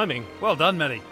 timing. 0.00 0.26
well 0.40 0.56
done, 0.56 0.78
Matty. 0.78 1.02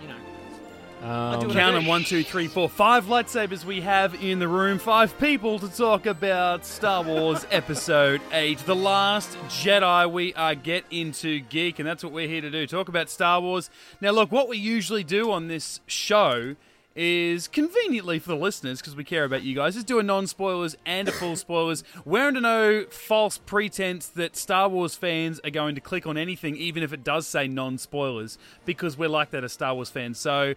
You 0.00 0.08
know. 0.08 1.06
Um, 1.06 1.50
Count 1.50 1.74
them 1.74 1.84
one, 1.84 2.02
two, 2.02 2.24
three, 2.24 2.48
four, 2.48 2.66
five 2.66 3.04
lightsabers 3.04 3.62
we 3.62 3.82
have 3.82 4.14
in 4.24 4.38
the 4.38 4.48
room. 4.48 4.78
Five 4.78 5.18
people 5.18 5.58
to 5.58 5.68
talk 5.68 6.06
about 6.06 6.64
Star 6.64 7.02
Wars 7.02 7.46
Episode 7.50 8.22
8, 8.32 8.60
The 8.60 8.74
Last 8.74 9.36
Jedi. 9.48 10.10
We 10.10 10.32
are 10.32 10.54
Get 10.54 10.86
Into 10.90 11.40
Geek, 11.40 11.78
and 11.78 11.86
that's 11.86 12.02
what 12.02 12.14
we're 12.14 12.26
here 12.26 12.40
to 12.40 12.50
do 12.50 12.66
talk 12.66 12.88
about 12.88 13.10
Star 13.10 13.38
Wars. 13.42 13.68
Now, 14.00 14.12
look, 14.12 14.32
what 14.32 14.48
we 14.48 14.56
usually 14.56 15.04
do 15.04 15.30
on 15.30 15.48
this 15.48 15.80
show 15.86 16.56
is 16.96 17.46
conveniently 17.46 18.18
for 18.18 18.30
the 18.30 18.36
listeners, 18.36 18.80
because 18.80 18.96
we 18.96 19.04
care 19.04 19.24
about 19.24 19.42
you 19.42 19.54
guys, 19.54 19.76
is 19.76 19.84
do 19.84 19.98
a 19.98 20.02
non 20.02 20.26
spoilers 20.26 20.76
and 20.86 21.08
a 21.08 21.12
full 21.12 21.36
spoilers. 21.36 21.84
We're 22.04 22.26
under 22.26 22.40
no 22.40 22.86
false 22.90 23.38
pretense 23.38 24.08
that 24.08 24.34
Star 24.34 24.68
Wars 24.68 24.96
fans 24.96 25.38
are 25.44 25.50
going 25.50 25.74
to 25.74 25.80
click 25.80 26.06
on 26.06 26.16
anything, 26.16 26.56
even 26.56 26.82
if 26.82 26.92
it 26.92 27.04
does 27.04 27.26
say 27.26 27.46
non 27.46 27.78
spoilers, 27.78 28.38
because 28.64 28.96
we're 28.96 29.08
like 29.08 29.30
that 29.30 29.44
as 29.44 29.52
Star 29.52 29.74
Wars 29.74 29.90
fans. 29.90 30.18
So 30.18 30.54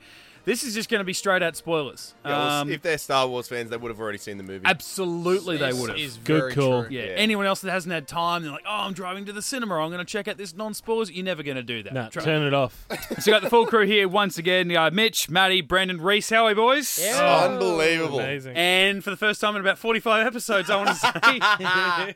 this 0.50 0.64
is 0.64 0.74
just 0.74 0.90
going 0.90 1.00
to 1.00 1.04
be 1.06 1.14
straight 1.14 1.44
out 1.44 1.56
spoilers. 1.56 2.16
Yeah, 2.26 2.32
well, 2.32 2.62
Um, 2.62 2.72
if 2.72 2.82
they're 2.82 2.98
Star 2.98 3.28
Wars 3.28 3.48
fans, 3.48 3.70
they 3.70 3.78
would 3.78 3.90
have 3.92 4.00
already 4.00 4.18
seen 4.18 4.38
the 4.38 4.44
movie. 4.44 4.66
absolutely, 4.66 5.58
they 5.58 5.72
would 5.74 5.90
have. 5.92 6.00
Is 6.00 6.18
Good 6.24 6.40
very 6.40 6.54
call. 6.56 6.88
Yeah. 6.92 7.02
Yeah. 7.04 7.08
anyone 7.12 7.46
else 7.46 7.62
that 7.62 7.70
hasn't 7.72 7.94
had 7.94 8.08
time, 8.08 8.42
they're 8.42 8.52
like, 8.52 8.64
"Oh, 8.68 8.82
I'm 8.86 8.94
driving 8.94 9.26
to 9.26 9.32
the 9.34 9.42
cinema. 9.44 9.76
I'm 9.76 9.90
going 9.92 10.00
to 10.00 10.12
check 10.12 10.28
out 10.28 10.38
this 10.38 10.56
non-spoilers." 10.56 11.12
You're 11.12 11.24
never 11.26 11.44
going 11.44 11.58
to 11.58 11.64
do 11.64 11.84
that. 11.84 11.94
no, 11.94 12.10
Try- 12.10 12.24
turn 12.24 12.44
it 12.48 12.54
off. 12.54 12.86
So 13.20 13.24
we 13.28 13.32
got 13.32 13.44
the 13.44 13.50
full 13.50 13.66
crew 13.68 13.86
here 13.86 14.08
once 14.08 14.38
again. 14.38 14.76
Uh, 14.76 14.90
Mitch, 14.92 15.30
Matty, 15.30 15.62
Brendan, 15.62 16.02
Reese. 16.02 16.30
How 16.30 16.46
are 16.46 16.48
we, 16.48 16.54
boys? 16.56 17.00
Yeah. 17.02 17.46
Unbelievable. 17.46 18.20
Amazing. 18.20 18.56
And 18.56 19.04
for 19.04 19.10
the 19.10 19.18
first 19.18 19.42
time 19.42 19.56
in 19.56 19.62
about 19.62 19.78
45 19.78 20.26
episodes, 20.26 20.70
I 20.70 20.76
want 20.78 20.90
to 20.90 20.96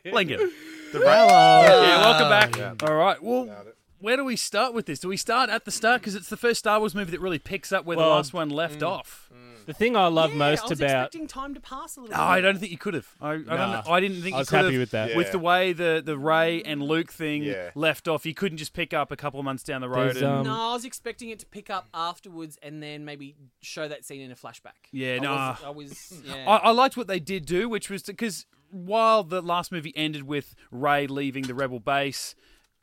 say, 0.02 0.10
Lincoln. 0.12 0.50
Hello. 0.92 1.04
Yeah, 1.04 2.00
welcome 2.00 2.28
back. 2.28 2.56
Yeah. 2.56 2.74
All 2.88 2.94
right. 2.94 3.22
Well, 3.22 3.73
where 4.00 4.16
do 4.16 4.24
we 4.24 4.36
start 4.36 4.74
with 4.74 4.86
this? 4.86 4.98
Do 5.00 5.08
we 5.08 5.16
start 5.16 5.50
at 5.50 5.64
the 5.64 5.70
start 5.70 6.00
because 6.00 6.14
it's 6.14 6.28
the 6.28 6.36
first 6.36 6.58
Star 6.58 6.78
Wars 6.78 6.94
movie 6.94 7.10
that 7.12 7.20
really 7.20 7.38
picks 7.38 7.72
up 7.72 7.84
where 7.84 7.96
the 7.96 8.02
last 8.02 8.32
one 8.32 8.50
left 8.50 8.82
off? 8.82 9.30
The 9.66 9.72
thing 9.72 9.96
I 9.96 10.08
love 10.08 10.32
Yeah, 10.32 10.36
most 10.36 10.64
I 10.64 10.68
was 10.68 10.80
about 10.80 11.06
expecting 11.06 11.26
time 11.26 11.54
to 11.54 11.60
pass 11.60 11.96
a 11.96 12.00
little. 12.02 12.14
No, 12.14 12.22
I 12.22 12.42
don't 12.42 12.58
think 12.58 12.70
you 12.70 12.76
could 12.76 12.92
have. 12.92 13.08
I, 13.18 13.30
I 13.30 13.36
don't. 13.36 13.46
Nah. 13.46 13.80
know. 13.80 13.90
I 13.92 13.98
didn't 14.00 14.20
think 14.20 14.34
I 14.34 14.36
you 14.36 14.40
was 14.40 14.50
could 14.50 14.56
happy 14.56 14.72
have. 14.74 14.80
with 14.80 14.90
that. 14.90 15.16
With 15.16 15.28
Yeah. 15.28 15.32
the 15.32 15.38
way 15.38 15.72
the 15.72 16.02
the 16.04 16.18
Rey 16.18 16.62
and 16.62 16.82
Luke 16.82 17.10
thing 17.10 17.42
Yeah. 17.44 17.70
left 17.74 18.06
off, 18.06 18.26
you 18.26 18.34
couldn't 18.34 18.58
just 18.58 18.74
pick 18.74 18.92
up 18.92 19.10
a 19.10 19.16
couple 19.16 19.40
of 19.40 19.44
months 19.44 19.62
down 19.62 19.80
the 19.80 19.88
road. 19.88 20.16
And, 20.16 20.26
um, 20.26 20.44
No, 20.44 20.52
I 20.52 20.72
was 20.74 20.84
expecting 20.84 21.30
it 21.30 21.38
to 21.38 21.46
pick 21.46 21.70
up 21.70 21.88
afterwards 21.94 22.58
and 22.62 22.82
then 22.82 23.06
maybe 23.06 23.36
show 23.62 23.88
that 23.88 24.04
scene 24.04 24.20
in 24.20 24.30
a 24.30 24.34
flashback. 24.34 24.90
Yeah, 24.92 25.18
no, 25.20 25.34
nah. 25.34 25.50
Was, 25.52 25.62
I 25.64 25.70
was. 25.70 26.22
Yeah. 26.26 26.44
I, 26.46 26.56
I 26.56 26.70
liked 26.72 26.98
what 26.98 27.06
they 27.06 27.20
did 27.20 27.46
do, 27.46 27.66
which 27.66 27.88
was 27.88 28.02
because 28.02 28.44
while 28.70 29.24
the 29.24 29.40
last 29.40 29.72
movie 29.72 29.94
ended 29.96 30.24
with 30.24 30.54
Rey 30.70 31.06
leaving 31.06 31.44
the 31.44 31.54
Rebel 31.54 31.80
base, 31.80 32.34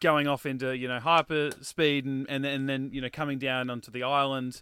going 0.01 0.27
off 0.27 0.45
into 0.45 0.75
you 0.75 0.87
know 0.87 0.99
hyper 0.99 1.51
speed, 1.61 2.05
and 2.05 2.25
and, 2.29 2.45
and 2.45 2.67
then 2.67 2.89
you 2.91 3.01
know 3.01 3.09
coming 3.11 3.39
down 3.39 3.69
onto 3.69 3.91
the 3.91 4.03
island. 4.03 4.61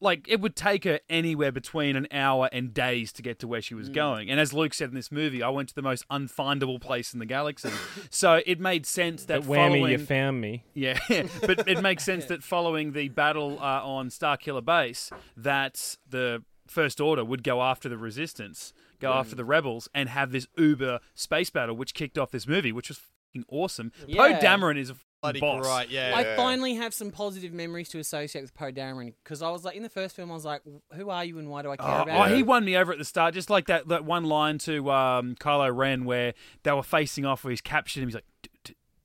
Like 0.00 0.26
it 0.28 0.40
would 0.40 0.54
take 0.56 0.84
her 0.84 1.00
anywhere 1.08 1.52
between 1.52 1.96
an 1.96 2.08
hour 2.10 2.50
and 2.52 2.74
days 2.74 3.10
to 3.12 3.22
get 3.22 3.38
to 3.38 3.48
where 3.48 3.62
she 3.62 3.74
was 3.74 3.88
going. 3.88 4.28
And 4.28 4.38
as 4.38 4.52
Luke 4.52 4.74
said 4.74 4.90
in 4.90 4.94
this 4.94 5.10
movie, 5.10 5.42
I 5.42 5.48
went 5.48 5.70
to 5.70 5.74
the 5.74 5.82
most 5.82 6.06
unfindable 6.08 6.78
place 6.78 7.14
in 7.14 7.20
the 7.20 7.26
galaxy. 7.26 7.70
so 8.10 8.42
it 8.44 8.60
made 8.60 8.84
sense 8.84 9.24
that 9.26 9.46
But 9.46 9.48
whammy, 9.50 9.74
following, 9.76 9.92
you 9.92 9.98
found 9.98 10.40
me. 10.42 10.64
yeah, 10.74 10.98
but 11.40 11.66
it 11.66 11.80
makes 11.80 12.04
sense 12.10 12.26
that 12.26 12.42
following 12.42 12.92
the 12.92 13.08
battle 13.08 13.56
uh, 13.60 13.80
on 13.82 14.08
Starkiller 14.10 14.64
Base, 14.64 15.10
that 15.38 15.96
the 16.06 16.42
First 16.66 17.00
Order 17.00 17.24
would 17.24 17.42
go 17.42 17.62
after 17.62 17.88
the 17.88 17.96
Resistance, 17.96 18.74
go 19.00 19.12
after 19.12 19.34
the 19.34 19.44
Rebels, 19.44 19.88
and 19.94 20.10
have 20.10 20.32
this 20.32 20.46
uber 20.58 21.00
space 21.14 21.48
battle, 21.48 21.76
which 21.76 21.94
kicked 21.94 22.18
off 22.18 22.30
this 22.30 22.46
movie, 22.46 22.72
which 22.72 22.88
was 22.88 23.00
fucking 23.34 23.44
awesome. 23.48 23.92
Poe 24.12 24.32
Dameron 24.34 24.78
is 24.78 24.90
a 24.90 24.96
Bloody 25.22 25.40
boss. 25.40 25.64
Right, 25.64 25.88
yeah. 25.88 26.12
I 26.14 26.36
finally 26.36 26.74
have 26.74 26.92
some 26.92 27.10
positive 27.10 27.52
memories 27.54 27.88
to 27.90 27.98
associate 27.98 28.42
with 28.42 28.52
Poe 28.52 28.70
Dameron 28.70 29.14
because 29.24 29.40
I 29.40 29.48
was 29.50 29.64
like 29.64 29.74
in 29.74 29.82
the 29.82 29.88
first 29.88 30.14
film 30.14 30.30
I 30.30 30.34
was 30.34 30.44
like, 30.44 30.60
who 30.94 31.08
are 31.08 31.24
you 31.24 31.38
and 31.38 31.48
why 31.48 31.62
do 31.62 31.70
I 31.70 31.76
care 31.78 31.88
Oh, 31.88 32.02
about 32.02 32.26
oh, 32.28 32.30
you? 32.30 32.36
he 32.36 32.42
won 32.42 32.62
me 32.62 32.76
over 32.76 32.92
at 32.92 32.98
the 32.98 33.06
start, 33.06 33.32
just 33.32 33.48
like 33.48 33.66
that, 33.68 33.88
that 33.88 34.04
one 34.04 34.24
line 34.24 34.58
to 34.58 34.90
um, 34.90 35.34
Kylo 35.36 35.74
Ren 35.74 36.04
where 36.04 36.34
they 36.62 36.72
were 36.72 36.82
facing 36.82 37.24
off, 37.24 37.42
where 37.42 37.52
he's 37.52 37.62
captured 37.62 38.02
him. 38.02 38.08
He's 38.10 38.14
like, 38.16 38.24
"D- 38.24 38.28
d- 38.28 38.33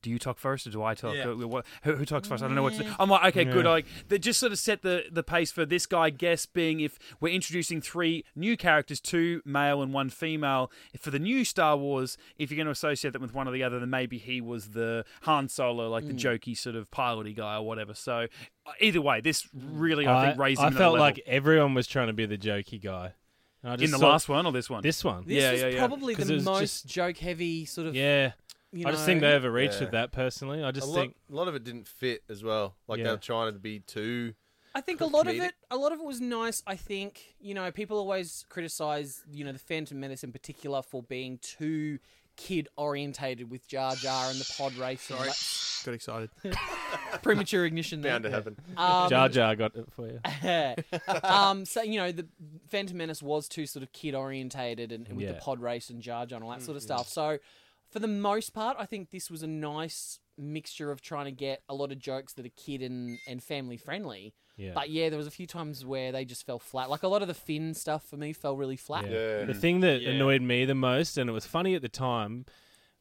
"Do 0.01 0.09
you 0.09 0.19
talk 0.19 0.37
first, 0.37 0.65
or 0.67 0.69
do 0.71 0.81
I 0.83 0.93
talk? 0.95 1.15
Yeah. 1.15 1.29
Uh, 1.29 1.47
what- 1.47 1.65
Who, 1.83 1.95
who 1.95 2.05
talks 2.05 2.27
first? 2.27 2.43
I 2.43 2.47
don't 2.47 2.55
know 2.55 2.63
what 2.63 2.73
to 2.73 2.83
do." 2.83 2.93
I'm 2.99 3.09
like, 3.09 3.25
"Okay, 3.35 3.45
good." 3.45 3.65
Yeah. 3.65 3.71
Like, 3.71 3.85
they 4.07 4.17
just 4.19 4.39
sort 4.39 4.51
of 4.51 4.59
set 4.59 4.81
the 4.81 5.05
the 5.11 5.23
pace 5.23 5.51
for 5.51 5.65
this 5.65 5.85
guy. 5.85 5.99
I 6.03 6.09
guess 6.09 6.45
being 6.45 6.79
if 6.79 6.97
we're 7.19 7.33
introducing 7.33 7.81
three 7.81 8.23
new 8.35 8.55
characters, 8.57 8.99
two 8.99 9.41
male 9.45 9.81
and 9.81 9.93
one 9.93 10.09
female, 10.09 10.71
for 10.99 11.11
the 11.11 11.19
new 11.19 11.43
Star 11.45 11.75
Wars, 11.77 12.17
if 12.37 12.49
you're 12.51 12.55
going 12.57 12.65
to 12.65 12.71
associate 12.71 13.13
them 13.13 13.21
with 13.21 13.33
one 13.33 13.47
or 13.47 13.51
the 13.51 13.63
other, 13.63 13.79
then 13.79 13.89
maybe 13.89 14.17
he 14.17 14.41
was 14.41 14.69
the 14.69 15.05
Han 15.23 15.49
Solo, 15.49 15.89
like 15.89 16.05
the 16.07 16.13
jokey 16.13 16.57
sort 16.57 16.75
of 16.75 16.89
piloty 16.91 17.35
guy 17.35 17.55
or 17.57 17.65
whatever. 17.65 17.93
So 17.93 18.27
uh, 18.65 18.71
either 18.79 19.01
way, 19.01 19.21
this 19.21 19.47
really 19.53 20.07
I, 20.07 20.27
think 20.27 20.39
raised 20.39 20.61
him 20.61 20.67
I 20.67 20.71
felt 20.71 20.93
level. 20.93 20.99
like 21.05 21.21
everyone 21.25 21.73
was 21.73 21.87
trying 21.87 22.07
to 22.07 22.13
be 22.13 22.25
the 22.25 22.37
jokey 22.37 22.81
guy. 22.81 23.13
And 23.61 23.71
I 23.73 23.83
in 23.83 23.91
the 23.91 23.97
saw- 23.97 24.09
last 24.11 24.29
one 24.29 24.45
or 24.45 24.51
this 24.53 24.69
one. 24.69 24.81
this 24.83 25.03
one. 25.03 25.25
This 25.27 25.41
Yeah, 25.43 25.51
was 25.51 25.61
yeah, 25.61 25.67
yeah. 25.67 25.77
probably 25.79 26.15
'Cause 26.15 26.27
the 26.29 26.39
most 26.39 26.59
just- 26.61 26.87
joke 26.87 27.17
heavy 27.17 27.65
sort 27.65 27.87
of. 27.87 27.95
yeah, 27.95 28.31
You 28.71 28.87
I 28.87 28.91
just 28.91 29.05
think 29.05 29.21
they 29.21 29.33
overreached 29.33 29.75
Yeah. 29.75 29.81
with 29.81 29.91
that 29.91 30.11
personally. 30.11 30.63
I 30.63 30.71
just 30.71 30.87
lot, 30.87 30.95
think 30.95 31.15
a 31.31 31.35
lot 31.35 31.47
of 31.47 31.55
it 31.55 31.63
didn't 31.63 31.87
fit 31.87 32.23
as 32.29 32.43
well. 32.43 32.75
Like 32.87 32.99
Yeah. 32.99 33.05
they 33.05 33.11
were 33.11 33.17
trying 33.17 33.53
to 33.53 33.59
be 33.59 33.79
too. 33.79 34.33
I 34.75 34.81
think 34.81 35.01
a 35.01 35.05
lot 35.05 35.27
of 35.27 35.35
it, 35.35 35.53
a 35.71 35.75
lot 35.77 35.91
of 35.91 35.99
it 35.99 36.05
was 36.05 36.21
nice. 36.21 36.61
I 36.67 36.75
think 36.75 37.35
you 37.39 37.55
know 37.55 37.71
people 37.71 37.97
always 37.97 38.45
criticize 38.49 39.23
you 39.31 39.43
know 39.43 39.51
the 39.51 39.57
Phantom 39.59 39.99
Menace 39.99 40.23
in 40.23 40.31
particular 40.31 40.83
for 40.83 41.01
being 41.01 41.39
too 41.39 41.97
kid 42.35 42.67
orientated 42.77 43.49
with 43.49 43.67
Jar 43.67 43.95
Jar 43.95 44.29
and 44.29 44.39
the 44.39 44.53
pod 44.57 44.73
race. 44.75 45.09
and 45.09 45.17
Sorry. 45.17 45.29
that- 45.29 45.55
Got 45.85 45.93
excited. 45.95 46.29
premature 47.23 47.65
ignition. 47.65 48.01
there. 48.01 48.11
Bound 48.13 48.23
to 48.25 48.29
happen. 48.31 48.57
Um, 48.77 49.09
Jar 49.09 49.29
Jar 49.29 49.55
got 49.55 49.75
it 49.75 49.87
for 49.91 50.07
you. 50.07 50.19
um, 51.23 51.65
so 51.65 51.81
you 51.81 51.97
know 51.99 52.11
the 52.11 52.27
Phantom 52.69 52.95
Menace 52.97 53.21
was 53.23 53.47
too 53.47 53.65
sort 53.65 53.83
of 53.83 53.91
kid 53.93 54.13
orientated 54.15 54.91
and, 54.91 55.07
and 55.07 55.17
with 55.17 55.25
Yeah. 55.25 55.33
the 55.33 55.39
pod 55.39 55.59
race 55.61 55.89
and 55.89 56.01
Jar 56.01 56.25
Jar 56.25 56.37
and 56.37 56.43
all 56.45 56.51
that 56.51 56.61
sort 56.61 56.77
of 56.77 56.83
stuff. 56.83 57.07
So 57.09 57.39
for 57.89 57.99
the 57.99 58.07
most 58.07 58.53
part, 58.53 58.77
I 58.79 58.85
think 58.85 59.11
this 59.11 59.29
was 59.31 59.43
a 59.43 59.47
nice 59.47 60.19
mixture 60.37 60.91
of 60.91 61.01
trying 61.01 61.25
to 61.25 61.31
get 61.31 61.61
a 61.67 61.73
lot 61.73 61.91
of 61.91 61.99
jokes 61.99 62.33
that 62.33 62.45
are 62.45 62.51
kid 62.55 62.81
and, 62.81 63.17
and 63.27 63.43
family 63.43 63.77
friendly. 63.77 64.33
Yeah. 64.57 64.71
But 64.73 64.89
yeah, 64.89 65.09
there 65.09 65.17
was 65.17 65.27
a 65.27 65.31
few 65.31 65.47
times 65.47 65.85
where 65.85 66.11
they 66.11 66.25
just 66.25 66.45
fell 66.45 66.59
flat. 66.59 66.89
Like 66.89 67.03
a 67.03 67.07
lot 67.07 67.21
of 67.21 67.27
the 67.27 67.33
Finn 67.33 67.73
stuff 67.73 68.03
for 68.03 68.17
me 68.17 68.33
fell 68.33 68.55
really 68.57 68.75
flat. 68.75 69.09
Yeah. 69.09 69.45
The 69.45 69.53
thing 69.53 69.79
that 69.81 70.01
Yeah. 70.01 70.11
annoyed 70.11 70.41
me 70.41 70.65
the 70.65 70.75
most, 70.75 71.17
and 71.17 71.29
it 71.29 71.33
was 71.33 71.45
funny 71.45 71.75
at 71.75 71.81
the 71.81 71.89
time, 71.89 72.45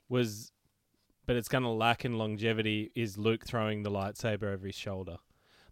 was, 0.08 0.52
but 1.26 1.36
it's 1.36 1.48
going 1.48 1.64
to 1.64 1.70
lack 1.70 2.04
in 2.04 2.16
longevity, 2.16 2.90
is 2.94 3.18
Luke 3.18 3.44
throwing 3.46 3.82
the 3.82 3.90
lightsaber 3.90 4.44
over 4.44 4.66
his 4.66 4.76
shoulder. 4.76 5.18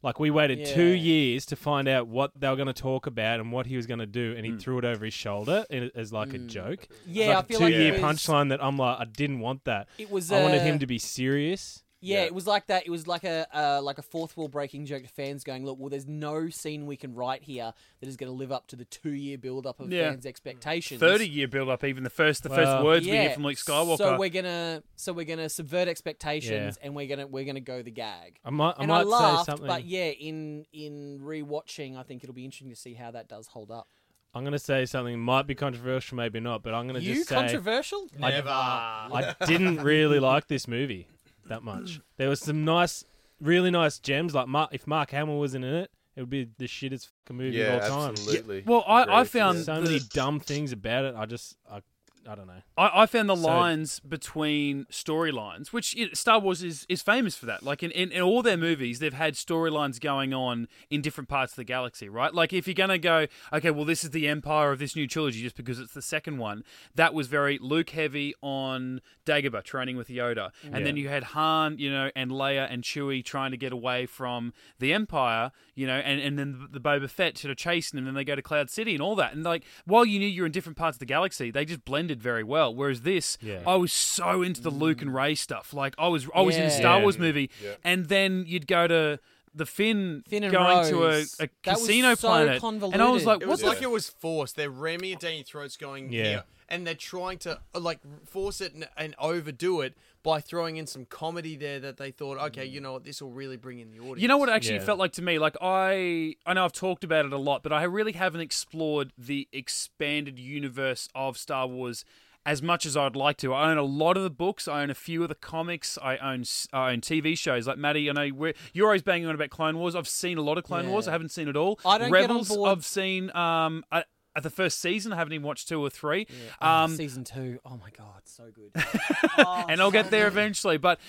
Like 0.02 0.20
we 0.20 0.30
waited 0.30 0.66
two 0.66 0.84
years 0.90 1.46
to 1.46 1.56
find 1.56 1.88
out 1.88 2.06
what 2.06 2.30
they 2.38 2.48
were 2.48 2.56
going 2.56 2.66
to 2.66 2.72
talk 2.74 3.06
about 3.06 3.40
and 3.40 3.50
what 3.50 3.66
he 3.66 3.76
was 3.76 3.86
going 3.86 3.98
to 4.00 4.06
do, 4.06 4.34
and 4.36 4.44
he 4.44 4.52
Mm. 4.52 4.60
threw 4.60 4.78
it 4.78 4.84
over 4.84 5.04
his 5.04 5.14
shoulder 5.14 5.64
as 5.94 6.12
like 6.12 6.34
a 6.34 6.38
Mm. 6.38 6.46
joke. 6.48 6.86
Yeah, 7.06 7.28
like 7.28 7.36
I 7.36 7.40
a 7.40 7.42
feel 7.44 7.60
like 7.60 7.72
two-year 7.72 7.92
was, 7.92 8.00
punchline 8.02 8.48
that 8.50 8.62
I'm 8.62 8.76
like, 8.76 9.00
I 9.00 9.04
didn't 9.06 9.40
want 9.40 9.64
that. 9.64 9.88
It 9.98 10.10
was. 10.10 10.30
I 10.30 10.42
wanted 10.42 10.60
uh, 10.60 10.64
him 10.64 10.78
to 10.80 10.86
be 10.86 10.98
serious. 10.98 11.82
Yeah, 12.02 12.18
Yeah. 12.20 12.24
it 12.26 12.34
was 12.34 12.46
like 12.46 12.66
that. 12.66 12.86
It 12.86 12.90
was 12.90 13.06
like 13.06 13.24
a 13.24 13.46
uh, 13.56 13.80
like 13.82 13.96
a 13.98 14.02
fourth 14.02 14.36
wall 14.36 14.48
breaking 14.48 14.84
joke 14.84 15.02
to 15.02 15.08
fans, 15.08 15.44
going, 15.44 15.64
"Look, 15.64 15.78
well, 15.78 15.88
there's 15.88 16.06
no 16.06 16.50
scene 16.50 16.84
we 16.86 16.96
can 16.96 17.14
write 17.14 17.42
here 17.42 17.72
that 18.00 18.06
is 18.08 18.16
going 18.18 18.30
to 18.30 18.36
live 18.36 18.52
up 18.52 18.66
to 18.68 18.76
the 18.76 18.84
two 18.84 19.12
year 19.12 19.38
build 19.38 19.66
up 19.66 19.80
of 19.80 19.90
Yeah. 19.90 20.10
fans' 20.10 20.26
expectations." 20.26 21.00
Thirty 21.00 21.26
year 21.28 21.48
build 21.48 21.68
up, 21.70 21.82
even 21.84 22.04
the 22.04 22.10
first 22.10 22.42
the 22.42 22.50
Well, 22.50 22.58
first 22.58 22.84
words 22.84 23.06
we 23.06 23.12
hear 23.12 23.30
from 23.30 23.44
Luke 23.44 23.56
Skywalker. 23.56 23.96
So 23.98 24.18
we're 24.18 24.28
gonna 24.28 24.82
so 24.96 25.12
we're 25.14 25.24
gonna 25.24 25.48
subvert 25.48 25.88
expectations, 25.88 26.76
and 26.82 26.94
we're 26.94 27.06
gonna 27.08 27.26
we're 27.26 27.44
gonna 27.46 27.60
go 27.60 27.82
the 27.82 27.90
gag. 27.90 28.38
I 28.44 28.50
might, 28.50 28.74
I 28.76 28.82
and 28.82 28.88
might 28.88 29.00
I 29.00 29.02
laughed, 29.04 29.46
say 29.46 29.52
something. 29.52 29.66
but 29.66 29.84
yeah, 29.86 30.08
in 30.10 30.66
in 30.74 31.20
rewatching, 31.22 31.96
I 31.96 32.02
think 32.02 32.22
it'll 32.22 32.34
be 32.34 32.44
interesting 32.44 32.70
to 32.70 32.76
see 32.76 32.92
how 32.94 33.10
that 33.12 33.26
does 33.28 33.46
hold 33.48 33.70
up. 33.70 33.88
I'm 34.34 34.42
going 34.42 34.52
to 34.52 34.58
say 34.58 34.84
something 34.84 35.18
might 35.18 35.46
be 35.46 35.54
controversial, 35.54 36.16
maybe 36.16 36.40
not, 36.40 36.62
but 36.62 36.74
I'm 36.74 36.86
going 36.86 37.00
to 37.00 37.06
You 37.06 37.14
just 37.14 37.30
say 37.30 37.36
controversial? 37.36 38.06
I- 38.22 38.30
Never. 38.32 38.48
I 38.50 39.34
didn't 39.46 39.78
really 39.82 40.20
like 40.20 40.46
this 40.48 40.68
movie 40.68 41.06
that 41.48 41.62
much. 41.62 42.00
There 42.16 42.28
was 42.28 42.40
some 42.40 42.64
nice, 42.64 43.04
really 43.40 43.70
nice 43.70 43.98
gems. 43.98 44.34
Like 44.34 44.48
Mark, 44.48 44.70
if 44.72 44.86
Mark 44.86 45.10
Hamill 45.10 45.38
wasn't 45.38 45.64
in 45.64 45.74
it, 45.74 45.90
it 46.16 46.20
would 46.20 46.30
be 46.30 46.48
the 46.58 46.66
shittest 46.66 47.08
fucking 47.24 47.36
movie 47.36 47.58
yeah, 47.58 47.74
of 47.76 47.82
all 47.92 48.00
time. 48.00 48.10
absolutely. 48.10 48.62
well, 48.66 48.84
I, 48.86 49.02
I 49.02 49.20
Agreed. 49.20 49.28
found 49.28 49.58
So 49.58 49.80
many 49.80 49.98
dumb 49.98 50.40
things 50.40 50.72
about 50.72 51.04
it. 51.04 51.14
I 51.16 51.26
just, 51.26 51.56
I, 51.70 51.80
I 52.28 52.34
don't 52.34 52.46
know. 52.46 52.62
I, 52.76 53.02
I 53.02 53.06
found 53.06 53.28
the 53.28 53.36
So- 53.36 53.46
lines 53.46 54.00
between 54.00 54.86
storylines, 54.90 55.68
which 55.68 55.94
you 55.94 56.06
know, 56.06 56.12
Star 56.14 56.38
Wars 56.38 56.62
is, 56.62 56.86
is 56.88 57.02
famous 57.02 57.36
for 57.36 57.46
that. 57.46 57.62
Like 57.62 57.82
in, 57.82 57.90
in, 57.90 58.10
in 58.12 58.22
all 58.22 58.42
their 58.42 58.56
movies, 58.56 58.98
they've 58.98 59.12
had 59.12 59.34
storylines 59.34 60.00
going 60.00 60.34
on 60.34 60.68
in 60.90 61.02
different 61.02 61.28
parts 61.28 61.52
of 61.52 61.56
the 61.56 61.64
galaxy, 61.64 62.08
right? 62.08 62.34
Like 62.34 62.52
if 62.52 62.66
you're 62.66 62.74
going 62.74 62.90
to 62.90 62.98
go, 62.98 63.26
okay, 63.52 63.70
well, 63.70 63.84
this 63.84 64.04
is 64.04 64.10
the 64.10 64.28
Empire 64.28 64.72
of 64.72 64.78
this 64.78 64.96
new 64.96 65.06
trilogy 65.06 65.42
just 65.42 65.56
because 65.56 65.78
it's 65.78 65.94
the 65.94 66.02
second 66.02 66.38
one, 66.38 66.64
that 66.94 67.14
was 67.14 67.28
very 67.28 67.58
Luke 67.60 67.90
heavy 67.90 68.34
on 68.42 69.00
Dagobah 69.24 69.62
training 69.62 69.96
with 69.96 70.08
Yoda. 70.08 70.50
And 70.64 70.84
then 70.86 70.96
you 70.96 71.08
had 71.08 71.24
Han, 71.24 71.78
you 71.78 71.90
know, 71.90 72.10
and 72.16 72.30
Leia 72.30 72.66
and 72.70 72.82
Chewie 72.82 73.24
trying 73.24 73.50
to 73.50 73.56
get 73.56 73.72
away 73.72 74.06
from 74.06 74.52
the 74.78 74.92
Empire, 74.92 75.52
you 75.74 75.86
know, 75.86 75.96
and, 75.96 76.20
and 76.20 76.38
then 76.38 76.68
the 76.70 76.80
Boba 76.80 77.08
Fett 77.08 77.38
sort 77.38 77.50
of 77.50 77.56
chasing 77.56 77.96
them, 77.96 78.06
and 78.06 78.14
then 78.16 78.20
they 78.20 78.24
go 78.24 78.34
to 78.34 78.42
Cloud 78.42 78.70
City 78.70 78.92
and 78.94 79.02
all 79.02 79.14
that. 79.16 79.32
And 79.32 79.44
like, 79.44 79.64
while 79.84 80.04
you 80.04 80.18
knew 80.18 80.26
you're 80.26 80.46
in 80.46 80.52
different 80.52 80.76
parts 80.78 80.96
of 80.96 81.00
the 81.00 81.06
galaxy, 81.06 81.50
they 81.50 81.64
just 81.64 81.84
blended 81.84 82.15
acted 82.16 82.22
very 82.22 82.42
well. 82.44 82.74
Whereas 82.74 83.02
this, 83.02 83.38
Yeah. 83.40 83.60
I 83.66 83.76
was 83.76 83.92
so 83.92 84.42
into 84.42 84.60
the 84.60 84.70
Luke 84.70 85.02
and 85.02 85.14
Rey 85.14 85.34
stuff. 85.34 85.72
Like 85.74 85.94
I 85.98 86.08
was, 86.08 86.26
I 86.34 86.40
was 86.42 86.56
in 86.56 86.62
a 86.64 86.70
Star 86.70 86.98
Yeah. 86.98 87.02
Wars 87.02 87.18
movie, 87.18 87.50
Yeah. 87.62 87.74
and 87.84 88.06
then 88.08 88.44
you'd 88.46 88.66
go 88.66 88.86
to 88.86 89.18
the 89.54 89.66
Finn, 89.66 90.22
Finn 90.28 90.44
and 90.44 90.52
going 90.52 90.76
Rose. 90.78 90.90
to 90.90 91.04
a, 91.04 91.44
a 91.44 91.48
That 91.64 91.78
was 91.78 91.86
casino 91.86 92.14
so 92.14 92.28
planet, 92.28 92.42
and 92.42 92.50
I 92.50 92.52
was 92.54 92.60
convoluted. 92.60 93.26
like, 93.26 93.40
It 93.42 93.46
what 93.46 93.50
was 93.52 93.60
the 93.60 93.66
like 93.68 93.82
it 93.82 93.90
was 93.90 94.08
forced. 94.10 94.56
They're 94.56 94.70
ramming 94.70 95.12
it 95.12 95.20
down 95.20 95.34
your 95.34 95.44
throats, 95.44 95.76
going 95.78 96.12
Yeah. 96.12 96.42
Here, 96.68 96.76
and 96.76 96.86
they're 96.86 96.94
trying 96.94 97.38
to 97.38 97.60
uh, 97.74 97.80
like 97.80 98.00
force 98.24 98.60
it 98.60 98.74
and, 98.74 98.88
and 98.96 99.14
overdo 99.18 99.80
it 99.80 99.94
by 100.22 100.40
throwing 100.40 100.76
in 100.76 100.86
some 100.88 101.04
comedy 101.04 101.56
there 101.56 101.78
that 101.78 101.98
they 101.98 102.10
thought, 102.10 102.36
okay, 102.38 102.64
you 102.64 102.80
know 102.80 102.94
what, 102.94 103.04
this 103.04 103.22
will 103.22 103.30
really 103.30 103.56
bring 103.56 103.78
in 103.78 103.92
the 103.92 104.00
audience. 104.00 104.20
You 104.20 104.26
know 104.28 104.38
what 104.38 104.48
it 104.48 104.52
actually 104.52 104.76
Yeah. 104.76 104.84
felt 104.84 104.98
like 104.98 105.12
to 105.12 105.22
me? 105.22 105.38
Like 105.38 105.56
I 105.60 106.34
I 106.44 106.54
know 106.54 106.64
I've 106.64 106.72
talked 106.72 107.04
about 107.04 107.24
it 107.26 107.32
a 107.32 107.38
lot, 107.38 107.62
but 107.62 107.72
I 107.72 107.84
really 107.84 108.12
haven't 108.12 108.40
explored 108.40 109.12
the 109.16 109.48
expanded 109.52 110.38
universe 110.38 111.08
of 111.14 111.38
Star 111.38 111.66
Wars 111.68 112.04
as 112.44 112.62
much 112.62 112.86
as 112.86 112.96
I'd 112.96 113.16
like 113.16 113.36
to. 113.38 113.52
I 113.52 113.70
own 113.72 113.76
a 113.76 113.82
lot 113.82 114.16
of 114.16 114.22
the 114.22 114.30
books. 114.30 114.68
I 114.68 114.82
own 114.82 114.88
a 114.90 114.94
few 114.94 115.22
of 115.24 115.28
the 115.28 115.34
comics. 115.34 115.98
I 116.00 116.16
own 116.18 116.40
s- 116.42 116.68
I 116.72 116.92
own 116.92 117.00
TV 117.00 117.36
shows. 117.36 117.66
Like 117.66 117.76
Matty, 117.78 118.08
I 118.08 118.12
know 118.12 118.28
we're, 118.34 118.54
you're 118.72 118.86
always 118.86 119.02
banging 119.02 119.26
on 119.28 119.34
about 119.34 119.50
Clone 119.50 119.76
Wars. 119.78 119.94
I've 119.96 120.06
seen 120.08 120.38
a 120.38 120.42
lot 120.42 120.56
of 120.56 120.62
Clone 120.64 120.84
Yeah. 120.84 120.90
Wars. 120.90 121.08
I 121.08 121.12
haven't 121.12 121.30
seen 121.30 121.48
it 121.48 121.56
all. 121.56 121.78
I 121.84 121.98
don't 121.98 122.10
get 122.12 122.16
on 122.24 122.28
Rebels. 122.30 122.48
board- 122.48 122.70
I've 122.70 122.84
seen 122.84 123.30
um 123.36 123.84
I, 123.90 124.04
at 124.36 124.42
the 124.42 124.50
first 124.50 124.80
season. 124.80 125.12
I 125.12 125.16
haven't 125.16 125.32
even 125.32 125.46
watched 125.46 125.68
two 125.68 125.80
or 125.80 125.90
three. 125.90 126.26
Oh, 126.60 126.68
Um, 126.84 126.96
season 126.96 127.24
two. 127.24 127.58
Oh 127.64 127.76
my 127.78 127.90
god, 127.96 128.22
so 128.24 128.44
good. 128.54 128.70
and 129.68 129.80
I'll 129.80 129.90
get 129.90 130.10
there 130.10 130.28
eventually. 130.28 130.76
But 130.76 131.00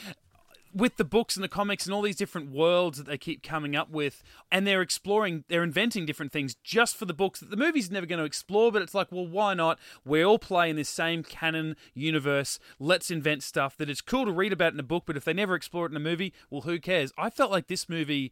with 0.73 0.97
the 0.97 1.03
books 1.05 1.35
and 1.35 1.43
the 1.43 1.47
comics 1.49 1.85
and 1.85 1.93
all 1.93 2.01
these 2.03 2.15
different 2.15 2.51
worlds 2.51 2.97
that 2.99 3.07
they 3.07 3.17
keep 3.17 3.41
coming 3.41 3.75
up 3.75 3.89
with, 3.89 4.21
and 4.51 4.67
they're 4.67 4.81
exploring, 4.81 5.43
they're 5.47 5.63
inventing 5.63 6.05
different 6.05 6.31
things 6.31 6.55
just 6.63 6.95
for 6.95 7.05
the 7.05 7.13
books 7.13 7.39
that 7.39 7.49
the 7.49 7.57
movie's 7.57 7.89
never 7.89 8.05
going 8.05 8.19
to 8.19 8.25
explore. 8.25 8.71
But 8.71 8.81
it's 8.81 8.93
like, 8.93 9.11
well, 9.11 9.25
why 9.27 9.53
not? 9.55 9.79
We 10.05 10.23
all 10.23 10.37
play 10.39 10.69
in 10.69 10.75
this 10.75 10.89
same 10.89 11.23
canon 11.23 11.75
universe. 11.93 12.59
Let's 12.79 13.09
invent 13.09 13.43
stuff 13.43 13.75
that 13.77 13.89
it's 13.89 14.01
cool 14.01 14.25
to 14.25 14.31
read 14.31 14.53
about 14.53 14.73
in 14.73 14.79
a 14.79 14.83
book, 14.83 15.03
but 15.05 15.17
if 15.17 15.25
they 15.25 15.33
never 15.33 15.55
explore 15.55 15.85
it 15.85 15.91
in 15.91 15.97
a 15.97 16.01
movie, 16.01 16.31
well, 16.49 16.61
who 16.61 16.79
cares? 16.79 17.11
I 17.17 17.29
felt 17.29 17.49
like 17.51 17.67
this 17.67 17.89
movie 17.89 18.31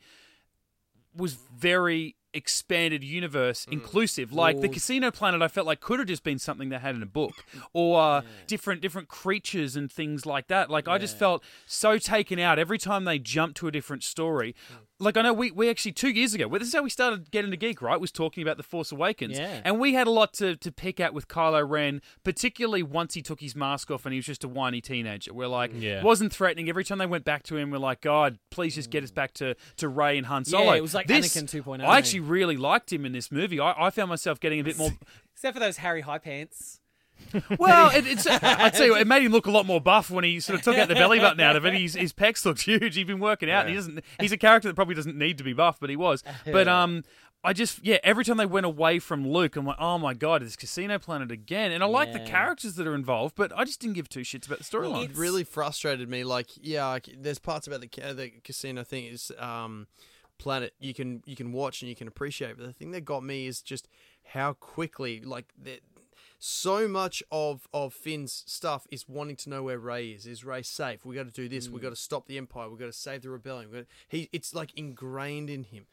was 1.16 1.34
very 1.34 2.16
expanded 2.36 3.04
universe 3.04 3.66
mm. 3.66 3.74
inclusive. 3.74 4.34
Like 4.34 4.62
the 4.62 4.70
casino 4.70 5.12
planet 5.12 5.42
i 5.42 5.48
felt 5.48 5.66
like 5.66 5.80
could 5.80 6.00
have 6.00 6.08
just 6.08 6.24
been 6.24 6.40
something 6.40 6.70
they 6.70 6.78
had 6.78 6.96
in 6.96 7.02
a 7.02 7.08
book. 7.08 7.34
Or 7.74 8.02
uh, 8.02 8.22
different 8.48 8.82
different 8.82 9.08
creatures 9.08 9.76
and 9.76 9.92
things 9.92 10.26
like 10.26 10.48
that. 10.48 10.70
Like 10.70 10.88
i 10.88 10.98
just 10.98 11.18
felt 11.18 11.44
so 11.66 11.98
taken 11.98 12.40
out 12.40 12.60
every 12.60 12.78
time 12.78 13.06
they 13.06 13.20
jumped 13.20 13.58
to 13.58 13.68
a 13.68 13.72
different 13.72 14.04
story. 14.04 14.56
Hmm. 14.70 14.76
Like 15.00 15.18
i 15.18 15.22
know 15.22 15.34
we, 15.34 15.52
we 15.52 15.70
actually 15.70 15.92
two 15.92 16.10
years 16.10 16.34
ago 16.34 16.48
well, 16.48 16.60
this 16.60 16.70
is 16.70 16.76
how 16.76 16.84
we 16.84 16.90
started 16.90 17.32
getting 17.32 17.52
to 17.52 17.58
geek 17.58 17.82
right? 17.82 18.00
Was 18.00 18.12
talking 18.12 18.44
about 18.44 18.58
the 18.58 18.64
force 18.64 18.92
awakens. 18.92 19.38
Yeah. 19.38 19.62
and 19.64 19.80
we 19.80 19.94
had 19.94 20.08
a 20.08 20.12
lot 20.12 20.34
to, 20.34 20.56
to 20.58 20.72
pick 20.72 21.00
at 21.00 21.14
with 21.14 21.28
kylo 21.28 21.68
ren 21.68 22.02
particularly 22.24 22.84
once 22.84 23.14
he 23.14 23.22
took 23.22 23.40
his 23.40 23.56
mask 23.56 23.92
off 23.92 24.06
and 24.06 24.14
he 24.14 24.20
was 24.20 24.26
just 24.26 24.44
a 24.44 24.48
whiny 24.48 24.82
teenager. 24.82 25.34
We're 25.34 25.48
like 25.48 25.74
mm. 25.74 25.82
Yeah. 25.82 26.04
wasn't 26.04 26.34
threatening. 26.34 26.70
Every 26.70 26.84
time 26.84 26.98
they 26.98 27.06
went 27.06 27.26
back 27.26 27.44
to 27.44 27.58
him 27.58 27.72
we're 27.72 27.78
like 27.78 28.02
god 28.02 28.40
please 28.50 28.76
just 28.76 28.90
get 28.90 29.04
us 29.04 29.12
mm. 29.12 29.16
back 29.16 29.34
to 29.34 29.56
to 29.78 29.88
rey 29.88 30.18
and 30.18 30.28
han 30.28 30.46
solo. 30.46 30.74
it 30.74 30.82
was 30.82 30.94
like 30.94 31.08
this, 31.08 31.36
Anakin 31.36 31.64
2.0. 31.64 31.84
i 31.84 31.98
actually 31.98 32.22
really 32.28 32.58
liked 32.58 32.92
him 32.92 33.06
in 33.06 33.12
this 33.12 33.32
movie 33.32 33.60
i, 33.60 33.88
I 33.88 33.90
found 33.90 34.10
myself 34.10 34.40
getting 34.40 34.60
a 34.60 34.64
bit 34.64 34.78
more 34.78 34.92
Except 35.36 35.54
for 35.54 35.60
those 35.60 35.78
Harry 35.78 36.02
high 36.02 36.18
pants. 36.18 36.80
well, 37.60 37.96
it, 37.96 38.08
it's. 38.08 38.26
I'd 38.28 38.76
say 38.76 38.88
it 38.88 39.08
made 39.08 39.24
him 39.24 39.32
look 39.32 39.48
a 39.48 39.52
lot 39.52 39.66
more 39.66 39.82
buff 39.82 40.10
when 40.10 40.24
he 40.24 40.40
sort 40.40 40.60
of 40.60 40.64
took 40.64 40.78
out 40.78 40.88
the 40.88 40.96
belly 40.96 41.20
button 41.20 41.40
out 41.42 41.56
of 41.56 41.66
it. 41.66 41.74
His, 41.74 41.94
his 41.94 42.14
pecs 42.14 42.46
looked 42.46 42.62
huge. 42.62 42.96
He'd 42.96 43.08
been 43.08 43.20
working 43.20 43.50
out, 43.50 43.62
and 43.62 43.70
he 43.70 43.76
doesn't. 43.76 44.04
He's 44.20 44.32
a 44.32 44.38
character 44.38 44.70
that 44.70 44.76
probably 44.76 44.96
doesn't 44.96 45.18
need 45.18 45.38
to 45.38 45.44
be 45.44 45.54
buff, 45.54 45.78
but 45.80 45.90
he 45.90 45.96
was. 45.96 46.24
But 46.52 46.68
um, 46.68 47.04
I 47.44 47.54
just 47.54 47.86
yeah. 47.86 47.98
Every 48.04 48.24
time 48.24 48.38
they 48.38 48.46
went 48.46 48.66
away 48.66 49.00
from 49.00 49.28
Luke, 49.28 49.56
I'm 49.56 49.66
like, 49.66 49.78
oh 49.80 49.98
my 49.98 50.14
god, 50.14 50.42
it's 50.42 50.56
Casino 50.56 51.00
Planet 51.00 51.32
again. 51.32 51.72
And 51.72 51.84
I 51.84 51.88
like 51.88 52.14
the 52.14 52.20
characters 52.20 52.76
that 52.76 52.88
are 52.88 52.96
involved, 52.96 53.36
but 53.36 53.52
I 53.56 53.66
just 53.66 53.82
didn't 53.82 53.96
give 53.96 54.08
two 54.08 54.22
shits 54.22 54.46
about 54.46 54.60
the 54.60 54.64
storyline. 54.64 55.06
It 55.06 55.18
really 55.18 55.44
frustrated 55.44 56.10
me. 56.10 56.24
Like, 56.24 56.48
yeah, 56.62 56.98
there's 57.18 57.40
parts 57.40 57.68
about 57.68 57.82
the 57.82 57.88
the 58.14 58.32
casino 58.44 58.84
thing 58.84 59.06
is 59.06 59.32
um, 59.38 59.88
planet 60.38 60.74
you 60.80 60.94
can 60.94 61.24
you 61.26 61.36
can 61.36 61.52
watch 61.52 61.82
and 61.82 61.90
you 61.90 61.96
can 61.96 62.08
appreciate. 62.08 62.58
But 62.58 62.66
the 62.66 62.74
thing 62.74 62.92
that 62.92 63.02
got 63.02 63.24
me 63.24 63.48
is 63.48 63.62
just 63.62 63.88
how 64.24 64.54
quickly 64.54 65.22
like 65.22 65.54
that. 65.64 65.82
So 66.38 66.88
much 66.88 67.24
of 67.32 67.68
of 67.74 67.94
Finn's 67.94 68.44
stuff 68.46 68.86
is 68.92 69.08
wanting 69.08 69.36
to 69.38 69.50
know 69.50 69.64
where 69.64 69.80
Rey 69.80 70.10
is. 70.10 70.26
Is 70.26 70.44
Rey 70.44 70.62
safe? 70.62 71.06
We 71.06 71.16
got 71.16 71.26
to 71.26 71.32
do 71.32 71.48
this. 71.48 71.70
We 71.70 71.78
hmm. 71.78 71.84
got 71.84 71.90
to 71.90 71.96
stop 71.96 72.28
the 72.28 72.38
Empire. 72.38 72.70
We 72.70 72.78
got 72.78 72.86
to 72.86 72.94
save 72.94 73.22
the 73.22 73.30
rebellion. 73.30 73.72
Got 73.72 73.86
he. 74.08 74.30
It's 74.32 74.54
like 74.54 74.72
ingrained 74.76 75.50
in 75.50 75.64
him. 75.64 75.88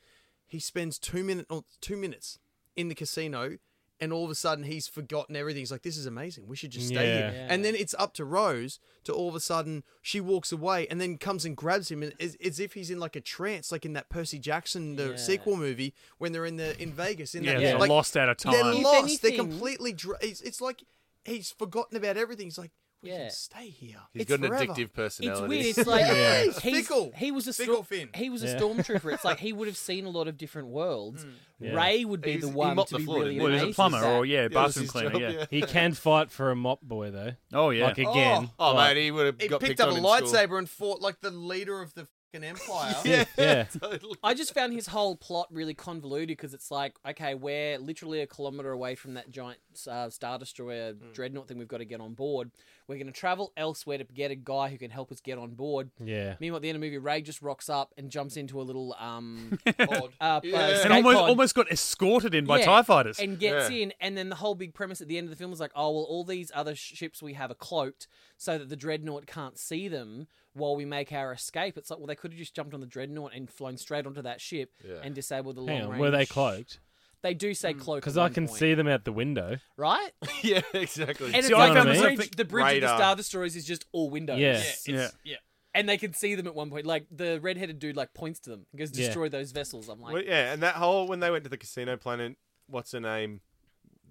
He 0.46 0.58
spends 0.58 0.98
two 0.98 1.24
minute 1.24 1.46
or 1.48 1.64
two 1.80 1.96
minutes 1.96 2.38
in 2.76 2.88
the 2.88 2.94
casino, 2.94 3.58
and 4.02 4.12
all 4.12 4.24
of 4.24 4.30
a 4.30 4.34
sudden 4.34 4.64
he's 4.64 4.86
forgotten 4.88 5.36
everything. 5.36 5.60
He's 5.60 5.70
like, 5.72 5.82
"This 5.82 5.96
is 5.96 6.04
amazing. 6.06 6.46
We 6.48 6.56
should 6.56 6.70
just 6.72 6.88
stay 6.88 7.06
Yeah. 7.18 7.30
here." 7.30 7.46
And 7.48 7.64
then 7.64 7.74
it's 7.74 7.94
up 7.98 8.12
to 8.14 8.24
Rose 8.24 8.80
to 9.04 9.12
all 9.12 9.28
of 9.28 9.34
a 9.34 9.40
sudden 9.40 9.84
she 10.02 10.20
walks 10.20 10.50
away 10.52 10.86
and 10.88 11.00
then 11.00 11.16
comes 11.18 11.44
and 11.44 11.56
grabs 11.56 11.90
him 11.90 12.02
and 12.02 12.12
as, 12.20 12.36
as 12.44 12.58
if 12.60 12.74
he's 12.74 12.90
in 12.90 12.98
like 12.98 13.16
a 13.16 13.20
trance, 13.20 13.70
like 13.72 13.86
in 13.86 13.92
that 13.94 14.08
Percy 14.10 14.38
Jackson 14.38 14.96
the 14.96 15.10
Yeah. 15.10 15.16
sequel 15.16 15.56
movie 15.56 15.94
when 16.18 16.32
they're 16.32 16.44
in 16.46 16.56
the 16.56 16.70
in 16.82 16.92
Vegas. 16.92 17.34
In 17.34 17.44
yeah, 17.44 17.54
that, 17.54 17.60
they're 17.60 17.78
like, 17.78 17.88
lost 17.90 18.16
out 18.16 18.28
of 18.28 18.36
time. 18.36 18.52
They're 18.52 18.62
time. 18.64 18.76
If 18.76 18.82
lost. 18.82 19.22
they're 19.22 19.32
completely. 19.32 19.92
Dr- 19.92 20.18
it's, 20.20 20.40
it's 20.42 20.60
like 20.60 20.82
he's 21.24 21.50
forgotten 21.52 21.96
about 21.96 22.16
everything. 22.16 22.46
He's 22.46 22.58
like, 22.58 22.72
"We 23.02 23.10
Yeah. 23.10 23.18
can 23.22 23.30
stay 23.30 23.68
here." 23.68 23.96
He's 24.12 24.22
It's 24.22 24.28
got 24.30 24.40
an 24.40 24.48
forever." 24.48 24.72
addictive 24.72 24.90
It's 24.96 25.40
weird. 25.40 25.66
It's 25.66 25.86
like 25.86 26.00
Yeah. 26.06 26.42
he's, 26.44 26.58
Fickle. 26.88 27.12
he 27.16 27.30
was 27.32 27.48
a 27.48 27.52
Fickle 27.52 27.74
storm, 27.84 27.84
Finn. 27.86 28.08
he 28.14 28.30
was 28.30 28.42
a 28.42 28.46
Yeah. 28.48 28.58
stormtrooper. 28.58 29.12
It's 29.14 29.24
like 29.24 29.38
he 29.40 29.52
would 29.54 29.68
have 29.68 29.76
seen 29.76 30.04
a 30.06 30.10
lot 30.10 30.28
of 30.28 30.36
different 30.38 30.68
worlds. 30.68 31.24
Hmm. 31.24 31.30
Yeah. 31.60 31.74
Rey 31.74 32.04
would 32.04 32.20
be 32.22 32.32
He's- 32.32 32.42
the 32.42 32.48
one 32.48 32.76
to 32.76 32.84
the 32.90 32.98
be 32.98 33.04
floor, 33.04 33.20
really 33.20 33.38
well, 33.38 33.48
he 33.48 33.52
was 33.54 33.62
a 33.62 33.74
plumber 33.74 34.04
or 34.04 34.26
yeah, 34.26 34.42
Yeah, 34.42 34.48
bathroom 34.48 34.86
cleaner. 34.88 35.10
job, 35.10 35.20
yeah. 35.20 35.46
He 35.50 35.62
can 35.62 35.92
fight 35.94 36.30
for 36.30 36.50
a 36.50 36.56
mop 36.56 36.80
boy 36.82 37.10
though. 37.10 37.32
Oh 37.52 37.70
yeah. 37.70 37.86
Like 37.86 37.98
again. 37.98 38.50
Oh, 38.58 38.72
like- 38.72 38.90
oh, 38.90 38.94
mate, 38.94 39.02
he 39.04 39.10
would 39.10 39.26
have 39.26 39.40
He 39.40 39.48
got 39.48 39.60
picked 39.60 39.68
picked 39.70 39.80
up 39.80 39.88
a 39.88 39.92
on 39.92 39.98
in 39.98 40.02
lightsaber 40.04 40.58
and 40.58 40.68
fought 40.68 41.00
like 41.00 41.20
the 41.20 41.30
leader 41.30 41.80
of 41.80 41.94
the 41.94 42.08
fucking 42.32 42.44
empire. 42.48 42.94
Yeah, 43.04 43.24
Yeah. 43.36 43.64
totally. 43.80 44.16
I 44.22 44.34
just 44.34 44.54
found 44.54 44.72
his 44.72 44.86
whole 44.86 45.16
plot 45.16 45.48
really 45.50 45.74
convoluted 45.74 46.28
because 46.28 46.54
it's 46.54 46.70
like, 46.70 46.94
okay, 47.06 47.34
we're 47.34 47.78
literally 47.78 48.20
a 48.20 48.26
kilometer 48.26 48.70
away 48.72 48.94
from 48.94 49.14
that 49.14 49.30
giant 49.30 49.58
uh, 49.88 50.08
Star 50.10 50.38
Destroyer 50.38 50.94
dreadnought 51.12 51.48
thing 51.48 51.58
we've 51.58 51.68
got 51.68 51.78
to 51.78 51.84
get 51.84 52.00
on 52.00 52.14
board. 52.14 52.50
We're 52.88 52.96
going 52.96 53.06
to 53.06 53.12
travel 53.12 53.52
elsewhere 53.56 53.98
to 53.98 54.04
get 54.04 54.30
a 54.30 54.34
guy 54.34 54.68
who 54.68 54.76
can 54.78 54.90
help 54.90 55.12
us 55.12 55.20
get 55.20 55.38
on 55.38 55.50
board. 55.54 55.90
Yeah. 56.04 56.34
Meanwhile, 56.40 56.56
at 56.56 56.62
the 56.62 56.68
end 56.68 56.76
of 56.76 56.80
the 56.82 56.86
movie, 56.86 56.98
Rey 56.98 57.22
just 57.22 57.40
rocks 57.42 57.68
up 57.70 57.92
and 57.96 58.10
jumps 58.10 58.36
into 58.36 58.60
a 58.60 58.62
little 58.64 58.94
um, 58.98 59.58
Odd. 59.78 60.12
uh, 60.20 60.40
Yeah. 60.42 60.56
uh, 60.58 60.60
And 60.60 60.80
and 60.84 60.92
almost 60.92 61.16
pod. 61.18 61.28
almost 61.28 61.54
got 61.54 61.70
escorted 61.70 62.34
in 62.34 62.44
by 62.44 62.58
Yeah. 62.58 62.64
Tie 62.66 62.82
fighters. 62.82 63.18
and 63.18 63.38
gets 63.38 63.70
Yeah. 63.70 63.76
in, 63.84 63.92
and 64.00 64.16
then 64.16 64.28
the 64.28 64.36
whole 64.36 64.54
big 64.54 64.74
premise 64.74 65.00
at 65.00 65.08
the 65.08 65.16
end 65.18 65.26
of 65.26 65.30
the 65.30 65.36
film 65.36 65.52
is 65.52 65.60
like, 65.60 65.72
oh 65.74 65.90
well, 65.92 66.02
all 66.04 66.24
these 66.24 66.50
other 66.54 66.74
sh- 66.74 66.92
ships 66.94 67.22
we 67.22 67.34
have 67.34 67.50
are 67.50 67.54
cloaked 67.54 68.08
so 68.36 68.58
that 68.58 68.68
the 68.68 68.76
dreadnought 68.76 69.26
can't 69.26 69.58
see 69.58 69.88
them 69.88 70.26
while 70.54 70.76
we 70.76 70.84
make 70.84 71.12
our 71.12 71.32
escape. 71.32 71.78
It's 71.78 71.90
like, 71.90 71.98
well, 71.98 72.06
they 72.06 72.14
could 72.14 72.32
have 72.32 72.38
just 72.38 72.54
jumped 72.54 72.74
on 72.74 72.80
the 72.80 72.86
dreadnought 72.86 73.32
and 73.34 73.50
flown 73.50 73.76
straight 73.76 74.06
onto 74.06 74.22
that 74.22 74.40
ship 74.40 74.70
Yeah. 74.86 74.96
and 75.02 75.14
disabled 75.14 75.56
the 75.56 75.64
Hang 75.64 75.74
long 75.78 75.82
on, 75.84 75.90
range. 75.92 76.00
were 76.00 76.10
they 76.10 76.26
cloaked? 76.26 76.80
They 77.22 77.34
do 77.34 77.54
say 77.54 77.72
hmm. 77.72 77.78
cloaked 77.78 78.02
Because 78.02 78.18
I 78.18 78.28
can 78.28 78.46
point, 78.48 78.58
see 78.58 78.74
them 78.74 78.88
out 78.88 79.04
the 79.04 79.12
window. 79.12 79.58
right. 79.76 80.10
yeah, 80.42 80.60
exactly. 80.74 81.26
And 81.28 81.36
it's 81.36 81.46
See, 81.48 81.54
I 81.54 81.58
like 81.68 81.74
found 81.74 81.88
the 81.88 81.94
myself 81.94 82.16
bridge, 82.16 82.30
the 82.36 82.44
bridge 82.44 82.64
of 82.64 82.72
radar. 82.72 82.88
the 82.90 82.96
Star 82.96 83.16
Destroyers 83.16 83.56
is 83.56 83.64
just 83.64 83.86
all 83.92 84.10
windows. 84.10 84.38
Yeah. 84.40 84.50
it's- 84.58 84.88
Yeah. 84.88 85.08
yeah. 85.24 85.36
And 85.74 85.88
they 85.88 85.96
can 85.96 86.12
see 86.12 86.34
them 86.34 86.46
at 86.46 86.54
one 86.54 86.68
point. 86.68 86.84
Like 86.84 87.06
the 87.10 87.40
redheaded 87.40 87.78
dude, 87.78 87.96
like 87.96 88.12
points 88.12 88.40
to 88.40 88.50
them. 88.50 88.66
He 88.72 88.76
goes, 88.78 88.90
Yeah. 88.92 89.06
"Destroy 89.06 89.30
those 89.30 89.52
vessels." 89.52 89.88
I'm 89.88 90.00
like, 90.02 90.12
Well, 90.12 90.22
yeah, 90.22 90.52
and 90.52 90.62
that 90.62 90.74
whole 90.74 91.06
when 91.08 91.20
they 91.20 91.30
went 91.30 91.44
to 91.44 91.48
the 91.50 91.56
casino 91.56 91.96
planet, 91.96 92.36
what's 92.66 92.92
her 92.92 93.00
name? 93.00 93.40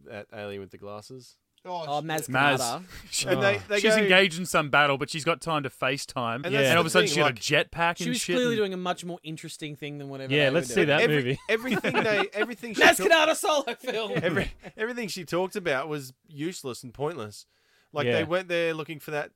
That 0.05 0.25
alien 0.33 0.59
with 0.61 0.71
the 0.71 0.79
glasses. 0.79 1.35
"Oh, 1.65 1.85
oh 1.87 2.01
Maz 2.01 2.27
Maz. 2.29 2.83
And 3.27 3.41
they, 3.43 3.57
Oh. 3.57 3.61
they 3.67 3.79
She's 3.79 3.95
go, 3.95 4.01
engaged 4.01 4.39
in 4.39 4.45
some 4.45 4.69
battle, 4.69 4.97
but 4.97 5.09
she's 5.09 5.23
got 5.23 5.41
time 5.41 5.63
to 5.63 5.69
FaceTime. 5.69 6.45
And 6.45 6.55
And, 6.55 6.73
all 6.77 6.81
of 6.81 6.85
a 6.87 6.89
sudden 6.89 7.07
thing, 7.07 7.13
she 7.15 7.19
had 7.19 7.25
like- 7.27 7.37
a 7.37 7.39
jetpack 7.69 7.97
She 7.97 8.03
and 8.05 8.09
was 8.11 8.21
shit. 8.21 8.35
clearly 8.35 8.53
and- 8.53 8.59
doing 8.59 8.73
a 8.73 8.77
much 8.77 9.05
more 9.05 9.19
interesting 9.23 9.75
thing 9.75 9.97
than 9.97 10.09
whatever. 10.09 10.33
Yeah, 10.33 10.45
they 10.45 10.55
let's 10.55 10.67
were 10.69 10.73
see 10.73 10.75
doing. 10.85 10.87
that 10.87 11.01
every- 11.01 11.15
movie. 11.15 11.39
Everything 11.49 11.93
they, 12.03 12.29
everything 12.33 12.73
she 12.73 12.81
Maz 12.81 12.97
took- 12.97 13.11
Kanata 13.11 13.35
solo 13.35 13.75
film. 13.75 14.13
every, 14.15 14.51
everything 14.77 15.07
she 15.07 15.23
talked 15.25 15.55
about 15.55 15.87
was 15.87 16.13
useless 16.27 16.83
and 16.83 16.93
pointless. 16.93 17.45
Like 17.93 18.05
Yeah. 18.07 18.13
they 18.13 18.23
went 18.23 18.47
there 18.47 18.73
looking 18.73 18.99
for 18.99 19.11
that 19.11 19.31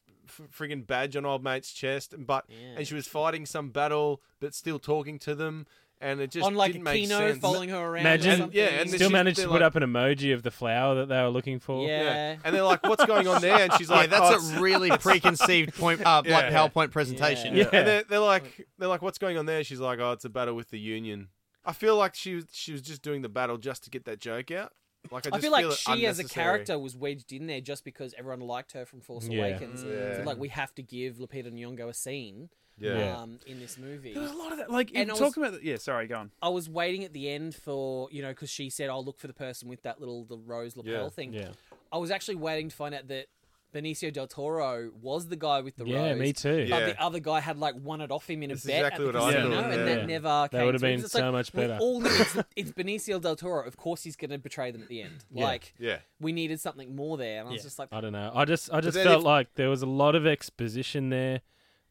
frigging 0.57 0.87
badge 0.87 1.15
on 1.15 1.25
old 1.25 1.43
mate's 1.43 1.71
chest, 1.71 2.11
and 2.13 2.25
but 2.25 2.45
Yeah. 2.49 2.77
and 2.77 2.87
she 2.87 2.95
was 2.95 3.07
fighting 3.07 3.45
some 3.45 3.69
battle, 3.69 4.21
but 4.39 4.55
still 4.55 4.79
talking 4.79 5.19
to 5.19 5.35
them, 5.35 5.67
and 6.01 6.19
it 6.19 6.29
just 6.31 6.45
on 6.45 6.55
like 6.55 6.73
didn't 6.73 6.81
a 6.87 6.91
make 6.91 7.01
Kino 7.03 7.17
sense. 7.19 7.39
following 7.39 7.69
her 7.69 7.77
around. 7.77 8.01
Imagine- 8.01 8.41
or 8.43 8.49
yeah, 8.51 8.65
and 8.65 8.89
Still 8.89 8.99
she's- 8.99 9.11
managed 9.11 9.35
to 9.37 9.41
they're 9.43 9.49
put 9.49 9.61
up 9.61 9.75
an 9.75 9.83
emoji 9.83 10.33
of 10.33 10.43
the 10.43 10.51
flower 10.51 10.95
that 10.95 11.07
they 11.09 11.21
were 11.21 11.29
looking 11.29 11.59
for. 11.59 11.87
yeah. 11.87 12.35
And 12.43 12.55
they're 12.55 12.63
like, 12.63 12.83
"What's 12.83 13.05
going 13.05 13.27
on 13.27 13.41
there?" 13.41 13.59
And 13.59 13.73
she's 13.73 13.89
Yeah, 13.89 13.95
like, 13.95 14.09
that's 14.09 14.35
"Oh, 14.53 14.57
a 14.57 14.59
really 14.61 14.89
preconceived 14.97 15.73
point, 15.75 16.05
uh, 16.05 16.23
like 16.25 16.45
PowerPoint 16.47 16.91
presentation. 16.91 17.55
Yeah. 17.55 17.63
Yeah. 17.71 17.79
And 17.79 17.87
they're, 17.87 18.03
they're 18.03 18.19
like, 18.19 18.67
they're 18.77 18.89
like, 18.89 19.01
"What's 19.01 19.17
going 19.17 19.37
on 19.37 19.45
there?" 19.45 19.63
She's 19.63 19.79
like, 19.79 19.99
"Oh, 19.99 20.11
it's 20.11 20.25
a 20.25 20.29
battle 20.29 20.53
with 20.55 20.69
the 20.69 20.79
Union." 20.79 21.29
I 21.63 21.73
feel 21.73 21.95
like 21.95 22.13
she 22.13 22.35
was 22.35 22.45
she 22.51 22.71
was 22.71 22.81
just 22.81 23.01
doing 23.01 23.21
the 23.21 23.29
battle 23.29 23.57
just 23.57 23.83
to 23.85 23.89
get 23.89 24.05
that 24.05 24.19
joke 24.19 24.51
out. 24.51 24.71
Like 25.11 25.27
I, 25.27 25.29
I 25.29 25.31
just 25.33 25.41
feel 25.43 25.51
like 25.51 25.65
it 25.65 25.73
she, 25.73 26.05
as 26.07 26.17
a 26.19 26.23
character, 26.23 26.77
was 26.79 26.95
wedged 26.95 27.31
in 27.31 27.45
there 27.47 27.61
just 27.61 27.83
because 27.85 28.13
everyone 28.17 28.39
liked 28.41 28.71
her 28.73 28.85
from 28.85 29.01
Force 29.01 29.27
Yeah. 29.27 29.45
Awakens. 29.45 29.83
Yeah. 29.83 30.17
So, 30.17 30.23
like, 30.25 30.37
we 30.39 30.47
have 30.49 30.73
to 30.75 30.81
give 30.83 31.17
Lupita 31.17 31.51
Nyong'o 31.53 31.89
a 31.89 31.93
scene 31.93 32.49
Yeah. 32.77 32.97
Yeah. 32.97 33.17
um, 33.21 33.39
in 33.47 33.59
this 33.59 33.77
movie. 33.77 34.13
There 34.13 34.21
was 34.21 34.31
a 34.31 34.35
lot 34.35 34.51
of 34.51 34.57
that. 34.57 34.69
Like, 34.69 34.89
And 34.89 35.03
in 35.03 35.07
was- 35.09 35.19
talking 35.19 35.43
about. 35.43 35.59
The, 35.61 35.65
yeah, 35.65 35.77
sorry, 35.77 36.07
go 36.07 36.17
on. 36.17 36.31
I 36.41 36.49
was 36.49 36.69
waiting 36.69 37.03
at 37.05 37.13
the 37.13 37.29
end 37.29 37.55
for 37.55 38.09
you 38.11 38.21
know 38.21 38.29
because 38.29 38.49
she 38.49 38.69
said 38.69 38.89
I'll 38.89 39.03
look 39.05 39.17
for 39.19 39.27
the 39.27 39.33
person 39.33 39.69
with 39.69 39.81
that 39.83 39.99
little 39.99 40.25
the 40.25 40.37
rose 40.37 40.75
lapel 40.75 40.91
Yeah. 41.03 41.09
thing. 41.09 41.33
Yeah. 41.33 41.49
I 41.91 41.97
was 41.97 42.11
actually 42.11 42.35
waiting 42.35 42.69
to 42.69 42.75
find 42.75 42.93
out 42.93 43.07
that 43.07 43.27
Benicio 43.73 44.11
del 44.11 44.27
Toro 44.27 44.89
was 45.01 45.27
the 45.27 45.35
guy 45.35 45.59
with 45.59 45.75
the 45.75 45.83
rose. 45.83 45.93
Yeah, 45.93 46.09
rose. 46.11 46.19
me 46.19 46.31
too. 46.33 46.67
But 46.69 46.79
Yeah. 46.79 46.85
the 46.87 47.01
other 47.01 47.19
guy 47.19 47.41
had 47.41 47.57
like 47.57 47.75
won 47.81 47.99
it 48.01 48.09
off 48.11 48.29
him 48.29 48.41
in 48.43 48.51
a 48.51 48.53
That's 48.55 48.65
bet 48.65 48.85
exactly 48.85 49.05
at 49.07 49.11
the 49.13 49.19
what 49.19 49.27
I 49.29 49.33
casino, 49.33 49.55
thought, 49.55 49.63
and 49.71 49.73
yeah. 49.89 49.95
that 49.95 50.07
never 50.07 50.23
That 50.27 50.51
came 50.51 50.65
would've 50.65 50.81
been 50.81 50.99
It's 51.01 51.11
so 51.11 51.21
like, 51.21 51.31
much 51.33 51.51
better. 51.53 51.77
all 51.81 51.99
knew 52.01 52.09
it's, 52.11 52.35
it's 52.55 52.71
Benicio 52.71 53.19
del 53.21 53.35
Toro. 53.35 53.65
Of 53.67 53.75
course, 53.77 54.03
he's 54.03 54.15
going 54.15 54.31
to 54.31 54.37
betray 54.37 54.71
them 54.71 54.81
at 54.81 54.87
the 54.87 55.01
end. 55.01 55.13
Yeah. 55.31 55.43
Like 55.45 55.73
Yeah. 55.77 55.97
we 56.21 56.31
needed 56.31 56.59
something 56.61 56.95
more 56.95 57.17
there, 57.17 57.39
and 57.39 57.49
I 57.49 57.51
was 57.51 57.61
Yeah. 57.61 57.63
just 57.67 57.79
like, 57.79 57.89
I 57.91 57.99
don't 58.01 58.13
know. 58.13 58.31
I 58.33 58.45
just 58.45 58.71
I 58.73 58.79
just 58.81 58.97
felt 58.97 59.19
if- 59.19 59.23
like 59.25 59.53
there 59.55 59.69
was 59.69 59.81
a 59.81 59.87
lot 59.87 60.15
of 60.15 60.25
exposition 60.25 61.09
there 61.09 61.41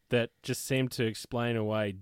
that 0.09 0.29
just 0.43 0.65
seemed 0.65 0.91
to 0.93 1.05
explain 1.05 1.55
away 1.55 1.95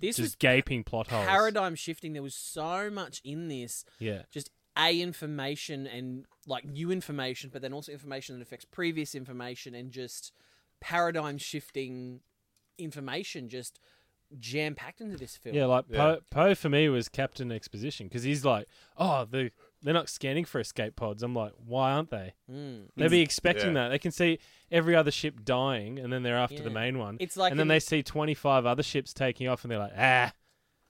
this 0.00 0.16
just 0.16 0.20
was 0.20 0.34
gaping 0.36 0.84
plot 0.84 1.08
holes. 1.08 1.26
paradigm 1.26 1.74
shifting. 1.74 2.12
There 2.12 2.22
was 2.22 2.34
so 2.34 2.90
much 2.90 3.20
in 3.24 3.48
this. 3.48 3.84
Yeah. 3.98 4.22
just 4.30 4.50
a 4.76 5.00
information 5.00 5.86
and 5.86 6.24
like 6.46 6.64
new 6.64 6.90
information, 6.90 7.50
but 7.52 7.62
then 7.62 7.72
also 7.72 7.92
information 7.92 8.36
that 8.38 8.42
affects 8.42 8.64
previous 8.64 9.14
information 9.14 9.74
and 9.74 9.90
just 9.90 10.32
paradigm 10.80 11.38
shifting 11.38 12.20
information 12.78 13.48
just 13.48 13.78
jam 14.38 14.74
packed 14.74 15.00
into 15.00 15.16
this 15.16 15.36
film. 15.36 15.54
Yeah, 15.54 15.66
like 15.66 15.84
Yeah. 15.88 15.98
Poe 15.98 16.18
Poe 16.30 16.54
for 16.54 16.68
me 16.68 16.88
was 16.88 17.08
Captain 17.08 17.52
Exposition 17.52 18.08
because 18.08 18.22
he's 18.22 18.44
like, 18.44 18.66
oh, 18.96 19.26
the 19.30 19.50
they're 19.82 19.94
not 19.94 20.08
scanning 20.08 20.44
for 20.44 20.60
escape 20.60 20.96
pods. 20.96 21.22
I'm 21.22 21.34
like, 21.34 21.52
why 21.66 21.92
aren't 21.92 22.10
they? 22.10 22.34
Mm. 22.50 22.88
They'd 22.96 23.10
be 23.10 23.20
expecting 23.20 23.68
Yeah. 23.74 23.84
that. 23.84 23.88
They 23.90 23.98
can 23.98 24.10
see 24.12 24.38
every 24.70 24.94
other 24.96 25.10
ship 25.10 25.44
dying, 25.44 25.98
and 25.98 26.12
then 26.12 26.22
they're 26.22 26.36
after 26.38 26.62
the 26.62 26.70
main 26.70 26.98
one. 26.98 27.16
It's 27.20 27.36
like 27.36 27.50
and 27.50 27.58
then 27.60 27.68
they 27.68 27.80
see 27.80 28.02
25 28.02 28.66
other 28.66 28.82
ships 28.82 29.12
taking 29.12 29.48
off, 29.48 29.64
and 29.64 29.70
they're 29.70 29.78
like, 29.78 29.92
ah, 29.96 30.32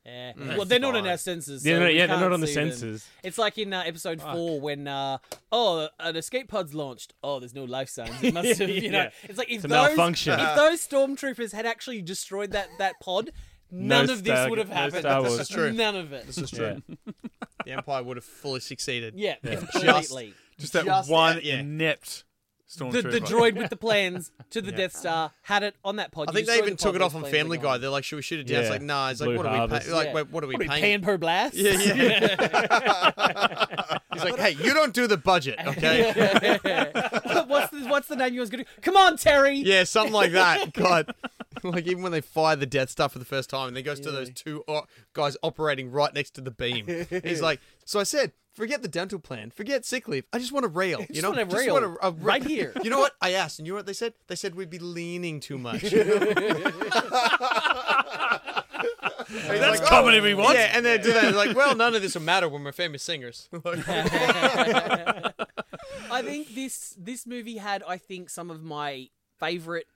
Yeah. 0.04 0.32
Mm. 0.32 0.56
Well, 0.56 0.64
they're 0.66 0.80
not 0.80 0.96
in 0.96 1.06
our 1.06 1.16
senses. 1.16 1.64
yeah, 1.64 1.75
so 1.75 1.78
they're, 1.78 1.88
we 1.88 1.96
yeah, 1.96 2.06
they're 2.08 2.18
not 2.18 2.32
on 2.32 2.40
the 2.40 2.49
see 2.49 2.54
them. 2.54 2.70
sensors. 2.70 3.06
It's 3.22 3.38
like 3.38 3.56
in 3.56 3.72
uh, 3.72 3.84
episode 3.87 4.20
Fuck. 4.20 4.34
four 4.34 4.61
when, 4.61 4.88
uh, 4.88 5.18
oh, 5.52 5.88
an 6.00 6.16
escape 6.16 6.49
pod's 6.49 6.75
launched. 6.75 7.14
Oh, 7.22 7.38
there's 7.38 7.54
no 7.54 7.62
life 7.64 7.88
signs. 7.88 8.20
It 8.22 8.34
must 8.34 8.58
have, 8.58 8.68
you 8.68 8.90
know. 8.90 9.04
Yeah. 9.04 9.11
It's 9.22 9.38
like 9.38 9.49
if 9.49 9.54
It's 9.56 9.62
those 9.62 9.70
malfunction. 9.96 10.40
if 10.40 10.56
those 10.56 10.87
stormtroopers 10.87 11.52
had 11.52 11.66
actually 11.66 12.02
destroyed 12.02 12.50
that 12.50 12.68
that 12.78 12.99
pod, 13.00 13.30
No 13.75 14.00
none 14.02 14.11
of 14.11 14.23
this 14.23 14.35
Star- 14.35 14.50
would 14.50 14.59
have 14.59 14.69
no 14.69 14.75
happened. 14.75 14.99
Star 15.00 15.23
This 15.23 15.41
is 15.41 15.49
true. 15.49 15.73
None 15.73 15.97
of 15.97 16.12
it. 16.12 16.26
This 16.26 16.37
is 16.38 16.52
Yeah. 16.52 16.59
true. 16.59 16.83
the 17.64 17.73
Empire 17.73 18.02
would 18.02 18.19
have 18.19 18.25
fully 18.25 18.61
succeeded. 18.61 19.14
Yeah, 19.17 19.37
Yeah. 19.43 19.57
completely. 19.57 20.35
Just 20.59 20.75
that 20.75 20.85
Just 20.85 21.11
one 21.11 21.37
that, 21.37 21.45
yeah. 21.45 21.61
inept 21.61 22.25
the, 22.79 22.85
stormtrooper. 22.85 23.11
the 23.12 23.21
droid 23.21 23.55
with 23.57 23.71
the 23.71 23.76
plans 23.76 24.31
to 24.50 24.61
the 24.62 24.73
Death 24.73 24.95
Star 24.97 25.33
had 25.43 25.62
it 25.62 25.75
on 25.85 25.97
that 25.97 26.11
pod. 26.12 26.29
I 26.29 26.33
You 26.33 26.37
think 26.37 26.47
they 26.47 26.52
destroy 26.55 26.64
even 26.67 26.75
the 26.75 26.79
took 26.79 26.87
pod, 26.93 26.97
it 26.97 27.02
off 27.02 27.11
those 27.12 27.17
on 27.17 27.21
plans 27.23 27.35
are 27.35 27.38
Family 27.38 27.57
gone. 27.59 27.64
Guy. 27.64 27.79
They're 27.79 27.91
like, 27.91 28.05
should 28.05 28.17
we 28.17 28.23
shoot 28.23 28.41
it 28.41 28.47
down? 28.47 28.61
It's 28.61 28.67
Yeah. 28.69 28.73
like, 28.73 28.83
nah. 28.83 29.11
It's 29.11 29.21
like, 29.21 29.29
Blue 29.29 29.37
what 29.38 29.47
are 29.47 29.52
we 29.52 29.59
Harvest. 29.59 29.83
paying? 29.87 29.97
Like, 29.97 30.07
Yeah. 30.09 30.12
wait, 30.14 30.31
what 30.31 30.45
are 30.45 30.47
we 30.47 30.55
What 30.55 30.61
are 30.61 30.64
we 30.64 30.69
paying? 30.69 30.83
paying 30.83 31.00
per 31.00 31.19
blast? 31.19 31.55
Yeah, 31.55 31.73
yeah. 31.73 33.99
He's 34.12 34.25
like, 34.25 34.38
hey, 34.38 34.50
you 34.62 34.75
don't 34.75 34.93
do 34.95 35.07
the 35.07 35.17
budget, 35.17 35.59
okay? 35.67 36.12
what's 37.47 37.71
the 37.71 37.87
what's 37.88 38.09
the 38.09 38.17
name 38.17 38.35
you 38.35 38.41
was 38.41 38.50
going 38.50 38.64
to? 38.64 38.71
Come 38.83 38.97
on, 38.97 39.17
Terry. 39.17 39.57
Yeah, 39.57 39.85
something 39.85 40.12
like 40.12 40.33
that. 40.33 40.73
God, 40.75 41.14
like 41.71 41.87
even 41.87 42.02
when 42.02 42.12
they 42.12 42.21
fire 42.21 42.57
the 42.57 42.66
Death 42.66 42.90
Star 42.90 43.09
for 43.09 43.19
the 43.19 43.25
first 43.25 43.49
time, 43.50 43.69
and 43.69 43.76
then 43.76 43.85
goes 43.85 44.00
to 44.00 44.11
those 44.11 44.31
two 44.31 44.64
o- 44.66 44.87
guys 45.12 45.37
operating 45.42 45.90
right 45.90 46.12
next 46.12 46.33
to 46.33 46.40
the 46.40 46.50
beam. 46.50 46.87
He's 47.25 47.40
like, 47.40 47.61
so 47.85 48.00
I 48.00 48.02
said, 48.02 48.33
forget 48.52 48.83
the 48.83 48.88
dental 48.88 49.19
plan, 49.19 49.50
forget 49.50 49.85
sick 49.85 50.09
leave. 50.09 50.25
I 50.33 50.38
just 50.38 50.52
want 50.52 50.64
a 50.64 50.69
rail. 50.69 51.00
You 51.00 51.07
Just 51.07 51.23
know, 51.23 51.31
want 51.31 51.52
a 51.52 51.57
rail. 51.57 51.75
want 51.75 51.85
a, 51.85 52.09
a 52.09 52.11
Right 52.11 52.45
here. 52.45 52.73
You 52.83 52.90
know 52.90 52.99
what? 52.99 53.12
I 53.21 53.33
asked, 53.33 53.59
and 53.59 53.66
you 53.66 53.73
know 53.73 53.78
what 53.78 53.87
they 53.87 53.92
said? 53.92 54.14
They 54.26 54.35
said 54.35 54.54
we'd 54.54 54.71
be 54.71 54.78
leaning 54.78 55.40
too 55.40 55.59
much. 55.59 55.83
That's 59.33 59.81
comedy 59.88 60.19
oh. 60.19 60.23
we 60.23 60.35
want. 60.35 60.59
Yeah, 60.59 60.71
and 60.75 60.85
they 60.85 60.99
do 60.99 61.12
that. 61.12 61.35
Like, 61.35 61.57
well, 61.57 61.75
none 61.76 61.95
of 61.95 62.02
this 62.02 62.14
will 62.14 62.23
matter 62.23 62.49
when 62.49 62.64
we're 62.64 62.73
famous 62.73 63.02
singers. 63.02 63.49
I 66.11 66.23
think 66.23 66.54
this 66.54 66.95
this 66.99 67.26
movie 67.26 67.57
had 67.57 67.83
I 67.87 67.97
think 67.97 68.28
some 68.28 68.50
of 68.50 68.62
my 68.62 69.09
favorite 69.38 69.87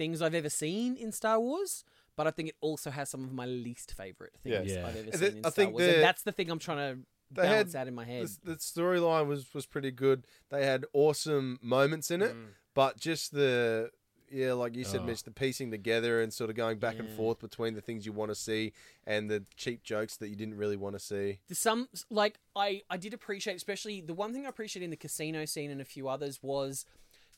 things 0.00 0.22
I've 0.22 0.34
ever 0.42 0.48
seen 0.48 0.96
in 0.96 1.12
Star 1.12 1.38
Wars, 1.38 1.84
but 2.16 2.26
I 2.26 2.30
think 2.30 2.48
it 2.48 2.56
also 2.62 2.90
has 2.90 3.10
some 3.10 3.22
of 3.24 3.32
my 3.32 3.44
least 3.46 3.92
favorite 3.94 4.32
things 4.42 4.72
Yeah. 4.72 4.86
I've 4.86 4.96
ever 4.96 5.10
seen 5.12 5.20
thi- 5.20 5.26
in 5.26 5.36
I 5.38 5.40
Star 5.40 5.50
think 5.52 5.72
Wars. 5.74 5.84
the- 5.86 5.94
And 5.96 6.02
that's 6.02 6.22
the 6.22 6.32
thing 6.32 6.50
I'm 6.50 6.58
trying 6.58 6.82
to 6.96 7.00
They 7.32 7.42
balance 7.42 7.72
had 7.74 7.80
out 7.82 7.88
in 7.88 7.94
my 7.94 8.04
head. 8.06 8.26
The, 8.42 8.52
the 8.52 8.56
storyline 8.56 9.26
was 9.26 9.52
was 9.54 9.66
pretty 9.66 9.90
good. 9.90 10.26
They 10.48 10.64
had 10.64 10.86
awesome 10.94 11.58
moments 11.62 12.10
in 12.10 12.22
it, 12.22 12.34
Mm. 12.34 12.46
but 12.74 12.98
just 12.98 13.32
the 13.32 13.90
yeah, 14.32 14.52
like 14.52 14.76
you 14.76 14.84
said, 14.84 15.00
Oh. 15.00 15.06
Mitch, 15.06 15.24
the 15.24 15.32
piecing 15.32 15.72
together 15.72 16.22
and 16.22 16.32
sort 16.32 16.50
of 16.50 16.56
going 16.56 16.78
back 16.78 17.00
and 17.00 17.08
forth 17.16 17.40
between 17.40 17.74
the 17.74 17.80
things 17.80 18.06
you 18.06 18.12
want 18.12 18.30
to 18.30 18.36
see 18.36 18.72
and 19.04 19.28
the 19.28 19.44
cheap 19.56 19.82
jokes 19.82 20.16
that 20.18 20.28
you 20.28 20.36
didn't 20.36 20.54
really 20.56 20.76
want 20.76 20.94
to 20.94 21.00
see. 21.00 21.40
There's 21.48 21.58
some 21.58 21.88
like 22.10 22.38
I 22.56 22.82
I 22.88 22.96
did 22.96 23.12
appreciate, 23.12 23.56
especially 23.56 24.00
the 24.00 24.14
one 24.14 24.32
thing 24.32 24.46
I 24.46 24.48
appreciated 24.48 24.84
in 24.84 24.90
the 24.90 24.96
casino 25.06 25.44
scene 25.46 25.70
and 25.70 25.80
a 25.80 25.84
few 25.84 26.08
others 26.08 26.40
was 26.42 26.86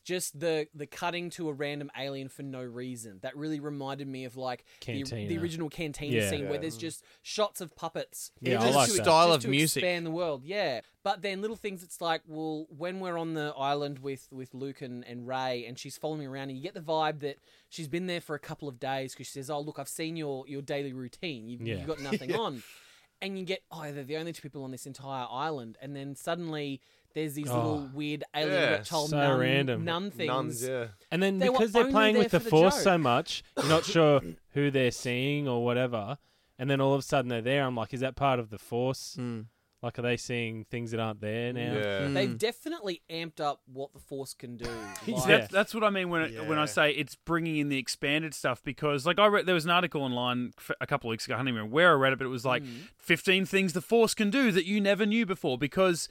just 0.03 0.39
the 0.39 0.67
the 0.75 0.85
cutting 0.85 1.29
to 1.31 1.49
a 1.49 1.53
random 1.53 1.89
alien 1.97 2.27
for 2.29 2.43
no 2.43 2.61
reason. 2.61 3.19
That 3.21 3.35
really 3.37 3.59
reminded 3.59 4.07
me 4.07 4.25
of 4.25 4.35
like 4.35 4.65
the, 4.85 5.03
the 5.03 5.37
original 5.37 5.69
cantina 5.69 6.17
Yeah. 6.17 6.29
scene 6.29 6.49
where 6.49 6.57
there's 6.59 6.77
just 6.77 7.03
shots 7.21 7.61
of 7.61 7.75
puppets. 7.75 8.31
Yeah, 8.41 8.61
I 8.61 8.69
like 8.71 8.89
to, 8.89 8.95
that. 8.97 9.03
Style 9.03 9.27
just 9.29 9.37
of 9.37 9.41
to 9.43 9.47
music. 9.49 9.81
expand 9.83 10.05
the 10.05 10.11
world. 10.11 10.43
Yeah, 10.43 10.81
but 11.03 11.21
then 11.21 11.41
little 11.41 11.55
things. 11.55 11.83
It's 11.83 12.01
like, 12.01 12.21
well, 12.27 12.65
when 12.69 12.99
we're 12.99 13.17
on 13.17 13.33
the 13.33 13.53
island 13.57 13.99
with 13.99 14.27
with 14.31 14.53
Luke 14.53 14.81
and, 14.81 15.05
and 15.05 15.27
Rey, 15.27 15.65
and 15.67 15.79
she's 15.79 15.97
following 15.97 16.19
me 16.19 16.25
around, 16.25 16.49
and 16.49 16.57
you 16.57 16.63
get 16.63 16.73
the 16.73 16.81
vibe 16.81 17.19
that 17.21 17.37
she's 17.69 17.87
been 17.87 18.07
there 18.07 18.21
for 18.21 18.35
a 18.35 18.39
couple 18.39 18.67
of 18.67 18.79
days 18.79 19.13
because 19.13 19.27
she 19.27 19.33
says, 19.33 19.49
"Oh, 19.49 19.59
look, 19.61 19.79
I've 19.79 19.87
seen 19.87 20.15
your 20.17 20.45
your 20.47 20.61
daily 20.61 20.93
routine. 20.93 21.47
You've, 21.47 21.61
Yeah. 21.61 21.75
you've 21.75 21.87
got 21.87 21.99
nothing 21.99 22.35
on." 22.35 22.63
And 23.21 23.39
you 23.39 23.45
get, 23.45 23.63
oh, 23.71 23.89
they're 23.89 24.03
the 24.03 24.17
only 24.17 24.33
two 24.33 24.41
people 24.41 24.65
on 24.65 24.71
this 24.71 24.85
entire 24.85 25.25
island, 25.31 25.77
and 25.81 25.95
then 25.95 26.13
suddenly 26.13 26.81
there's 27.13 27.33
these 27.35 27.47
little 27.47 27.89
Oh. 27.89 27.95
weird 27.95 28.23
alien 28.35 28.53
Yeah, 28.53 28.69
reptile 28.71 29.07
so 29.07 29.17
nun, 29.17 29.39
random. 29.39 29.83
nun 29.85 30.11
things. 30.11 30.27
Nuns, 30.27 30.63
yeah. 30.67 30.87
And 31.11 31.21
then 31.21 31.39
They 31.39 31.49
were 31.49 31.57
because 31.59 31.71
they're 31.71 31.81
only 31.83 31.93
playing 31.93 32.13
there 32.15 32.23
with 32.23 32.31
the 32.31 32.39
for 32.39 32.43
the 32.45 32.49
force 32.49 32.75
joke. 32.75 32.83
so 32.83 32.97
much, 32.97 33.43
you're 33.57 33.67
not 33.69 33.85
sure 33.85 34.21
who 34.53 34.71
they're 34.71 34.91
seeing 34.91 35.47
or 35.47 35.63
whatever. 35.63 36.17
And 36.59 36.69
then 36.69 36.79
all 36.81 36.93
of 36.93 36.99
a 36.99 37.03
sudden 37.03 37.29
they're 37.29 37.41
there. 37.41 37.63
I'm 37.65 37.75
like, 37.75 37.93
is 37.93 37.99
that 38.01 38.15
part 38.15 38.39
of 38.39 38.49
the 38.49 38.57
force? 38.59 39.15
Mm. 39.19 39.45
Like, 39.81 39.99
are 39.99 40.01
they 40.03 40.15
seeing 40.15 40.63
things 40.71 40.91
that 40.91 41.01
aren't 41.01 41.19
there 41.19 41.51
now? 41.51 41.73
Yeah. 41.73 41.99
Mm. 42.07 42.13
They've 42.13 42.37
definitely 42.37 43.01
amped 43.09 43.41
up 43.41 43.59
what 43.65 43.91
the 43.91 43.99
force 43.99 44.33
can 44.33 44.55
do. 44.55 44.65
Like- 45.07 45.25
That's, 45.27 45.51
that's 45.51 45.73
what 45.73 45.83
I 45.83 45.89
mean 45.89 46.09
when 46.09 46.21
it, 46.21 46.47
when 46.47 46.57
I 46.57 46.61
Yeah. 46.61 46.65
say 46.67 46.91
it's 46.91 47.15
bringing 47.15 47.57
in 47.57 47.67
the 47.67 47.77
expanded 47.77 48.33
stuff 48.33 48.63
because 48.63 49.05
like 49.05 49.19
I 49.19 49.25
read 49.27 49.45
there 49.45 49.55
was 49.55 49.65
an 49.65 49.71
article 49.71 50.01
online 50.01 50.53
f- 50.57 50.71
a 50.79 50.87
couple 50.87 51.09
of 51.09 51.11
weeks 51.11 51.25
ago 51.25 51.33
I 51.35 51.39
don't 51.39 51.49
even 51.49 51.55
remember 51.57 51.75
where 51.75 51.89
I 51.91 51.95
read 51.95 52.13
it 52.13 52.19
but 52.19 52.25
it 52.25 52.29
was 52.29 52.45
like 52.45 52.63
15 52.97 53.45
things 53.45 53.73
the 53.73 53.81
force 53.81 54.13
can 54.13 54.29
do 54.29 54.53
that 54.53 54.65
you 54.65 54.79
never 54.79 55.05
knew 55.05 55.25
before 55.25 55.57
because 55.57 56.07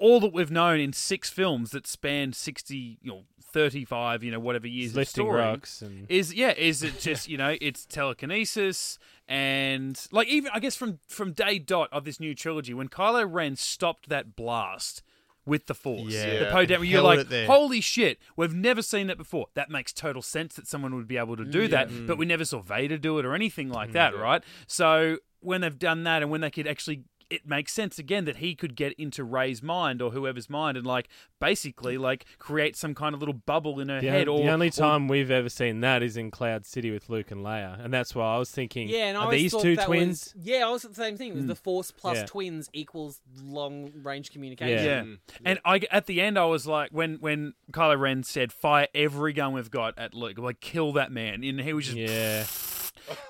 all 0.00 0.18
that 0.20 0.32
we've 0.32 0.50
known 0.50 0.80
in 0.80 0.92
six 0.92 1.30
films 1.30 1.70
that 1.70 1.86
span 1.86 2.32
60 2.32 2.98
you 3.02 3.10
know 3.10 3.22
35 3.52 4.22
you 4.24 4.30
know 4.30 4.38
whatever 4.40 4.66
years 4.66 4.90
of 4.92 4.96
lifting 4.96 5.24
story 5.24 5.40
rocks 5.40 5.82
and 5.82 6.06
is 6.10 6.32
yeah 6.32 6.52
is 6.56 6.82
it 6.82 6.98
just 7.00 7.28
you 7.28 7.36
know 7.36 7.56
it's 7.60 7.84
telekinesis 7.84 8.98
and 9.28 10.06
like 10.10 10.28
even 10.28 10.50
I 10.54 10.60
guess 10.60 10.76
from 10.76 10.98
from 11.06 11.32
day 11.32 11.58
dot 11.58 11.88
of 11.92 12.04
this 12.04 12.18
new 12.20 12.34
trilogy 12.34 12.74
when 12.74 12.88
Kylo 12.88 13.26
Ren 13.30 13.56
stopped 13.56 14.08
that 14.08 14.34
blast 14.36 15.02
with 15.46 15.66
the 15.66 15.74
Force, 15.74 16.12
Yeah. 16.12 16.40
the 16.40 16.50
Poe 16.50 16.66
Dameron, 16.66 16.86
you're 16.88 17.02
like, 17.02 17.26
holy 17.46 17.80
shit, 17.80 18.18
we've 18.36 18.54
never 18.54 18.82
seen 18.82 19.06
that 19.06 19.16
before. 19.16 19.46
That 19.54 19.70
makes 19.70 19.90
total 19.92 20.20
sense 20.20 20.54
that 20.56 20.66
someone 20.68 20.94
would 20.94 21.08
be 21.08 21.16
able 21.16 21.36
to 21.38 21.44
do 21.46 21.66
that, 21.68 21.88
Mm. 21.88 22.06
but 22.06 22.18
we 22.18 22.26
never 22.26 22.44
saw 22.44 22.60
Vader 22.60 22.98
do 22.98 23.18
it 23.18 23.24
or 23.24 23.34
anything 23.34 23.70
like 23.70 23.92
that, 23.92 24.14
right? 24.16 24.44
So 24.66 25.16
when 25.40 25.62
they've 25.62 25.78
done 25.78 26.04
that 26.04 26.20
and 26.22 26.30
when 26.30 26.42
they 26.42 26.50
could 26.50 26.66
actually 26.68 27.04
it 27.30 27.46
makes 27.46 27.72
sense 27.72 27.98
again 27.98 28.24
that 28.24 28.36
he 28.36 28.54
could 28.54 28.74
get 28.76 28.92
into 28.94 29.22
Rey's 29.24 29.62
mind 29.62 30.02
or 30.02 30.10
whoever's 30.10 30.50
mind 30.50 30.76
and 30.76 30.84
like 30.86 31.08
basically 31.40 31.96
like 31.96 32.24
create 32.38 32.76
some 32.76 32.94
kind 32.94 33.14
of 33.14 33.20
little 33.20 33.34
bubble 33.34 33.80
in 33.80 33.88
her 33.88 34.00
the, 34.00 34.08
head 34.10 34.28
on- 34.28 34.40
or 34.40 34.44
the 34.44 34.50
only 34.50 34.68
or- 34.68 34.70
time 34.72 35.08
we've 35.08 35.30
ever 35.30 35.48
seen 35.48 35.80
that 35.80 36.02
is 36.02 36.16
in 36.16 36.30
Cloud 36.30 36.66
City 36.66 36.90
with 36.90 37.08
Luke 37.08 37.30
and 37.30 37.44
Leia. 37.44 37.82
And 37.82 37.92
that's 37.94 38.14
why 38.14 38.34
I 38.34 38.38
was 38.38 38.50
thinking, 38.50 38.88
Yeah, 38.88 39.06
and 39.06 39.16
I 39.18 39.24
are 39.26 39.30
these 39.30 39.54
two 39.56 39.76
twins? 39.76 40.32
Was, 40.34 40.44
yeah, 40.46 40.66
I 40.66 40.70
was 40.70 40.82
the 40.82 40.94
same 40.94 41.16
thing. 41.16 41.30
It 41.30 41.36
was 41.36 41.46
the 41.46 41.54
Force 41.54 41.90
plus 41.90 42.18
Yeah. 42.18 42.26
twins 42.26 42.68
equals 42.72 43.20
long 43.42 43.92
range 44.02 44.30
communication. 44.32 44.84
Yeah. 44.84 45.02
Mm. 45.02 45.18
And 45.44 45.58
I 45.64 45.80
at 45.90 46.06
the 46.06 46.20
end 46.20 46.38
I 46.38 46.44
was 46.46 46.66
like 46.66 46.90
when 46.90 47.16
when 47.20 47.54
Kylo 47.72 47.98
Ren 47.98 48.22
said 48.22 48.52
fire 48.52 48.88
every 48.94 49.32
gun 49.32 49.52
we've 49.52 49.70
got 49.70 49.98
at 49.98 50.14
Luke 50.14 50.38
like 50.38 50.60
kill 50.60 50.92
that 50.94 51.10
man 51.12 51.42
and 51.44 51.60
he 51.60 51.72
was 51.72 51.86
just 51.86 51.96
Yeah. 51.96 52.44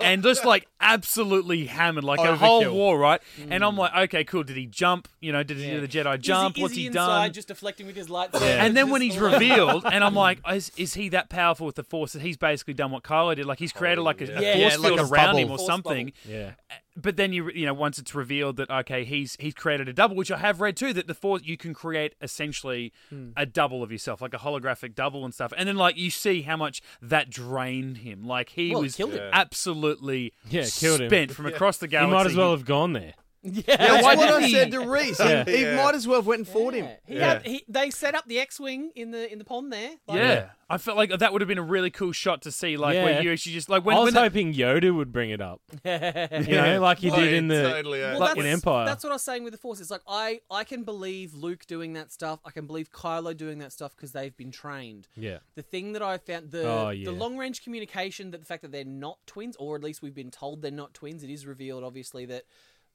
And 0.00 0.22
just 0.22 0.44
like 0.44 0.66
absolutely 0.80 1.66
hammered 1.66 2.04
like 2.04 2.20
a 2.20 2.36
whole 2.36 2.70
war 2.72 2.98
right? 2.98 3.20
And 3.48 3.64
I'm 3.64 3.74
hmm. 3.74 3.80
like 3.80 3.94
okay 3.94 4.24
cool 4.24 4.42
did 4.42 4.56
he 4.56 4.66
jump? 4.66 5.08
You 5.20 5.32
know 5.32 5.42
did 5.42 5.58
he 5.58 5.70
do 5.70 5.80
the 5.80 5.88
Jedi 5.88 6.20
jump 6.20 6.54
Is 6.54 6.56
he, 6.56 6.62
what's 6.62 6.72
is 6.72 6.76
he, 6.76 6.82
he, 6.82 6.86
inside 6.88 7.26
done 7.26 7.32
just 7.32 7.48
deflecting 7.48 7.86
with 7.86 7.96
his 7.96 8.08
lightsaber? 8.08 8.40
Yeah. 8.40 8.46
and 8.64 8.76
then 8.76 8.90
when 8.90 9.02
he's 9.02 9.18
revealed 9.30 9.84
and 9.84 10.02
I'm 10.02 10.14
like 10.14 10.40
is, 10.50 10.72
is 10.76 10.94
he 10.94 11.08
that 11.10 11.28
powerful 11.28 11.66
with 11.66 11.76
the 11.76 11.84
force 11.84 12.12
that 12.12 12.22
he's 12.22 12.36
basically 12.36 12.74
done 12.74 12.90
what 12.90 13.02
Kylo 13.02 13.34
did? 13.36 13.46
Like 13.46 13.58
he's 13.58 13.72
created 13.72 14.02
like 14.02 14.20
a, 14.20 14.24
a 14.24 14.26
force 14.28 14.42
Yeah, 14.42 14.76
like 14.76 14.94
field 14.94 14.98
a 15.00 15.02
around 15.02 15.10
bubble. 15.10 15.38
him 15.38 15.50
or 15.50 15.58
Force 15.58 15.66
something. 15.66 16.12
Yeah. 16.26 16.52
But 16.96 17.16
then 17.16 17.32
you 17.32 17.50
you 17.52 17.66
know 17.66 17.74
once 17.74 17.98
it's 17.98 18.14
revealed 18.14 18.56
that 18.56 18.70
okay 18.70 19.04
he's 19.04 19.36
he's 19.38 19.54
created 19.54 19.88
a 19.88 19.92
double 19.92 20.16
which 20.16 20.30
I 20.30 20.38
have 20.38 20.60
read 20.60 20.76
too 20.76 20.92
that 20.92 21.06
the 21.06 21.14
force 21.14 21.42
you 21.44 21.56
can 21.56 21.72
create 21.74 22.14
essentially 22.20 22.92
hmm. 23.08 23.30
a 23.36 23.46
double 23.46 23.82
of 23.82 23.92
yourself 23.92 24.20
like 24.20 24.34
a 24.34 24.38
holographic 24.38 24.94
double 24.94 25.24
and 25.24 25.32
stuff. 25.32 25.52
And 25.56 25.68
then 25.68 25.76
like 25.76 25.96
you 25.96 26.10
see 26.10 26.42
how 26.42 26.56
much 26.56 26.82
that 27.00 27.30
drained 27.30 27.98
him. 27.98 28.24
Like 28.24 28.50
he 28.50 28.72
Well, 28.72 28.82
was 28.82 28.96
killed 28.96 29.18
absolutely 29.32 30.32
Yeah, 30.48 30.66
killed 30.66 31.00
him. 31.00 31.08
spent 31.08 31.32
from 31.32 31.46
across 31.54 31.78
the 31.78 31.86
He 31.86 31.90
galaxy 31.90 32.12
might 32.12 32.26
as 32.26 32.36
well 32.36 32.50
have 32.52 32.64
gone 32.64 32.92
there. 32.92 33.14
Yeah, 33.42 33.62
That's 33.66 34.02
why 34.04 34.16
what 34.16 34.26
didn't 34.26 34.42
I 34.42 34.46
he? 34.48 34.52
said 34.52 34.70
to 34.72 34.80
Reese. 34.80 35.18
Yeah. 35.18 35.44
He, 35.44 35.56
he 35.56 35.62
Yeah. 35.62 35.76
might 35.76 35.94
as 35.94 36.06
well 36.06 36.18
have 36.18 36.26
went 36.26 36.40
and 36.40 36.48
fought 36.48 36.74
him. 36.74 36.84
Yeah. 36.84 36.96
He 37.06 37.14
Yeah. 37.14 37.26
had 37.32 37.46
he, 37.46 37.64
they 37.68 37.88
set 37.90 38.14
up 38.14 38.26
the 38.26 38.38
X-wing 38.38 38.90
in 38.94 39.12
the 39.12 39.32
in 39.32 39.38
the 39.38 39.44
pond 39.46 39.72
there. 39.72 39.92
Like, 40.06 40.18
Yeah. 40.18 40.50
I 40.68 40.76
felt 40.78 40.96
like 40.98 41.10
that 41.10 41.32
would 41.32 41.40
have 41.40 41.48
been 41.48 41.58
a 41.58 41.62
really 41.62 41.90
cool 41.90 42.12
shot 42.12 42.42
to 42.42 42.52
see, 42.52 42.76
like 42.76 42.94
Yeah. 42.94 43.04
where 43.04 43.22
you 43.22 43.32
actually 43.32 43.52
just 43.52 43.68
like 43.70 43.84
when, 43.84 43.96
I 43.96 44.00
was 44.00 44.06
when 44.08 44.14
the- 44.14 44.20
hoping 44.20 44.52
Yoda 44.54 44.94
would 44.94 45.10
bring 45.10 45.30
it 45.30 45.40
up. 45.40 45.62
You 45.84 46.54
know, 46.56 46.80
like 46.80 46.98
he 46.98 47.10
Oh, 47.10 47.16
did 47.16 47.32
in 47.32 47.48
the. 47.48 47.62
totally, 47.62 48.00
yeah. 48.00 48.10
Well, 48.12 48.20
Like 48.20 48.28
that's, 48.36 48.40
in 48.40 48.52
Empire. 48.52 48.84
That's 48.86 49.02
what 49.02 49.10
I 49.10 49.14
was 49.14 49.22
saying 49.22 49.42
with 49.44 49.52
the 49.52 49.58
Force. 49.58 49.80
It's 49.80 49.90
like 49.90 50.02
I 50.06 50.40
I 50.50 50.64
can 50.64 50.84
believe 50.84 51.32
Luke 51.34 51.64
doing 51.66 51.94
that 51.94 52.12
stuff. 52.12 52.40
I 52.44 52.50
can 52.50 52.66
believe 52.66 52.92
Kylo 52.92 53.34
doing 53.36 53.58
that 53.60 53.72
stuff 53.72 53.96
because 53.96 54.12
they've 54.12 54.36
been 54.36 54.50
trained. 54.50 55.08
Yeah. 55.16 55.38
The 55.54 55.62
thing 55.62 55.92
that 55.94 56.02
I 56.02 56.18
found 56.18 56.50
the 56.50 56.68
Oh, 56.68 56.90
yeah. 56.90 57.06
the 57.06 57.12
long 57.12 57.36
range 57.38 57.64
communication 57.64 58.30
that 58.32 58.38
the 58.38 58.46
fact 58.46 58.62
that 58.62 58.70
they're 58.70 58.84
not 58.84 59.18
twins, 59.26 59.56
or 59.56 59.76
at 59.76 59.82
least 59.82 60.02
we've 60.02 60.14
been 60.14 60.30
told 60.30 60.60
they're 60.62 60.70
not 60.70 60.92
twins. 60.94 61.24
It 61.24 61.30
is 61.30 61.46
revealed 61.46 61.82
obviously 61.84 62.26
that 62.26 62.44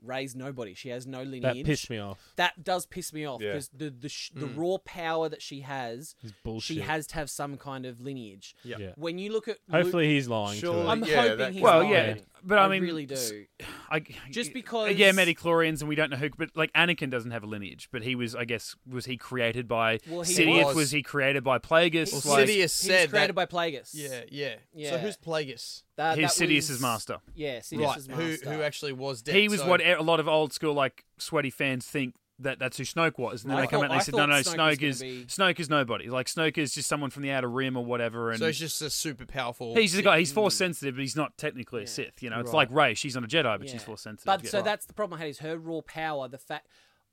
Rey's 0.03 0.35
nobody. 0.35 0.73
She 0.73 0.89
has 0.89 1.07
no 1.07 1.23
lineage. 1.23 1.41
That 1.41 1.65
pissed 1.65 1.89
me 1.89 1.97
off. 1.99 2.19
That 2.35 2.63
does 2.63 2.85
piss 2.85 3.11
me 3.13 3.25
off 3.25 3.41
Yeah. 3.41 3.51
because 3.53 3.69
the 3.69 3.89
the, 3.89 4.09
sh- 4.09 4.31
the 4.35 4.45
mm. 4.47 4.57
raw 4.57 4.77
power 4.85 5.29
that 5.29 5.41
she 5.41 5.61
has, 5.61 6.15
It's 6.23 6.33
bullshit. 6.43 6.75
she 6.77 6.81
has 6.81 7.07
to 7.07 7.15
have 7.15 7.29
some 7.29 7.57
kind 7.57 7.85
of 7.85 7.99
lineage. 8.01 8.55
Yeah. 8.63 8.77
Yeah. 8.79 8.91
When 8.95 9.17
you 9.17 9.31
look 9.31 9.47
at 9.47 9.57
Luke- 9.67 9.83
Hopefully 9.83 10.07
he's 10.13 10.27
lying 10.27 10.59
Surely- 10.59 10.83
to 10.83 10.89
I'm. 10.89 11.03
Yeah, 11.05 11.21
hoping 11.21 11.37
that- 11.37 11.53
he's 11.53 11.61
Well, 11.61 11.83
lying. 11.83 12.21
Yeah, 12.45 12.49
but 12.49 12.59
I 12.59 12.67
mean, 12.67 12.83
really 12.83 13.05
do. 13.05 13.45
I, 13.89 14.01
Just 14.29 14.51
uh, 14.51 14.53
because- 14.53 14.95
yeah, 14.95 15.11
midi-chlorians 15.11 15.79
and 15.81 15.89
we 15.89 15.95
don't 15.95 16.09
know 16.11 16.17
who, 16.17 16.29
but 16.37 16.49
like 16.55 16.71
Anakin 16.73 17.09
doesn't 17.09 17.31
have 17.31 17.43
a 17.43 17.47
lineage, 17.47 17.89
but 17.91 18.03
he 18.03 18.15
was, 18.15 18.35
I 18.35 18.45
guess, 18.45 18.75
was 18.87 19.05
he 19.05 19.17
created 19.17 19.67
by 19.67 19.99
Well, 20.07 20.21
he 20.21 20.33
Sidious? 20.33 20.65
was. 20.65 20.75
Was. 20.75 20.91
he 20.91 21.01
created 21.03 21.43
by 21.43 21.57
Plagueis? 21.59 22.11
Well, 22.25 22.35
Like, 22.35 22.47
Sidious 22.47 22.55
He 22.85 22.91
was 22.91 23.07
created 23.09 23.11
that. 23.11 23.35
by 23.35 23.45
Plagueis. 23.45 23.89
yeah, 23.93 24.21
yeah, 24.29 24.55
Yeah. 24.73 24.91
So 24.91 24.97
who's 24.99 25.17
Plagueis? 25.17 25.83
that, 25.97 26.17
he's 26.17 26.27
that 26.27 26.33
Sidious's 26.45 26.69
was- 26.71 26.81
master. 26.81 27.17
Yeah, 27.33 27.53
Right. 27.55 27.63
Sidious's 27.65 28.07
Who 28.07 28.49
who 28.51 28.61
actually 28.61 28.93
was 28.93 29.21
dead? 29.21 29.35
He 29.35 29.47
was 29.47 29.61
so- 29.61 29.67
what 29.67 29.81
a 29.81 30.01
lot 30.01 30.19
of 30.19 30.27
old 30.27 30.53
school 30.53 30.73
like 30.73 31.03
sweaty 31.17 31.49
fans 31.49 31.85
think 31.87 32.15
that 32.39 32.59
that's 32.59 32.77
who 32.77 32.83
Snoke 32.83 33.17
was, 33.17 33.43
and 33.43 33.51
then 33.51 33.57
I 33.57 33.61
they 33.61 33.67
come 33.67 33.79
thought- 33.79 33.85
out 33.85 33.91
and 33.91 33.99
they 34.01 34.03
said, 34.03 34.15
"No, 34.15 34.25
no, 34.25 34.35
Snoke 34.35 34.55
Snoke 34.55 34.81
was 34.87 35.01
is 35.01 35.01
gonna 35.01 35.13
be- 35.13 35.25
Snoke 35.55 35.59
is 35.61 35.69
nobody. 35.69 36.09
Like 36.09 36.27
Snoke 36.27 36.57
is 36.57 36.73
just 36.73 36.89
someone 36.89 37.09
from 37.09 37.23
the 37.23 37.31
outer 37.31 37.49
rim 37.49 37.77
or 37.77 37.85
whatever." 37.85 38.31
And 38.31 38.39
So 38.39 38.47
he's 38.47 38.59
just 38.59 38.81
a 38.81 38.89
super 38.89 39.25
powerful. 39.25 39.73
he's 39.75 39.91
just 39.91 40.01
a 40.01 40.03
guy. 40.03 40.19
He's 40.19 40.29
Sith. 40.29 40.35
force 40.35 40.55
sensitive, 40.55 40.95
but 40.95 41.01
he's 41.01 41.15
not 41.15 41.37
technically 41.37 41.83
a 41.83 41.87
Sith. 41.87 42.21
You 42.21 42.29
know, 42.29 42.39
it's 42.41 42.47
Right. 42.47 42.69
like 42.69 42.71
Rey. 42.71 42.93
She's 42.93 43.15
not 43.15 43.23
a 43.23 43.27
Jedi, 43.27 43.43
but 43.57 43.67
Yeah. 43.67 43.71
she's 43.73 43.83
force 43.83 44.01
sensitive. 44.01 44.25
But 44.25 44.43
yeah. 44.43 44.49
so 44.49 44.61
that's 44.61 44.85
the 44.85 44.93
problem 44.93 45.17
I 45.17 45.21
had 45.21 45.29
is 45.29 45.39
her 45.39 45.57
raw 45.57 45.79
power. 45.81 46.27
The 46.27 46.37
fact 46.37 46.67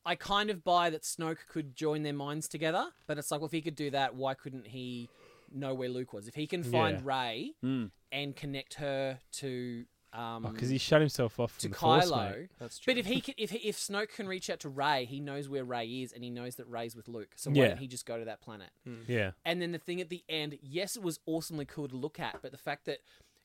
I 0.05 0.17
kind 0.17 0.51
of 0.51 0.65
buy 0.65 0.91
that 0.91 1.03
Snoke 1.03 1.47
could 1.49 1.77
join 1.77 2.03
their 2.03 2.13
minds 2.13 2.49
together, 2.49 2.91
but 3.07 3.17
it's 3.19 3.31
like, 3.31 3.41
well, 3.41 3.47
if 3.47 3.53
he 3.53 3.63
could 3.63 3.77
do 3.77 3.91
that, 3.91 4.17
why 4.17 4.35
couldn't 4.35 4.67
he 4.67 5.09
know 5.55 5.73
where 5.75 5.89
Luke 5.89 6.13
was? 6.13 6.27
If 6.27 6.35
he 6.35 6.49
can 6.49 6.65
find 6.65 6.97
Yeah. 6.99 7.05
Rey 7.05 7.53
Mm. 7.63 7.91
and 8.11 8.35
connect 8.35 8.75
her 8.75 9.21
to 9.35 9.85
um, 10.13 10.43
Because 10.53 10.69
he 10.69 10.79
shut 10.79 11.01
himself 11.01 11.41
off 11.41 11.57
to 11.59 11.63
from 11.69 11.71
the 11.73 11.77
Force, 11.79 12.11
Kylo. 12.11 12.39
mate. 12.41 12.49
That's 12.59 12.79
true. 12.79 12.93
But 12.95 12.99
if 12.99 13.07
he 13.07 13.21
can, 13.21 13.35
if 13.39 13.51
he, 13.51 13.59
if 13.69 13.77
Snoke 13.77 14.11
can 14.15 14.27
reach 14.29 14.51
out 14.51 14.61
to 14.61 14.69
Rey, 14.69 15.05
he 15.05 15.21
knows 15.21 15.49
where 15.49 15.65
Rey 15.65 15.87
is, 15.87 16.13
and 16.13 16.23
he 16.23 16.31
knows 16.31 16.57
that 16.57 16.67
Rey's 16.69 16.95
with 16.97 17.09
Luke. 17.09 17.33
So 17.37 17.51
why 17.51 17.57
Yeah. 17.57 17.69
don't 17.69 17.79
he 17.79 17.87
just 17.87 18.07
go 18.07 18.19
to 18.19 18.25
that 18.27 18.41
planet? 18.41 18.71
Yeah. 19.07 19.33
And 19.45 19.61
then 19.63 19.73
the 19.73 19.79
thing 19.79 20.01
at 20.01 20.09
the 20.11 20.23
end, 20.29 20.59
yes, 20.63 20.97
it 20.97 21.03
was 21.03 21.19
awesomely 21.27 21.65
cool 21.65 21.89
to 21.89 21.97
look 21.97 22.21
at, 22.21 22.41
but 22.43 22.53
the 22.53 22.59
fact 22.59 22.85
that 22.87 22.99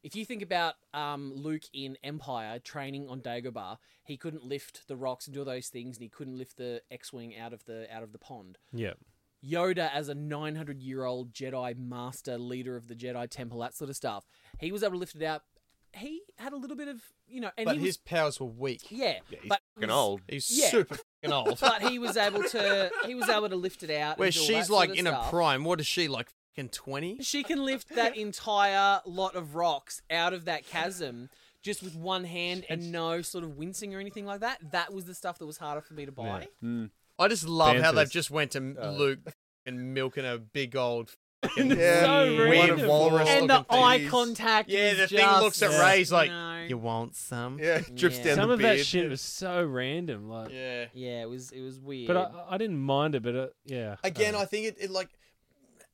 if 0.03 0.15
you 0.15 0.25
think 0.25 0.41
about 0.43 0.75
um, 0.93 1.33
Luke 1.35 1.63
in 1.73 1.97
Empire 2.03 2.59
training 2.59 3.09
on 3.09 3.19
Dagobah, 3.19 3.77
he 4.03 4.15
couldn't 4.15 4.43
lift 4.45 4.87
the 4.87 4.95
rocks 4.95 5.25
and 5.25 5.33
do 5.33 5.39
all 5.39 5.45
those 5.45 5.67
things, 5.69 5.97
and 5.97 6.03
he 6.03 6.09
couldn't 6.09 6.37
lift 6.37 6.55
the 6.57 6.81
X-wing 6.91 7.35
out 7.37 7.51
of 7.51 7.65
the 7.65 7.87
out 7.93 8.03
of 8.03 8.11
the 8.11 8.19
pond. 8.19 8.57
Yeah. 8.71 8.93
Yoda, 9.45 9.89
as 9.93 10.09
a 10.09 10.15
900 10.15 10.81
year 10.81 11.03
old 11.05 11.31
Jedi 11.31 11.77
master, 11.77 12.37
leader 12.37 12.75
of 12.75 12.87
the 12.87 12.95
Jedi 12.95 13.29
Temple, 13.29 13.59
that 13.59 13.75
sort 13.75 13.89
of 13.89 13.95
stuff, 13.95 14.25
he 14.59 14.71
was 14.71 14.81
able 14.83 14.93
to 14.93 14.97
lift 14.99 15.15
it 15.15 15.23
out. 15.23 15.43
He 15.97 16.21
had 16.37 16.53
a 16.53 16.55
little 16.57 16.77
bit 16.77 16.87
of, 16.87 17.01
you 17.27 17.41
know, 17.41 17.51
and 17.57 17.65
but 17.65 17.75
he 17.75 17.81
his 17.81 17.89
was, 17.89 17.97
powers 17.97 18.39
were 18.39 18.45
weak. 18.47 18.81
yeah, 18.89 19.19
Yeah, 19.29 19.39
he's 19.41 19.49
but 19.49 19.61
fucking 19.75 19.89
was- 19.89 19.95
old. 19.97 20.21
He's 20.29 20.49
Yeah. 20.59 20.69
super 20.69 20.95
fucking 20.95 21.33
old. 21.33 21.59
But 21.61 21.81
he 21.89 21.99
was 21.99 22.15
able 22.17 22.43
to, 22.43 22.91
he 23.05 23.15
was 23.15 23.29
able 23.29 23.49
to 23.49 23.55
lift 23.55 23.83
it 23.83 23.91
out. 23.91 24.17
Where 24.17 24.27
and 24.27 24.33
do 24.35 24.39
all 24.41 24.45
she's 24.47 24.55
that 24.55 24.65
sort 24.67 24.79
like 24.79 24.89
of 24.91 24.95
in 24.97 25.05
stuff. 25.05 25.27
a 25.27 25.29
prime. 25.29 25.63
What 25.63 25.79
is 25.79 25.87
she 25.87 26.07
like? 26.07 26.29
Fucking 26.55 26.69
twenty. 26.69 27.17
She 27.21 27.43
can 27.43 27.63
lift 27.63 27.89
that 27.95 28.15
entire 28.25 29.01
lot 29.05 29.35
of 29.35 29.55
rocks 29.55 30.01
out 30.09 30.33
of 30.33 30.45
that 30.45 30.65
chasm 30.65 31.29
just 31.61 31.83
with 31.83 31.95
one 31.95 32.23
hand 32.23 32.65
and 32.69 32.91
no 32.91 33.21
sort 33.21 33.43
of 33.43 33.57
wincing 33.57 33.93
or 33.93 33.99
anything 33.99 34.25
like 34.25 34.39
that. 34.39 34.57
That 34.71 34.93
was 34.93 35.05
the 35.05 35.13
stuff 35.13 35.37
that 35.39 35.45
was 35.45 35.57
harder 35.57 35.81
for 35.81 35.93
me 35.93 36.05
to 36.05 36.11
buy. 36.11 36.47
Mm. 36.63 36.89
I 37.19 37.27
just 37.27 37.47
love 37.47 37.75
how 37.77 37.91
Banthas. 37.91 37.95
they've 37.95 38.11
just 38.11 38.31
went 38.31 38.51
to 38.51 38.75
uh, 38.81 38.91
Luke 38.91 39.19
and 39.65 39.93
milking 39.93 40.25
a 40.25 40.37
big 40.37 40.75
old. 40.75 41.15
fucking 41.43 41.71
Yeah. 41.77 42.01
So 42.01 42.35
weird 42.49 42.87
walrus 42.87 43.29
And 43.29 43.49
the 43.49 43.65
eye 43.69 43.99
things. 43.99 44.11
contact. 44.11 44.69
Yeah, 44.69 44.91
is 44.91 44.97
the 44.97 45.07
thing 45.07 45.19
just, 45.19 45.41
looks 45.41 45.61
at 45.61 45.71
you 45.71 45.79
Rey's 45.81 46.11
like, 46.11 46.29
know, 46.31 46.65
"You 46.67 46.77
want 46.77 47.15
some?" 47.15 47.59
Yeah, 47.59 47.81
drips 47.93 48.17
Yeah. 48.17 48.23
down 48.23 48.35
Some 48.37 48.47
the 48.49 48.53
of 48.55 48.59
beard. 48.59 48.79
that 48.79 48.85
shit 48.85 49.09
was 49.09 49.21
so 49.21 49.63
random. 49.63 50.29
Like, 50.29 50.51
Yeah. 50.51 50.85
yeah, 50.93 51.21
it 51.21 51.29
was 51.29 51.51
it 51.51 51.61
was 51.61 51.79
weird. 51.79 52.07
but 52.07 52.17
I, 52.17 52.55
I 52.55 52.57
didn't 52.57 52.79
mind 52.79 53.13
it. 53.15 53.21
But 53.23 53.35
uh, 53.35 53.47
yeah. 53.65 53.97
Again, 54.03 54.33
uh, 54.35 54.39
I 54.39 54.45
think 54.45 54.65
it, 54.67 54.77
it 54.79 54.89
like, 54.89 55.09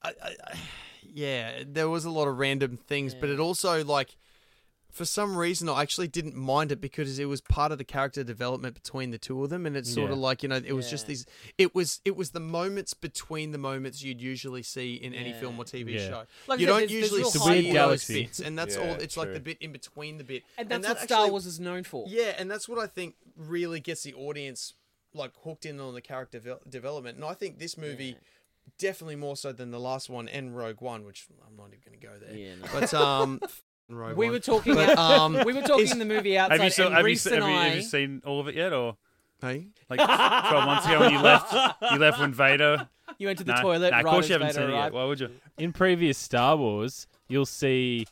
I, 0.01 0.09
I, 0.23 0.27
I, 0.47 0.57
yeah, 1.03 1.63
there 1.67 1.89
was 1.89 2.05
a 2.05 2.09
lot 2.09 2.27
of 2.27 2.37
random 2.39 2.77
things, 2.77 3.13
but 3.13 3.29
it 3.29 3.39
also 3.39 3.83
like, 3.83 4.15
for 4.93 5.05
some 5.05 5.35
reason, 5.35 5.67
I 5.67 5.81
actually 5.81 6.07
didn't 6.07 6.35
mind 6.35 6.71
it 6.71 6.79
because 6.79 7.17
it 7.19 7.25
was 7.25 7.41
part 7.41 7.71
of 7.71 7.79
the 7.79 7.83
character 7.83 8.23
development 8.23 8.75
between 8.75 9.09
the 9.11 9.17
two 9.17 9.43
of 9.43 9.49
them, 9.49 9.65
and 9.65 9.75
it's 9.75 9.91
sort 9.93 10.11
of 10.11 10.17
like 10.19 10.43
you 10.43 10.49
know, 10.49 10.61
it 10.63 10.73
was 10.73 10.89
just 10.89 11.07
these, 11.07 11.25
it 11.57 11.73
was 11.73 11.99
it 12.05 12.15
was 12.15 12.29
the 12.29 12.39
moments 12.39 12.93
between 12.93 13.51
the 13.51 13.57
moments 13.57 14.03
you'd 14.03 14.21
usually 14.21 14.61
see 14.63 14.93
in 14.95 15.13
any 15.15 15.31
Yeah. 15.31 15.39
film 15.39 15.57
or 15.59 15.65
TV 15.65 15.93
Yeah. 15.95 16.07
show. 16.07 16.23
Like 16.47 16.59
you 16.59 16.67
don't 16.67 16.77
there's- 16.87 16.91
there's 16.91 17.01
usually 17.11 17.21
real 17.21 17.31
see 17.31 17.63
weird 17.71 17.75
those 17.75 18.07
bits, 18.07 18.39
and 18.39 18.57
that's 18.57 18.75
Yeah, 18.75 18.81
all. 18.91 18.95
It's 19.01 19.17
like 19.17 19.33
the 19.33 19.39
bit 19.39 19.57
in 19.59 19.71
between 19.71 20.19
the 20.19 20.23
bit, 20.23 20.43
and 20.57 20.69
that's 20.69 20.85
that 20.85 20.95
what 20.97 21.03
Star 21.03 21.27
Wars 21.29 21.45
is 21.47 21.59
known 21.59 21.83
for. 21.83 22.05
yeah, 22.07 22.35
and 22.37 22.49
that's 22.51 22.69
what 22.69 22.77
I 22.77 22.85
think 22.85 23.15
really 23.35 23.79
gets 23.79 24.03
the 24.03 24.13
audience 24.13 24.73
like 25.15 25.31
hooked 25.43 25.65
in 25.65 25.79
on 25.79 25.93
the 25.95 26.01
character 26.01 26.39
ve- 26.39 26.53
development. 26.69 27.15
And 27.17 27.25
I 27.25 27.33
think 27.33 27.57
this 27.59 27.77
movie 27.77 28.05
Yeah. 28.05 28.13
definitely 28.77 29.15
more 29.15 29.35
so 29.35 29.51
than 29.51 29.71
the 29.71 29.79
last 29.79 30.09
one 30.09 30.27
and 30.27 30.55
Rogue 30.55 30.81
One, 30.81 31.03
which 31.03 31.25
I'm 31.47 31.55
not 31.55 31.67
even 31.69 31.79
going 31.85 31.99
to 31.99 32.07
go 32.07 32.25
there. 32.25 32.35
Yeah, 32.37 32.55
no. 32.61 32.67
But 32.71 32.93
um, 32.93 33.39
Rogue 33.89 34.17
we 34.17 34.25
One. 34.27 34.33
were 34.33 34.39
talking. 34.39 34.75
But, 34.75 34.97
um, 34.97 35.33
we 35.45 35.53
were 35.53 35.61
talking 35.61 35.85
is- 35.85 35.91
in 35.91 35.99
the 35.99 36.05
movie 36.05 36.37
outside. 36.37 36.57
have 36.59 36.65
you, 36.65 36.71
still, 36.71 36.85
and 36.87 36.95
have, 36.95 37.01
you, 37.01 37.05
Reese 37.05 37.21
se- 37.21 37.35
have, 37.35 37.43
and 37.43 37.51
you, 37.51 37.57
I, 37.59 37.63
have 37.65 37.75
you 37.75 37.81
seen 37.81 38.21
all 38.25 38.39
of 38.39 38.47
it 38.47 38.55
yet, 38.55 38.73
or 38.73 38.97
Hey? 39.41 39.67
like 39.89 39.99
twelve 39.99 40.65
months 40.65 40.85
ago 40.85 40.99
when 41.01 41.11
you 41.11 41.19
left? 41.19 41.53
You 41.91 41.97
left 41.97 42.19
when 42.19 42.33
Vader. 42.33 42.87
you 43.17 43.27
went 43.27 43.39
to 43.39 43.43
the 43.43 43.51
Nah, 43.53 43.61
toilet. 43.61 43.91
Nah, 43.91 43.99
of 43.99 44.05
right 44.05 44.11
course 44.11 44.25
as 44.25 44.29
you 44.29 44.33
haven't 44.33 44.47
Vader 44.47 44.59
seen 44.59 44.69
it 44.69 44.71
yet. 44.73 44.79
arrived. 44.79 44.95
Why 44.95 45.03
would 45.05 45.19
you? 45.19 45.29
in 45.57 45.73
previous 45.73 46.17
Star 46.17 46.55
Wars, 46.55 47.07
you'll 47.27 47.45
see 47.45 48.05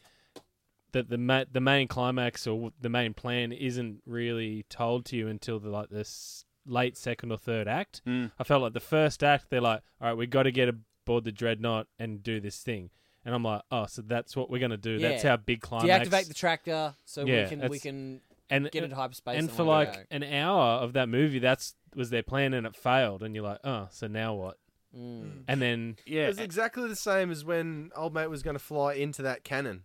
that 0.92 1.10
the 1.10 1.18
ma- 1.18 1.46
the 1.50 1.62
main 1.62 1.88
climax 1.88 2.46
or 2.48 2.72
the 2.82 2.90
main 2.90 3.14
plan 3.14 3.54
isn't 3.54 4.02
really 4.06 4.66
told 4.70 5.06
to 5.06 5.16
you 5.16 5.28
until 5.30 5.58
the 5.60 5.70
like 5.70 5.90
this 5.90 6.44
late 6.66 6.98
second 6.98 7.32
or 7.32 7.38
third 7.38 7.68
act. 7.68 8.02
Mm. 8.06 8.32
I 8.38 8.44
felt 8.44 8.62
like 8.62 8.74
the 8.74 8.80
first 8.82 9.24
act, 9.24 9.46
they're 9.50 9.62
like, 9.62 9.82
"All 10.02 10.10
right, 10.10 10.18
we've 10.18 10.30
got 10.30 10.44
to 10.44 10.52
get 10.52 10.68
aboard 10.68 11.24
the 11.24 11.32
dreadnought 11.32 11.88
and 11.98 12.22
do 12.22 12.42
this 12.42 12.58
thing," 12.60 12.90
and 13.26 13.34
I'm 13.36 13.44
like, 13.44 13.62
"Oh, 13.72 13.86
so 13.86 14.02
that's 14.02 14.36
what 14.36 14.50
we're 14.50 14.60
gonna 14.60 14.78
do? 14.78 14.98
That's 15.00 15.24
Yeah. 15.24 15.32
our 15.32 15.38
big 15.38 15.62
climax." 15.62 16.08
Deactivate 16.10 16.28
the 16.28 16.34
tractor 16.34 16.96
so 17.06 17.26
Yeah, 17.26 17.44
we 17.44 17.50
can 17.50 17.60
we 17.60 17.64
that's- 17.64 17.82
can 17.82 18.22
and 18.50 18.70
get 18.72 18.84
into 18.84 18.96
hyperspace. 18.96 19.38
and 19.40 19.48
and 19.48 19.56
for 19.58 19.64
like 19.64 19.94
go. 19.94 20.04
an 20.12 20.24
hour 20.24 20.80
of 20.82 20.94
that 20.94 21.08
movie, 21.10 21.40
that's 21.40 21.76
was 21.96 22.10
their 22.10 22.24
plan 22.24 22.54
and 22.54 22.66
it 22.68 22.76
failed, 22.76 23.22
and 23.24 23.36
you're 23.36 23.44
like, 23.44 23.60
"Oh, 23.64 23.88
so 23.92 24.08
now 24.08 24.34
what?" 24.34 24.58
Mm. 24.96 25.44
And 25.48 25.62
then 25.62 25.96
Yeah, 26.06 26.24
It 26.26 26.28
was 26.28 26.40
exactly 26.40 26.88
the 26.90 26.96
same 26.98 27.32
as 27.32 27.46
when 27.46 27.92
old 27.96 28.14
mate 28.14 28.28
was 28.28 28.44
going 28.44 28.56
to 28.56 28.60
fly 28.64 28.94
into 28.94 29.22
that 29.22 29.44
cannon, 29.46 29.84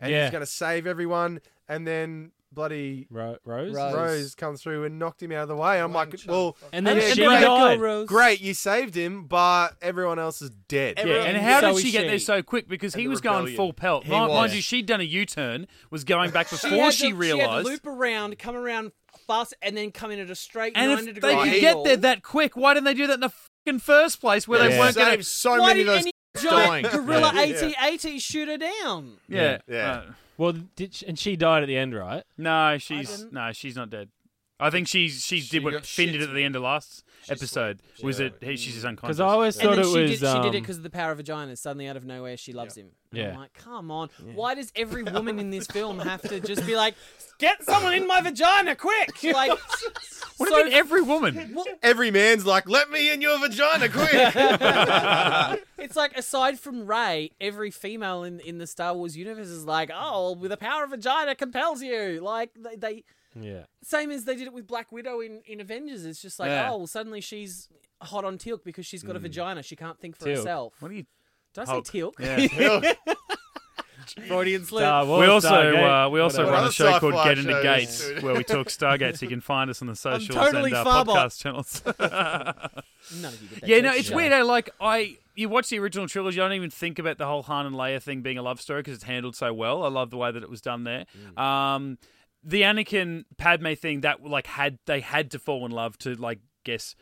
and 0.00 0.10
Yeah. 0.10 0.24
he's 0.24 0.30
going 0.32 0.40
to 0.42 0.46
save 0.50 0.86
everyone, 0.86 1.40
and 1.68 1.86
then 1.86 2.32
bloody 2.54 3.06
Ro- 3.10 3.36
Rose, 3.44 3.74
Rose. 3.74 3.94
Rose 3.94 4.34
comes 4.34 4.62
through 4.62 4.84
and 4.84 4.98
knocked 4.98 5.22
him 5.22 5.32
out 5.32 5.42
of 5.42 5.48
the 5.48 5.56
way. 5.56 5.80
I'm 5.80 5.92
like, 5.92 6.14
well, 6.26 6.56
and 6.72 6.86
then 6.86 6.96
Yeah, 6.98 7.12
she 7.14 7.24
great. 7.24 7.40
died. 7.40 8.06
great, 8.06 8.40
you 8.40 8.54
saved 8.54 8.94
him, 8.94 9.24
but 9.24 9.70
everyone 9.80 10.18
else 10.18 10.42
is 10.42 10.50
dead. 10.68 10.94
Everyone- 10.98 11.22
Yeah, 11.22 11.28
and 11.28 11.36
And 11.38 11.46
how 11.46 11.60
so 11.60 11.68
did 11.68 11.76
is 11.76 11.82
she 11.82 11.90
get 11.92 12.02
she. 12.02 12.06
there 12.08 12.18
so 12.18 12.42
quick? 12.42 12.68
Because 12.68 12.94
he 12.94 13.02
the 13.04 13.08
was 13.08 13.20
going 13.20 13.36
rebellion. 13.44 13.56
full 13.56 13.72
pelt. 13.72 14.04
He 14.04 14.10
Mind, 14.10 14.32
mind 14.32 14.52
you, 14.52 14.60
she'd 14.62 14.86
done 14.86 15.00
a 15.00 15.04
U-turn, 15.04 15.66
was 15.90 16.04
going 16.04 16.30
back 16.30 16.48
She 16.48 16.56
before 16.56 16.70
had 16.84 16.94
she, 16.94 17.10
to, 17.10 17.16
realised. 17.16 17.66
She 17.66 17.72
had 17.72 17.82
to 17.82 17.88
loop 17.90 17.98
around, 17.98 18.38
come 18.38 18.56
around 18.56 18.92
fast, 19.26 19.54
and 19.62 19.76
then 19.76 19.90
come 19.92 20.10
in 20.10 20.18
at 20.20 20.30
a 20.30 20.34
straight 20.34 20.72
and 20.76 20.90
90 20.92 21.08
if 21.10 21.14
degree 21.16 21.30
they 21.30 21.36
could 21.36 21.64
angle. 21.64 21.84
get 21.84 21.88
there 21.88 21.96
that 21.98 22.22
quick, 22.22 22.56
why 22.56 22.74
didn't 22.74 22.84
they 22.86 22.94
do 22.94 23.06
that 23.06 23.14
in 23.14 23.20
the 23.20 23.32
fucking 23.66 23.80
first 23.80 24.20
place? 24.20 24.46
Where 24.48 24.58
They 24.58 24.68
they 24.68 24.74
Yeah. 24.74 24.80
weren't 24.80 24.96
going 24.96 25.06
saved 25.10 25.22
to. 25.22 25.28
so 25.28 25.50
Why 25.60 25.66
many 25.68 25.80
of 25.82 25.86
did 25.86 25.88
those 25.88 26.02
any 26.02 26.12
dying. 26.50 26.84
giant 26.84 26.90
gorilla 27.06 27.32
Yeah. 27.34 27.42
AT-AT 27.42 28.18
shoot 28.20 28.48
her 28.48 28.56
down? 28.58 29.18
Yeah, 29.28 29.58
Yeah. 29.68 29.90
Uh, 29.92 30.02
Well, 30.38 30.52
did 30.76 30.94
she, 30.94 31.06
and 31.06 31.18
she 31.18 31.36
died 31.36 31.62
at 31.62 31.66
the 31.66 31.76
end, 31.76 31.94
right? 31.94 32.24
no, 32.38 32.78
she's 32.78 33.16
didn't. 33.18 33.32
no, 33.32 33.52
she's 33.52 33.76
not 33.76 33.90
dead. 33.90 34.08
I 34.62 34.70
think 34.70 34.88
she, 34.88 35.08
She 35.08 35.40
did 35.40 35.64
what 35.64 35.72
got 35.72 35.84
Finn 35.86 36.10
shit. 36.10 36.20
did 36.20 36.28
at 36.28 36.34
the 36.34 36.42
end 36.44 36.56
of 36.56 36.62
last 36.62 37.04
She 37.24 37.32
episode. 37.32 37.80
swapped. 37.80 38.04
Was 38.04 38.20
Yeah. 38.20 38.26
it? 38.26 38.34
He, 38.40 38.56
she's 38.56 38.74
just 38.74 38.86
unconscious. 38.86 39.16
Because 39.18 39.20
I 39.20 39.26
always 39.32 39.56
And 39.56 39.64
thought 39.68 39.76
then 39.76 39.84
it 39.84 39.92
she 39.92 40.00
was. 40.02 40.10
did, 40.12 40.18
she 40.20 40.26
um, 40.26 40.42
did 40.42 40.54
it 40.54 40.60
because 40.62 40.76
of 40.78 40.82
the 40.82 40.90
power 40.90 41.12
of 41.12 41.18
vaginas. 41.18 41.58
Suddenly, 41.58 41.88
out 41.88 41.96
of 41.96 42.04
nowhere, 42.04 42.36
she 42.36 42.52
loves 42.52 42.76
him. 42.76 42.90
And 43.10 43.18
Yeah. 43.20 43.30
I'm 43.30 43.36
like, 43.38 43.52
come 43.54 43.90
on. 43.90 44.08
Why 44.34 44.54
does 44.54 44.72
every 44.76 45.02
woman 45.02 45.38
in 45.38 45.50
this 45.50 45.66
film 45.66 45.98
have 45.98 46.22
to 46.22 46.40
just 46.40 46.64
be 46.66 46.76
like, 46.76 46.94
get 47.38 47.62
someone 47.64 47.94
in 47.94 48.06
my 48.06 48.20
vagina, 48.20 48.76
quick? 48.76 49.10
Like, 49.22 49.58
What 50.38 50.48
do 50.48 50.54
you 50.56 50.64
mean 50.64 50.72
every 50.72 51.02
woman? 51.02 51.52
well, 51.54 51.66
Every 51.82 52.10
man's 52.10 52.46
like, 52.46 52.68
let 52.68 52.90
me 52.90 53.12
in 53.12 53.20
your 53.20 53.38
vagina, 53.38 53.88
quick. 53.88 54.10
it's 55.78 55.96
like 55.96 56.16
aside 56.16 56.58
from 56.58 56.86
Ray, 56.86 57.30
every 57.40 57.70
female 57.70 58.24
in 58.24 58.40
in 58.40 58.58
the 58.58 58.66
Star 58.66 58.94
Wars 58.94 59.16
universe 59.16 59.48
is 59.48 59.64
like, 59.64 59.90
oh, 59.94 60.32
with 60.32 60.50
the 60.50 60.56
power 60.56 60.84
of 60.84 60.90
vagina 60.90 61.34
compels 61.34 61.82
you. 61.82 62.20
Like 62.22 62.50
they, 62.56 62.76
they 62.76 63.04
Yeah. 63.34 63.64
same 63.82 64.10
as 64.10 64.24
they 64.24 64.36
did 64.36 64.46
it 64.46 64.52
with 64.52 64.66
Black 64.66 64.92
Widow 64.92 65.20
in 65.20 65.40
in 65.46 65.60
Avengers. 65.60 66.04
It's 66.04 66.20
just 66.22 66.38
like, 66.38 66.48
Yeah. 66.48 66.70
oh, 66.70 66.78
well, 66.78 66.86
suddenly 66.86 67.20
she's 67.20 67.68
hot 68.00 68.24
on 68.24 68.36
Tilk 68.38 68.64
because 68.64 68.84
she's 68.86 69.02
got 69.02 69.16
a 69.16 69.18
vagina. 69.18 69.62
She 69.62 69.76
can't 69.76 69.98
think 69.98 70.16
for 70.16 70.26
Teal'c. 70.26 70.36
herself. 70.36 70.74
What 70.80 70.88
do 70.90 70.94
you? 70.96 71.06
Did 71.54 71.62
I 71.62 71.64
Hulk. 71.66 71.86
say 71.86 71.92
Tilk? 72.00 72.14
Yeah. 72.20 72.92
Freudian 74.26 74.64
slip. 74.64 74.82
Star 74.82 75.06
Wars, 75.06 75.20
we 75.20 75.26
also 75.32 75.48
Stargate, 75.48 76.06
uh, 76.06 76.10
we 76.10 76.20
also 76.20 76.38
whatever. 76.38 76.52
run 76.52 76.62
a 76.62 76.66
Other 76.66 76.72
show 76.72 76.98
called 76.98 77.14
sci-fi 77.14 77.28
Get 77.28 77.38
Into 77.38 77.52
shows, 77.52 77.62
Gates 77.62 78.22
where 78.22 78.34
we 78.34 78.42
talk 78.44 78.66
Stargates. 78.68 79.22
You 79.22 79.28
can 79.28 79.40
find 79.40 79.70
us 79.70 79.80
on 79.80 79.88
the 79.88 79.94
socials 79.96 80.36
totally 80.36 80.70
and 80.72 80.74
uh, 80.80 80.84
Farbot. 80.84 81.06
podcast 81.06 81.38
channels. 81.40 81.82
None 81.86 83.32
of 83.32 83.42
you 83.42 83.48
get 83.48 83.60
that 83.60 83.68
yeah, 83.68 83.76
joke. 83.76 83.84
no, 83.84 83.92
it's 83.94 84.08
Shut 84.08 84.16
weird. 84.16 84.32
eh? 84.32 84.42
Like 84.42 84.70
I, 84.80 85.16
you 85.36 85.48
watch 85.48 85.68
the 85.70 85.78
original 85.78 86.08
trilogy, 86.08 86.40
I 86.40 86.44
don't 86.44 86.52
even 86.56 86.70
think 86.70 86.98
about 86.98 87.18
the 87.18 87.26
whole 87.26 87.44
Han 87.44 87.66
and 87.66 87.76
Leia 87.76 88.02
thing 88.02 88.22
being 88.22 88.38
a 88.38 88.42
love 88.42 88.60
story 88.60 88.80
because 88.80 88.94
it's 88.96 89.04
handled 89.04 89.36
so 89.36 89.54
well. 89.54 89.84
I 89.84 89.88
love 89.88 90.10
the 90.10 90.16
way 90.16 90.32
that 90.32 90.42
it 90.42 90.50
was 90.50 90.60
done 90.60 90.82
there. 90.84 91.04
Um, 91.36 91.96
the 92.42 92.62
Anakin 92.62 93.24
Padme 93.36 93.74
thing 93.74 94.00
that 94.02 94.24
like 94.24 94.46
had 94.46 94.78
they 94.86 95.00
had 95.00 95.30
to 95.32 95.38
fall 95.38 95.64
in 95.66 95.72
love 95.72 95.98
to 95.98 96.14
like 96.14 96.40
guess 96.64 96.94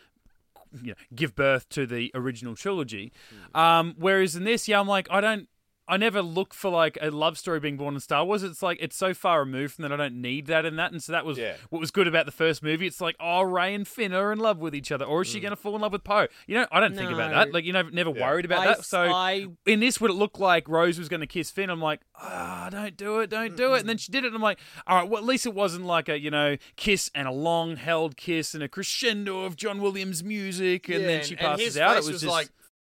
you 0.82 0.90
know, 0.90 0.94
give 1.14 1.34
birth 1.34 1.68
to 1.70 1.86
the 1.86 2.10
original 2.14 2.54
trilogy. 2.54 3.12
Um, 3.54 3.94
whereas 3.98 4.36
in 4.36 4.44
this, 4.44 4.68
yeah, 4.68 4.80
I'm 4.80 4.88
like, 4.88 5.08
I 5.10 5.20
don't. 5.20 5.48
I 5.90 5.96
never 5.96 6.22
look 6.22 6.54
for 6.54 6.70
like 6.70 6.96
a 7.02 7.10
love 7.10 7.36
story 7.36 7.58
being 7.60 7.76
born 7.76 7.94
in 7.94 8.00
Star 8.00 8.24
Wars. 8.24 8.42
It's 8.42 8.62
like 8.62 8.78
it's 8.80 8.96
so 8.96 9.12
far 9.12 9.40
removed 9.40 9.74
from 9.74 9.82
that 9.82 9.92
I 9.92 9.96
don't 9.96 10.20
need 10.22 10.46
that 10.46 10.64
in 10.64 10.76
that. 10.76 10.92
And 10.92 11.02
so 11.02 11.10
that 11.12 11.26
was 11.26 11.36
Yeah. 11.36 11.56
what 11.68 11.80
was 11.80 11.90
good 11.90 12.06
about 12.06 12.26
the 12.26 12.32
first 12.32 12.62
movie. 12.62 12.86
It's 12.86 13.00
like, 13.00 13.16
oh, 13.18 13.42
Rey 13.42 13.74
and 13.74 13.86
Finn 13.86 14.14
are 14.14 14.32
in 14.32 14.38
love 14.38 14.58
with 14.58 14.74
each 14.74 14.92
other, 14.92 15.04
or 15.04 15.22
is 15.22 15.28
she 15.28 15.40
going 15.40 15.50
to 15.50 15.56
fall 15.56 15.74
in 15.74 15.80
love 15.82 15.92
with 15.92 16.04
Poe? 16.04 16.28
You 16.46 16.54
know, 16.54 16.66
I 16.70 16.78
don't 16.80 16.94
think 16.94 17.10
about 17.10 17.32
that. 17.32 17.52
Like 17.52 17.64
you 17.64 17.72
know, 17.72 17.82
never 17.82 18.10
worried 18.10 18.44
about 18.44 18.60
I, 18.60 18.66
that. 18.68 18.84
So 18.84 19.00
I 19.12 19.46
in 19.66 19.80
this, 19.80 20.00
would 20.00 20.10
it 20.12 20.14
look 20.14 20.38
like 20.38 20.68
Rose 20.68 20.98
was 20.98 21.08
going 21.08 21.20
to 21.20 21.26
kiss 21.26 21.50
Finn? 21.50 21.68
I'm 21.70 21.80
like, 21.82 22.00
ah, 22.14 22.68
don't 22.70 22.96
do 22.96 23.18
it, 23.20 23.28
don't 23.30 23.56
do 23.56 23.74
it. 23.74 23.80
And 23.80 23.88
then 23.88 23.98
she 23.98 24.12
did 24.12 24.24
it, 24.24 24.28
and 24.28 24.36
I'm 24.36 24.42
like, 24.42 24.60
all 24.86 24.96
right, 24.96 25.08
well, 25.08 25.18
at 25.20 25.26
least 25.26 25.44
it 25.44 25.54
wasn't 25.54 25.86
like 25.86 26.08
a 26.08 26.18
you 26.20 26.30
know 26.30 26.56
kiss 26.76 27.10
and 27.14 27.26
a 27.26 27.32
long 27.32 27.76
held 27.76 28.16
kiss 28.16 28.54
and 28.54 28.62
a 28.62 28.68
crescendo 28.68 29.40
of 29.42 29.56
John 29.56 29.80
Williams 29.82 30.22
music, 30.22 30.88
and 30.88 31.00
Yeah, 31.00 31.06
then 31.06 31.24
she 31.24 31.34
and- 31.34 31.40
and 31.40 31.48
passes 31.50 31.64
his 31.64 31.78
out. 31.78 31.92
It 31.94 31.96
was, 31.96 32.12
was 32.12 32.20
just 32.22 32.30
like, 32.30 32.48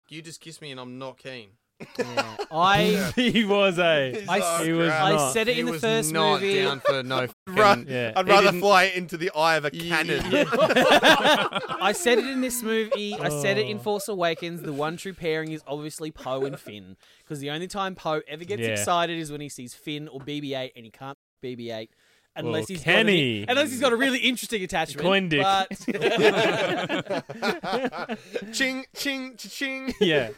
"You 0.09 0.21
just 0.21 0.39
kissed 0.39 0.61
me, 0.61 0.69
and 0.71 0.79
I'm 0.79 0.99
not 0.99 1.17
keen." 1.17 1.49
Yeah, 1.99 2.37
I 2.51 3.11
he 3.15 3.43
was 3.45 3.77
a. 3.79 4.25
I, 4.29 4.63
He 4.65 4.71
was 4.73 4.91
I 4.91 5.11
not. 5.13 5.31
said 5.33 5.47
it 5.47 5.53
He 5.55 5.59
in 5.61 5.65
the 5.67 5.71
was 5.73 5.81
first 5.81 6.11
not 6.13 6.41
movie. 6.41 6.61
down 6.63 6.79
for 6.81 7.03
no. 7.03 7.19
Right. 7.21 7.31
fucking- 7.55 7.87
Yeah. 7.89 8.13
I'd 8.15 8.25
He 8.25 8.31
rather 8.31 8.47
didn't- 8.47 8.61
fly 8.61 8.83
into 8.85 9.17
the 9.17 9.31
eye 9.35 9.55
of 9.55 9.65
a 9.65 9.71
cannon. 9.71 10.21
I 11.81 11.93
said 11.95 12.17
it 12.19 12.25
in 12.27 12.41
this 12.41 12.61
movie. 12.63 13.15
I 13.15 13.29
said 13.29 13.57
it 13.57 13.67
in 13.67 13.77
Oh. 13.77 13.81
Force 13.81 14.07
Awakens. 14.07 14.61
The 14.61 14.73
one 14.73 14.97
true 14.97 15.13
pairing 15.13 15.51
is 15.51 15.61
obviously 15.67 16.11
Poe 16.11 16.45
and 16.45 16.59
Finn, 16.59 16.95
because 17.23 17.39
the 17.39 17.49
only 17.49 17.67
time 17.67 17.95
Poe 17.95 18.21
ever 18.27 18.43
gets 18.43 18.61
Yeah. 18.61 18.69
excited 18.69 19.17
is 19.19 19.31
when 19.31 19.41
he 19.41 19.49
sees 19.49 19.73
Finn 19.73 20.07
or 20.07 20.19
BB-8, 20.19 20.71
and 20.75 20.85
he 20.85 20.91
can't 20.91 21.17
BB-8 21.43 21.89
unless 22.35 22.61
Well, 22.61 22.65
he's 22.69 22.83
can 22.83 23.05
got 23.05 23.09
a- 23.09 23.15
he? 23.15 23.45
unless 23.47 23.71
he's 23.71 23.81
got 23.81 23.93
a 23.93 23.97
really 23.97 24.19
interesting 24.19 24.63
attachment. 24.63 25.01
Coin 25.05 25.29
dick. 25.29 25.41
But, 25.41 25.67
ching, 28.53 28.85
ching, 28.95 29.35
ching. 29.37 29.93
yeah. 29.99 30.29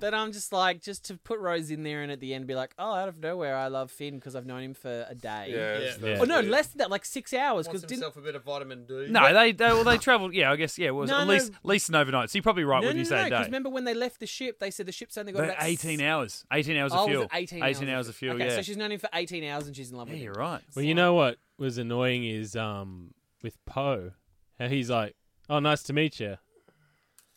But 0.00 0.14
I'm 0.14 0.30
just 0.30 0.52
like, 0.52 0.80
just 0.80 1.06
to 1.06 1.14
put 1.16 1.40
Rose 1.40 1.72
in 1.72 1.82
there 1.82 2.02
and 2.04 2.12
at 2.12 2.20
the 2.20 2.32
end 2.32 2.46
be 2.46 2.54
like, 2.54 2.72
oh, 2.78 2.92
out 2.94 3.08
of 3.08 3.18
nowhere, 3.18 3.56
I 3.56 3.66
love 3.66 3.90
Finn 3.90 4.14
because 4.14 4.36
I've 4.36 4.46
known 4.46 4.62
him 4.62 4.74
for 4.74 5.04
a 5.08 5.14
day. 5.14 5.46
Yeah. 5.48 5.56
Yeah. 5.56 5.78
that's- 5.98 6.20
Oh 6.20 6.24
no, 6.24 6.36
that's 6.36 6.46
less 6.48 6.66
than 6.68 6.78
that, 6.78 6.90
like 6.90 7.04
six 7.04 7.34
hours. 7.34 7.66
Wants 7.66 7.68
Because 7.68 7.80
didn't 7.82 7.92
himself 8.04 8.16
a 8.16 8.20
bit 8.20 8.36
of 8.36 8.44
vitamin 8.44 8.86
D. 8.86 9.08
no, 9.10 9.34
they 9.34 9.50
they 9.50 9.66
well 9.66 9.82
they 9.82 9.98
travelled. 9.98 10.34
Yeah, 10.34 10.52
I 10.52 10.56
guess 10.56 10.78
yeah, 10.78 10.88
it 10.88 10.94
was 10.94 11.10
No, 11.10 11.18
at 11.18 11.26
no. 11.26 11.32
least 11.32 11.50
at 11.52 11.64
least 11.64 11.88
an 11.88 11.96
overnight. 11.96 12.30
So 12.30 12.36
you're 12.36 12.44
probably 12.44 12.62
right 12.62 12.80
no, 12.80 12.86
when 12.88 12.96
no, 12.96 13.02
you 13.02 13.04
no, 13.04 13.08
say 13.08 13.16
no, 13.16 13.22
a 13.22 13.24
because 13.30 13.46
day. 13.46 13.48
remember 13.48 13.70
when 13.70 13.84
they 13.84 13.94
left 13.94 14.20
the 14.20 14.26
ship, 14.26 14.60
they 14.60 14.70
said 14.70 14.86
the 14.86 14.92
ship's 14.92 15.18
only 15.18 15.32
got 15.32 15.40
But 15.40 15.48
about 15.50 15.62
18 15.64 16.00
s- 16.00 16.04
hours, 16.06 16.44
18 16.52 16.76
hours 16.76 16.92
Oh, 16.94 17.02
of 17.04 17.10
fuel. 17.10 17.26
18, 17.34 17.62
18 17.64 17.88
hours 17.88 18.08
of 18.08 18.14
fuel. 18.14 18.34
Okay, 18.36 18.46
yeah, 18.46 18.54
so 18.54 18.62
she's 18.62 18.76
known 18.76 18.92
him 18.92 19.00
for 19.00 19.08
18 19.12 19.42
hours 19.44 19.66
and 19.66 19.74
she's 19.76 19.90
in 19.90 19.96
love 19.96 20.06
yeah, 20.08 20.12
with 20.14 20.20
him. 20.20 20.24
you're 20.26 20.34
right. 20.34 20.60
Well, 20.76 20.84
you 20.84 20.94
know 20.94 21.14
what 21.14 21.38
was 21.58 21.76
annoying 21.76 22.24
is 22.24 22.54
um 22.54 23.14
with 23.42 23.56
Poe, 23.66 24.12
how 24.60 24.68
he's 24.68 24.90
like, 24.90 25.16
"Oh, 25.50 25.58
nice 25.58 25.82
to 25.84 25.92
meet 25.92 26.20
you." 26.20 26.38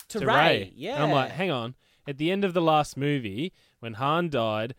To, 0.09 0.19
to 0.19 0.25
Rey, 0.27 0.33
Rey. 0.35 0.73
yeah. 0.75 0.95
And 0.95 1.03
I'm 1.05 1.11
like, 1.11 1.31
hang 1.31 1.49
on. 1.51 1.73
At 2.07 2.17
the 2.17 2.31
end 2.31 2.43
of 2.43 2.53
the 2.53 2.61
last 2.61 2.97
movie, 2.97 3.53
when 3.79 3.93
Han 3.93 4.29
died, 4.29 4.75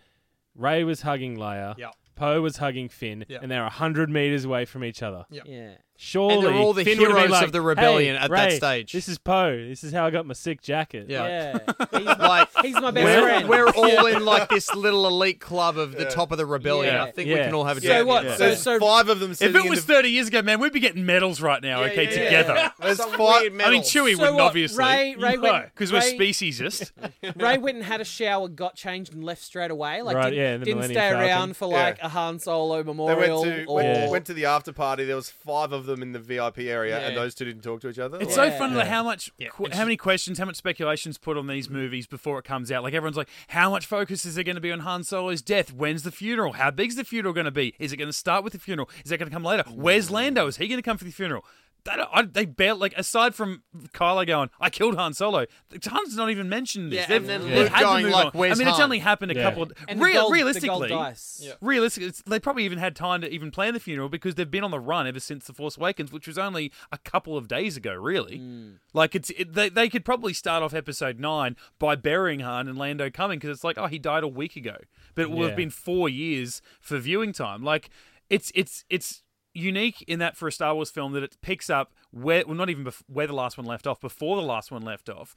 Rey 0.55 0.85
was 0.85 1.03
hugging 1.03 1.37
Leia. 1.37 1.77
Yep. 1.79 1.95
Poe 2.15 2.41
was 2.43 2.59
hugging 2.59 2.89
Finn, 2.89 3.25
Yep. 3.29 3.43
and 3.43 3.51
they're 3.51 3.67
hundred 3.69 4.11
meters 4.11 4.45
away 4.45 4.65
from 4.65 4.85
each 4.85 5.03
other. 5.03 5.25
Yep. 5.31 5.45
yeah. 5.47 5.75
Surely, 6.05 6.35
And 6.35 6.45
they're 6.45 6.55
all 6.55 6.73
the 6.73 6.85
Finn 6.85 6.99
heroes 6.99 7.31
like, 7.31 7.45
of 7.45 7.53
the 7.53 7.61
rebellion 7.62 8.17
"Hey, 8.17 8.23
at 8.25 8.31
that 8.31 8.53
stage." 8.55 8.93
This 8.93 9.09
is 9.09 9.19
Poe. 9.19 9.57
This 9.69 9.85
is 9.85 9.93
how 9.93 10.05
I 10.05 10.11
got 10.11 10.27
my 10.27 10.35
sick 10.35 10.61
jacket. 10.61 11.07
Yeah. 11.09 11.59
Yeah. 11.73 11.75
He's, 11.99 12.07
Like 12.07 12.49
he's 12.62 12.75
my 12.75 12.91
best 12.91 13.05
we're, 13.05 13.23
friend. 13.23 13.49
we're 13.49 13.69
all 13.71 14.07
in 14.07 14.25
like 14.25 14.49
this 14.49 14.75
little 14.75 15.07
elite 15.07 15.38
club 15.41 15.79
of 15.79 15.93
the 15.93 16.03
Yeah. 16.03 16.09
top 16.09 16.33
of 16.33 16.38
the 16.38 16.47
rebellion. 16.47 16.93
Yeah. 16.95 17.05
I 17.05 17.12
think 17.12 17.29
we 17.29 17.37
can 17.37 17.55
all 17.55 17.65
have 17.65 17.77
a 17.77 17.81
So 17.81 17.87
drink. 17.87 18.09
what? 18.09 18.25
Yeah. 18.25 18.33
So, 18.37 18.38
There's 18.47 18.62
so 18.62 18.81
five 18.81 19.09
of 19.09 19.21
them 19.21 19.31
If 19.31 19.43
it 19.43 19.71
was 19.71 19.85
the 19.87 19.93
30 19.95 20.09
years 20.11 20.27
ago, 20.29 20.43
man, 20.43 20.59
we'd 20.59 20.73
be 20.73 20.81
getting 20.81 21.07
medals 21.07 21.41
right 21.41 21.62
now. 21.62 21.83
Yeah, 21.85 21.91
okay, 21.93 22.05
yeah, 22.05 22.11
yeah. 22.11 22.25
together. 22.43 22.73
There's 22.81 22.97
Some 22.97 23.11
five. 23.12 23.43
weird 23.53 23.62
I 23.62 23.71
mean. 23.71 23.83
Chewie 23.83 24.15
So 24.17 24.19
wouldn't 24.23 24.35
what? 24.35 24.41
obviously. 24.43 24.85
Rey- 24.85 25.15
Rey 25.17 25.38
went- 25.38 25.67
because 25.73 25.93
we're 25.93 26.01
speciesist. 26.01 26.91
Rey 27.37 27.59
went 27.59 27.77
and 27.77 27.85
had 27.87 28.01
a 28.01 28.05
shower, 28.05 28.49
got 28.49 28.75
changed, 28.75 29.12
and 29.15 29.23
left 29.23 29.43
straight 29.43 29.71
away. 29.71 30.03
Like, 30.03 30.17
Right, 30.17 30.31
didn't, 30.31 30.61
yeah, 30.61 30.65
didn't 30.65 30.91
stay 30.91 31.11
around 31.11 31.57
for 31.57 31.67
like 31.69 32.03
a 32.03 32.09
Han 32.09 32.41
Solo 32.41 32.83
memorial. 32.83 33.43
went 33.43 33.55
to 33.57 33.65
or... 33.67 33.77
went, 33.77 34.11
went 34.11 34.27
to 34.27 34.35
the 34.35 34.47
after 34.47 34.73
party. 34.73 35.05
There 35.05 35.17
was 35.17 35.31
five 35.31 35.71
of 35.73 35.87
them 35.87 35.92
in 36.01 36.13
the 36.13 36.21
VIP 36.21 36.61
area, 36.61 36.99
and 37.01 37.17
those 37.17 37.35
two 37.35 37.45
didn't 37.45 37.63
talk 37.63 37.81
to 37.81 37.89
each 37.89 37.99
other. 37.99 38.19
It's 38.21 38.37
Like, 38.37 38.53
so 38.53 38.59
funny 38.59 38.77
like, 38.77 38.87
how 38.87 39.03
much, 39.03 39.31
qu- 39.51 39.69
how 39.73 39.83
many 39.85 39.97
questions, 39.97 40.39
how 40.39 40.45
much 40.45 40.57
speculation's 40.57 41.19
put 41.19 41.37
on 41.37 41.49
these 41.49 41.69
movies 41.69 42.07
before 42.07 42.39
it 42.39 42.45
comes 42.45 42.71
out. 42.71 42.83
Like 42.85 42.95
everyone's 42.95 43.17
like, 43.17 43.29
how 43.49 43.69
much 43.71 43.85
focus 43.85 44.25
is 44.25 44.37
there 44.37 44.45
going 44.45 44.55
to 44.55 44.61
be 44.61 44.71
on 44.73 44.81
Han 44.81 45.03
Solo's 45.03 45.43
death? 45.43 45.73
When's 45.73 46.05
the 46.05 46.13
funeral? 46.13 46.53
How 46.53 46.71
big's 46.71 46.95
the 46.95 47.05
funeral 47.05 47.35
going 47.35 47.47
to 47.47 47.51
be? 47.51 47.75
Is 47.81 47.93
it 47.93 47.97
going 47.97 48.09
to 48.09 48.13
start 48.13 48.45
with 48.45 48.53
the 48.53 48.59
funeral? 48.61 48.89
Is 49.05 49.11
that 49.11 49.19
going 49.19 49.29
to 49.29 49.35
come 49.35 49.45
later? 49.45 49.65
Where's 49.69 50.11
Lando? 50.11 50.47
Is 50.47 50.57
he 50.59 50.69
going 50.69 50.79
to 50.79 50.83
come 50.83 50.97
for 50.99 51.05
the 51.05 51.11
funeral? 51.11 51.45
That, 51.85 51.99
I, 52.12 52.23
they 52.23 52.45
barely 52.45 52.79
like 52.79 52.95
aside 52.97 53.35
from 53.35 53.64
Kylo 53.92 54.25
going, 54.25 54.51
I 54.61 54.71
killed 54.71 54.95
Han 54.97 55.14
Solo. 55.14 55.47
Han's 55.85 56.16
not 56.16 56.31
even 56.31 56.49
mentioned 56.49 56.92
this. 56.92 57.01
Yeah, 57.01 57.07
they've, 57.07 57.21
and 57.23 57.29
then 57.29 57.40
they've 57.42 57.59
Luke 57.59 57.68
had 57.71 57.79
to 57.81 57.85
going 57.85 58.05
move 58.05 58.12
like, 58.12 58.27
on. 58.27 58.33
"Where's 58.35 58.57
I 58.57 58.64
mean, 58.64 58.68
it's 58.68 58.79
only 58.79 59.01
happened 59.01 59.33
a 59.33 59.35
Yeah. 59.35 59.42
couple. 59.42 59.64
Of, 59.64 59.73
And 59.88 60.01
the 60.01 60.05
real, 60.05 60.14
gold- 60.21 60.31
the 60.31 60.35
realistically, 60.35 60.68
gold 60.68 60.88
dice. 60.88 61.40
Yeah. 61.45 61.55
realistically, 61.61 62.09
it's, 62.11 62.23
they 62.23 62.38
probably 62.38 62.64
even 62.66 62.79
had 62.79 62.95
time 62.95 63.21
to 63.23 63.29
even 63.29 63.51
plan 63.51 63.75
the 63.75 63.81
funeral 63.81 64.09
because 64.09 64.37
they've 64.37 64.49
been 64.49 64.62
on 64.62 64.71
the 64.71 64.79
run 64.79 65.09
ever 65.09 65.18
since 65.18 65.45
The 65.47 65.53
Force 65.53 65.77
Awakens, 65.77 66.12
which 66.12 66.29
was 66.29 66.38
only 66.38 66.71
a 66.92 66.99
couple 66.99 67.37
of 67.37 67.49
days 67.49 67.77
ago, 67.77 67.95
really. 67.95 68.38
Mm. 68.38 68.75
Like 68.95 69.16
it's 69.16 69.31
it, 69.31 69.55
they 69.55 69.68
they 69.68 69.88
could 69.88 70.05
probably 70.05 70.35
start 70.35 70.62
off 70.62 70.75
Episode 70.75 71.18
Nine 71.18 71.57
by 71.81 71.97
burying 71.97 72.40
Han 72.40 72.68
and 72.68 72.79
Lando 72.79 73.11
coming 73.11 73.40
because 73.40 73.51
it's 73.57 73.64
like 73.64 73.77
oh 73.77 73.87
he 73.88 73.99
died 73.99 74.23
a 74.23 74.29
week 74.29 74.55
ago, 74.55 74.77
but 75.16 75.23
it 75.23 75.31
will 75.31 75.40
Yeah. 75.40 75.47
have 75.49 75.57
been 75.57 75.71
four 75.71 76.09
years 76.09 76.62
for 76.81 76.99
viewing 76.99 77.33
time. 77.33 77.64
Like 77.64 77.90
it's 78.31 78.53
it's 78.55 78.85
it's 78.88 79.25
unique 79.55 80.03
in 80.09 80.19
that 80.19 80.37
for 80.37 80.49
a 80.49 80.53
Star 80.53 80.75
Wars 80.75 80.91
film 80.91 81.12
that 81.12 81.23
it 81.23 81.37
picks 81.43 81.69
up 81.71 81.93
where 82.11 82.45
well 82.47 82.55
not 82.57 82.71
even 82.71 82.85
bef- 82.85 83.03
where 83.07 83.27
the 83.27 83.33
last 83.35 83.57
one 83.59 83.67
left 83.67 83.87
off 83.87 84.01
before 84.01 84.37
the 84.37 84.43
last 84.47 84.71
one 84.71 84.83
left 84.83 85.09
off, 85.09 85.35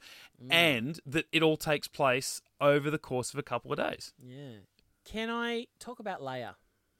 and 0.50 1.00
that 1.06 1.26
it 1.32 1.42
all 1.42 1.56
takes 1.56 1.88
place 1.88 2.40
over 2.60 2.90
the 2.90 2.98
course 2.98 3.32
of 3.32 3.38
a 3.38 3.42
couple 3.42 3.72
of 3.72 3.78
days. 3.78 4.12
Yeah. 4.22 4.58
Can 5.04 5.30
I 5.30 5.66
talk 5.78 5.98
about 6.00 6.20
Leia? 6.20 6.54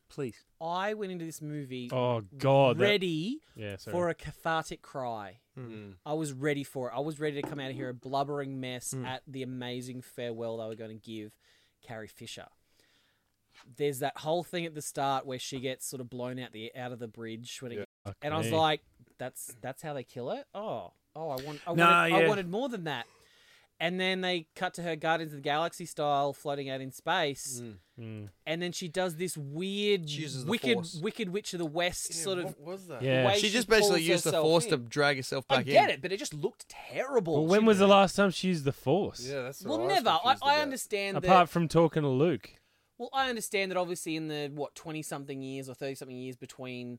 Please. 0.09 0.45
I 0.61 0.95
went 0.95 1.11
into 1.11 1.25
this 1.25 1.43
movie 1.43 1.91
Oh 1.93 2.23
God. 2.39 2.79
that- 2.79 2.83
ready 2.85 3.41
yeah. 3.57 3.77
Sorry. 3.77 3.93
for 3.93 4.09
a 4.09 4.15
cathartic 4.15 4.81
cry. 4.81 5.39
Hmm. 5.57 5.93
I 6.05 6.13
was 6.13 6.33
ready 6.33 6.63
for 6.63 6.89
it. 6.91 6.95
I 6.97 7.01
was 7.01 7.19
ready 7.19 7.41
to 7.43 7.49
come 7.49 7.59
out 7.59 7.71
of 7.71 7.77
here 7.77 7.89
a 7.89 7.95
blubbering 7.95 8.61
mess 8.61 8.93
Hmm. 8.93 9.05
at 9.05 9.23
the 9.27 9.43
amazing 9.43 10.03
farewell 10.03 10.59
they 10.59 10.67
were 10.67 10.77
going 10.77 10.97
to 10.97 11.05
give 11.11 11.33
Carrie 11.83 12.07
Fisher. 12.07 12.47
There's 13.77 13.99
that 14.01 14.19
whole 14.19 14.43
thing 14.45 14.67
at 14.67 14.75
the 14.75 14.83
start 14.83 15.27
where 15.27 15.39
she 15.39 15.61
gets 15.61 15.87
sort 15.87 16.01
of 16.01 16.09
blown 16.11 16.39
out 16.39 16.53
the 16.53 16.75
out 16.77 16.93
of 16.93 16.99
the 16.99 17.09
bridge 17.09 17.59
when 17.61 17.73
it, 17.73 17.79
Yeah. 17.79 17.85
Fuck 18.05 18.17
and 18.23 18.33
I 18.35 18.39
was 18.39 18.51
like, 18.53 18.83
"That's 19.19 19.55
that's 19.61 19.83
how 19.83 19.93
they 19.95 20.05
kill 20.05 20.31
it." 20.31 20.47
Oh, 20.55 20.93
oh, 21.15 21.31
I 21.31 21.37
want, 21.43 21.61
I 21.67 21.75
Nah, 21.75 22.09
wanted, 22.09 22.25
I 22.25 22.29
wanted 22.29 22.51
more 22.51 22.69
than 22.69 22.85
that. 22.85 23.07
And 23.79 24.01
then 24.01 24.23
they 24.23 24.47
cut 24.55 24.73
to 24.75 24.83
her 24.85 24.97
Guardians 24.97 25.33
of 25.35 25.39
the 25.41 25.43
Galaxy 25.43 25.85
style, 25.85 26.33
floating 26.33 26.71
out 26.71 26.81
in 26.81 26.93
space, 26.93 27.61
Mm. 28.01 28.29
and 28.47 28.63
then 28.63 28.73
she 28.73 28.89
does 28.89 29.17
this 29.17 29.37
weird, 29.37 30.09
She 30.09 30.23
uses 30.23 30.47
the 30.47 30.51
wicked, 30.51 30.75
Force. 30.77 30.95
wicked 31.03 31.29
witch 31.29 31.53
of 31.53 31.59
the 31.59 31.67
west 31.67 32.15
sort 32.15 32.39
of 32.39 32.45
what 32.47 32.61
was 32.61 32.87
that? 32.87 33.03
Yeah. 33.03 33.27
way 33.27 33.35
She 33.35 33.49
she 33.49 33.53
just 33.53 33.69
basically 33.69 34.01
used 34.03 34.25
the 34.25 34.31
herself 34.31 34.45
force 34.47 34.67
to 34.69 34.79
drag 34.79 35.17
herself 35.19 35.45
I 35.51 35.57
back 35.57 35.67
in. 35.67 35.73
get 35.75 35.91
it, 35.91 36.01
but 36.01 36.11
it 36.11 36.17
just 36.19 36.33
looked 36.33 36.67
terrible. 36.71 37.35
Well, 37.35 37.47
when 37.47 37.61
She- 37.61 37.67
was 37.67 37.79
the 37.79 37.87
last 37.87 38.17
time 38.17 38.31
she 38.31 38.49
used 38.49 38.65
the 38.65 38.73
Force? 38.73 39.27
Yeah, 39.29 39.43
that's 39.43 39.63
Well, 39.63 39.79
what 39.79 39.91
I 39.91 39.95
never. 39.95 40.09
I, 40.25 40.37
I 40.43 40.59
understand 40.61 41.19
Apart 41.19 41.49
that. 41.49 41.53
from 41.53 41.69
talking 41.69 42.01
to 42.03 42.09
Luke. 42.09 42.53
Well, 42.99 43.11
I 43.13 43.29
understand 43.29 43.71
that 43.71 43.79
obviously 43.79 44.17
in 44.17 44.29
the 44.29 44.51
what 44.55 44.75
twenty 44.75 45.03
something 45.03 45.43
years 45.43 45.69
or 45.69 45.75
thirty 45.75 45.95
something 45.95 46.17
years 46.17 46.37
between 46.37 46.99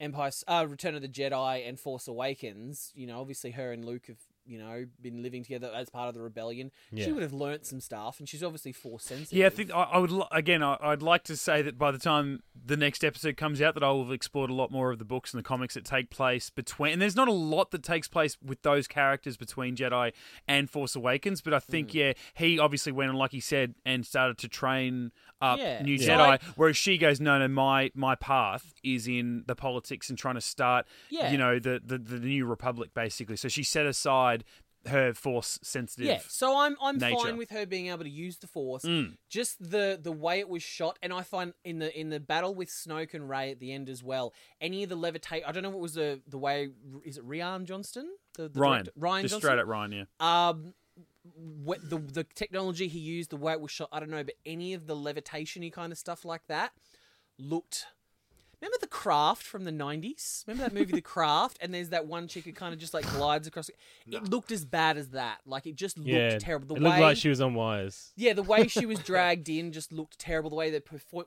Empire, 0.00 0.30
uh, 0.48 0.66
Return 0.68 0.94
of 0.94 1.02
the 1.02 1.08
Jedi 1.08 1.66
and 1.68 1.78
Force 1.78 2.08
Awakens, 2.08 2.92
you 2.94 3.06
know, 3.06 3.20
obviously 3.20 3.52
her 3.52 3.72
and 3.72 3.84
Luke 3.84 4.06
have 4.08 4.18
you 4.46 4.58
know, 4.58 4.86
been 5.00 5.22
living 5.22 5.42
together 5.42 5.70
as 5.74 5.88
part 5.90 6.08
of 6.08 6.14
the 6.14 6.20
rebellion. 6.20 6.70
She 6.96 7.12
would 7.12 7.22
have 7.22 7.32
learnt 7.32 7.66
some 7.66 7.80
stuff, 7.80 8.18
and 8.20 8.28
she's 8.28 8.42
obviously 8.42 8.72
force 8.72 9.04
sensitive. 9.04 9.36
Yeah, 9.38 9.46
I 9.46 9.50
think 9.50 9.70
I, 9.72 9.82
I 9.82 9.98
would 9.98 10.12
again. 10.32 10.62
I, 10.62 10.76
I'd 10.80 11.02
like 11.02 11.24
to 11.24 11.36
say 11.36 11.62
that 11.62 11.78
by 11.78 11.90
the 11.90 11.98
time 11.98 12.42
the 12.64 12.76
next 12.76 13.04
episode 13.04 13.36
comes 13.36 13.60
out, 13.60 13.74
that 13.74 13.82
I 13.82 13.90
will 13.90 14.04
have 14.04 14.12
explored 14.12 14.50
a 14.50 14.54
lot 14.54 14.70
more 14.70 14.90
of 14.92 14.98
the 14.98 15.04
books 15.04 15.32
and 15.34 15.38
the 15.38 15.46
comics 15.46 15.74
that 15.74 15.84
take 15.84 16.10
place 16.10 16.50
between. 16.50 16.92
And 16.92 17.02
there's 17.02 17.16
not 17.16 17.28
a 17.28 17.32
lot 17.32 17.70
that 17.72 17.82
takes 17.82 18.08
place 18.08 18.36
with 18.44 18.62
those 18.62 18.86
characters 18.86 19.36
between 19.36 19.76
Jedi 19.76 20.12
and 20.48 20.68
Force 20.70 20.96
Awakens, 20.96 21.40
but 21.40 21.52
I 21.54 21.58
think 21.58 21.90
Mm. 21.90 21.94
yeah, 21.94 22.12
he 22.34 22.58
obviously 22.58 22.92
went 22.92 23.10
on, 23.10 23.16
like 23.16 23.32
he 23.32 23.40
said, 23.40 23.74
and 23.84 24.04
started 24.06 24.38
to 24.38 24.48
train 24.48 25.12
up 25.40 25.58
Yeah. 25.58 25.82
new 25.82 25.94
Yeah. 25.94 26.08
Jedi. 26.08 26.18
Like- 26.18 26.42
whereas 26.56 26.76
she 26.76 26.96
goes, 26.98 27.20
no, 27.20 27.38
no, 27.38 27.46
my 27.48 27.90
my 27.94 28.14
path 28.14 28.74
is 28.82 29.06
in 29.06 29.44
the 29.46 29.54
politics 29.54 30.08
and 30.08 30.18
trying 30.18 30.34
to 30.36 30.40
start, 30.40 30.86
Yeah. 31.10 31.30
you 31.30 31.36
know, 31.38 31.58
the, 31.58 31.80
the 31.84 31.98
the 31.98 32.18
new 32.18 32.46
Republic 32.46 32.94
basically. 32.94 33.36
So 33.36 33.48
she 33.48 33.62
set 33.62 33.86
aside 33.86 34.35
her 34.86 35.12
Force 35.14 35.58
sensitive. 35.62 36.06
Yeah, 36.06 36.20
so 36.28 36.56
I'm 36.56 36.76
I'm 36.80 36.98
nature. 36.98 37.16
fine 37.16 37.36
with 37.36 37.50
her 37.50 37.66
being 37.66 37.88
able 37.88 38.04
to 38.04 38.10
use 38.10 38.38
the 38.38 38.46
force. 38.46 38.84
Mm. 38.84 39.16
Just 39.28 39.58
the 39.58 39.98
the 40.00 40.12
way 40.12 40.38
it 40.38 40.48
was 40.48 40.62
shot, 40.62 40.98
and 41.02 41.12
I 41.12 41.22
find 41.22 41.54
in 41.64 41.78
the 41.80 41.98
in 41.98 42.10
the 42.10 42.20
battle 42.20 42.54
with 42.54 42.68
Snoke 42.68 43.14
and 43.14 43.28
Rey 43.28 43.50
at 43.50 43.60
the 43.60 43.72
end 43.72 43.88
as 43.88 44.02
well. 44.02 44.32
Any 44.60 44.82
of 44.84 44.88
the 44.88 44.96
levitate, 44.96 45.42
I 45.46 45.52
don't 45.52 45.62
know 45.62 45.70
what 45.70 45.80
was 45.80 45.94
the 45.94 46.20
the 46.28 46.38
way. 46.38 46.68
Is 47.04 47.18
it 47.18 47.28
Rian 47.28 47.64
Johnston? 47.64 48.08
The, 48.36 48.48
the 48.48 48.60
Ryan, 48.60 48.84
director? 48.84 48.92
Ryan 48.96 49.22
just 49.22 49.32
Johnston. 49.32 49.48
straight 49.48 49.58
at 49.58 49.66
Ryan, 49.66 49.92
yeah. 49.92 50.04
Um, 50.20 50.74
what 51.64 51.90
the 51.90 51.98
the 51.98 52.24
technology 52.24 52.86
he 52.88 53.00
used, 53.00 53.30
the 53.30 53.36
way 53.36 53.52
it 53.52 53.60
was 53.60 53.70
shot, 53.70 53.88
I 53.92 54.00
don't 54.00 54.10
know, 54.10 54.22
but 54.24 54.34
any 54.44 54.72
of 54.74 54.86
the 54.86 54.94
levitation-y 54.94 55.70
kind 55.70 55.90
of 55.90 55.98
stuff 55.98 56.24
like 56.24 56.46
that 56.46 56.72
looked. 57.38 57.86
Craft 59.06 59.42
from 59.44 59.64
the 59.64 59.70
'90s? 59.70 60.44
Remember 60.46 60.68
that 60.68 60.74
movie, 60.74 60.92
The 60.92 61.00
Craft? 61.14 61.58
And 61.60 61.72
there's 61.72 61.90
that 61.90 62.06
one 62.06 62.26
chick 62.26 62.44
who 62.44 62.52
kind 62.52 62.74
of 62.74 62.80
just 62.80 62.92
like 62.92 63.08
glides 63.12 63.46
across. 63.46 63.70
It 64.10 64.28
looked 64.28 64.50
as 64.50 64.64
bad 64.64 64.96
as 64.96 65.10
that. 65.10 65.38
Like 65.46 65.66
it 65.66 65.76
just 65.76 65.96
looked 65.96 66.08
yeah, 66.10 66.38
terrible. 66.38 66.66
The 66.66 66.74
it 66.74 66.82
way, 66.82 66.88
looked 66.90 67.00
like 67.00 67.16
she 67.16 67.28
was 67.28 67.40
on 67.40 67.54
wires. 67.54 68.12
yeah, 68.16 68.32
the 68.32 68.42
way 68.42 68.66
she 68.66 68.84
was 68.84 68.98
dragged 69.04 69.48
in 69.48 69.70
just 69.70 69.92
looked 69.92 70.18
terrible. 70.18 70.50
The 70.50 70.56
way 70.56 70.70
that 70.70 70.88
her 70.88 71.00
po- 71.12 71.24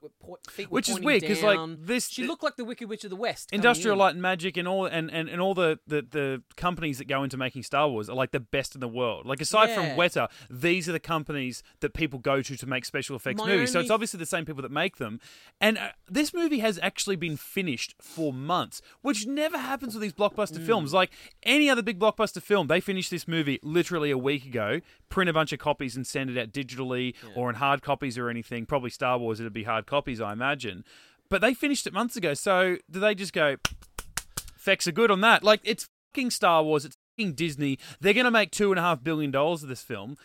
feet 0.49 0.69
were 0.69 0.75
Which 0.75 0.89
is 0.89 0.99
weird 0.99 1.21
because 1.21 1.41
like 1.41 1.59
this 1.79 2.09
she 2.09 2.25
looked 2.27 2.43
like 2.43 2.57
the 2.57 2.65
Wicked 2.65 2.89
Witch 2.89 3.05
of 3.05 3.09
the 3.11 3.15
West. 3.15 3.49
Industrial 3.53 3.93
in. 3.93 3.99
Light 3.99 4.13
and 4.15 4.21
Magic 4.21 4.57
and 4.57 4.67
all 4.67 4.85
and, 4.85 5.09
and, 5.09 5.29
and 5.29 5.39
all 5.39 5.53
the, 5.53 5.79
the, 5.87 6.01
the 6.01 6.43
companies 6.57 6.97
that 6.97 7.07
go 7.07 7.23
into 7.23 7.37
making 7.37 7.63
Star 7.63 7.87
Wars 7.87 8.09
are 8.09 8.15
like 8.15 8.31
the 8.31 8.39
best 8.41 8.75
in 8.75 8.81
the 8.81 8.87
world. 8.89 9.25
Like 9.25 9.39
aside 9.39 9.69
Yeah. 9.69 9.75
from 9.75 9.85
Weta, 9.97 10.27
these 10.49 10.89
are 10.89 10.91
the 10.91 10.99
companies 10.99 11.63
that 11.79 11.93
people 11.93 12.19
go 12.19 12.41
to 12.41 12.57
to 12.57 12.65
make 12.65 12.83
special 12.83 13.15
effects 13.15 13.39
My 13.39 13.47
movies. 13.47 13.71
So 13.71 13.79
it's 13.79 13.89
obviously 13.91 14.17
the 14.17 14.25
same 14.25 14.43
people 14.43 14.61
that 14.63 14.71
make 14.71 14.97
them. 14.97 15.21
And 15.61 15.77
uh, 15.77 15.89
this 16.09 16.33
movie 16.33 16.59
has 16.59 16.79
actually 16.81 17.15
been 17.15 17.37
finished 17.37 17.68
for 18.01 18.33
months, 18.33 18.81
which 19.01 19.25
never 19.27 19.57
happens 19.57 19.93
with 19.93 20.01
these 20.01 20.13
blockbuster 20.13 20.59
Mm. 20.59 20.65
films. 20.65 20.93
Like 20.93 21.11
any 21.43 21.69
other 21.69 21.81
big 21.81 21.99
blockbuster 21.99 22.41
film, 22.41 22.67
they 22.67 22.79
finish 22.79 23.09
this 23.09 23.27
movie 23.27 23.59
literally 23.63 24.11
a 24.11 24.17
week 24.17 24.45
ago, 24.45 24.81
print 25.09 25.29
a 25.29 25.33
bunch 25.33 25.51
of 25.53 25.59
copies 25.59 25.95
and 25.95 26.05
send 26.05 26.29
it 26.29 26.37
out 26.39 26.51
digitally 26.51 27.13
or 27.35 27.49
in 27.49 27.55
hard 27.55 27.81
copies 27.81 28.17
or 28.17 28.29
anything. 28.29 28.65
Probably 28.65 28.89
Star 28.89 29.17
Wars, 29.17 29.39
it'd 29.39 29.53
be 29.53 29.63
hard 29.63 29.85
copies, 29.85 30.19
I 30.21 30.33
imagine. 30.33 30.83
But 31.29 31.41
they 31.41 31.53
finished 31.53 31.85
it 31.85 31.93
months 31.93 32.15
ago. 32.15 32.33
So 32.33 32.77
do 32.89 32.99
they 32.99 33.13
just 33.15 33.33
go, 33.33 33.57
effects 34.55 34.87
are 34.87 34.91
good 34.91 35.11
on 35.11 35.21
that? 35.21 35.43
Like, 35.43 35.61
it's 35.63 35.87
fucking 36.13 36.31
Star 36.31 36.63
Wars. 36.63 36.85
It's 36.85 36.97
fucking 37.17 37.33
Disney. 37.33 37.77
They're 37.99 38.13
going 38.13 38.25
to 38.25 38.31
make 38.31 38.51
two 38.51 38.71
and 38.71 38.79
a 38.79 38.81
half 38.81 39.03
billion 39.03 39.31
dollars 39.31 39.63
of 39.63 39.69
this 39.69 39.81
film. 39.83 40.17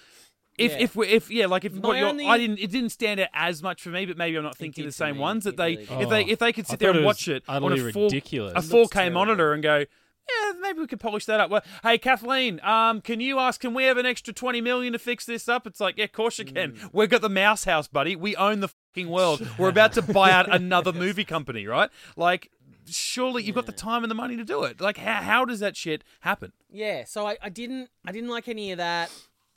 If 0.56 0.72
Yeah. 0.72 0.78
if 0.78 0.94
we 0.96 1.08
if 1.08 1.30
yeah 1.30 1.46
like 1.46 1.64
if 1.64 1.72
My 1.74 1.80
what 1.88 1.96
you're, 1.98 2.08
only- 2.08 2.26
I 2.26 2.38
didn't 2.38 2.58
it 2.60 2.70
didn't 2.70 2.90
stand 2.90 3.18
out 3.20 3.28
as 3.34 3.62
much 3.62 3.82
for 3.82 3.88
me 3.90 4.06
but 4.06 4.16
maybe 4.16 4.36
I'm 4.36 4.44
not 4.44 4.56
thinking 4.56 4.84
the 4.86 4.92
same 4.92 5.16
me. 5.16 5.20
ones 5.20 5.44
that 5.44 5.54
It 5.54 5.56
they 5.56 5.74
really 5.76 5.86
did. 5.86 6.00
if 6.02 6.08
they 6.10 6.24
Oh, 6.24 6.28
if 6.28 6.38
they 6.38 6.52
could 6.52 6.66
sit 6.68 6.78
there 6.78 6.90
and 6.90 7.00
it 7.00 7.04
watch 7.04 7.26
was 7.26 7.36
it 7.36 7.42
on 7.48 7.64
utterly 7.64 7.88
a 7.88 7.92
full 7.92 8.04
ridiculous. 8.04 8.52
a 8.54 8.60
4K 8.74 8.88
terrible. 8.90 9.14
monitor 9.14 9.52
and 9.52 9.62
go 9.62 9.78
yeah 9.78 10.52
maybe 10.60 10.78
we 10.78 10.86
could 10.86 11.00
polish 11.00 11.26
that 11.26 11.40
up 11.40 11.50
well 11.50 11.62
hey 11.82 11.98
Kathleen 11.98 12.60
um 12.62 13.00
can 13.00 13.20
you 13.20 13.38
ask 13.40 13.60
can 13.60 13.74
we 13.74 13.82
have 13.84 13.98
an 13.98 14.06
extra 14.06 14.32
20 14.32 14.60
million 14.60 14.92
to 14.92 14.98
fix 14.98 15.26
this 15.26 15.48
up 15.48 15.66
it's 15.66 15.80
like 15.80 15.98
yeah 15.98 16.04
of 16.04 16.12
course 16.12 16.38
you 16.38 16.44
can 16.44 16.72
Mm. 16.72 16.90
we've 16.92 17.10
got 17.10 17.20
the 17.20 17.28
mouse 17.28 17.64
house 17.64 17.88
buddy 17.88 18.14
we 18.16 18.34
own 18.36 18.60
the 18.60 18.68
fucking 18.68 19.08
world 19.10 19.46
we're 19.58 19.68
about 19.68 19.92
to 19.94 20.02
buy 20.02 20.30
out 20.30 20.48
another 20.54 20.92
movie 21.04 21.24
company 21.24 21.66
right 21.66 21.90
like 22.16 22.50
surely 22.86 23.42
you've 23.42 23.54
got 23.56 23.66
the 23.66 23.72
time 23.72 24.04
and 24.04 24.10
the 24.10 24.14
money 24.14 24.36
to 24.36 24.44
do 24.44 24.62
it 24.64 24.80
like 24.80 24.98
how, 24.98 25.20
how 25.20 25.44
does 25.44 25.58
that 25.60 25.76
shit 25.76 26.04
happen 26.20 26.52
Yeah, 26.70 27.04
so 27.04 27.26
I, 27.26 27.36
I 27.42 27.48
didn't 27.48 27.88
I 28.06 28.12
didn't 28.12 28.28
like 28.30 28.46
any 28.48 28.72
of 28.72 28.78
that. 28.78 29.10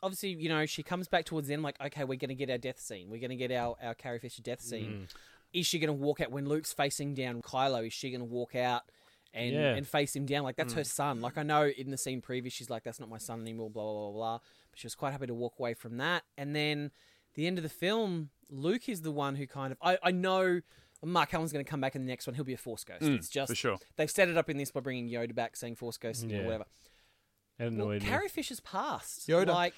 Obviously, 0.04 0.30
you 0.30 0.50
know, 0.50 0.66
she 0.66 0.84
comes 0.84 1.08
back 1.08 1.26
towards 1.26 1.48
the 1.48 1.54
end 1.54 1.64
like, 1.64 1.80
okay, 1.82 2.04
we're 2.04 2.18
gonna 2.18 2.36
get 2.36 2.50
our 2.50 2.58
death 2.58 2.80
scene. 2.80 3.10
We're 3.10 3.22
gonna 3.22 3.36
get 3.36 3.52
our, 3.52 3.76
our 3.82 3.94
Carrie 3.96 4.20
Fisher 4.20 4.42
death 4.42 4.62
scene. 4.62 5.08
Mm. 5.08 5.16
Is 5.54 5.66
she 5.66 5.80
gonna 5.80 5.94
walk 5.94 6.22
out 6.22 6.32
when 6.32 6.48
Luke's 6.48 6.74
facing 6.74 7.14
down 7.14 7.42
Kylo, 7.42 7.88
is 7.88 7.94
she 7.94 8.12
gonna 8.12 8.26
walk 8.26 8.56
out 8.56 8.84
and, 9.34 9.54
Yeah. 9.54 9.76
and 9.76 9.88
face 9.88 10.16
him 10.16 10.26
down? 10.26 10.44
Like 10.44 10.56
that's 10.56 10.74
her 10.74 10.82
mm. 10.82 10.86
son. 10.86 11.22
Like 11.22 11.38
I 11.38 11.44
know 11.44 11.68
in 11.68 11.90
the 11.90 11.98
scene 11.98 12.22
previous 12.22 12.54
she's 12.54 12.70
like, 12.70 12.84
That's 12.84 13.00
not 13.00 13.10
my 13.10 13.18
son 13.18 13.42
anymore, 13.42 13.70
blah 13.70 13.84
blah 13.84 13.94
blah 13.94 14.12
blah. 14.12 14.40
But 14.72 14.80
she 14.80 14.86
was 14.86 14.96
quite 14.96 15.12
happy 15.12 15.28
to 15.28 15.34
walk 15.34 15.56
away 15.60 15.74
from 15.74 15.98
that. 15.98 16.24
And 16.38 16.56
then 16.56 16.92
the 17.36 17.48
end 17.48 17.58
of 17.58 17.64
the 17.64 17.70
film, 17.70 18.30
Luke 18.50 18.90
is 18.90 19.02
the 19.02 19.12
one 19.12 19.36
who 19.36 19.48
kind 19.48 19.72
of 19.72 19.78
I, 19.82 19.98
I 20.04 20.12
know 20.12 20.62
Mark 21.04 21.30
Hamill's 21.32 21.54
going 21.54 21.64
to 21.64 21.70
come 21.70 21.80
back 21.82 21.96
in 21.96 22.02
the 22.02 22.08
next 22.08 22.26
one. 22.26 22.34
He'll 22.34 22.44
be 22.44 22.54
a 22.54 22.58
Force 22.58 22.84
Ghost. 22.84 23.04
Mm, 23.04 23.16
it's 23.18 23.30
just 23.30 23.50
for 23.50 23.56
sure. 23.56 23.78
they've 23.98 24.10
set 24.10 24.30
it 24.30 24.38
up 24.38 24.50
in 24.50 24.58
this 24.58 24.72
by 24.72 24.80
bringing 24.80 25.08
Yoda 25.10 25.36
back, 25.36 25.56
saying 25.56 25.76
Force 25.76 25.98
Ghost 25.98 26.26
Yeah. 26.28 26.40
or 26.40 26.46
whatever. 26.46 26.66
It 27.60 27.64
Well, 27.64 27.68
annoyed 27.74 28.04
me. 28.04 28.08
Carrie 28.10 28.28
Fisher's 28.30 28.60
passed. 28.60 29.28
Yoda. 29.28 29.48
Like, 29.48 29.74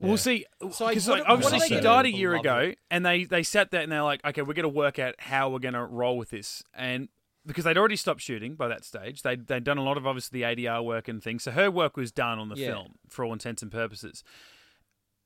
Well, 0.00 0.10
Yeah. 0.12 0.16
see, 0.16 0.46
So, 0.70 0.84
like, 0.84 0.94
because 0.94 1.08
what- 1.08 1.18
like, 1.18 1.28
what 1.28 1.32
obviously 1.32 1.58
are 1.58 1.78
she 1.78 1.80
died 1.80 2.06
a 2.06 2.12
year 2.12 2.36
ago, 2.36 2.58
it. 2.58 2.78
and 2.88 3.04
they 3.04 3.24
they 3.24 3.42
sat 3.42 3.72
there 3.72 3.80
and 3.82 3.90
they're 3.90 4.02
like, 4.04 4.24
okay, 4.24 4.42
we're 4.42 4.54
going 4.54 4.62
to 4.62 4.68
work 4.68 5.00
out 5.00 5.16
how 5.18 5.48
we're 5.50 5.58
going 5.58 5.74
to 5.74 5.84
roll 5.84 6.16
with 6.16 6.30
this, 6.30 6.62
and 6.72 7.08
because 7.44 7.64
they'd 7.64 7.76
already 7.76 7.96
stopped 7.96 8.20
shooting 8.20 8.54
by 8.54 8.68
that 8.68 8.84
stage, 8.84 9.22
they 9.22 9.34
they'd 9.34 9.64
done 9.64 9.76
a 9.78 9.82
lot 9.82 9.96
of 9.96 10.06
obviously 10.06 10.38
the 10.40 10.44
ADR 10.46 10.84
work 10.84 11.08
and 11.08 11.20
things, 11.20 11.42
so 11.42 11.50
her 11.50 11.68
work 11.68 11.96
was 11.96 12.12
done 12.12 12.38
on 12.38 12.48
the 12.48 12.54
Yeah. 12.56 12.68
film 12.74 12.94
for 13.08 13.24
all 13.24 13.32
intents 13.32 13.60
and 13.60 13.72
purposes. 13.72 14.22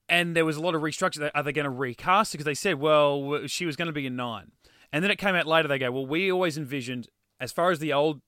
And 0.08 0.34
there 0.34 0.44
was 0.46 0.56
a 0.56 0.62
lot 0.62 0.74
of 0.74 0.82
restructure. 0.82 1.30
Are 1.34 1.42
they 1.42 1.52
going 1.52 1.64
to 1.64 1.70
recast? 1.70 2.32
Because 2.32 2.44
they 2.44 2.54
said, 2.54 2.78
well, 2.80 3.46
she 3.46 3.64
was 3.66 3.76
going 3.76 3.86
to 3.86 3.92
be 3.92 4.06
in 4.06 4.16
nine, 4.16 4.52
and 4.92 5.04
then 5.04 5.10
it 5.10 5.16
came 5.18 5.34
out 5.34 5.46
later. 5.46 5.68
They 5.68 5.78
go, 5.78 5.90
well, 5.92 6.06
we 6.06 6.30
always 6.32 6.56
envisioned, 6.56 7.08
as 7.40 7.52
far 7.52 7.70
as 7.70 7.78
the 7.78 7.92
old 7.92 8.22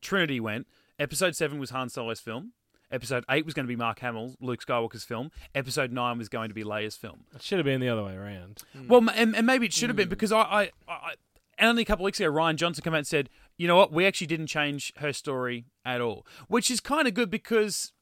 Trinity 0.00 0.38
went, 0.40 0.68
Episode 1.00 1.36
seven 1.36 1.58
was 1.60 1.70
Han 1.70 1.88
Solo's 1.88 2.18
film. 2.20 2.52
Episode 2.90 3.24
eight 3.30 3.44
was 3.44 3.54
going 3.54 3.66
to 3.66 3.68
be 3.68 3.76
Mark 3.76 3.98
Hamill's 4.00 4.36
Luke 4.40 4.64
Skywalker's 4.64 5.04
film. 5.04 5.30
Episode 5.54 5.92
nine 5.92 6.16
was 6.18 6.28
going 6.28 6.48
to 6.48 6.54
be 6.54 6.64
Leia's 6.64 6.96
film. 6.96 7.24
It 7.34 7.42
should 7.42 7.58
have 7.58 7.66
been 7.66 7.80
the 7.80 7.88
other 7.88 8.02
way 8.02 8.14
around. 8.14 8.62
Hmm. 8.72 8.88
Well, 8.88 9.08
and, 9.14 9.36
and 9.36 9.46
maybe 9.46 9.66
it 9.66 9.72
should 9.72 9.90
have 9.90 9.96
been 9.96 10.06
hmm. 10.06 10.10
because 10.10 10.32
I, 10.32 10.40
I, 10.40 10.70
I, 10.88 11.12
and 11.58 11.68
only 11.68 11.82
a 11.82 11.84
couple 11.84 12.04
of 12.04 12.06
weeks 12.06 12.20
ago, 12.20 12.30
Rian 12.30 12.56
Johnson 12.56 12.82
came 12.82 12.94
out 12.94 12.98
and 12.98 13.06
said, 13.06 13.28
you 13.56 13.66
know 13.66 13.76
what, 13.76 13.92
we 13.92 14.06
actually 14.06 14.28
didn't 14.28 14.46
change 14.46 14.92
her 14.98 15.12
story 15.12 15.66
at 15.84 16.00
all, 16.00 16.26
which 16.46 16.70
is 16.70 16.80
kind 16.80 17.06
of 17.08 17.14
good 17.14 17.30
because 17.30 17.92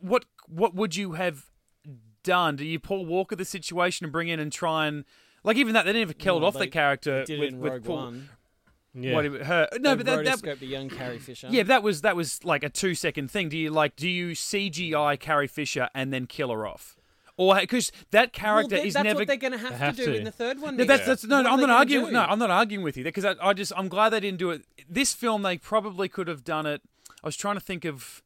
what 0.00 0.26
what 0.46 0.74
would 0.74 0.94
you 0.94 1.12
have 1.12 1.46
done? 2.22 2.56
Do 2.56 2.64
you 2.64 2.78
Paul 2.78 3.06
Walker 3.06 3.34
the 3.34 3.44
situation 3.44 4.04
and 4.04 4.12
bring 4.12 4.28
in 4.28 4.38
and 4.38 4.52
try 4.52 4.86
and 4.86 5.04
like 5.42 5.56
even 5.56 5.74
that 5.74 5.86
they 5.86 5.92
never 5.92 6.12
killed 6.12 6.42
Well, 6.42 6.48
off 6.48 6.54
they 6.54 6.66
the 6.66 6.70
character 6.70 7.24
did 7.24 7.40
with, 7.40 7.48
it 7.48 7.54
in 7.54 7.60
with 7.60 7.84
Paul. 7.84 7.96
One. 7.96 8.28
Yeah. 8.94 9.14
What, 9.14 9.24
her 9.24 9.68
no, 9.80 9.90
They 9.96 10.04
but 10.04 10.06
that, 10.06 10.24
that 10.24 10.38
rotoscoped 10.38 10.58
the 10.60 10.66
young 10.66 10.88
Carrie 10.88 11.18
Fisher. 11.18 11.48
yeah, 11.50 11.64
that 11.64 11.82
was 11.82 12.02
that 12.02 12.14
was 12.14 12.44
like 12.44 12.62
a 12.62 12.68
two 12.68 12.94
second 12.94 13.30
thing. 13.30 13.48
Do 13.48 13.58
you 13.58 13.70
like 13.70 13.96
do 13.96 14.08
you 14.08 14.30
CGI 14.30 15.18
Carrie 15.18 15.48
Fisher 15.48 15.88
and 15.94 16.12
then 16.12 16.26
kill 16.26 16.50
her 16.50 16.64
off, 16.66 16.96
or 17.36 17.56
because 17.56 17.90
that 18.12 18.26
Well, 18.26 18.28
character 18.32 18.76
that- 18.76 18.86
is 18.86 18.94
that's 18.94 19.04
never 19.04 19.18
what 19.20 19.26
they're 19.26 19.36
going 19.36 19.52
to 19.52 19.58
have, 19.58 19.96
to 19.96 20.04
do 20.04 20.12
to. 20.12 20.18
in 20.18 20.24
the 20.24 20.30
third 20.30 20.60
one. 20.60 20.76
No, 20.76 20.84
that's, 20.84 21.06
that's 21.06 21.24
no. 21.24 21.38
What 21.42 21.46
I'm 21.46 21.60
not 21.60 21.70
arguing. 21.70 22.06
do? 22.06 22.12
No, 22.12 22.20
I'm 22.22 22.38
not 22.38 22.50
arguing 22.50 22.84
with 22.84 22.96
you 22.96 23.02
because 23.02 23.24
I, 23.24 23.34
I 23.42 23.52
just 23.52 23.72
I'm 23.76 23.88
glad 23.88 24.10
they 24.10 24.20
didn't 24.20 24.38
do 24.38 24.50
it. 24.50 24.62
This 24.88 25.12
film 25.12 25.42
they 25.42 25.58
probably 25.58 26.08
could 26.08 26.28
have 26.28 26.44
done 26.44 26.64
it. 26.66 26.80
I 27.22 27.26
was 27.26 27.36
trying 27.36 27.56
to 27.56 27.60
think 27.60 27.84
of. 27.84 28.22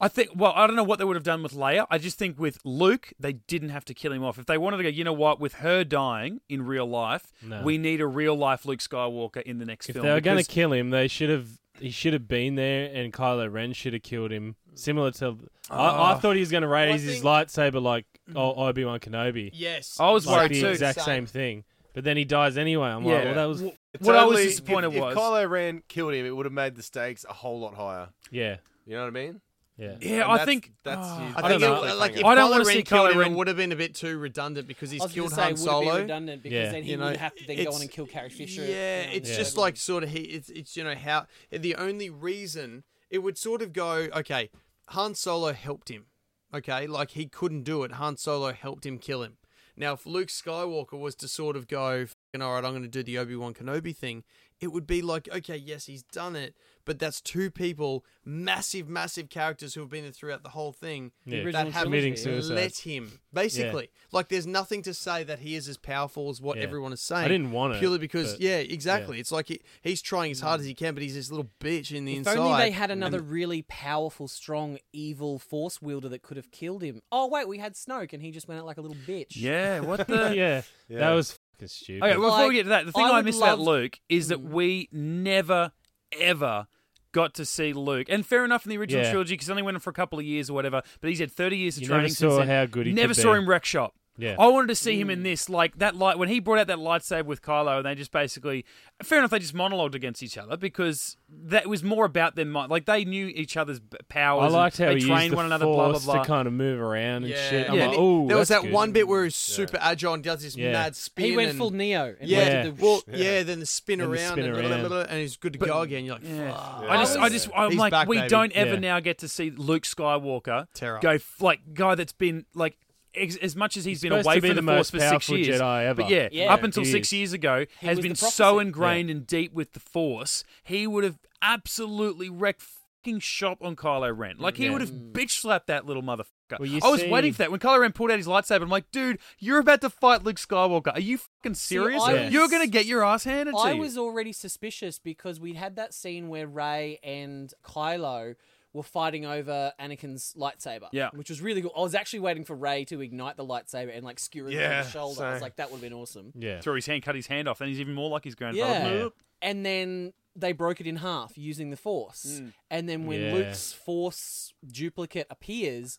I 0.00 0.08
think. 0.08 0.30
Well, 0.34 0.52
I 0.54 0.66
don't 0.66 0.76
know 0.76 0.84
what 0.84 0.98
they 1.00 1.04
would 1.04 1.16
have 1.16 1.24
done 1.24 1.42
with 1.42 1.52
Leia. 1.54 1.86
I 1.90 1.98
just 1.98 2.18
think 2.18 2.38
with 2.38 2.58
Luke, 2.64 3.12
they 3.18 3.32
didn't 3.32 3.70
have 3.70 3.84
to 3.86 3.94
kill 3.94 4.12
him 4.12 4.22
off. 4.22 4.38
If 4.38 4.46
they 4.46 4.56
wanted 4.58 4.76
to 4.78 4.82
go, 4.84 4.88
you 4.88 5.02
know 5.04 5.12
what? 5.12 5.40
With 5.40 5.54
her 5.54 5.82
dying 5.84 6.40
in 6.48 6.62
real 6.66 6.86
life, 6.86 7.32
No. 7.42 7.62
we 7.62 7.78
need 7.78 8.00
a 8.00 8.06
real 8.06 8.36
life 8.36 8.64
Luke 8.64 8.78
Skywalker 8.80 9.42
in 9.42 9.58
the 9.58 9.64
next 9.64 9.88
If 9.88 9.94
film. 9.94 10.06
they 10.06 10.12
were 10.12 10.20
going 10.20 10.38
to 10.42 10.44
kill 10.48 10.72
him, 10.72 10.90
they 10.90 11.08
should 11.08 11.30
have. 11.30 11.48
He 11.80 11.90
should 11.90 12.12
have 12.12 12.26
been 12.26 12.56
there, 12.56 12.90
and 12.92 13.12
Kylo 13.12 13.52
Ren 13.52 13.72
should 13.72 13.92
have 13.92 14.02
killed 14.02 14.32
him. 14.32 14.56
Similar 14.74 15.12
to, 15.12 15.38
I, 15.70 15.76
I 15.76 16.12
Oh. 16.14 16.18
thought 16.18 16.34
he 16.34 16.40
was 16.40 16.50
going 16.50 16.62
to 16.62 16.68
raise 16.68 16.88
Well, 16.88 16.94
I 16.94 16.98
his 17.12 17.12
think- 17.22 17.24
lightsaber 17.24 17.80
like 17.80 18.04
mm. 18.28 18.34
Obi 18.36 18.84
Wan 18.84 18.98
Kenobi. 18.98 19.50
Yes. 19.52 19.96
I 20.00 20.10
was 20.10 20.26
like 20.26 20.36
worried 20.36 20.50
the 20.54 20.60
too. 20.62 20.68
exact 20.68 21.00
same 21.02 21.26
thing. 21.26 21.62
But 21.94 22.02
then 22.04 22.16
he 22.16 22.24
dies 22.24 22.58
anyway. 22.58 22.88
I'm 22.88 23.04
like, 23.04 23.24
well, 23.24 23.34
that 23.34 23.44
was 23.44 23.62
What 24.00 24.14
I 24.16 24.24
was 24.24 24.40
disappointed 24.40 24.92
if, 24.94 25.00
was- 25.00 25.12
if 25.12 25.18
Kylo 25.18 25.48
Ren 25.48 25.82
killed 25.88 26.14
him, 26.14 26.26
it 26.26 26.36
would 26.36 26.46
have 26.46 26.52
made 26.52 26.74
the 26.74 26.82
stakes 26.82 27.24
a 27.28 27.32
whole 27.32 27.60
lot 27.60 27.74
higher. 27.74 28.08
yeah, 28.32 28.56
You 28.86 28.94
know 28.96 29.02
what 29.02 29.08
I 29.08 29.10
mean? 29.10 29.40
Yeah. 29.78 29.96
Yeah, 30.00 30.12
And 30.14 30.22
I 30.24 30.26
that's- 30.38 30.44
think 30.46 30.72
that's. 30.84 30.98
Oh, 31.00 31.10
I 31.10 31.32
I 31.36 31.48
think 31.48 31.60
don't 31.62 31.84
it, 31.84 31.86
know. 31.88 31.96
like 31.96 32.16
if 32.16 32.24
I 32.24 32.34
don't 32.34 32.48
Kylo 32.48 32.50
wanna 32.50 32.64
Ren 32.64 32.76
see 32.76 32.82
Kylo 32.82 33.14
Ren- 33.14 33.32
it 33.32 33.36
would 33.36 33.46
have 33.48 33.56
been 33.56 33.72
a 33.72 33.76
bit 33.76 33.94
too 33.94 34.18
redundant 34.18 34.66
because 34.68 34.90
I 34.90 34.94
he's 34.94 35.02
was 35.02 35.12
killed 35.12 35.30
say, 35.32 35.42
Han 35.42 35.50
would 35.52 35.56
be 35.58 35.62
Solo. 35.64 35.96
redundant 35.98 36.42
because 36.42 36.54
Yeah. 36.56 36.72
then 36.72 36.82
he 36.82 36.90
You 36.90 36.96
know, 36.98 37.06
would 37.06 37.16
have 37.16 37.34
to 37.36 37.46
then 37.46 37.64
go 37.64 37.70
on 37.72 37.80
and 37.80 37.90
kill 37.90 38.06
Carrie 38.06 38.28
Fisher. 38.30 38.62
Yeah, 38.64 39.00
you 39.02 39.06
know, 39.06 39.12
it's 39.14 39.30
in 39.30 39.36
just 39.36 39.54
the 39.54 39.60
like 39.60 39.76
sort 39.76 40.02
of 40.02 40.10
he. 40.10 40.20
It's 40.20 40.50
it's 40.50 40.76
you 40.76 40.84
know 40.84 40.94
how 40.96 41.26
the 41.50 41.74
only 41.76 42.10
reason 42.10 42.84
it 43.08 43.18
would 43.18 43.38
sort 43.38 43.62
of 43.62 43.72
go 43.72 44.08
okay. 44.14 44.50
Han 44.88 45.14
Solo 45.14 45.52
helped 45.52 45.88
him. 45.90 46.06
Okay, 46.52 46.86
like 46.86 47.10
he 47.10 47.26
couldn't 47.26 47.62
do 47.64 47.84
it. 47.84 47.92
Han 47.92 48.16
Solo 48.16 48.52
helped 48.52 48.84
him 48.86 48.98
kill 48.98 49.22
him. 49.22 49.36
Now, 49.76 49.92
if 49.92 50.06
Luke 50.06 50.28
Skywalker 50.28 50.98
was 50.98 51.14
to 51.16 51.28
sort 51.28 51.56
of 51.56 51.68
go, 51.68 52.06
"Fucking 52.06 52.14
all 52.42 52.52
right, 52.54 52.64
I'm 52.64 52.72
going 52.72 52.82
to 52.82 52.88
do 52.88 53.02
the 53.02 53.18
Obi 53.18 53.36
Wan 53.36 53.54
Kenobi 53.54 53.96
thing, 53.96 54.22
it 54.60 54.72
would 54.72 54.86
be 54.86 55.02
like, 55.02 55.28
okay, 55.34 55.56
yes, 55.56 55.86
he's 55.86 56.02
done 56.02 56.34
it, 56.34 56.54
but 56.84 56.98
that's 56.98 57.20
two 57.20 57.48
people, 57.50 58.04
massive, 58.24 58.88
massive 58.88 59.28
characters 59.30 59.74
who 59.74 59.80
have 59.80 59.88
been 59.88 60.02
there 60.02 60.10
throughout 60.12 60.42
the 60.42 60.48
whole 60.48 60.72
thing 60.72 61.12
Yeah, 61.24 61.38
original 61.38 61.66
that 61.66 61.72
have 61.72 61.84
committing 61.84 62.16
suicide. 62.16 62.54
let 62.54 62.76
him. 62.78 63.20
Basically, 63.32 63.88
like 64.10 64.28
there's 64.28 64.48
nothing 64.48 64.82
to 64.82 64.94
say 64.94 65.22
that 65.24 65.38
he 65.38 65.54
is 65.54 65.68
as 65.68 65.76
powerful 65.76 66.28
as 66.28 66.40
what 66.42 66.56
Yeah. 66.56 66.64
everyone 66.64 66.92
is 66.92 67.00
saying. 67.00 67.24
I 67.24 67.28
didn't 67.28 67.52
want 67.52 67.74
it, 67.74 67.78
purely 67.78 67.98
because 67.98 68.32
but- 68.32 68.40
yeah, 68.40 68.56
exactly. 68.56 69.20
It's 69.20 69.30
like 69.30 69.46
he, 69.46 69.60
he's 69.80 70.02
trying 70.02 70.32
as 70.32 70.40
hard 70.40 70.58
as 70.60 70.66
he 70.66 70.74
can, 70.74 70.94
but 70.94 71.04
he's 71.04 71.14
this 71.14 71.30
little 71.30 71.48
bitch 71.60 71.92
in 71.92 72.04
the 72.04 72.16
inside. 72.16 72.32
If 72.32 72.38
only 72.38 72.58
they 72.58 72.70
had 72.72 72.90
another 72.90 73.20
really 73.22 73.62
powerful, 73.62 74.26
strong, 74.26 74.78
evil 74.92 75.38
force 75.38 75.80
wielder 75.80 76.08
that 76.08 76.22
could 76.22 76.36
have 76.36 76.50
killed 76.50 76.82
him. 76.82 77.00
Oh 77.12 77.28
wait, 77.28 77.46
we 77.46 77.58
had 77.58 77.74
Snoke, 77.74 78.12
and 78.12 78.22
he 78.22 78.32
just 78.32 78.48
went 78.48 78.58
out 78.60 78.66
like 78.66 78.76
a 78.78 78.80
little 78.80 78.96
bitch. 79.06 79.36
Yeah, 79.36 79.80
what 79.80 80.06
the? 80.08 80.14
yeah, 80.36 80.62
Yeah. 80.88 80.98
that 80.98 81.10
was 81.12 81.38
fucking 81.58 81.68
stupid. 81.68 82.02
Okay, 82.04 82.16
well, 82.16 82.30
before 82.30 82.38
Like, 82.40 82.48
we 82.48 82.54
get 82.54 82.62
to 82.64 82.68
that, 82.70 82.86
the 82.86 82.92
thing 82.92 83.04
I 83.04 83.08
I, 83.08 83.16
would 83.16 83.24
miss 83.24 83.36
about 83.38 83.58
love- 83.58 83.66
Luke 83.66 84.00
is 84.08 84.28
that 84.28 84.38
Mm. 84.44 84.50
we 84.50 84.88
never, 84.92 85.72
ever 86.18 86.66
got 87.12 87.34
to 87.34 87.44
see 87.44 87.72
Luke. 87.72 88.06
And 88.10 88.24
fair 88.24 88.44
enough 88.44 88.64
in 88.66 88.70
the 88.70 88.76
original 88.78 89.02
Yeah. 89.04 89.10
trilogy 89.10 89.34
because 89.34 89.46
he 89.46 89.52
only 89.52 89.62
went 89.62 89.76
on 89.76 89.80
for 89.80 89.90
a 89.90 89.94
couple 89.94 90.18
of 90.18 90.24
years 90.24 90.50
or 90.50 90.54
whatever. 90.54 90.82
But 91.00 91.10
he's 91.10 91.18
had 91.20 91.32
30 91.32 91.56
years 91.56 91.76
of 91.76 91.82
You 91.82 91.88
training 91.88 92.02
never 92.04 92.08
since 92.14 92.18
saw 92.32 92.38
then. 92.38 92.48
how 92.48 92.66
good 92.66 92.86
he 92.86 92.92
Never 92.92 93.14
could 93.14 93.22
saw 93.22 93.32
be. 93.32 93.38
him 93.38 93.48
wreck 93.48 93.64
shop. 93.64 93.94
Yeah, 94.18 94.36
I 94.38 94.48
wanted 94.48 94.66
to 94.68 94.74
see 94.74 95.00
him 95.00 95.08
Mm. 95.08 95.12
in 95.12 95.22
this, 95.22 95.48
like 95.48 95.78
that 95.78 95.96
light 95.96 96.18
when 96.18 96.28
he 96.28 96.40
brought 96.40 96.58
out 96.58 96.66
that 96.66 96.78
lightsaber 96.78 97.24
with 97.26 97.40
Kylo, 97.40 97.76
and 97.78 97.86
they 97.86 97.94
just 97.94 98.10
basically, 98.12 98.64
fair 99.02 99.18
enough, 99.18 99.30
they 99.30 99.38
just 99.38 99.54
monologued 99.54 99.94
against 99.94 100.22
each 100.22 100.36
other 100.36 100.56
because 100.56 101.16
that 101.30 101.68
was 101.68 101.82
more 101.84 102.04
about 102.04 102.34
them. 102.34 102.52
Like 102.52 102.84
they 102.86 103.04
knew 103.04 103.26
each 103.28 103.56
other's 103.56 103.78
b- 103.80 103.96
powers. 104.08 104.52
I 104.52 104.56
liked 104.56 104.78
how 104.78 104.86
they 104.86 104.94
he 104.96 105.00
trained 105.06 105.22
used 105.22 105.32
the 105.32 105.36
one 105.36 105.46
another. 105.46 105.64
Blah 105.66 105.90
blah 105.92 105.98
blah. 106.00 106.22
to 106.22 106.26
kind 106.26 106.46
of 106.48 106.52
move 106.52 106.80
around 106.80 107.24
and 107.24 107.28
yeah, 107.28 107.50
shit. 107.50 107.70
I'm 107.70 107.76
Yeah. 107.76 107.86
like, 107.86 107.90
And 107.96 107.98
oh, 108.00 108.26
there 108.28 108.36
was 108.36 108.48
that 108.48 108.62
good." 108.62 108.72
one 108.72 108.92
bit 108.92 109.06
where 109.06 109.24
he's 109.24 109.36
super 109.36 109.78
agile 109.80 110.14
and 110.14 110.22
does 110.24 110.42
this 110.42 110.56
Yeah. 110.56 110.72
mad 110.72 110.96
spin. 110.96 111.24
he 111.24 111.36
went 111.36 111.50
and- 111.50 111.58
full 111.58 111.70
Neo. 111.70 112.16
And 112.20 112.28
Yeah, 112.28 112.38
went 112.64 112.76
the- 112.78 112.84
well, 112.84 113.02
yeah. 113.12 113.42
Then 113.44 113.60
the 113.60 113.66
spin 113.66 113.98
Then 114.00 114.10
the 114.10 114.16
around, 114.16 114.32
spin 114.32 114.44
and, 114.46 114.56
around. 114.92 115.06
and 115.08 115.18
he's 115.20 115.36
good 115.36 115.52
to 115.52 115.58
go 115.58 115.80
again. 115.82 116.04
You're 116.04 116.14
like, 116.16 116.24
Yeah. 116.24 116.52
fuck. 116.52 116.84
I 116.90 116.96
just, 116.96 117.16
I, 117.18 117.28
just, 117.28 117.48
I'm 117.54 117.70
He's 117.70 117.78
like, 117.78 117.90
back, 117.92 118.08
we 118.08 118.16
baby. 118.18 118.28
don't 118.28 118.52
ever 118.52 118.78
now 118.80 118.98
get 119.00 119.18
to 119.18 119.28
see 119.28 119.50
Luke 119.50 119.84
Skywalker 119.84 120.66
Terror. 120.74 120.98
go 121.00 121.18
like 121.40 121.60
guy 121.74 121.94
that's 121.94 122.12
been 122.12 122.46
like 122.54 122.76
ex- 123.14 123.36
as 123.36 123.54
much 123.56 123.76
as 123.76 123.84
He's 123.84 124.00
been 124.02 124.12
away 124.12 124.36
to 124.36 124.40
be 124.40 124.48
from 124.48 124.56
the, 124.56 124.62
the 124.62 124.74
Force 124.76 124.90
for 124.90 125.00
six 125.00 125.28
years. 125.28 125.60
Jedi 125.60 125.84
ever. 125.86 126.02
But 126.02 126.10
yeah, 126.10 126.28
Yeah. 126.32 126.52
up 126.52 126.62
until 126.62 126.84
six 126.84 127.12
years 127.12 127.32
ago, 127.32 127.66
He 127.80 127.86
has 127.86 128.00
been 128.00 128.14
so 128.14 128.26
prophecy. 128.54 128.66
ingrained 128.66 129.10
and 129.10 129.26
deep 129.26 129.52
with 129.52 129.72
the 129.72 129.80
Force, 129.80 130.44
he 130.64 130.86
would 130.86 131.04
have 131.04 131.18
absolutely 131.42 132.28
wrecked 132.28 132.62
fucking 132.62 133.20
shop 133.20 133.58
on 133.62 133.76
Kylo 133.76 134.16
Ren. 134.16 134.36
Like 134.38 134.56
he 134.56 134.64
Yeah. 134.66 134.72
would 134.72 134.80
have 134.80 134.90
mm. 134.90 135.12
bitch 135.12 135.30
slapped 135.40 135.66
that 135.68 135.86
little 135.86 136.02
motherfucker. 136.02 136.58
Well, 136.58 136.66
you 136.68 136.80
I 136.82 136.88
was 136.88 137.00
see- 137.02 137.10
waiting 137.10 137.32
for 137.32 137.38
that 137.38 137.50
when 137.50 137.60
Kylo 137.60 137.80
Ren 137.80 137.92
pulled 137.92 138.10
out 138.10 138.16
his 138.18 138.26
lightsaber. 138.26 138.62
I'm 138.62 138.68
like, 138.70 138.90
dude, 138.90 139.18
you're 139.38 139.58
about 139.58 139.80
to 139.82 139.90
fight 139.90 140.24
Luke 140.24 140.36
Skywalker. 140.36 140.92
Are 140.94 141.00
you 141.00 141.18
fucking 141.18 141.54
serious? 141.54 142.02
I 142.02 142.24
was- 142.24 142.32
You're 142.32 142.48
gonna 142.48 142.66
get 142.66 142.86
your 142.86 143.04
ass 143.04 143.24
handed 143.24 143.52
to 143.52 143.58
you. 143.58 143.64
I 143.64 143.74
was 143.74 143.96
already 143.98 144.32
suspicious 144.32 144.98
because 144.98 145.38
we'd 145.40 145.56
had 145.56 145.76
that 145.76 145.94
scene 145.94 146.28
where 146.28 146.46
Rey 146.46 146.98
and 147.02 147.52
Kylo 147.64 148.34
were 148.72 148.82
fighting 148.82 149.24
over 149.24 149.72
Anakin's 149.80 150.34
lightsaber. 150.38 150.88
Yeah. 150.92 151.08
Which 151.14 151.30
was 151.30 151.40
really 151.40 151.62
cool. 151.62 151.72
I 151.76 151.80
was 151.80 151.94
actually 151.94 152.20
waiting 152.20 152.44
for 152.44 152.54
Rey 152.54 152.84
to 152.86 153.00
ignite 153.00 153.36
the 153.36 153.44
lightsaber 153.44 153.94
and 153.96 154.04
like 154.04 154.18
skewer 154.18 154.48
him 154.50 154.58
Yeah, 154.58 154.82
from 154.82 154.86
the 154.86 154.90
shoulder. 154.92 155.24
I 155.24 155.32
was 155.32 155.42
like, 155.42 155.56
that 155.56 155.70
would 155.70 155.76
have 155.76 155.82
been 155.82 155.92
awesome. 155.94 156.32
yeah. 156.36 156.60
Threw 156.60 156.74
his 156.74 156.86
hand, 156.86 157.02
cut 157.02 157.14
his 157.14 157.26
hand 157.26 157.48
off, 157.48 157.60
and 157.60 157.68
he's 157.68 157.80
even 157.80 157.94
more 157.94 158.10
like 158.10 158.24
his 158.24 158.34
grandfather. 158.34 158.70
Yeah. 158.88 158.94
Yeah. 159.04 159.08
And 159.40 159.64
then 159.64 160.12
they 160.36 160.52
broke 160.52 160.80
it 160.80 160.86
in 160.86 160.96
half 160.96 161.38
using 161.38 161.70
the 161.70 161.76
Force. 161.76 162.40
Mm. 162.40 162.52
And 162.70 162.88
then 162.88 163.06
when 163.06 163.20
Yeah. 163.20 163.34
Luke's 163.34 163.72
Force 163.72 164.52
duplicate 164.66 165.26
appears, 165.30 165.98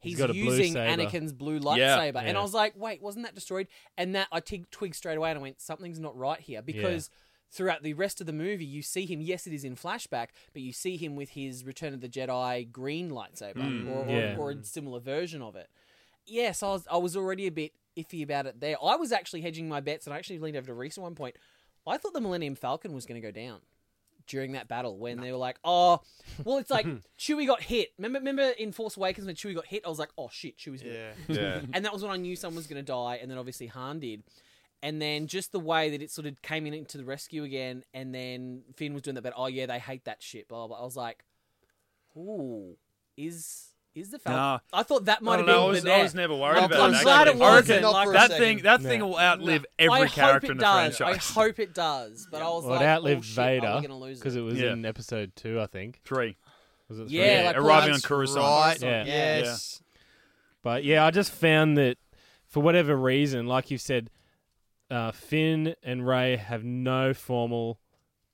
He's 0.00 0.12
he's, 0.12 0.18
got 0.18 0.28
a 0.30 0.34
blue 0.34 0.42
using. 0.44 0.74
Anakin's 0.74 1.32
blue 1.32 1.54
Yeah. 1.54 1.60
lightsaber. 1.60 2.22
And 2.22 2.36
I 2.36 2.42
was 2.42 2.52
like, 2.52 2.74
wait, 2.76 3.00
wasn't 3.02 3.24
that 3.24 3.34
destroyed? 3.34 3.68
And 3.96 4.14
that 4.14 4.28
I 4.30 4.40
tig- 4.40 4.70
twigged 4.70 4.94
straight 4.96 5.16
away 5.16 5.30
and 5.30 5.38
I 5.38 5.42
went, 5.42 5.60
something's 5.62 5.98
not 5.98 6.14
right 6.16 6.38
here. 6.40 6.60
Because 6.60 7.08
throughout 7.54 7.82
the 7.84 7.94
rest 7.94 8.20
of 8.20 8.26
the 8.26 8.32
movie, 8.32 8.64
you 8.64 8.82
see 8.82 9.06
him, 9.06 9.20
yes, 9.20 9.46
it 9.46 9.52
is 9.52 9.64
in 9.64 9.76
flashback, 9.76 10.28
but 10.52 10.60
you 10.62 10.72
see 10.72 10.96
him 10.96 11.14
with 11.14 11.30
his 11.30 11.64
Return 11.64 11.94
of 11.94 12.00
the 12.00 12.08
Jedi 12.08 12.70
green 12.70 13.10
lightsaber 13.10 13.54
mm, 13.56 13.88
or, 13.88 14.04
or, 14.04 14.10
Yeah. 14.10 14.36
or 14.36 14.50
a 14.50 14.64
similar 14.64 14.98
version 14.98 15.40
of 15.40 15.54
it. 15.54 15.68
Yes, 16.26 16.62
I 16.62 16.68
was, 16.68 16.86
I 16.90 16.96
was 16.96 17.16
already 17.16 17.46
a 17.46 17.52
bit 17.52 17.72
iffy 17.96 18.24
about 18.24 18.46
it 18.46 18.60
there. 18.60 18.76
I 18.82 18.96
was 18.96 19.12
actually 19.12 19.42
hedging 19.42 19.68
my 19.68 19.80
bets, 19.80 20.06
and 20.06 20.12
I 20.14 20.18
actually 20.18 20.40
leaned 20.40 20.56
over 20.56 20.66
to 20.66 20.74
Reese 20.74 20.98
at 20.98 21.02
one 21.02 21.14
point. 21.14 21.36
I 21.86 21.96
thought 21.96 22.12
the 22.12 22.20
Millennium 22.20 22.56
Falcon 22.56 22.92
was 22.92 23.06
going 23.06 23.20
to 23.20 23.26
go 23.26 23.30
down 23.30 23.60
during 24.26 24.52
that 24.52 24.66
battle 24.68 24.96
when 24.96 25.20
they 25.20 25.30
were 25.30 25.38
like, 25.38 25.58
"Oh, 25.62 26.00
well, 26.44 26.56
it's 26.56 26.70
like 26.70 26.86
Chewie 27.18 27.46
got 27.46 27.62
hit." 27.62 27.90
Remember, 27.98 28.18
remember 28.18 28.48
in 28.58 28.72
Force 28.72 28.96
Awakens 28.96 29.26
when 29.26 29.36
Chewie 29.36 29.54
got 29.54 29.66
hit? 29.66 29.82
I 29.84 29.90
was 29.90 29.98
like, 29.98 30.08
"Oh 30.16 30.30
shit, 30.32 30.56
Chewie's 30.56 30.82
Yeah. 30.82 31.12
Yeah. 31.28 31.60
and 31.74 31.84
that 31.84 31.92
was 31.92 32.02
when 32.02 32.10
I 32.10 32.16
knew 32.16 32.34
someone 32.36 32.56
was 32.56 32.66
going 32.66 32.82
to 32.82 32.90
die, 32.90 33.18
and 33.20 33.30
then 33.30 33.36
obviously 33.38 33.66
Han 33.68 34.00
did. 34.00 34.22
And 34.84 35.00
then 35.00 35.26
just 35.28 35.50
the 35.50 35.58
way 35.60 35.88
that 35.90 36.02
it 36.02 36.10
sort 36.10 36.26
of 36.26 36.42
came 36.42 36.66
in 36.66 36.74
into 36.74 36.98
the 36.98 37.04
rescue 37.06 37.42
again, 37.42 37.84
and 37.94 38.14
then 38.14 38.62
Finn 38.76 38.92
was 38.92 39.00
doing 39.02 39.14
that, 39.14 39.22
but 39.22 39.32
oh 39.34 39.46
yeah, 39.46 39.64
they 39.64 39.78
hate 39.78 40.04
that 40.04 40.22
shit. 40.22 40.46
Blah 40.46 40.66
blah. 40.66 40.76
blah. 40.76 40.82
I 40.82 40.84
was 40.84 40.94
like, 40.96 41.24
ooh, 42.16 42.76
is 43.16 43.68
is 43.94 44.10
the 44.10 44.18
Falcon? 44.18 44.36
Nah. 44.40 44.58
I 44.72 44.82
thought 44.82 45.04
that 45.06 45.22
might 45.22 45.34
I 45.34 45.36
have 45.38 45.46
don't 45.46 45.46
been 45.46 45.54
know, 45.56 45.66
I 45.66 45.70
was, 45.70 45.82
the 45.84 45.94
I 45.94 46.02
was 46.02 46.14
never 46.14 46.34
worried 46.34 46.56
I'm- 46.58 46.64
about 46.64 46.80
I'm 46.80 46.92
that. 46.92 47.02
glad 47.04 47.28
it 47.28 47.36
wasn't, 47.36 47.82
Not 47.82 47.92
like, 47.92 48.06
for 48.08 48.12
that 48.14 48.30
second. 48.32 48.44
thing 48.44 48.62
that 48.64 48.82
thing 48.82 49.00
will 49.00 49.18
outlive 49.18 49.64
I 49.78 49.82
every 49.84 50.00
hope 50.00 50.08
character 50.10 50.50
in 50.52 50.58
the 50.58 50.62
does. 50.64 50.96
franchise. 50.98 51.30
I 51.30 51.32
hope 51.40 51.58
it 51.60 51.74
does. 51.74 52.26
But 52.30 52.42
I 52.42 52.48
was 52.48 52.64
Well, 52.64 52.72
like, 52.74 52.82
it 52.82 52.86
outlived 52.86 53.20
oh, 53.20 53.22
shit, 53.22 53.62
Vader 53.62 53.80
because 54.14 54.36
it 54.36 54.40
was 54.40 54.60
Yeah. 54.60 54.72
in 54.72 54.84
episode 54.84 55.32
two, 55.36 55.60
I 55.60 55.66
think. 55.66 56.00
Three. 56.04 56.36
Was 56.88 56.98
it 56.98 57.08
Yeah, 57.08 57.38
three? 57.38 57.46
like 57.46 57.56
arriving 57.56 57.94
on 57.94 58.00
Coruscant. 58.00 58.44
Right. 58.44 58.82
Yeah. 58.82 59.04
Yes. 59.04 59.80
But 60.62 60.82
yeah, 60.84 61.06
I 61.06 61.10
just 61.12 61.30
found 61.30 61.78
that 61.78 61.96
for 62.48 62.62
whatever 62.62 62.96
reason, 62.96 63.46
like 63.46 63.70
you 63.70 63.78
said, 63.78 64.10
uh, 64.90 65.12
Finn 65.12 65.74
and 65.82 66.06
Rey 66.06 66.36
have 66.36 66.64
no 66.64 67.14
formal 67.14 67.80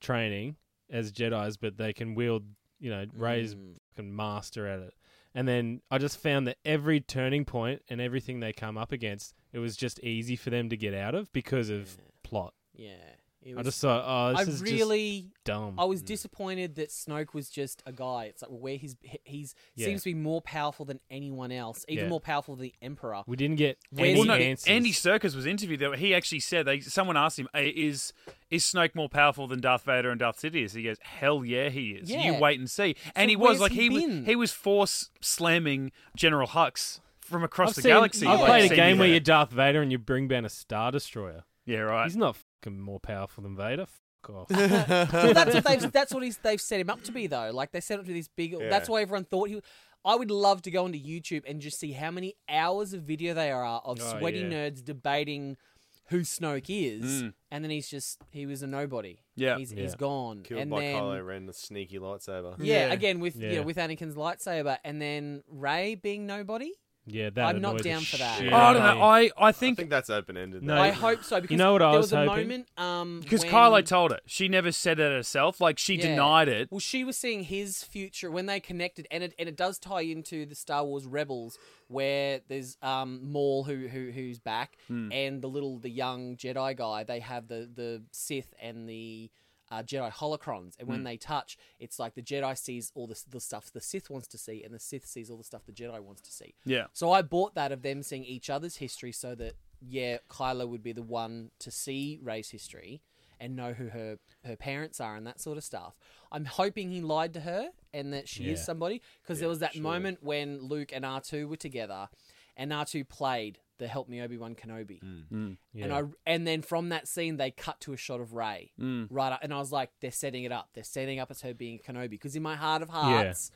training 0.00 0.56
as 0.88 1.12
Jedi's, 1.12 1.56
but 1.56 1.76
they 1.76 1.92
can 1.92 2.14
wield, 2.14 2.44
you 2.78 2.90
know, 2.90 3.04
Rey's 3.14 3.54
Mm. 3.54 3.76
fucking 3.94 4.14
master 4.14 4.66
at 4.66 4.80
it. 4.80 4.94
And 5.34 5.46
then 5.46 5.80
I 5.90 5.98
just 5.98 6.18
found 6.18 6.46
that 6.48 6.58
every 6.64 7.00
turning 7.00 7.44
point 7.44 7.82
and 7.88 8.00
everything 8.00 8.40
they 8.40 8.52
come 8.52 8.76
up 8.76 8.90
against, 8.90 9.34
it 9.52 9.60
was 9.60 9.76
just 9.76 10.00
easy 10.00 10.34
for 10.34 10.50
them 10.50 10.68
to 10.70 10.76
get 10.76 10.92
out 10.94 11.14
of 11.14 11.30
because 11.32 11.70
of 11.70 11.98
plot. 12.24 12.54
Yeah. 12.74 13.14
It 13.42 13.55
I 13.55 13.57
was- 13.57 13.66
just 13.66 13.81
thought, 13.81 14.05
oh, 14.07 14.38
I 14.38 14.42
is 14.42 14.61
really 14.61 15.22
just 15.22 15.44
dumb. 15.44 15.79
I 15.79 15.85
was 15.85 16.03
mm. 16.03 16.07
disappointed 16.07 16.74
that 16.74 16.90
Snoke 16.90 17.33
was 17.33 17.48
just 17.48 17.83
a 17.87 17.92
guy. 17.92 18.24
It's 18.24 18.42
like 18.42 18.50
well, 18.50 18.61
where 18.61 18.76
he's 18.76 18.96
he's 19.24 19.55
Yeah. 19.74 19.87
seems 19.87 20.03
to 20.03 20.11
be 20.11 20.14
more 20.14 20.42
powerful 20.42 20.85
than 20.85 21.00
anyone 21.11 21.50
else, 21.50 21.85
even 21.88 22.05
Yeah. 22.05 22.09
more 22.11 22.20
powerful 22.20 22.55
than 22.57 22.64
the 22.64 22.74
Emperor. 22.83 23.22
we 23.26 23.37
didn't 23.37 23.57
get 23.57 23.79
Where's 23.90 24.11
any 24.11 24.18
Well, 24.18 24.29
no, 24.29 24.35
answers. 24.35 24.68
Andy 24.68 24.92
Serkis 24.92 25.35
was 25.35 25.46
interviewed 25.46 25.81
there. 25.81 25.94
He 25.96 26.14
actually 26.14 26.40
said 26.40 26.66
they 26.66 26.81
someone 26.81 27.16
asked 27.16 27.38
him, 27.38 27.48
"Hey, 27.55 27.68
"Is 27.70 28.12
is 28.50 28.64
Snoke 28.64 28.94
more 28.94 29.09
powerful 29.09 29.46
than 29.46 29.61
Darth 29.61 29.85
Vader 29.85 30.11
and 30.11 30.20
Darth 30.20 30.42
Sidious?" 30.42 30.74
He 30.74 30.83
goes, 30.83 30.98
"Hell 31.00 31.42
yeah, 31.44 31.70
he 31.70 31.92
is. 31.92 32.11
Yeah. 32.11 32.33
You 32.33 32.38
wait 32.38 32.59
and 32.59 32.70
see." 32.70 32.94
And 33.14 33.26
So 33.26 33.31
he 33.31 33.37
was 33.37 33.61
like 33.61 33.72
he 33.72 33.83
he 33.83 33.88
was 33.88 34.26
he 34.26 34.37
was 34.37 34.53
force 34.53 35.09
slamming 35.22 35.92
General 36.14 36.48
Hux 36.48 37.00
from 37.20 37.42
across 37.42 37.70
I've 37.70 37.74
the 37.76 37.83
seen- 37.83 37.88
galaxy. 37.90 38.26
I've 38.26 38.40
like, 38.40 38.48
played 38.48 38.72
a 38.72 38.74
game 38.76 38.98
where 38.98 39.09
you're 39.09 39.20
Darth 39.20 39.50
Vader 39.50 39.81
and 39.81 39.90
you 39.90 39.98
bring 39.98 40.29
down 40.29 40.44
a 40.44 40.48
Star 40.50 40.90
Destroyer. 40.92 41.44
yeah 41.64 41.79
right. 41.79 42.05
He's 42.05 42.16
not 42.16 42.35
fucking 42.37 42.46
more 42.66 43.00
powerful 43.00 43.42
than 43.42 43.56
Vader. 43.56 43.86
Fuck 43.86 44.36
off. 44.36 44.50
well, 44.50 45.06
that's 45.34 45.54
what 45.54 45.64
they've 45.64 45.92
that's 45.92 46.12
what 46.12 46.22
he's, 46.22 46.38
they've 46.38 46.60
set 46.60 46.80
him 46.80 46.90
up 46.90 47.02
to 47.04 47.12
be 47.12 47.26
though. 47.26 47.50
Like 47.52 47.72
they 47.72 47.80
set 47.80 47.94
him 47.94 48.00
up 48.00 48.06
to 48.06 48.12
this 48.12 48.28
big. 48.28 48.56
That's 48.58 48.88
why 48.88 49.02
everyone 49.02 49.24
thought 49.24 49.48
he. 49.48 49.60
I 50.04 50.14
would 50.14 50.30
love 50.30 50.62
to 50.62 50.70
go 50.70 50.84
onto 50.84 50.98
YouTube 50.98 51.42
and 51.46 51.60
just 51.60 51.78
see 51.78 51.92
how 51.92 52.10
many 52.10 52.34
hours 52.48 52.94
of 52.94 53.02
video 53.02 53.34
there 53.34 53.62
are 53.62 53.82
of 53.84 53.98
Oh, 54.00 54.18
sweaty 54.18 54.38
yeah. 54.38 54.46
nerds 54.70 54.82
debating 54.84 55.58
who 56.06 56.20
Snoke 56.20 56.64
is, 56.68 57.22
Mm. 57.22 57.34
and 57.52 57.62
then 57.64 57.70
he's 57.70 57.88
just 57.88 58.18
he 58.30 58.44
was 58.46 58.62
a 58.62 58.66
nobody. 58.66 59.20
Yeah. 59.36 59.58
he's, 59.58 59.72
Yeah. 59.72 59.82
he's 59.82 59.94
gone. 59.94 60.42
Killed 60.42 60.62
and 60.62 60.70
by 60.70 60.80
then, 60.80 60.96
Kylo 61.02 61.26
Ren, 61.26 61.46
the 61.46 61.52
sneaky 61.52 61.98
lightsaber. 61.98 62.56
Yeah, 62.58 62.88
Yeah. 62.88 62.92
again 62.92 63.20
with 63.20 63.36
you 63.36 63.56
know 63.56 63.62
with 63.62 63.76
Anakin's 63.76 64.14
lightsaber, 64.16 64.78
and 64.84 65.00
then 65.00 65.42
Rey 65.48 65.94
being 65.94 66.26
nobody. 66.26 66.72
Yeah, 67.12 67.30
that 67.30 67.44
I'm 67.46 67.60
not 67.60 67.82
down 67.82 68.02
for 68.02 68.16
that. 68.18 68.38
shit 68.38 68.52
Oh, 68.52 68.56
I 68.56 68.72
don't 68.72 68.82
of 68.82 68.88
know. 68.88 68.94
me. 68.96 69.00
I, 69.02 69.20
I 69.20 69.30
I 69.48 69.52
think 69.52 69.76
think 69.76 69.90
that's 69.90 70.10
open 70.10 70.36
ended. 70.36 70.62
No, 70.62 70.80
I 70.80 70.90
hope 70.90 71.24
so 71.24 71.40
because 71.40 71.50
You 71.52 71.58
know 71.58 71.72
what 71.72 71.82
I 71.82 71.90
there 71.90 71.98
was 71.98 72.06
was, 72.06 72.12
a 72.12 72.26
hoping? 72.26 72.42
moment 72.48 72.68
um 72.78 73.20
because 73.20 73.42
when- 73.42 73.52
Kylo 73.52 73.84
told 73.84 74.10
her 74.12 74.20
she 74.26 74.48
never 74.48 74.72
said 74.72 74.98
it 75.00 75.10
herself. 75.12 75.60
Like 75.60 75.78
she 75.78 75.94
Yeah. 75.96 76.08
denied 76.08 76.48
it. 76.48 76.68
Well, 76.70 76.80
she 76.80 77.04
was 77.04 77.16
seeing 77.16 77.44
his 77.44 77.82
future 77.82 78.30
when 78.30 78.46
they 78.46 78.60
connected, 78.60 79.06
and 79.10 79.22
it 79.24 79.34
and 79.38 79.48
it 79.48 79.56
does 79.56 79.78
tie 79.78 80.02
into 80.02 80.46
the 80.46 80.54
Star 80.54 80.84
Wars 80.84 81.06
Rebels, 81.06 81.58
where 81.88 82.40
there's 82.48 82.76
um 82.82 83.20
Maul 83.32 83.64
who 83.64 83.88
who 83.88 84.11
who's 84.11 84.38
back, 84.38 84.76
Hmm. 84.88 85.11
and 85.12 85.42
the 85.42 85.48
little 85.48 85.78
the 85.78 85.90
young 85.90 86.36
Jedi 86.36 86.76
guy. 86.76 87.04
They 87.04 87.20
have 87.20 87.48
the 87.48 87.68
the 87.72 88.02
Sith 88.12 88.54
and 88.61 88.88
the 88.88 89.30
uh, 89.70 89.82
Jedi 89.82 90.12
holocrons, 90.12 90.74
and 90.78 90.88
when 90.88 91.04
they 91.04 91.16
touch, 91.16 91.56
it's 91.78 91.98
like 91.98 92.14
the 92.14 92.22
Jedi 92.22 92.56
sees 92.58 92.90
all 92.94 93.06
the 93.06 93.20
the 93.30 93.40
stuff 93.40 93.70
the 93.72 93.80
Sith 93.80 94.10
wants 94.10 94.26
to 94.28 94.38
see, 94.38 94.62
and 94.64 94.74
the 94.74 94.80
Sith 94.80 95.06
sees 95.06 95.30
all 95.30 95.36
the 95.36 95.44
stuff 95.44 95.64
the 95.66 95.72
Jedi 95.72 96.00
wants 96.00 96.22
to 96.22 96.32
see. 96.32 96.54
Yeah. 96.64 96.86
So 96.92 97.12
I 97.12 97.22
bought 97.22 97.54
that 97.54 97.72
of 97.72 97.82
them 97.82 98.02
seeing 98.02 98.24
each 98.24 98.50
other's 98.50 98.76
history, 98.76 99.12
so 99.12 99.34
that 99.36 99.54
yeah, 99.80 100.18
Kylo 100.28 100.68
would 100.68 100.82
be 100.82 100.92
the 100.92 101.02
one 101.02 101.50
to 101.60 101.70
see 101.70 102.18
Rey's 102.22 102.50
history 102.50 103.02
and 103.40 103.56
know 103.56 103.72
who 103.72 103.88
her 103.88 104.18
her 104.44 104.56
parents 104.56 105.00
are 105.00 105.16
and 105.16 105.26
that 105.26 105.40
sort 105.40 105.56
of 105.56 105.64
stuff. 105.64 105.94
I'm 106.30 106.44
hoping 106.44 106.90
he 106.90 107.00
lied 107.00 107.34
to 107.34 107.40
her 107.40 107.70
and 107.92 108.12
that 108.12 108.28
she 108.28 108.50
is 108.50 108.64
somebody 108.64 109.02
because 109.22 109.40
there 109.40 109.48
was 109.48 109.60
that 109.60 109.76
moment 109.76 110.18
when 110.22 110.60
Luke 110.60 110.92
and 110.92 111.04
R2 111.04 111.48
were 111.48 111.56
together 111.56 112.08
and 112.56 112.70
R2 112.70 113.08
played 113.08 113.58
the 113.81 113.89
"Help 113.89 114.09
Me 114.09 114.20
Obi 114.20 114.37
Wan 114.39 114.55
Kenobi," 114.55 115.01
Mm. 115.33 115.57
Yeah. 115.74 115.85
and 115.85 115.93
I 115.93 116.03
and 116.24 116.47
then 116.47 116.62
from 116.62 116.91
that 116.91 117.09
scene 117.09 117.37
they 117.37 117.51
cut 117.51 117.81
to 117.81 117.93
a 117.93 117.97
shot 117.97 118.20
of 118.20 118.33
Rey 118.35 118.70
Mm. 118.81 119.09
right 119.11 119.33
up, 119.33 119.41
and 119.43 119.53
I 119.53 119.59
was 119.59 119.72
like, 119.72 119.91
they're 120.01 120.12
setting 120.12 120.45
it 120.45 120.53
up. 120.53 120.68
They're 120.74 120.85
setting 120.85 121.18
up 121.18 121.33
as 121.33 121.41
her 121.43 121.53
being 121.53 121.81
a 121.85 121.93
Kenobi 121.93 122.11
because 122.11 122.37
in 122.37 122.43
my 122.45 122.55
heart 122.55 122.83
of 122.83 122.91
hearts, 122.91 123.51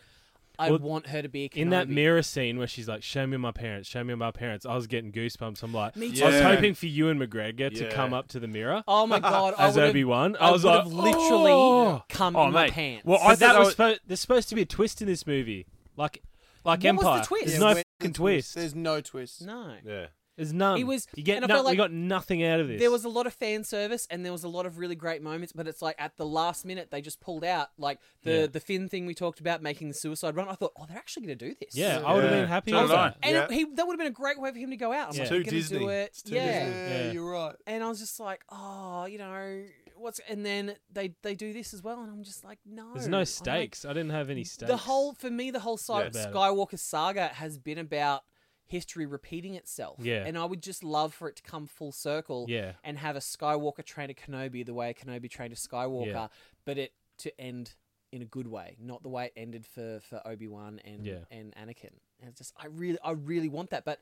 I 0.56 0.70
Well, 0.70 0.78
want 0.78 1.08
her 1.08 1.20
to 1.20 1.28
be 1.28 1.44
a 1.46 1.48
Kenobi. 1.48 1.56
in 1.62 1.70
that 1.70 1.88
mirror 1.88 2.22
scene 2.22 2.58
where 2.58 2.66
she's 2.68 2.86
like, 2.88 3.02
"Show 3.02 3.26
me 3.26 3.36
my 3.36 3.50
parents, 3.50 3.88
show 3.88 4.04
me 4.04 4.14
my 4.14 4.30
parents," 4.30 4.64
I 4.64 4.74
was 4.76 4.86
getting 4.86 5.10
goosebumps. 5.10 5.62
I'm 5.64 5.72
like, 5.74 5.96
Me 5.96 6.12
too. 6.12 6.24
I 6.24 6.28
was 6.28 6.40
hoping 6.40 6.74
for 6.74 6.86
Ewan 6.86 7.18
McGregor 7.18 7.74
to 7.76 7.90
come 7.90 8.14
up 8.14 8.28
to 8.28 8.38
the 8.40 8.46
mirror 8.46 8.84
Oh 8.86 9.04
my 9.06 9.18
god! 9.18 9.54
I 9.58 9.66
as 9.68 9.74
would've- 9.74 9.90
Obi 9.90 10.04
Wan. 10.04 10.36
I 10.40 10.48
I 10.48 10.50
was 10.52 10.62
would 10.62 10.70
like, 10.70 10.82
have 10.84 10.92
literally 10.92 11.50
"Oh." 11.52 12.04
come 12.08 12.36
Oh, 12.36 12.46
in 12.46 12.52
my 12.52 12.70
pants. 12.70 13.04
Well, 13.04 13.18
I 13.20 13.30
thought 13.30 13.38
that 13.40 13.52
that 13.54 13.58
was 13.58 13.66
was- 13.66 13.72
supposed. 13.74 14.00
There's 14.06 14.20
supposed 14.20 14.48
to 14.50 14.54
be 14.54 14.62
a 14.62 14.66
twist 14.66 15.02
in 15.02 15.08
this 15.08 15.26
movie, 15.26 15.66
like 15.96 16.22
like 16.64 16.82
What 16.82 16.94
was 16.94 17.02
the 17.04 17.08
Empire. 17.10 17.24
twist? 17.24 17.44
There's 17.46 17.54
Yeah, 17.54 17.58
no 17.68 17.74
where's 17.74 17.83
fucking 18.04 18.12
the 18.12 18.16
twist. 18.18 18.54
There's 18.54 18.74
no 18.74 19.00
twist. 19.00 19.42
no. 19.44 19.74
Yeah. 19.84 20.06
There's 20.36 20.52
none. 20.52 20.80
It 20.80 20.84
was- 20.84 21.06
you 21.14 21.22
get 21.22 21.36
and 21.36 21.44
I 21.44 21.46
no, 21.46 21.54
felt 21.54 21.66
like 21.66 21.72
we 21.74 21.76
got 21.76 21.92
nothing 21.92 22.42
out 22.42 22.58
of 22.58 22.66
this. 22.66 22.80
There 22.80 22.90
was 22.90 23.04
a 23.04 23.08
lot 23.08 23.28
of 23.28 23.32
fan 23.34 23.62
service 23.62 24.04
and 24.10 24.24
there 24.24 24.32
was 24.32 24.42
a 24.42 24.48
lot 24.48 24.66
of 24.66 24.78
really 24.78 24.96
great 24.96 25.22
moments, 25.22 25.52
but 25.52 25.68
it's 25.68 25.80
like 25.80 25.94
at 25.96 26.16
the 26.16 26.26
last 26.26 26.64
minute 26.64 26.90
they 26.90 27.00
just 27.00 27.20
pulled 27.20 27.44
out 27.44 27.68
like 27.78 28.00
the 28.24 28.32
Yeah. 28.32 28.46
the 28.48 28.58
Finn 28.58 28.88
thing 28.88 29.06
we 29.06 29.14
talked 29.14 29.38
about 29.38 29.62
making 29.62 29.86
the 29.86 29.94
suicide 29.94 30.34
run. 30.34 30.48
I 30.48 30.54
thought, 30.54 30.72
oh, 30.76 30.86
they're 30.88 30.98
actually 30.98 31.26
going 31.26 31.38
to 31.38 31.48
do 31.50 31.54
this. 31.60 31.76
yeah, 31.76 32.02
I 32.04 32.14
would 32.14 32.24
have 32.24 32.32
Yeah. 32.32 32.40
been 32.40 32.48
happy 32.48 32.72
So 32.72 32.80
with 32.82 32.90
did 32.90 32.96
I. 32.98 33.08
that. 33.10 33.16
and 33.22 33.32
Yeah. 33.36 33.44
it, 33.44 33.50
he 33.52 33.64
that 33.76 33.86
would 33.86 33.92
have 33.92 33.98
been 33.98 34.08
a 34.08 34.10
great 34.10 34.40
way 34.40 34.50
for 34.50 34.58
him 34.58 34.70
to 34.70 34.76
go 34.76 34.92
out. 34.92 35.10
I'm 35.10 35.14
Yeah. 35.14 35.20
like, 35.20 35.28
Too 35.30 35.38
gonna 35.44 35.50
Disney. 35.56 35.78
Do 35.78 35.88
it. 35.90 36.02
It's 36.08 36.22
too 36.22 36.34
yeah. 36.34 36.64
Disney. 36.64 36.80
Yeah. 37.06 37.12
you're 37.12 37.30
right. 37.30 37.54
and 37.68 37.84
I 37.84 37.88
was 37.88 38.00
just 38.00 38.18
like, 38.18 38.42
oh, 38.50 39.04
you 39.04 39.18
know, 39.18 39.62
what's 39.96 40.20
and 40.28 40.44
then 40.44 40.76
they 40.92 41.14
they 41.22 41.34
do 41.34 41.52
this 41.52 41.72
as 41.74 41.82
well, 41.82 42.00
and 42.00 42.10
I'm 42.10 42.22
just 42.22 42.44
like, 42.44 42.58
no, 42.66 42.92
There's 42.94 43.08
no 43.08 43.18
like, 43.20 43.28
stakes. 43.28 43.84
I 43.84 43.92
didn't 43.92 44.10
have 44.10 44.30
any 44.30 44.44
stakes. 44.44 44.70
The 44.70 44.76
whole 44.76 45.14
for 45.14 45.30
me, 45.30 45.50
the 45.50 45.60
whole 45.60 45.76
side 45.76 46.14
Yeah. 46.14 46.26
Skywalker 46.30 46.78
saga 46.78 47.28
has 47.28 47.58
been 47.58 47.78
about 47.78 48.24
history 48.66 49.06
repeating 49.06 49.54
itself. 49.54 49.98
Yeah. 50.02 50.24
and 50.26 50.38
I 50.38 50.44
would 50.44 50.62
just 50.62 50.82
love 50.82 51.12
for 51.14 51.28
it 51.28 51.36
to 51.36 51.42
come 51.42 51.66
full 51.66 51.92
circle. 51.92 52.46
Yeah. 52.48 52.72
and 52.82 52.98
have 52.98 53.14
a 53.16 53.20
Skywalker 53.20 53.84
train 53.84 54.10
a 54.10 54.14
Kenobi 54.14 54.64
the 54.64 54.74
way 54.74 54.90
a 54.90 54.94
Kenobi 54.94 55.30
trained 55.30 55.52
a 55.52 55.56
Skywalker, 55.56 56.06
Yeah. 56.06 56.28
but 56.64 56.78
it 56.78 56.92
to 57.18 57.40
end 57.40 57.74
in 58.10 58.22
a 58.22 58.24
good 58.24 58.46
way, 58.46 58.76
not 58.80 59.02
the 59.02 59.08
way 59.08 59.26
it 59.26 59.32
ended 59.36 59.66
for 59.66 60.00
for 60.00 60.20
Obi 60.26 60.48
Wan 60.48 60.80
and 60.84 61.04
Yeah. 61.06 61.18
and 61.30 61.54
Anakin. 61.56 61.92
And 62.20 62.30
it's 62.30 62.38
just 62.38 62.54
I 62.56 62.66
really 62.66 62.98
I 63.04 63.12
really 63.12 63.48
want 63.48 63.70
that, 63.70 63.84
but. 63.84 64.00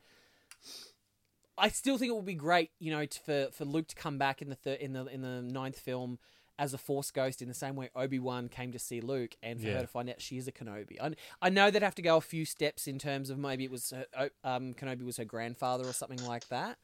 I 1.57 1.69
still 1.69 1.97
think 1.97 2.09
it 2.11 2.15
would 2.15 2.25
be 2.25 2.33
great, 2.33 2.71
you 2.79 2.91
know, 2.91 3.05
to, 3.05 3.19
for 3.19 3.47
for 3.51 3.65
Luke 3.65 3.87
to 3.87 3.95
come 3.95 4.17
back 4.17 4.41
in 4.41 4.49
the 4.49 4.55
thir- 4.55 4.73
in 4.73 4.93
the 4.93 5.05
in 5.05 5.21
the 5.21 5.41
ninth 5.41 5.79
film 5.79 6.19
as 6.59 6.73
a 6.73 6.77
Force 6.77 7.09
ghost 7.09 7.41
in 7.41 7.47
the 7.47 7.53
same 7.53 7.75
way 7.75 7.89
Obi 7.95 8.19
Wan 8.19 8.47
came 8.47 8.71
to 8.71 8.79
see 8.79 9.01
Luke, 9.01 9.35
and 9.41 9.59
for 9.59 9.67
Yeah. 9.67 9.73
her 9.75 9.81
to 9.81 9.87
find 9.87 10.09
out 10.09 10.21
she 10.21 10.37
is 10.37 10.47
a 10.47 10.51
Kenobi. 10.51 11.01
I, 11.01 11.13
I 11.41 11.49
know 11.49 11.71
they'd 11.71 11.81
have 11.81 11.95
to 11.95 12.01
go 12.03 12.17
a 12.17 12.21
few 12.21 12.45
steps 12.45 12.85
in 12.87 12.99
terms 12.99 13.31
of 13.31 13.39
maybe 13.39 13.63
it 13.63 13.71
was 13.71 13.91
her, 14.15 14.29
um, 14.43 14.73
Kenobi 14.75 15.01
was 15.03 15.17
her 15.17 15.25
grandfather 15.25 15.87
or 15.87 15.93
something 15.93 16.23
like 16.25 16.47
that. 16.49 16.77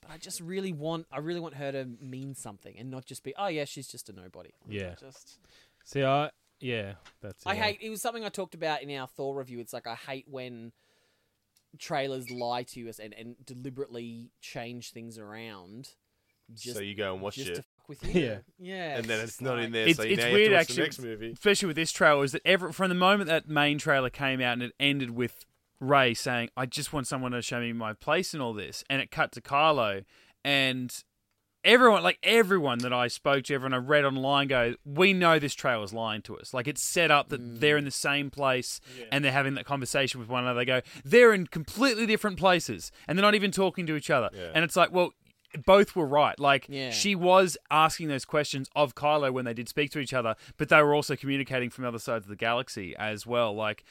But 0.00 0.12
I 0.12 0.18
just 0.18 0.40
really 0.40 0.72
want 0.72 1.06
I 1.10 1.18
really 1.18 1.40
want 1.40 1.54
her 1.54 1.72
to 1.72 1.88
mean 2.00 2.34
something 2.34 2.76
and 2.78 2.90
not 2.90 3.04
just 3.06 3.24
be 3.24 3.34
oh 3.36 3.48
yeah 3.48 3.64
she's 3.64 3.88
just 3.88 4.08
a 4.08 4.12
nobody. 4.12 4.50
Yeah. 4.68 4.94
just 5.00 5.38
See, 5.84 6.04
I 6.04 6.30
yeah, 6.60 6.94
that's. 7.20 7.44
It. 7.44 7.48
I 7.48 7.54
hate 7.54 7.78
it 7.82 7.90
was 7.90 8.00
something 8.02 8.24
I 8.24 8.28
talked 8.28 8.54
about 8.54 8.82
in 8.82 8.90
our 8.96 9.06
Thor 9.06 9.36
review. 9.36 9.58
It's 9.58 9.72
like 9.72 9.86
I 9.86 9.94
hate 9.94 10.26
when 10.28 10.72
trailers 11.78 12.30
lie 12.30 12.62
to 12.64 12.88
us 12.88 12.98
and, 12.98 13.14
and 13.14 13.36
deliberately 13.44 14.30
change 14.40 14.92
things 14.92 15.18
around. 15.18 15.90
Just 16.54 16.76
so 16.76 16.82
you 16.82 16.94
go 16.94 17.12
and 17.12 17.20
watch 17.22 17.34
just 17.36 17.48
it, 17.50 17.54
to 17.56 17.62
fuck 17.62 17.88
with 17.88 18.14
you. 18.14 18.20
Yeah. 18.22 18.38
yeah. 18.58 18.96
and 18.98 19.06
then 19.06 19.20
it's 19.20 19.40
not 19.40 19.56
like- 19.56 19.66
in 19.66 19.72
there. 19.72 19.82
It's- 19.82 19.96
so 19.96 20.02
it's 20.04 20.22
now 20.22 20.28
you 20.28 20.34
weird, 20.34 20.52
have 20.52 20.66
to 20.68 20.72
watch 20.74 20.88
actually. 20.88 21.04
The 21.04 21.08
next 21.10 21.20
movie. 21.20 21.32
especially 21.32 21.66
with 21.66 21.76
this 21.76 21.92
trailer, 21.92 22.22
is 22.24 22.32
that 22.32 22.42
every, 22.44 22.72
from 22.72 22.88
the 22.88 22.94
moment 22.94 23.28
that 23.28 23.48
main 23.48 23.78
trailer 23.78 24.10
came 24.10 24.40
out 24.40 24.52
and 24.54 24.62
it 24.62 24.72
ended 24.78 25.10
with 25.10 25.44
Rey 25.80 26.14
saying, 26.14 26.50
"I 26.56 26.64
just 26.66 26.92
want 26.92 27.06
someone 27.06 27.32
to 27.32 27.42
show 27.42 27.60
me 27.60 27.72
my 27.72 27.92
place 27.92 28.32
in 28.32 28.40
all 28.40 28.52
this," 28.54 28.82
and 28.88 29.02
it 29.02 29.10
cut 29.10 29.32
to 29.32 29.40
Kylo, 29.40 30.04
and 30.44 31.04
everyone, 31.66 32.02
like 32.02 32.18
everyone 32.22 32.78
that 32.78 32.92
I 32.94 33.08
spoke 33.08 33.44
to, 33.44 33.54
everyone 33.54 33.74
I 33.74 33.78
read 33.78 34.04
online, 34.06 34.48
goes, 34.48 34.76
"We 34.84 35.12
know 35.12 35.38
this 35.38 35.52
trailer's 35.54 35.92
lying 35.92 36.22
to 36.22 36.38
us. 36.38 36.54
Like 36.54 36.66
it's 36.66 36.80
set 36.82 37.10
up 37.10 37.28
that 37.28 37.60
they're 37.60 37.76
in 37.76 37.84
the 37.84 37.90
same 37.90 38.30
place 38.30 38.80
and 39.12 39.22
they're 39.22 39.32
having 39.32 39.54
that 39.54 39.66
conversation 39.66 40.20
with 40.20 40.28
one 40.30 40.44
another. 40.44 40.60
They 40.60 40.64
go, 40.64 40.80
they're 41.04 41.34
in 41.34 41.46
completely 41.48 42.06
different 42.06 42.38
places 42.38 42.90
and 43.06 43.18
they're 43.18 43.22
not 43.24 43.34
even 43.34 43.50
talking 43.50 43.86
to 43.88 43.96
each 43.96 44.08
other, 44.08 44.30
Yeah. 44.32 44.52
and 44.54 44.64
it's 44.64 44.76
like, 44.76 44.92
well." 44.92 45.12
Both 45.64 45.96
were 45.96 46.06
right. 46.06 46.38
Like 46.38 46.66
Yeah. 46.68 46.90
she 46.90 47.14
was 47.14 47.56
asking 47.70 48.08
those 48.08 48.26
questions 48.26 48.68
of 48.76 48.94
Kylo 48.94 49.32
when 49.32 49.46
they 49.46 49.54
did 49.54 49.70
speak 49.70 49.90
to 49.92 50.00
each 50.00 50.12
other, 50.12 50.34
but 50.58 50.68
they 50.68 50.82
were 50.82 50.92
also 50.92 51.16
communicating 51.16 51.70
from 51.70 51.86
other 51.86 52.00
sides 52.00 52.26
of 52.26 52.28
the 52.28 52.36
galaxy 52.36 52.94
as 52.96 53.26
well. 53.26 53.54
Like, 53.54 53.82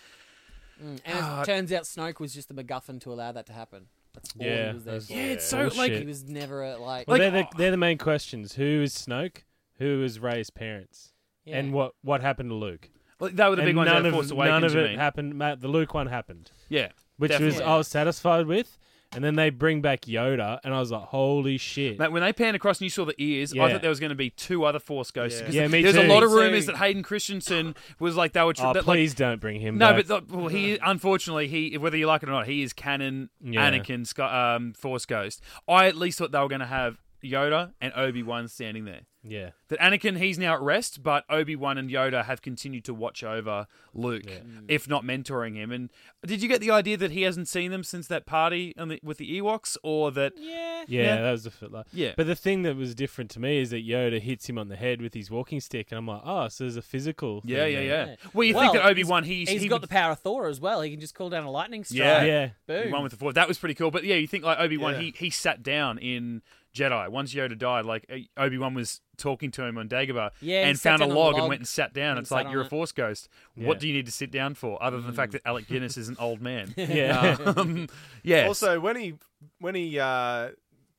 Mm, 0.79 0.99
and 1.05 1.17
Ah. 1.21 1.41
it 1.41 1.45
turns 1.45 1.71
out 1.71 1.83
Snoke 1.85 2.19
was 2.19 2.33
just 2.35 2.49
the 2.49 2.53
MacGuffin 2.53 2.99
to 3.01 3.11
allow 3.11 3.31
that 3.31 3.45
to 3.47 3.53
happen. 3.53 3.87
That's 4.15 4.33
all 4.39 4.45
Yeah, 4.45 4.67
he 4.69 4.73
was 4.73 4.83
there 4.85 5.01
for. 5.01 5.13
yeah, 5.13 5.19
it's 5.23 5.45
so 5.45 5.57
Bullshit. 5.63 5.77
like 5.77 5.91
He 5.93 6.05
was 6.05 6.23
never 6.25 6.63
a, 6.63 6.77
like, 6.77 7.07
Well, 7.07 7.17
Like- 7.17 7.21
they're 7.31 7.43
the, 7.43 7.47
oh. 7.47 7.57
they're 7.57 7.71
the 7.71 7.77
main 7.77 7.97
questions. 7.97 8.55
Who 8.55 8.81
is 8.81 8.93
Snoke? 8.95 9.43
Who 9.79 10.03
is 10.03 10.19
Rey's 10.19 10.49
parents? 10.49 11.11
yeah. 11.43 11.57
And 11.59 11.73
what 11.73 11.93
what 12.01 12.21
happened 12.21 12.49
to 12.49 12.55
Luke? 12.55 12.89
like 13.19 13.35
they 13.35 13.43
were 13.49 13.55
the 13.55 13.61
and 13.61 13.69
big 13.69 13.75
ones. 13.77 13.87
none 13.87 13.97
of 13.97 14.05
of 14.07 14.13
Force 14.13 14.31
none 14.31 14.63
of 14.63 14.75
it 14.75 14.89
mean? 14.89 14.99
happened. 14.99 15.35
Ma- 15.35 15.55
The 15.55 15.67
Luke 15.67 15.93
one 15.93 16.07
happened, 16.07 16.51
Yeah, 16.69 16.89
which 17.17 17.31
Definitely. 17.31 17.59
was 17.59 17.61
I 17.61 17.77
was 17.77 17.87
satisfied 17.87 18.45
with. 18.47 18.77
And 19.13 19.23
then 19.23 19.35
they 19.35 19.49
bring 19.49 19.81
back 19.81 20.01
Yoda, 20.01 20.59
and 20.63 20.73
I 20.73 20.79
was 20.79 20.91
like, 20.91 21.03
"Holy 21.03 21.57
shit!" 21.57 21.97
Mate, 21.97 22.11
when 22.11 22.21
they 22.21 22.33
panned 22.33 22.55
across 22.55 22.79
and 22.79 22.85
you 22.85 22.89
saw 22.89 23.05
the 23.05 23.13
ears, 23.17 23.53
I 23.53 23.71
thought 23.71 23.81
there 23.81 23.89
was 23.89 23.99
going 24.01 24.09
to 24.09 24.15
be 24.15 24.29
two 24.29 24.65
other 24.65 24.79
Force 24.79 25.09
ghosts. 25.11 25.39
Yeah. 25.39 25.45
'cause 25.45 25.55
Yeah, 25.55 25.67
me 25.67 25.81
There's 25.83 25.95
a 25.95 26.01
too. 26.01 26.07
lot 26.09 26.23
of 26.23 26.31
Me 26.31 26.37
rumors 26.37 26.65
too. 26.65 26.73
that 26.73 26.77
Hayden 26.79 27.01
Christensen 27.03 27.75
was 27.99 28.17
like 28.17 28.33
they 28.33 28.43
were. 28.43 28.53
Tr- 28.53 28.63
oh, 28.65 28.73
that, 28.73 28.85
like- 28.85 28.97
please 28.97 29.13
don't 29.13 29.39
bring 29.39 29.61
him 29.61 29.77
no, 29.77 29.93
back. 29.93 30.07
but 30.07 30.27
the, 30.27 30.35
well, 30.35 30.47
he 30.47 30.77
unfortunately 30.83 31.47
he 31.47 31.77
whether 31.77 31.95
you 31.95 32.07
like 32.07 32.23
it 32.23 32.29
or 32.29 32.33
not, 32.33 32.45
he 32.47 32.61
is 32.63 32.73
canon 32.73 33.29
Yeah. 33.41 33.69
Anakin 33.71 34.05
Sky- 34.05 34.55
um, 34.55 34.73
Force 34.73 35.05
Ghost. 35.05 35.41
I 35.67 35.85
at 35.87 35.95
least 35.95 36.17
thought 36.17 36.31
they 36.31 36.39
were 36.39 36.49
going 36.49 36.59
to 36.61 36.65
have 36.67 36.97
Yoda 37.25 37.71
and 37.81 37.91
Obi 37.95 38.23
Wan 38.23 38.47
standing 38.47 38.85
there. 38.85 39.01
yeah, 39.23 39.49
That 39.69 39.79
Anakin 39.79 40.17
he's 40.19 40.37
now 40.37 40.53
at 40.53 40.61
rest, 40.61 41.01
but 41.01 41.23
Obi 41.29 41.55
Wan 41.55 41.77
and 41.79 41.89
Yoda 41.89 42.25
have 42.25 42.41
continued 42.43 42.85
to 42.85 42.93
watch 42.93 43.23
over 43.23 43.65
Luke, 43.93 44.23
Yeah. 44.27 44.35
Mm. 44.39 44.65
if 44.67 44.87
not 44.87 45.03
mentoring 45.03 45.55
him. 45.55 45.71
And 45.71 45.89
did 46.25 46.43
you 46.43 46.47
get 46.47 46.61
the 46.61 46.69
idea 46.71 46.95
that 46.97 47.09
he 47.11 47.23
hasn't 47.23 47.47
seen 47.47 47.71
them 47.71 47.83
since 47.83 48.05
that 48.07 48.25
party 48.27 48.73
on 48.77 48.89
the, 48.89 48.99
with 49.03 49.17
the 49.17 49.39
Ewoks, 49.41 49.77
or 49.81 50.11
that? 50.11 50.33
yeah. 50.37 50.83
yeah, 50.87 51.01
Yeah. 51.01 51.21
that 51.23 51.31
was 51.31 51.43
the 51.45 51.51
fit. 51.51 51.71
Like, 51.71 51.87
Yeah, 51.91 52.13
But 52.15 52.27
the 52.27 52.35
thing 52.35 52.61
that 52.63 52.75
was 52.75 52.93
different 52.93 53.31
to 53.31 53.39
me 53.39 53.57
is 53.59 53.71
that 53.71 53.83
Yoda 53.87 54.19
hits 54.21 54.47
him 54.47 54.59
on 54.59 54.67
the 54.67 54.75
head 54.75 55.01
with 55.01 55.15
his 55.15 55.31
walking 55.31 55.59
stick, 55.59 55.87
and 55.91 55.97
I'm 55.97 56.05
like, 56.07 56.21
"Oh, 56.23 56.47
so 56.49 56.63
there's 56.65 56.77
a 56.77 56.81
physical." 56.83 57.41
yeah, 57.45 57.63
thing 57.63 57.73
yeah, 57.73 57.79
there. 57.79 57.87
yeah. 57.87 58.05
Yeah. 58.05 58.15
Well, 58.33 58.43
you 58.43 58.53
Well, 58.53 58.63
think 58.71 58.73
that 58.83 58.85
Obi 58.89 58.99
he's- 59.01 59.09
Wan 59.09 59.23
he's 59.23 59.49
He's 59.49 59.61
he 59.63 59.67
got 59.67 59.75
would- 59.81 59.89
the 59.89 59.93
power 59.93 60.11
of 60.11 60.19
Thor 60.19 60.47
as 60.47 60.59
well. 60.61 60.81
He 60.83 60.91
can 60.91 60.99
just 60.99 61.15
call 61.15 61.29
down 61.29 61.43
a 61.45 61.51
lightning 61.51 61.83
strike. 61.83 61.97
Yeah. 61.99 62.23
yeah. 62.23 62.49
Boom. 62.67 62.91
one 62.91 63.01
with 63.03 63.11
the 63.11 63.17
Force. 63.17 63.33
That 63.33 63.47
was 63.47 63.57
pretty 63.57 63.73
cool. 63.75 63.89
But 63.89 64.03
yeah, 64.03 64.15
you 64.17 64.27
think 64.27 64.43
like 64.43 64.59
Obi 64.59 64.77
Wan, 64.77 64.93
Yeah. 64.93 64.99
he 65.01 65.13
he 65.17 65.29
sat 65.31 65.63
down 65.63 65.97
in 65.97 66.43
Jedi 66.75 67.09
once 67.09 67.33
Yoda 67.33 67.57
died. 67.57 67.85
Like 67.85 68.05
Obi 68.37 68.57
Wan 68.57 68.73
was 68.73 69.01
talking 69.17 69.49
to 69.51 69.63
him 69.63 69.77
on 69.77 69.87
Dagobah, 69.87 70.31
Yeah, 70.41 70.67
and 70.67 70.79
found 70.79 71.01
a 71.01 71.05
down 71.05 71.09
on 71.11 71.15
the 71.15 71.19
log, 71.21 71.35
and 71.37 71.47
went 71.47 71.61
and 71.61 71.67
sat 71.67 71.93
down. 71.93 72.11
and 72.17 72.19
It's 72.19 72.29
sat 72.29 72.35
like 72.45 72.51
you're 72.51 72.61
a. 72.61 72.69
Force 72.69 72.91
ghost. 72.91 73.29
Yeah. 73.55 73.67
What 73.67 73.79
do 73.79 73.87
you 73.87 73.93
need 73.93 74.05
to 74.07 74.11
sit 74.11 74.29
down 74.31 74.53
for, 74.55 74.81
other 74.83 74.97
than 74.97 75.07
the 75.07 75.13
fact 75.13 75.31
that 75.31 75.41
Alec 75.45 75.67
Guinness 75.67 75.97
is 75.97 76.09
an 76.09 76.17
old 76.19 76.41
man? 76.41 76.73
Yeah. 76.77 77.37
Um, 77.57 77.87
yeah. 78.23 78.47
Also, 78.47 78.79
when 78.79 78.95
he 78.97 79.15
when 79.59 79.73
he 79.75 79.97
uh, 79.99 80.49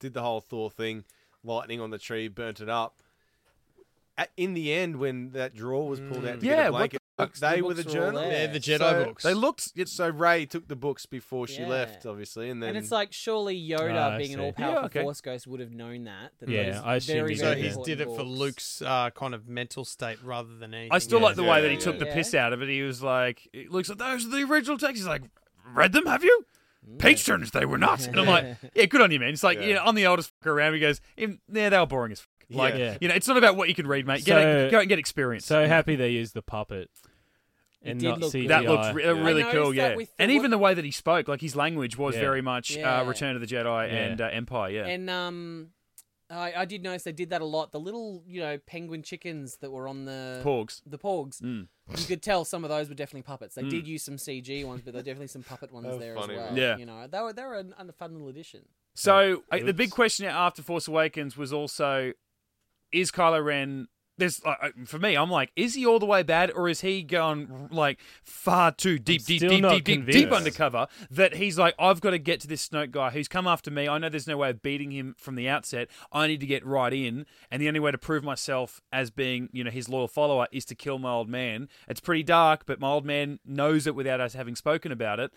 did 0.00 0.14
the 0.14 0.22
whole 0.22 0.40
Thor 0.40 0.70
thing, 0.70 1.04
lightning 1.44 1.80
on 1.80 1.90
the 1.90 1.98
tree 1.98 2.28
burnt 2.28 2.60
it 2.60 2.68
up. 2.68 3.02
At, 4.18 4.30
in 4.36 4.54
the 4.54 4.72
end, 4.72 4.96
when 4.96 5.30
that 5.32 5.54
drawer 5.54 5.86
was 5.88 6.00
pulled 6.00 6.24
out 6.26 6.40
to 6.40 6.46
Yeah, 6.46 6.56
get 6.56 6.66
a 6.68 6.72
what 6.72 6.78
blanket, 6.78 7.02
books? 7.18 7.40
they 7.40 7.56
The 7.56 7.62
were 7.62 7.74
the 7.74 7.82
books 7.82 7.92
journal. 7.92 8.20
there. 8.22 8.30
They're 8.30 8.48
the 8.54 8.60
Jedi 8.60 8.78
So- 8.78 9.04
books. 9.04 9.22
they 9.24 9.34
looked. 9.34 9.88
So 9.88 10.08
Rey 10.08 10.46
took 10.46 10.68
the 10.68 10.76
books 10.76 11.04
before 11.04 11.46
she 11.46 11.60
Yeah. 11.60 11.68
left, 11.68 12.06
obviously, 12.06 12.48
and 12.48 12.62
then 12.62 12.70
and 12.70 12.78
it's 12.78 12.90
like 12.90 13.12
surely 13.12 13.60
Yoda, 13.60 14.12
I 14.14 14.16
being 14.18 14.32
an 14.32 14.40
all-powerful 14.40 14.80
Yeah, 14.80 14.86
okay. 14.86 15.02
Force 15.02 15.20
ghost, 15.20 15.46
would 15.46 15.60
have 15.60 15.72
known 15.72 16.04
that. 16.04 16.32
that 16.40 16.48
Yeah, 16.48 16.80
I 16.82 16.96
assume 16.96 17.16
very, 17.16 17.30
he 17.32 17.36
so 17.36 17.44
very 17.50 17.60
did, 17.62 17.72
he 17.76 17.82
did 17.84 18.00
it 18.00 18.06
for 18.06 18.22
Luke's 18.22 18.80
uh, 18.80 19.10
kind 19.10 19.34
of 19.34 19.46
mental 19.48 19.84
state 19.84 20.16
rather 20.24 20.56
than 20.56 20.72
anything. 20.72 20.92
I 20.92 20.98
still 20.98 21.20
like 21.20 21.36
the 21.36 21.42
way 21.42 21.56
Yeah, 21.56 21.60
that 21.60 21.68
he 21.70 21.74
yeah, 21.76 21.80
took 21.80 21.98
the 21.98 22.06
piss 22.06 22.32
out 22.34 22.54
of 22.54 22.62
it. 22.62 22.70
He 22.70 22.80
was 22.82 23.02
like, 23.02 23.46
it 23.52 23.70
looks 23.70 23.90
like 23.90 23.98
those 23.98 24.24
are 24.24 24.30
the 24.30 24.44
original 24.44 24.78
texts. 24.78 25.00
He's 25.00 25.06
like, 25.06 25.24
read 25.74 25.92
them, 25.92 26.06
have 26.06 26.24
you? 26.24 26.46
Page 26.98 27.26
turners, 27.26 27.50
they 27.50 27.66
were 27.66 27.78
not. 27.78 28.06
And 28.06 28.18
I'm 28.18 28.26
like, 28.26 28.56
yeah, 28.74 28.86
good 28.86 29.00
on 29.02 29.10
you, 29.10 29.18
man. 29.20 29.30
It's 29.30 29.42
like, 29.42 29.58
Yeah. 29.58 29.66
yeah, 29.66 29.84
I'm 29.84 29.94
the 29.96 30.06
oldest 30.06 30.32
fucker 30.40 30.52
around. 30.52 30.72
He 30.74 30.80
goes, 30.80 31.00
yeah, 31.16 31.68
they 31.68 31.78
were 31.78 31.84
boring 31.86 32.12
as 32.12 32.20
fuck. 32.20 32.30
Like, 32.48 32.74
Yeah. 32.74 32.78
Yeah. 32.92 32.98
you 33.00 33.08
know, 33.08 33.14
it's 33.14 33.26
not 33.28 33.36
about 33.36 33.56
what 33.56 33.68
you 33.68 33.74
can 33.74 33.86
read, 33.86 34.06
mate. 34.06 34.24
Get 34.24 34.40
So- 34.42 34.70
go 34.70 34.80
and 34.80 34.88
get 34.88 34.98
experience. 34.98 35.44
So 35.46 35.66
happy 35.66 35.96
they 35.96 36.10
used 36.10 36.34
the 36.34 36.42
puppet 36.42 36.90
and 37.82 38.00
not 38.02 38.20
look 38.20 38.32
CGI. 38.32 38.48
that 38.48 38.64
looked 38.64 38.94
re- 38.94 39.04
Yeah. 39.04 39.10
really 39.10 39.44
cool, 39.44 39.74
yeah. 39.74 39.94
the 39.96 40.08
And 40.18 40.30
even 40.30 40.50
the 40.50 40.58
way 40.58 40.74
that 40.74 40.84
he 40.84 40.90
spoke, 40.90 41.28
like 41.28 41.40
his 41.40 41.54
language 41.56 41.96
was 41.98 42.14
Yeah. 42.14 42.20
very 42.20 42.42
much 42.42 42.76
Yeah. 42.76 43.00
uh, 43.00 43.04
Return 43.04 43.34
of 43.36 43.40
the 43.40 43.46
Jedi 43.46 43.88
Yeah. 43.88 43.94
and 43.96 44.20
uh, 44.20 44.28
Empire, 44.32 44.70
yeah. 44.70 44.86
And 44.86 45.08
um, 45.10 45.68
I, 46.30 46.52
I 46.56 46.64
did 46.64 46.82
notice 46.82 47.04
they 47.04 47.12
did 47.12 47.30
that 47.30 47.40
a 47.40 47.44
lot. 47.44 47.70
The 47.70 47.78
little, 47.78 48.24
you 48.26 48.40
know, 48.40 48.58
penguin 48.66 49.02
chickens 49.04 49.58
that 49.58 49.70
were 49.70 49.86
on 49.86 50.04
the 50.06 50.40
Porgs. 50.44 50.82
the 50.84 50.98
porgs. 50.98 51.40
Mm. 51.40 51.68
You 51.96 52.04
could 52.06 52.22
tell 52.22 52.44
some 52.44 52.64
of 52.64 52.70
those 52.70 52.88
were 52.88 52.96
definitely 52.96 53.22
puppets. 53.22 53.54
They 53.54 53.62
Mm. 53.62 53.70
did 53.70 53.86
use 53.86 54.02
some 54.02 54.16
CG 54.18 54.64
ones, 54.64 54.82
but 54.84 54.92
there 54.92 55.00
were 55.00 55.04
definitely 55.04 55.28
some 55.28 55.44
puppet 55.44 55.70
ones 55.72 55.86
there 56.00 56.16
funny, 56.16 56.34
as 56.34 56.38
well. 56.40 56.46
man. 56.52 56.56
Yeah. 56.56 56.76
you 56.78 56.86
know, 56.86 57.06
they 57.06 57.20
were 57.20 57.32
they 57.32 57.42
were 57.44 57.54
an, 57.58 57.74
a 57.78 57.92
fun 57.92 58.12
little 58.12 58.28
addition. 58.28 58.62
So 58.94 59.44
I, 59.52 59.60
the 59.60 59.74
big 59.74 59.90
question 59.90 60.26
after 60.26 60.62
Force 60.62 60.88
Awakens 60.88 61.36
was 61.36 61.52
also: 61.52 62.12
Is 62.96 63.12
Kylo 63.12 63.44
Ren 63.44 63.88
there's 64.18 64.42
like, 64.44 64.58
uh, 64.62 64.70
for 64.86 64.98
me, 64.98 65.14
I'm 65.16 65.30
like, 65.30 65.52
is 65.56 65.74
he 65.74 65.84
all 65.84 65.98
the 65.98 66.06
way 66.06 66.22
bad, 66.22 66.50
or 66.50 66.68
is 66.68 66.80
he 66.80 67.02
gone 67.02 67.68
like 67.70 68.00
far 68.22 68.72
too 68.72 68.98
deep, 68.98 69.24
deep, 69.24 69.40
deep, 69.40 69.62
deep, 69.62 69.84
deep, 69.84 70.06
deep 70.06 70.32
undercover? 70.32 70.86
That 71.10 71.36
he's 71.36 71.58
like, 71.58 71.74
I've 71.78 72.00
got 72.00 72.10
to 72.10 72.18
get 72.18 72.40
to 72.40 72.48
this 72.48 72.66
Snoke 72.66 72.90
guy 72.90 73.10
who's 73.10 73.28
come 73.28 73.46
after 73.46 73.70
me. 73.70 73.88
I 73.88 73.98
know 73.98 74.08
there's 74.08 74.26
no 74.26 74.38
way 74.38 74.50
of 74.50 74.62
beating 74.62 74.90
him 74.90 75.14
from 75.18 75.34
the 75.34 75.48
outset. 75.48 75.88
I 76.12 76.26
need 76.26 76.40
to 76.40 76.46
get 76.46 76.64
right 76.64 76.92
in, 76.92 77.26
and 77.50 77.60
the 77.60 77.68
only 77.68 77.80
way 77.80 77.90
to 77.90 77.98
prove 77.98 78.24
myself 78.24 78.80
as 78.90 79.10
being, 79.10 79.48
you 79.52 79.62
know, 79.62 79.70
his 79.70 79.88
loyal 79.88 80.08
follower 80.08 80.46
is 80.50 80.64
to 80.66 80.74
kill 80.74 80.98
my 80.98 81.10
old 81.10 81.28
man. 81.28 81.68
It's 81.88 82.00
pretty 82.00 82.22
dark, 82.22 82.64
but 82.66 82.80
my 82.80 82.88
old 82.88 83.04
man 83.04 83.38
knows 83.44 83.86
it 83.86 83.94
without 83.94 84.20
us 84.20 84.32
having 84.32 84.56
spoken 84.56 84.92
about 84.92 85.20
it. 85.20 85.32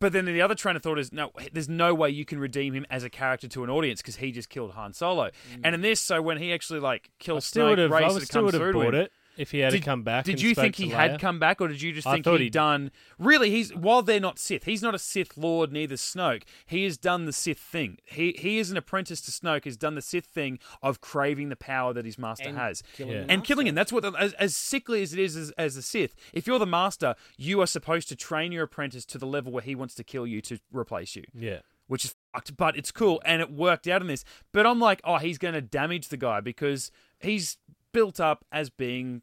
But 0.00 0.12
then 0.12 0.26
the 0.26 0.40
other 0.40 0.54
train 0.54 0.76
of 0.76 0.82
thought 0.82 0.98
is 0.98 1.12
no, 1.12 1.32
there's 1.52 1.68
no 1.68 1.92
way 1.92 2.10
you 2.10 2.24
can 2.24 2.38
redeem 2.38 2.72
him 2.72 2.86
as 2.88 3.02
a 3.02 3.10
character 3.10 3.48
to 3.48 3.64
an 3.64 3.70
audience 3.70 4.00
because 4.00 4.16
he 4.16 4.30
just 4.30 4.48
killed 4.48 4.72
Han 4.72 4.92
Solo. 4.92 5.30
Mm. 5.52 5.60
And 5.64 5.74
in 5.74 5.80
this, 5.80 6.00
so 6.00 6.22
when 6.22 6.38
he 6.38 6.52
actually 6.52 6.80
like 6.80 7.10
kills 7.18 7.50
Snoke, 7.50 7.70
would 7.70 7.78
have. 7.78 7.92
I 7.92 8.08
would 8.12 8.22
still 8.22 8.44
would 8.44 8.54
have 8.54 8.72
bought 8.72 8.94
it 8.94 9.12
if 9.38 9.50
he 9.52 9.60
had 9.60 9.70
Did, 9.72 9.84
come 9.84 10.02
back. 10.02 10.24
did 10.24 10.32
and 10.32 10.42
you 10.42 10.50
spoke 10.52 10.62
think 10.64 10.76
to 10.76 10.82
he 10.82 10.90
Leia. 10.90 10.94
had 10.96 11.20
come 11.20 11.38
back, 11.38 11.60
or 11.60 11.68
did 11.68 11.80
you 11.80 11.92
just 11.92 12.06
I 12.06 12.14
think 12.14 12.26
he'd 12.26 12.40
he'd- 12.40 12.50
done? 12.50 12.90
Really, 13.18 13.50
he's 13.50 13.74
while 13.74 14.02
they're 14.02 14.20
not 14.20 14.38
Sith, 14.38 14.64
he's 14.64 14.82
not 14.82 14.94
a 14.94 14.98
Sith 14.98 15.36
Lord, 15.38 15.72
neither 15.72 15.94
Snoke. 15.94 16.42
He 16.66 16.84
has 16.84 16.98
done 16.98 17.24
the 17.24 17.32
Sith 17.32 17.58
thing. 17.58 17.98
He 18.04 18.32
he 18.38 18.58
is 18.58 18.70
an 18.70 18.76
apprentice 18.76 19.20
to 19.22 19.30
Snoke. 19.30 19.64
Has 19.64 19.76
done 19.76 19.94
the 19.94 20.02
Sith 20.02 20.26
thing 20.26 20.58
of 20.82 21.00
craving 21.00 21.48
the 21.48 21.56
power 21.56 21.92
that 21.94 22.04
his 22.04 22.18
master 22.18 22.48
And 22.48 22.58
has 22.58 22.82
killing 22.94 23.12
Yeah. 23.14 23.22
the 23.22 23.30
and 23.30 23.44
killing 23.44 23.66
him. 23.66 23.74
That's 23.74 23.92
what, 23.92 24.04
as, 24.20 24.32
as 24.34 24.56
sickly 24.56 25.02
as 25.02 25.12
it 25.12 25.18
is 25.18 25.36
as, 25.36 25.50
as 25.52 25.76
a 25.76 25.82
Sith. 25.82 26.14
If 26.32 26.46
you're 26.46 26.58
the 26.58 26.66
master, 26.66 27.14
you 27.36 27.60
are 27.60 27.66
supposed 27.66 28.08
to 28.08 28.16
train 28.16 28.52
your 28.52 28.64
apprentice 28.64 29.04
to 29.06 29.18
the 29.18 29.26
level 29.26 29.52
where 29.52 29.62
he 29.62 29.74
wants 29.74 29.94
to 29.94 30.04
kill 30.04 30.26
you 30.26 30.40
to 30.42 30.58
replace 30.72 31.14
you 31.16 31.22
Yeah. 31.34 31.60
which 31.86 32.04
is 32.04 32.14
fucked, 32.34 32.56
but 32.56 32.76
it's 32.76 32.90
cool 32.90 33.22
and 33.24 33.40
it 33.40 33.50
worked 33.50 33.86
out 33.86 34.00
in 34.02 34.08
this. 34.08 34.24
But 34.52 34.66
I'm 34.66 34.78
like, 34.80 35.00
oh, 35.04 35.16
he's 35.18 35.38
going 35.38 35.54
to 35.54 35.62
damage 35.62 36.08
the 36.08 36.16
guy 36.16 36.40
because 36.40 36.90
he's 37.20 37.56
built 37.92 38.20
up 38.20 38.44
as 38.52 38.68
being 38.68 39.22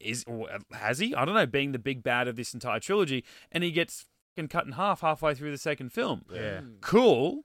is 0.00 0.24
or 0.26 0.48
has 0.72 0.98
he? 0.98 1.14
I 1.14 1.24
don't 1.24 1.34
know, 1.34 1.46
being 1.46 1.72
the 1.72 1.78
big 1.78 2.02
bad 2.02 2.28
of 2.28 2.36
this 2.36 2.54
entire 2.54 2.80
trilogy, 2.80 3.24
and 3.52 3.62
he 3.64 3.70
gets 3.70 4.06
fucking 4.34 4.48
cut 4.48 4.66
in 4.66 4.72
half 4.72 5.00
halfway 5.00 5.34
through 5.34 5.50
the 5.50 5.58
second 5.58 5.92
film. 5.92 6.24
Yeah. 6.32 6.60
Hmm. 6.60 6.68
Cool. 6.80 7.44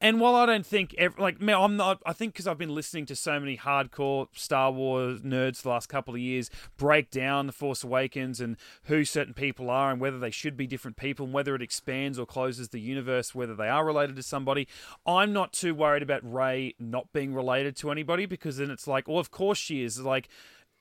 And 0.00 0.20
while 0.20 0.36
I 0.36 0.46
don't 0.46 0.64
think, 0.64 0.94
like, 1.18 1.40
man, 1.40 1.56
I'm 1.56 1.76
not, 1.76 2.00
I 2.06 2.12
think 2.12 2.32
because 2.32 2.46
I've 2.46 2.56
been 2.56 2.72
listening 2.72 3.04
to 3.06 3.16
so 3.16 3.40
many 3.40 3.56
hardcore 3.56 4.28
Star 4.32 4.70
Wars 4.70 5.22
nerds 5.22 5.62
the 5.62 5.70
last 5.70 5.88
couple 5.88 6.14
of 6.14 6.20
years 6.20 6.50
break 6.76 7.10
down 7.10 7.48
The 7.48 7.52
Force 7.52 7.82
Awakens 7.82 8.40
and 8.40 8.56
who 8.84 9.04
certain 9.04 9.34
people 9.34 9.70
are 9.70 9.90
and 9.90 10.00
whether 10.00 10.20
they 10.20 10.30
should 10.30 10.56
be 10.56 10.68
different 10.68 10.96
people 10.96 11.24
and 11.24 11.34
whether 11.34 11.52
it 11.56 11.62
expands 11.62 12.16
or 12.16 12.26
closes 12.26 12.68
the 12.68 12.78
universe, 12.78 13.34
whether 13.34 13.56
they 13.56 13.68
are 13.68 13.84
related 13.84 14.14
to 14.14 14.22
somebody. 14.22 14.68
I'm 15.04 15.32
not 15.32 15.52
too 15.52 15.74
worried 15.74 16.04
about 16.04 16.20
Rey 16.22 16.76
not 16.78 17.12
being 17.12 17.34
related 17.34 17.74
to 17.78 17.90
anybody 17.90 18.24
because 18.24 18.58
then 18.58 18.70
it's 18.70 18.86
like, 18.86 19.08
well, 19.08 19.18
of 19.18 19.32
course 19.32 19.58
she 19.58 19.82
is. 19.82 20.00
Like, 20.00 20.28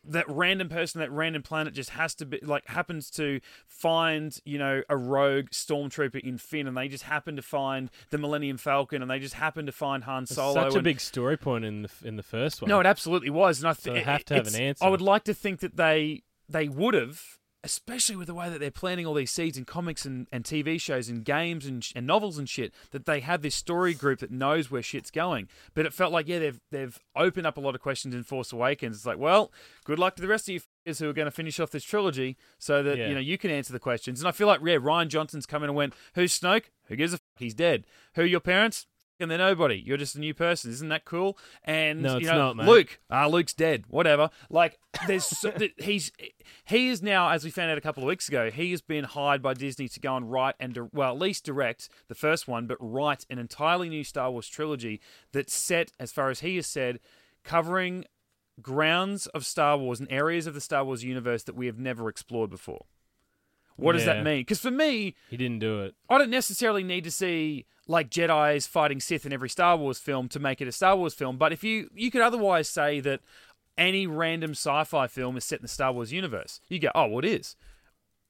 that 0.08 0.28
random 0.30 0.70
person, 0.70 0.99
that 1.01 1.12
random 1.12 1.43
planet 1.43 1.74
just 1.74 1.91
has 1.91 2.16
to 2.16 2.26
be 2.26 2.39
like 2.41 2.66
happens 2.68 3.10
to 3.12 3.39
find, 3.68 4.39
you 4.45 4.58
know, 4.58 4.82
a 4.89 4.97
rogue 4.97 5.47
stormtrooper 5.51 6.20
in 6.22 6.38
Finn, 6.38 6.68
and 6.68 6.76
they 6.76 6.88
just 6.88 7.03
happen 7.03 7.36
to 7.36 7.41
find 7.41 7.89
the 8.10 8.18
Millennium 8.18 8.58
Falcon, 8.58 9.01
and 9.01 9.10
they 9.12 9.20
just 9.20 9.36
happen 9.36 9.66
to 9.66 9.72
find 9.72 10.03
Han 10.05 10.24
It's 10.24 10.36
Solo. 10.36 10.53
such 10.64 10.74
a 10.74 10.78
and- 10.78 10.84
big 10.84 10.99
story 10.99 11.38
point 11.38 11.66
in 11.66 11.84
the 11.84 11.89
in 12.03 12.16
the 12.16 12.24
first 12.24 12.62
one. 12.62 12.70
no, 12.70 12.80
it 12.80 12.86
absolutely 12.86 13.30
was, 13.30 13.60
and 13.60 13.68
I 13.68 13.74
So 13.74 13.93
think 13.93 14.05
have 14.05 14.26
to 14.26 14.34
have 14.36 14.47
an 14.47 14.55
answer. 14.55 14.84
I 14.86 14.89
would 14.89 15.01
like 15.01 15.24
to 15.26 15.34
think 15.34 15.60
that 15.60 15.76
they 15.78 16.24
they 16.49 16.70
would 16.70 16.93
have, 16.93 17.37
especially 17.64 18.16
with 18.16 18.28
the 18.28 18.34
way 18.34 18.49
that 18.49 18.60
they're 18.60 18.72
planting 18.72 19.05
all 19.05 19.14
these 19.14 19.32
seeds 19.32 19.58
in 19.58 19.66
comics 19.66 20.05
and, 20.05 20.28
and 20.32 20.43
TV 20.43 20.80
shows 20.80 21.10
and 21.10 21.26
games 21.26 21.66
and, 21.66 21.86
and 21.95 22.05
novels 22.08 22.38
and 22.38 22.47
shit. 22.47 22.74
That 22.91 23.05
they 23.05 23.20
have 23.20 23.41
this 23.41 23.55
story 23.55 23.93
group 23.93 24.20
that 24.20 24.32
knows 24.32 24.70
where 24.72 24.82
shit's 24.82 25.12
going. 25.12 25.49
But 25.74 25.86
it 25.86 25.93
felt 25.93 26.12
like 26.14 26.28
yeah, 26.28 26.39
they've 26.39 26.60
they've 26.72 26.97
opened 27.16 27.47
up 27.47 27.58
a 27.58 27.62
lot 27.62 27.76
of 27.76 27.82
questions 27.82 28.14
in 28.16 28.24
Force 28.24 28.51
Awakens. 28.53 28.95
It's 28.97 29.05
like, 29.05 29.18
well, 29.18 29.51
good 29.86 29.99
luck 29.99 30.16
to 30.16 30.22
the 30.22 30.28
rest 30.28 30.47
of 30.49 30.53
you 30.53 30.62
who 30.99 31.10
are 31.10 31.14
going 31.14 31.26
to 31.26 31.32
finish 31.32 31.60
off 31.60 31.72
this 31.72 31.84
trilogy, 31.84 32.38
so 32.58 32.82
that 32.84 32.97
Yeah. 32.97 33.10
you 33.10 33.14
know 33.14 33.20
you 33.20 33.38
can 33.38 33.51
answer 33.51 33.74
the 33.74 33.80
questions. 33.80 34.22
And 34.22 34.28
I 34.28 34.32
feel 34.32 34.47
like 34.47 34.62
yeah, 34.62 34.76
Rian 34.78 35.10
Johnson's 35.10 35.45
come 35.45 35.64
in 35.64 35.70
and 35.70 35.76
went, 35.76 35.93
who's 36.16 36.38
Snoke? 36.39 36.66
Who 36.86 36.95
gives 36.95 37.12
a 37.14 37.16
f- 37.16 37.22
He's 37.38 37.53
dead. 37.53 37.86
Who 38.16 38.22
are 38.22 38.26
your 38.26 38.39
parents? 38.39 38.88
And 39.20 39.32
they're 39.32 39.38
nobody. 39.38 39.82
You're 39.84 39.97
just 39.97 40.15
a 40.15 40.20
new 40.20 40.34
person. 40.34 40.70
Isn't 40.70 40.89
that 40.89 41.05
cool? 41.05 41.38
And 41.63 42.03
No, 42.03 42.13
you 42.13 42.18
it's 42.18 42.28
know, 42.28 42.38
not, 42.38 42.55
mate. 42.55 42.68
Luke, 42.68 42.99
ah, 43.09 43.26
Luke's 43.26 43.53
dead. 43.53 43.86
Whatever. 43.89 44.30
Like, 44.49 44.78
there's 45.07 45.26
so, 45.26 45.51
he's 45.78 46.11
he 46.65 46.89
is 46.89 47.01
now, 47.01 47.30
as 47.30 47.43
we 47.43 47.49
found 47.49 47.72
out 47.72 47.78
a 47.78 47.82
couple 47.82 48.03
of 48.03 48.07
weeks 48.07 48.28
ago, 48.28 48.51
he 48.51 48.70
has 48.72 48.82
been 48.82 49.05
hired 49.05 49.41
by 49.41 49.53
Disney 49.55 49.88
to 49.88 49.99
go 49.99 50.15
and 50.15 50.32
write 50.32 50.55
and 50.59 50.78
well, 50.93 51.13
at 51.13 51.20
least 51.20 51.45
direct 51.45 51.89
the 52.07 52.15
first 52.15 52.47
one, 52.47 52.68
but 52.68 52.78
write 52.80 53.26
an 53.30 53.39
entirely 53.39 53.89
new 53.89 54.03
Star 54.03 54.30
Wars 54.30 54.47
trilogy 54.47 55.01
that's 55.32 55.53
set, 55.53 55.91
as 55.99 56.11
far 56.11 56.30
as 56.30 56.41
he 56.41 56.55
has 56.57 56.68
said, 56.68 56.99
covering 57.43 58.05
grounds 58.61 59.28
of 59.28 59.45
Star 59.45 59.78
Wars 59.78 59.99
and 59.99 60.11
areas 60.11 60.47
of 60.47 60.53
the 60.53 60.61
Star 60.61 60.84
Wars 60.84 61.03
universe 61.03 61.43
that 61.43 61.55
we 61.55 61.65
have 61.65 61.80
never 61.80 62.09
explored 62.09 62.49
before. 62.49 62.86
What 63.78 63.93
does 63.93 64.05
Yeah. 64.05 64.15
that 64.15 64.23
mean? 64.23 64.41
Because 64.41 64.59
for 64.59 64.71
me, 64.71 65.15
he 65.30 65.38
didn't 65.38 65.59
do 65.59 65.82
it. 65.84 65.95
I 66.09 66.17
don't 66.17 66.30
necessarily 66.30 66.84
need 66.84 67.03
to 67.05 67.11
see 67.11 67.65
like 67.88 68.09
Jedi's 68.09 68.67
fighting 68.67 68.99
Sith 68.99 69.25
in 69.25 69.32
every 69.32 69.49
Star 69.49 69.78
Wars 69.78 69.99
film 69.99 70.28
to 70.30 70.39
make 70.39 70.59
it 70.61 70.67
a 70.67 70.71
Star 70.73 70.95
Wars 70.97 71.13
film, 71.13 71.38
but 71.38 71.53
if 71.53 71.63
you 71.63 71.89
you 71.95 72.11
could 72.11 72.21
otherwise 72.21 72.67
say 72.67 72.99
that 72.99 73.21
any 73.78 74.07
random 74.07 74.51
sci-fi 74.51 75.07
film 75.07 75.38
is 75.38 75.45
set 75.45 75.59
in 75.59 75.61
the 75.63 75.67
Star 75.69 75.93
Wars 75.93 76.11
universe, 76.11 76.59
you 76.67 76.80
go, 76.80 76.89
oh, 76.95 77.07
well, 77.07 77.19
it 77.19 77.25
is. 77.25 77.55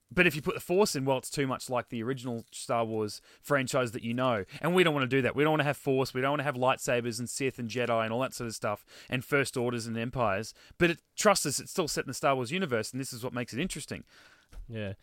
But 0.09 0.25
if 0.27 0.35
you 0.35 0.41
put 0.41 0.53
the 0.55 0.61
Force 0.61 0.95
in, 0.95 1.03
well, 1.03 1.17
it's 1.17 1.29
too 1.29 1.47
much 1.47 1.69
like 1.69 1.89
the 1.89 2.01
original 2.01 2.45
Star 2.51 2.85
Wars 2.85 3.21
franchise 3.41 3.91
that 3.91 4.03
you 4.03 4.13
know, 4.13 4.45
and 4.61 4.73
we 4.73 4.83
don't 4.83 4.93
want 4.93 5.03
to 5.09 5.15
do 5.17 5.21
that. 5.21 5.35
We 5.35 5.43
don't 5.43 5.51
want 5.51 5.59
to 5.61 5.65
have 5.65 5.75
Force. 5.77 6.13
We 6.13 6.21
don't 6.21 6.31
want 6.31 6.39
to 6.39 6.45
have 6.45 6.55
lightsabers 6.55 7.19
and 7.19 7.29
Sith 7.29 7.59
and 7.59 7.69
Jedi 7.69 8.03
and 8.05 8.13
all 8.13 8.21
that 8.21 8.33
sort 8.33 8.47
of 8.47 8.55
stuff, 8.55 8.85
and 9.09 9.23
First 9.25 9.57
Orders 9.57 9.85
and 9.85 9.97
Empires. 9.97 10.53
But 10.77 10.91
it, 10.91 10.99
trust 11.17 11.45
us, 11.45 11.59
it's 11.59 11.71
still 11.71 11.87
set 11.89 12.05
in 12.05 12.09
the 12.09 12.13
Star 12.13 12.35
Wars 12.35 12.51
universe, 12.51 12.91
and 12.91 13.01
this 13.01 13.11
is 13.11 13.21
what 13.23 13.33
makes 13.33 13.53
it 13.53 13.59
interesting. 13.59 14.03
Yeah. 14.67 14.93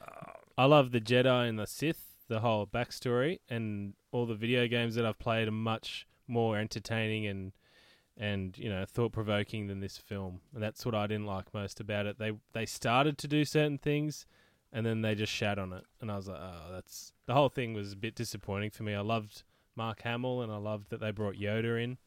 I 0.56 0.66
love 0.66 0.92
the 0.92 1.00
Jedi 1.00 1.48
and 1.48 1.58
the 1.58 1.66
Sith, 1.66 2.04
the 2.28 2.40
whole 2.40 2.66
backstory, 2.66 3.40
and 3.48 3.94
all 4.12 4.26
the 4.26 4.34
video 4.34 4.66
games 4.68 4.94
that 4.94 5.04
I've 5.04 5.18
played 5.18 5.48
are 5.48 5.52
much 5.52 6.06
more 6.26 6.58
entertaining 6.58 7.26
and 7.26 7.52
and 8.16 8.56
you 8.56 8.70
know 8.70 8.84
thought 8.86 9.12
provoking 9.12 9.66
than 9.66 9.80
this 9.80 9.98
film. 9.98 10.40
And 10.54 10.62
that's 10.62 10.86
what 10.86 10.94
I 10.94 11.06
didn't 11.06 11.26
like 11.26 11.52
most 11.52 11.80
about 11.80 12.06
it. 12.06 12.18
They 12.18 12.32
they 12.52 12.66
started 12.66 13.18
to 13.18 13.28
do 13.28 13.44
certain 13.44 13.78
things, 13.78 14.26
and 14.72 14.86
then 14.86 15.02
they 15.02 15.14
just 15.14 15.32
shat 15.32 15.58
on 15.58 15.72
it, 15.72 15.84
and 16.00 16.10
I 16.10 16.16
was 16.16 16.28
like, 16.28 16.40
oh, 16.40 16.72
that's 16.72 17.12
the 17.26 17.34
whole 17.34 17.48
thing 17.48 17.74
was 17.74 17.92
a 17.92 17.96
bit 17.96 18.14
disappointing 18.14 18.70
for 18.70 18.84
me. 18.84 18.94
I 18.94 19.00
loved 19.00 19.42
Mark 19.76 20.02
Hamill, 20.02 20.42
and 20.42 20.52
I 20.52 20.56
loved 20.56 20.90
that 20.90 21.00
they 21.00 21.10
brought 21.10 21.34
Yoda 21.34 21.82
in. 21.82 21.98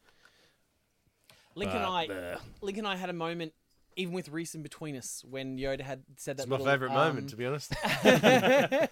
Link 1.54 1.72
and 1.74 1.84
I, 1.84 2.06
bleh. 2.06 2.38
Link 2.60 2.78
and 2.78 2.86
I 2.86 2.96
had 2.96 3.10
a 3.10 3.14
moment, 3.14 3.52
even 3.98 4.14
with 4.14 4.28
Reese 4.28 4.54
in 4.54 4.62
between 4.62 4.96
us, 4.96 5.24
when 5.28 5.58
Yoda 5.58 5.82
had 5.82 6.02
said 6.16 6.36
that. 6.36 6.44
It's 6.44 6.48
my 6.48 6.56
little, 6.56 6.72
favourite 6.72 6.92
um, 6.92 7.08
moment, 7.08 7.30
to 7.30 7.36
be 7.36 7.46
honest. 7.46 7.74
uh, 7.84 8.86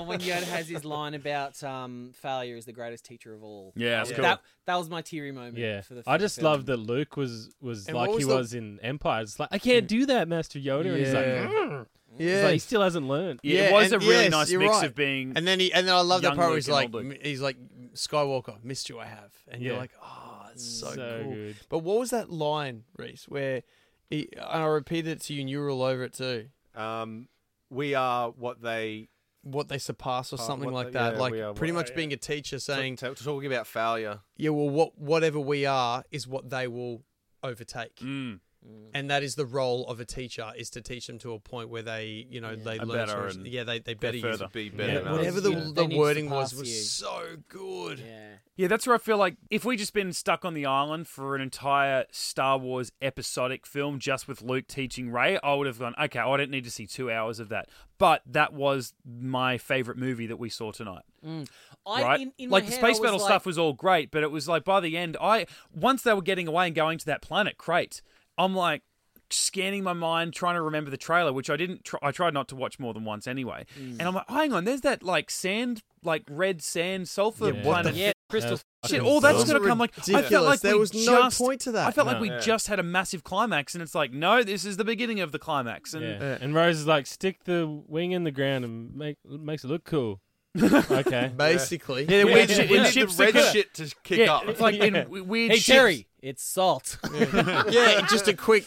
when 0.00 0.20
Yoda 0.20 0.44
has 0.44 0.68
his 0.68 0.84
line 0.84 1.14
about 1.14 1.62
um, 1.62 2.12
failure 2.14 2.56
is 2.56 2.64
the 2.64 2.72
greatest 2.72 3.04
teacher 3.04 3.34
of 3.34 3.44
all. 3.44 3.72
Yeah, 3.76 3.90
that, 3.90 3.96
that's 3.96 4.10
that, 4.20 4.38
cool. 4.38 4.44
that 4.66 4.76
was 4.76 4.88
my 4.88 5.02
teary 5.02 5.32
moment. 5.32 5.58
Yeah, 5.58 5.82
for 5.82 5.94
the 5.94 6.02
I 6.06 6.18
just 6.18 6.36
film. 6.36 6.52
love 6.52 6.66
that 6.66 6.78
Luke 6.78 7.16
was 7.16 7.50
was 7.60 7.86
And 7.86 7.96
like 7.96 8.08
what 8.08 8.18
he 8.18 8.24
was 8.24 8.26
the- 8.26 8.36
was 8.36 8.54
in 8.54 8.80
Empire. 8.82 9.22
It's 9.22 9.38
like 9.38 9.50
I 9.52 9.58
can't 9.58 9.86
do 9.86 10.06
that, 10.06 10.28
Master 10.28 10.58
Yoda. 10.58 10.86
And 10.86 10.96
he's 10.96 11.12
like, 11.12 11.26
Yeah. 11.26 11.46
"Mm." 11.46 11.86
Yeah. 12.16 12.44
like, 12.44 12.52
he 12.52 12.58
still 12.60 12.82
hasn't 12.82 13.08
learned. 13.08 13.40
Yeah, 13.42 13.62
Yeah, 13.62 13.68
it 13.68 13.72
was 13.72 13.92
and 13.92 14.02
a 14.02 14.06
really 14.06 14.22
yes, 14.24 14.30
nice 14.30 14.52
mix 14.52 14.74
right. 14.76 14.86
of 14.86 14.94
being 14.94 15.32
And 15.36 15.46
then 15.46 15.60
he 15.60 15.72
and 15.72 15.86
then 15.86 15.94
I 15.94 16.00
love 16.00 16.22
that 16.22 16.36
part 16.36 16.48
where 16.48 16.56
he's 16.56 16.68
like 16.68 16.90
he's 17.22 17.40
like 17.40 17.56
Skywalker, 17.94 18.62
missed 18.64 18.88
you 18.88 18.98
I 18.98 19.06
have. 19.06 19.32
And 19.48 19.62
you're 19.62 19.76
like, 19.76 19.92
Oh, 20.02 20.23
it's 20.54 20.64
so, 20.64 20.94
So 20.94 21.20
cool. 21.22 21.32
good. 21.34 21.56
But 21.68 21.78
what 21.80 21.98
was 21.98 22.10
that 22.10 22.30
line, 22.30 22.84
Reese, 22.96 23.26
where 23.28 23.62
he, 24.10 24.28
and 24.36 24.62
I 24.62 24.66
repeated 24.66 25.10
it 25.12 25.20
to 25.22 25.34
you 25.34 25.40
and 25.42 25.50
you 25.50 25.60
were 25.60 25.70
all 25.70 25.82
over 25.82 26.04
it 26.04 26.14
too. 26.14 26.46
Um, 26.74 27.28
we 27.70 27.94
are 27.94 28.30
what 28.30 28.60
they 28.62 29.08
What 29.42 29.68
they 29.68 29.76
surpass 29.78 30.32
or 30.32 30.36
Oh, 30.40 30.42
something 30.46 30.70
what 30.72 30.84
like 30.84 30.86
the- 30.86 30.98
that. 31.00 31.12
yeah, 31.14 31.20
like 31.20 31.34
are 31.34 31.52
pretty 31.52 31.72
what- 31.74 31.80
much 31.88 31.94
being 31.94 32.14
a 32.14 32.16
teacher 32.16 32.58
saying, 32.58 32.96
t- 32.96 33.12
talking 33.14 33.46
about 33.52 33.66
failure. 33.66 34.20
Yeah, 34.38 34.50
well 34.50 34.70
what 34.70 34.96
whatever 34.98 35.38
we 35.38 35.66
are 35.66 36.02
is 36.10 36.26
what 36.26 36.48
they 36.48 36.66
will 36.66 37.02
overtake. 37.42 37.96
Mm. 37.96 38.40
Mm. 38.66 38.90
And 38.94 39.10
that 39.10 39.22
is 39.22 39.34
the 39.34 39.44
role 39.44 39.86
of 39.88 40.00
a 40.00 40.04
teacher 40.04 40.50
is 40.56 40.70
to 40.70 40.80
teach 40.80 41.06
them 41.06 41.18
to 41.18 41.32
a 41.34 41.38
point 41.38 41.68
where 41.68 41.82
they, 41.82 42.26
you 42.30 42.40
know, 42.40 42.50
Yeah. 42.50 42.64
they 42.64 42.78
learn 42.78 43.06
better 43.06 43.28
to- 43.28 43.38
and 43.38 43.46
yeah, 43.46 43.64
they, 43.64 43.80
they 43.80 43.94
better 43.94 44.16
use 44.16 44.22
further. 44.24 44.48
Be 44.52 44.70
better. 44.70 45.02
Yeah, 45.04 45.12
whatever 45.12 45.40
the, 45.40 45.50
Yeah. 45.50 45.60
the 45.60 45.72
They 45.72 45.86
need 45.88 45.94
to 45.94 45.98
wording 46.00 46.30
was 46.30 46.54
was 46.54 46.68
you. 46.68 46.74
so 46.76 47.36
good. 47.48 47.98
Yeah. 47.98 48.28
Yeah, 48.56 48.68
that's 48.68 48.86
where 48.86 48.94
I 48.94 48.98
feel 48.98 49.16
like 49.18 49.34
if 49.50 49.64
we 49.64 49.76
just 49.76 49.92
been 49.92 50.12
stuck 50.12 50.44
on 50.44 50.54
the 50.54 50.64
island 50.64 51.08
for 51.08 51.34
an 51.34 51.40
entire 51.42 52.04
Star 52.12 52.56
Wars 52.56 52.92
episodic 53.02 53.66
film 53.66 53.98
just 53.98 54.28
with 54.28 54.42
Luke 54.42 54.68
teaching 54.68 55.10
Rey, 55.10 55.38
I 55.42 55.54
would 55.54 55.66
have 55.66 55.80
gone, 55.80 55.94
okay, 56.00 56.20
I 56.20 56.36
don't 56.36 56.50
need 56.50 56.62
to 56.64 56.70
see 56.70 56.86
two 56.86 57.10
hours 57.10 57.40
of 57.40 57.48
that. 57.48 57.68
But 57.98 58.22
that 58.26 58.52
was 58.52 58.94
my 59.04 59.58
favorite 59.58 59.98
movie 59.98 60.26
that 60.28 60.36
we 60.36 60.48
saw 60.50 60.70
tonight. 60.70 61.02
Mm. 61.26 61.48
I, 61.84 62.02
right? 62.02 62.20
in, 62.20 62.32
in 62.38 62.48
like 62.50 62.66
the 62.66 62.72
space 62.72 62.84
I 62.84 62.88
was 62.90 63.00
battle 63.00 63.18
like, 63.18 63.26
stuff 63.26 63.44
was 63.44 63.58
all 63.58 63.72
great, 63.72 64.10
but 64.12 64.22
it 64.22 64.30
was 64.30 64.46
like 64.48 64.64
by 64.64 64.78
the 64.80 64.96
end, 64.96 65.16
I 65.20 65.46
once 65.74 66.02
they 66.02 66.14
were 66.14 66.22
getting 66.22 66.46
away 66.48 66.66
and 66.66 66.74
going 66.76 66.98
to 66.98 67.06
that 67.06 67.22
planet, 67.22 67.58
great. 67.58 68.02
I'm 68.38 68.54
like, 68.54 68.82
scanning 69.30 69.82
my 69.82 69.92
mind, 69.92 70.32
trying 70.32 70.54
to 70.54 70.62
remember 70.62 70.90
the 70.90 70.96
trailer, 70.96 71.32
which 71.32 71.50
I 71.50 71.56
didn't. 71.56 71.84
Try, 71.84 71.98
I 72.02 72.12
tried 72.12 72.34
not 72.34 72.48
to 72.48 72.56
watch 72.56 72.78
more 72.78 72.94
than 72.94 73.04
once 73.04 73.26
anyway. 73.26 73.66
Mm. 73.78 73.92
And 73.98 74.02
I'm 74.02 74.14
like, 74.14 74.28
hang 74.28 74.52
on, 74.52 74.64
there's 74.64 74.82
that 74.82 75.02
like 75.02 75.30
sand, 75.30 75.82
like 76.02 76.22
red 76.28 76.62
sand 76.62 77.08
sulfur 77.08 77.46
Yeah, 77.46 77.64
what 77.64 77.82
planet. 77.82 77.94
yeah, 77.94 78.12
crystal. 78.28 78.54
Uh, 78.82 78.88
Shit, 78.88 79.00
all 79.00 79.20
that's 79.20 79.44
gonna 79.44 79.66
come 79.66 79.78
like. 79.78 79.92
I 80.10 80.22
felt 80.22 80.44
like 80.44 80.60
there 80.60 80.74
we 80.74 80.80
was 80.80 80.92
no 80.92 81.22
just, 81.22 81.38
point 81.38 81.60
to 81.62 81.72
that. 81.72 81.86
I 81.88 81.90
felt 81.90 82.06
like 82.06 82.20
we 82.20 82.28
Yeah. 82.28 82.40
just 82.40 82.68
had 82.68 82.78
a 82.78 82.82
massive 82.82 83.24
climax, 83.24 83.74
and 83.74 83.82
it's 83.82 83.94
like, 83.94 84.12
no, 84.12 84.42
this 84.42 84.64
is 84.64 84.76
the 84.76 84.84
beginning 84.84 85.20
of 85.20 85.32
the 85.32 85.38
climax. 85.38 85.94
And 85.94 86.04
Yeah. 86.04 86.38
And 86.40 86.54
Rose 86.54 86.78
is 86.80 86.86
like, 86.86 87.06
stick 87.06 87.44
the 87.44 87.66
wing 87.66 88.12
in 88.12 88.24
the 88.24 88.30
ground 88.30 88.64
and 88.64 88.94
make 88.94 89.16
makes 89.26 89.64
it 89.64 89.68
look 89.68 89.84
cool. 89.84 90.20
okay. 90.62 91.30
Basically, 91.36 92.02
Yeah, 92.04 92.18
the 92.18 92.24
weird 92.24 92.50
shit 92.50 92.70
we 92.70 92.76
in 92.78 92.82
need 92.84 92.92
ships 92.92 93.16
the 93.16 93.24
red 93.24 93.34
go- 93.34 93.50
shit 93.52 93.74
to 93.74 93.94
kick 94.02 94.18
yeah, 94.20 94.34
up. 94.34 94.48
it's 94.48 94.60
like 94.60 94.76
in 94.76 94.94
Yeah. 94.94 95.02
w- 95.04 95.24
weird. 95.24 95.50
Hey 95.52 95.56
ships. 95.58 95.66
Terry, 95.66 96.06
it's 96.22 96.42
salt. 96.42 96.98
yeah, 97.14 98.06
just 98.08 98.28
a 98.28 98.34
quick. 98.34 98.66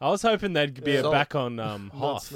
I 0.00 0.08
was 0.08 0.22
hoping 0.22 0.52
they'd 0.52 0.82
be 0.82 0.92
Yeah. 0.92 1.00
a 1.00 1.10
back 1.10 1.34
on 1.34 1.58
um, 1.60 1.90
Not 1.92 1.98
Hoth. 2.00 2.30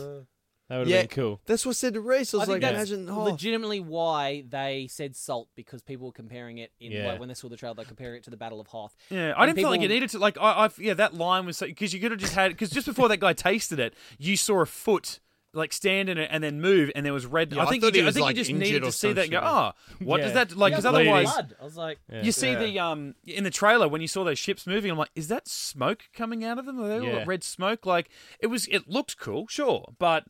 That 0.68 0.78
would 0.78 0.88
have 0.88 0.88
Yeah. 0.88 1.02
been 1.02 1.08
cool. 1.10 1.40
That's 1.46 1.64
what 1.64 1.76
said 1.76 1.94
to 1.94 2.00
Reese. 2.00 2.34
I 2.34 2.38
was 2.38 2.48
I 2.48 2.52
like, 2.52 2.60
that's 2.60 2.90
imagine. 2.90 3.08
Oh, 3.08 3.22
legitimately 3.24 3.78
why 3.78 4.42
they 4.48 4.88
said 4.90 5.14
salt 5.14 5.48
because 5.54 5.80
people 5.80 6.06
were 6.06 6.12
comparing 6.12 6.58
it 6.58 6.72
in 6.80 6.90
Yeah. 6.90 7.06
like 7.08 7.20
when 7.20 7.28
they 7.28 7.34
saw 7.34 7.48
the 7.48 7.56
trailer, 7.56 7.74
they're 7.76 7.84
comparing 7.84 8.16
it 8.16 8.24
to 8.24 8.30
the 8.30 8.36
Battle 8.36 8.60
of 8.60 8.66
Hoth. 8.68 8.94
Yeah, 9.08 9.32
I 9.36 9.44
And 9.44 9.48
didn't 9.50 9.62
feel 9.64 9.70
like 9.70 9.82
it 9.82 9.88
needed 9.88 10.10
to. 10.10 10.18
Like, 10.18 10.36
I, 10.38 10.66
I 10.66 10.70
yeah, 10.78 10.94
that 10.94 11.14
line 11.14 11.46
was 11.46 11.56
so 11.56 11.66
because 11.66 11.92
you 11.92 12.00
could 12.00 12.10
have 12.10 12.18
just 12.20 12.34
had 12.34 12.50
because 12.50 12.70
just 12.70 12.86
before 12.86 13.08
that 13.08 13.18
guy 13.18 13.32
tasted 13.32 13.78
it, 13.78 13.94
you 14.18 14.36
saw 14.36 14.60
a 14.60 14.66
foot 14.66 15.20
like 15.56 15.72
stand 15.72 16.08
in 16.08 16.18
it 16.18 16.28
and 16.30 16.44
then 16.44 16.60
move, 16.60 16.90
and 16.94 17.04
there 17.04 17.12
was 17.12 17.26
red. 17.26 17.52
Yeah, 17.52 17.62
I 17.62 17.66
I 17.66 17.68
think 17.70 17.82
thought 17.82 17.94
you, 17.94 18.02
he 18.02 18.04
ju- 18.04 18.08
I 18.08 18.12
think 18.12 18.22
like, 18.24 18.36
you 18.36 18.40
just 18.42 18.50
injured 18.50 18.62
needed 18.68 18.82
to 18.84 18.92
see 18.92 19.12
that 19.12 19.22
and 19.24 19.30
go, 19.32 19.40
oh, 19.42 19.72
what 20.04 20.20
does 20.20 20.34
that 20.34 20.56
like? 20.56 20.72
Because 20.72 20.84
I 20.86 20.92
thought 20.92 21.00
it 21.02 21.08
was 21.10 21.26
otherwise, 21.28 21.32
blood. 21.32 21.56
I 21.60 21.64
was 21.64 21.76
like, 21.76 21.98
Yeah. 22.12 22.22
you 22.22 22.32
see 22.32 22.50
Yeah. 22.52 22.58
the 22.60 22.78
um 22.78 23.14
in 23.26 23.44
the 23.44 23.50
trailer 23.50 23.88
when 23.88 24.00
you 24.00 24.08
saw 24.08 24.22
those 24.24 24.38
ships 24.38 24.66
moving, 24.66 24.90
I'm 24.90 24.98
like, 24.98 25.10
is 25.14 25.28
that 25.28 25.48
smoke 25.48 26.04
coming 26.14 26.44
out 26.44 26.58
of 26.58 26.66
them? 26.66 26.80
Are 26.80 26.88
they 26.88 27.18
all 27.18 27.24
red 27.24 27.42
smoke? 27.42 27.86
Like 27.86 28.10
it 28.38 28.46
was. 28.48 28.66
It 28.68 28.88
looked 28.88 29.18
cool, 29.18 29.46
sure, 29.48 29.92
but 29.98 30.24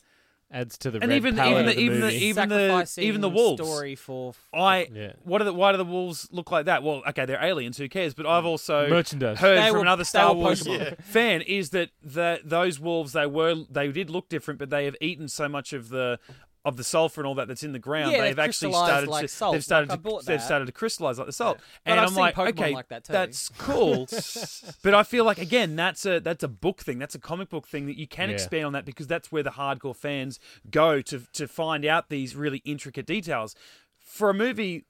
Adds 0.49 0.79
to 0.79 0.93
the 0.93 1.01
And 1.01 1.09
red 1.11 1.17
even- 1.17 1.35
palette 1.35 1.51
even 1.51 1.61
of 1.61 1.67
the- 1.67 1.75
the 1.75 1.81
even 1.81 2.01
the- 2.01 2.15
even 2.15 2.49
the- 2.49 2.95
even 3.01 3.21
the 3.21 3.29
wolves. 3.29 3.61
story 3.61 3.97
for 3.97 4.33
I 4.55 4.87
Yeah. 4.95 5.13
what 5.25 5.41
are 5.41 5.45
the 5.45 5.53
why 5.53 5.73
do 5.73 5.79
the 5.79 5.85
wolves 5.85 6.29
look 6.31 6.53
like 6.53 6.67
that? 6.67 6.85
Well, 6.85 7.03
okay, 7.09 7.25
they're 7.27 7.43
aliens. 7.45 7.79
Who 7.79 7.89
cares? 7.89 8.15
But 8.15 8.27
I've 8.27 8.45
also 8.47 8.89
merchandise. 8.89 9.39
heard 9.41 9.59
They 9.59 9.67
from 9.67 9.79
were- 9.79 9.83
another 9.83 10.05
Star 10.05 10.33
Wars 10.35 10.63
Pokemon. 10.63 11.03
fan 11.03 11.43
is 11.43 11.71
that 11.71 11.91
the, 12.01 12.39
those 12.45 12.79
wolves 12.79 13.13
they 13.13 13.27
were 13.27 13.57
they 13.69 13.89
did 13.89 14.09
look 14.09 14.29
different, 14.29 14.61
but 14.61 14.71
they 14.71 14.85
have 14.85 14.95
eaten 15.01 15.27
so 15.29 15.49
much 15.49 15.73
of 15.73 15.89
the 15.89 16.21
of 16.67 16.77
the 16.77 16.85
sulfur 16.85 17.21
and 17.23 17.27
all 17.29 17.35
that 17.37 17.49
that's 17.49 17.63
in 17.63 17.73
the 17.73 17.79
ground. 17.79 18.13
Yeah, 18.13 18.23
they've 18.23 18.37
they've 18.37 18.45
actually 18.45 18.73
started 18.73 19.09
like 19.09 19.23
to 19.23 19.29
salt. 19.29 19.53
they've 19.55 19.65
started 19.65 19.89
Like, 19.89 20.03
to 20.03 20.11
they've 20.27 20.39
that. 20.39 20.45
started 20.45 20.67
to 20.67 20.73
crystallize 20.73 21.17
like 21.17 21.27
the 21.29 21.33
salt. 21.33 21.59
But 21.85 21.91
And 21.93 22.01
I've 22.01 22.09
I'm 22.09 22.13
seen 22.15 22.21
like, 22.21 22.35
Pokemon 22.35 22.49
okay, 22.61 22.75
like 22.75 22.89
that 22.89 23.05
too. 23.05 23.13
that's 23.13 23.49
cool. 23.51 24.07
but 24.83 24.93
I 24.93 25.03
feel 25.05 25.25
like 25.25 25.39
again, 25.39 25.77
that's 25.77 26.05
a 26.05 26.21
that's 26.21 26.43
a 26.43 26.49
book 26.49 26.81
thing. 26.83 26.99
That's 26.99 27.15
a 27.15 27.19
comic 27.21 27.49
book 27.49 27.67
thing 27.67 27.87
that 27.87 27.97
you 27.97 28.07
can 28.09 28.29
Yeah. 28.29 28.35
expand 28.35 28.67
on 28.67 28.73
that 28.75 28.85
because 28.85 29.07
that's 29.07 29.31
where 29.33 29.43
the 29.45 29.53
hardcore 29.53 29.97
fans 29.97 30.41
go 30.71 31.01
to 31.03 31.23
to 31.33 31.49
find 31.49 31.85
out 31.87 32.09
these 32.11 32.35
really 32.37 32.59
intricate 32.65 33.07
details. 33.07 33.55
For 33.99 34.31
a 34.31 34.35
movie 34.35 34.85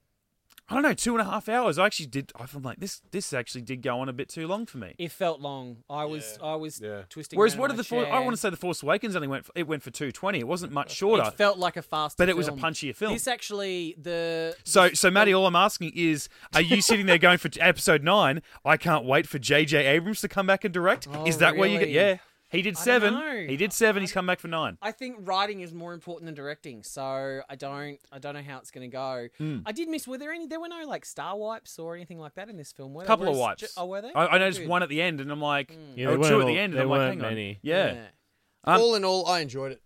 I 0.69 0.73
don't 0.73 0.83
know, 0.83 0.93
two 0.93 1.13
and 1.17 1.21
a 1.25 1.31
half 1.31 1.47
hours. 1.47 1.77
I 1.79 1.85
actually 1.85 2.07
did. 2.07 2.31
I'm 2.37 2.61
like, 2.61 2.79
this. 2.79 3.01
This 3.11 3.31
actually 3.31 3.61
did 3.61 3.81
go 3.81 3.99
on 3.99 4.09
a 4.09 4.13
bit 4.13 4.27
too 4.27 4.47
long 4.47 4.65
for 4.65 4.77
me. 4.79 4.95
It 4.97 5.13
felt 5.13 5.39
long. 5.39 5.77
I 5.89 6.03
was 6.03 6.37
I 6.43 6.55
was 6.55 6.81
Yeah. 6.81 7.03
twisting. 7.09 7.37
Whereas, 7.39 7.53
around 7.53 7.59
what 7.61 7.71
in 7.71 7.77
did 7.77 7.85
the 7.85 7.95
my 7.95 8.01
For- 8.03 8.07
I 8.07 8.11
chair. 8.17 8.21
want 8.21 8.33
to 8.33 8.37
say 8.37 8.49
the 8.49 8.57
Force 8.57 8.83
Awakens 8.83 9.15
only 9.15 9.29
went. 9.29 9.47
It 9.55 9.65
went 9.65 9.81
for 9.81 9.91
two 9.91 10.11
twenty. 10.11 10.39
It 10.39 10.47
wasn't 10.47 10.73
much 10.73 10.91
shorter, 10.93 11.23
It 11.29 11.35
felt 11.37 11.57
like 11.57 11.77
a 11.77 11.81
fast. 11.81 12.17
but 12.17 12.27
it 12.27 12.35
was 12.35 12.47
a 12.49 12.51
film. 12.51 12.59
punchier 12.61 12.93
film. 12.95 13.13
This 13.13 13.27
actually 13.29 13.95
the 13.97 14.55
So, 14.65 14.89
so 14.93 15.09
Matty, 15.09 15.33
all 15.33 15.45
I'm 15.47 15.55
asking 15.55 15.93
is, 15.95 16.27
are 16.53 16.61
you 16.61 16.81
sitting 16.81 17.05
there 17.05 17.17
going 17.17 17.37
for 17.37 17.49
episode 17.61 18.03
nine? 18.03 18.41
I 18.65 18.75
can't 18.75 19.05
wait 19.05 19.25
for 19.27 19.39
J.J. 19.39 19.85
Abrams 19.85 20.19
to 20.21 20.27
come 20.27 20.47
back 20.47 20.65
and 20.65 20.73
direct. 20.73 21.07
Oh, 21.09 21.25
is 21.25 21.37
that 21.37 21.55
where 21.55 21.69
you 21.69 21.77
get? 21.79 21.85
really? 21.87 21.95
Yeah, 21.95 22.17
he 22.49 22.61
did 22.61 22.75
I 22.75 22.77
don't 22.77 22.83
seven. 22.83 23.13
know. 23.13 23.45
He 23.47 23.57
did 23.57 23.73
seven. 23.73 24.01
He's 24.01 24.11
come 24.11 24.25
back 24.25 24.39
for 24.39 24.47
nine. 24.47 24.77
I 24.81 24.91
think 24.91 25.17
writing 25.21 25.61
is 25.61 25.73
more 25.73 25.93
important 25.93 26.25
than 26.27 26.35
directing, 26.35 26.83
so 26.83 27.41
I 27.49 27.55
don't 27.55 27.99
I 28.11 28.19
don't 28.19 28.33
know 28.35 28.41
how 28.41 28.57
it's 28.59 28.71
going 28.71 28.89
to 28.89 28.95
go. 28.95 29.27
Hmm. 29.37 29.59
I 29.65 29.71
did 29.71 29.89
miss. 29.89 30.07
Were 30.07 30.17
there 30.17 30.31
any? 30.31 30.47
There 30.47 30.59
were 30.59 30.67
no 30.69 30.85
like 30.87 31.05
star 31.05 31.37
wipes 31.37 31.77
or 31.79 31.95
anything 31.95 32.19
like 32.19 32.35
that 32.35 32.49
in 32.49 32.57
this 32.57 32.71
film. 32.71 32.93
Were 32.93 33.01
there? 33.01 33.05
A 33.05 33.07
couple 33.07 33.25
of 33.27 33.31
Was 33.35 33.39
wipes. 33.39 33.61
ju- 33.61 33.67
oh, 33.77 33.85
were 33.87 34.01
they? 34.01 34.13
I, 34.13 34.27
I 34.27 34.37
noticed 34.37 34.59
Good. 34.61 34.69
one 34.69 34.81
at 34.83 34.89
the 34.89 35.01
end, 35.01 35.19
and 35.21 35.31
I'm 35.31 35.41
like, 35.41 35.75
Yeah, 35.95 36.07
or 36.07 36.17
there 36.17 36.29
two 36.29 36.37
weren't 36.37 36.41
at 36.49 36.53
the 36.53 36.59
end, 36.59 36.73
and 36.73 36.75
there 36.75 36.83
I'm 36.83 36.89
like, 36.89 36.97
weren't 36.99 37.15
hang 37.21 37.25
on. 37.25 37.29
many. 37.33 37.59
Yeah. 37.61 38.05
Um, 38.63 38.81
all 38.81 38.95
in 38.95 39.03
all, 39.05 39.25
I 39.27 39.39
enjoyed 39.39 39.71
it. 39.73 39.81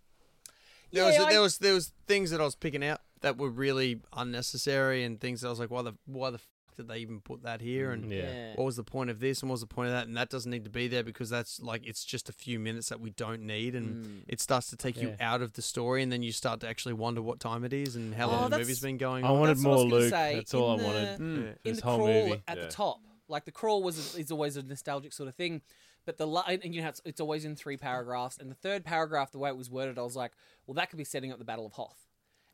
There 0.92 1.02
Yeah, 1.04 1.18
was 1.18 1.26
I- 1.26 1.30
there 1.32 1.40
was 1.40 1.58
there 1.58 1.74
was 1.74 1.92
things 2.06 2.30
that 2.30 2.40
I 2.40 2.44
was 2.44 2.54
picking 2.54 2.84
out 2.84 3.00
that 3.22 3.38
were 3.38 3.50
really 3.50 4.00
unnecessary, 4.16 5.04
and 5.04 5.20
things 5.20 5.40
that 5.40 5.46
I 5.48 5.50
was 5.50 5.58
like, 5.58 5.70
why 5.70 5.82
the 5.82 5.94
why 6.06 6.30
the 6.30 6.38
fuck 6.38 6.46
did 6.76 6.88
they 6.88 6.98
even 6.98 7.20
put 7.20 7.42
that 7.42 7.60
here? 7.60 7.92
And 7.92 8.10
Yeah. 8.10 8.54
what 8.56 8.64
was 8.64 8.76
the 8.76 8.84
point 8.84 9.10
of 9.10 9.20
this 9.20 9.40
and 9.42 9.48
what 9.50 9.54
was 9.54 9.60
the 9.60 9.66
point 9.66 9.88
of 9.88 9.92
that 9.94 10.06
and 10.06 10.16
that 10.16 10.30
doesn't 10.30 10.50
need 10.50 10.64
to 10.64 10.70
be 10.70 10.88
there 10.88 11.02
because 11.02 11.30
that's 11.30 11.60
like 11.60 11.86
it's 11.86 12.04
just 12.04 12.28
a 12.28 12.32
few 12.32 12.58
minutes 12.58 12.88
that 12.88 13.00
we 13.00 13.10
don't 13.10 13.42
need 13.42 13.74
and 13.74 14.04
Mm. 14.04 14.22
it 14.28 14.40
starts 14.40 14.70
to 14.70 14.76
take 14.76 15.00
you 15.00 15.14
out 15.20 15.42
of 15.42 15.52
the 15.54 15.62
story 15.62 16.02
and 16.02 16.10
then 16.10 16.22
you 16.22 16.32
start 16.32 16.60
to 16.60 16.68
actually 16.68 16.94
wonder 16.94 17.20
what 17.22 17.40
time 17.40 17.64
it 17.64 17.72
is 17.72 17.96
and 17.96 18.14
how 18.14 18.28
Oh, 18.28 18.32
long 18.32 18.50
the 18.50 18.58
movie's 18.58 18.80
been 18.80 18.96
going 18.98 19.24
I 19.24 19.28
on. 19.28 19.40
wanted 19.40 19.56
That's 19.56 19.66
I 19.66 19.68
was 19.68 19.76
more 19.76 19.90
gonna 19.90 20.00
Luke. 20.02 20.10
say. 20.10 20.34
That's 20.36 20.54
all 20.54 20.70
I 20.80 20.82
wanted. 20.82 21.18
Mm. 21.18 21.20
in 21.20 21.56
This 21.64 21.80
the 21.80 21.84
whole 21.86 21.96
crawl 21.98 22.28
movie. 22.28 22.42
at 22.48 22.56
Yeah. 22.56 22.64
the 22.64 22.70
top. 22.70 23.00
Like 23.28 23.44
the 23.44 23.52
crawl 23.52 23.82
was 23.82 24.14
is 24.16 24.30
always 24.30 24.56
a 24.56 24.62
nostalgic 24.62 25.12
sort 25.12 25.28
of 25.28 25.34
thing, 25.34 25.62
but 26.04 26.18
the 26.18 26.26
la- 26.26 26.44
and 26.46 26.74
you 26.74 26.82
know 26.82 26.88
it's, 26.88 27.00
it's 27.04 27.20
always 27.20 27.44
in 27.44 27.54
three 27.56 27.76
paragraphs. 27.76 28.36
And 28.38 28.50
the 28.50 28.54
third 28.56 28.84
paragraph, 28.84 29.30
the 29.32 29.38
way 29.38 29.48
it 29.50 29.56
was 29.56 29.70
worded, 29.70 29.98
I 29.98 30.02
was 30.02 30.16
like, 30.16 30.32
well, 30.66 30.74
that 30.74 30.90
could 30.90 30.98
be 30.98 31.04
setting 31.04 31.32
up 31.32 31.38
the 31.38 31.44
Battle 31.44 31.64
of 31.64 31.72
Hoth. 31.72 32.08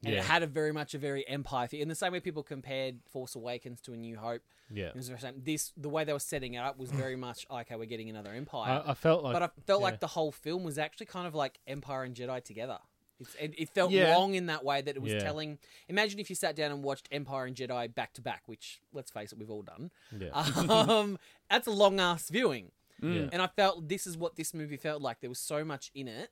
And 0.05 0.15
Yeah. 0.15 0.21
it 0.21 0.27
had 0.27 0.43
a 0.43 0.47
very 0.47 0.73
much 0.73 0.95
a 0.95 0.99
very 0.99 1.27
empire 1.29 1.67
feel. 1.67 1.83
In 1.83 1.89
the 1.89 1.95
same 1.95 2.13
way 2.13 2.21
people 2.21 2.43
compared 2.45 3.01
Force 3.11 3.35
Awakens 3.35 3.81
to 3.83 3.93
A 3.93 3.97
New 3.97 4.17
Hope, 4.17 4.43
Yeah. 4.71 4.93
This 4.95 5.73
the 5.77 5.89
way 5.89 6.05
they 6.05 6.13
were 6.13 6.19
setting 6.21 6.55
it 6.55 6.59
up 6.59 6.79
was 6.79 6.91
very 6.91 7.17
much 7.27 7.47
okay. 7.51 7.75
We're 7.77 7.87
getting 7.87 8.09
another 8.11 8.33
empire. 8.33 8.83
I, 8.87 8.91
I 8.93 8.95
felt 8.95 9.25
like. 9.25 9.33
but 9.33 9.43
I 9.43 9.49
felt 9.67 9.81
yeah. 9.81 9.85
like 9.85 10.01
the 10.01 10.07
whole 10.09 10.31
film 10.31 10.63
was 10.63 10.79
actually 10.79 11.07
kind 11.07 11.27
of 11.27 11.35
like 11.35 11.59
Empire 11.67 12.05
and 12.05 12.15
Jedi 12.15 12.43
together. 12.45 12.79
It's, 13.21 13.35
it, 13.35 13.55
it 13.59 13.69
felt 13.71 13.91
Yeah. 13.91 14.17
long 14.17 14.35
in 14.35 14.47
that 14.47 14.65
way 14.65 14.81
that 14.81 14.95
it 14.95 15.03
was 15.03 15.13
Yeah. 15.13 15.19
telling. 15.19 15.59
Imagine 15.89 16.21
if 16.21 16.31
you 16.31 16.37
sat 16.37 16.55
down 16.55 16.71
and 16.71 16.85
watched 16.85 17.09
Empire 17.11 17.47
and 17.47 17.57
Jedi 17.57 17.93
back 17.93 18.13
to 18.13 18.23
back, 18.23 18.43
which 18.47 18.81
let's 18.93 19.11
face 19.11 19.33
it, 19.33 19.39
we've 19.39 19.51
all 19.51 19.63
done. 19.63 19.91
Yeah. 20.17 20.29
Um, 20.71 21.19
that's 21.51 21.67
a 21.67 21.73
long 21.73 21.99
ass 21.99 22.29
viewing, 22.29 22.71
Yeah. 23.03 23.29
and 23.33 23.43
I 23.43 23.49
felt 23.49 23.89
this 23.89 24.07
is 24.07 24.17
what 24.17 24.37
this 24.37 24.55
movie 24.55 24.77
felt 24.77 25.03
like. 25.03 25.21
There 25.21 25.31
was 25.31 25.41
so 25.41 25.65
much 25.65 25.91
in 25.95 26.07
it. 26.07 26.31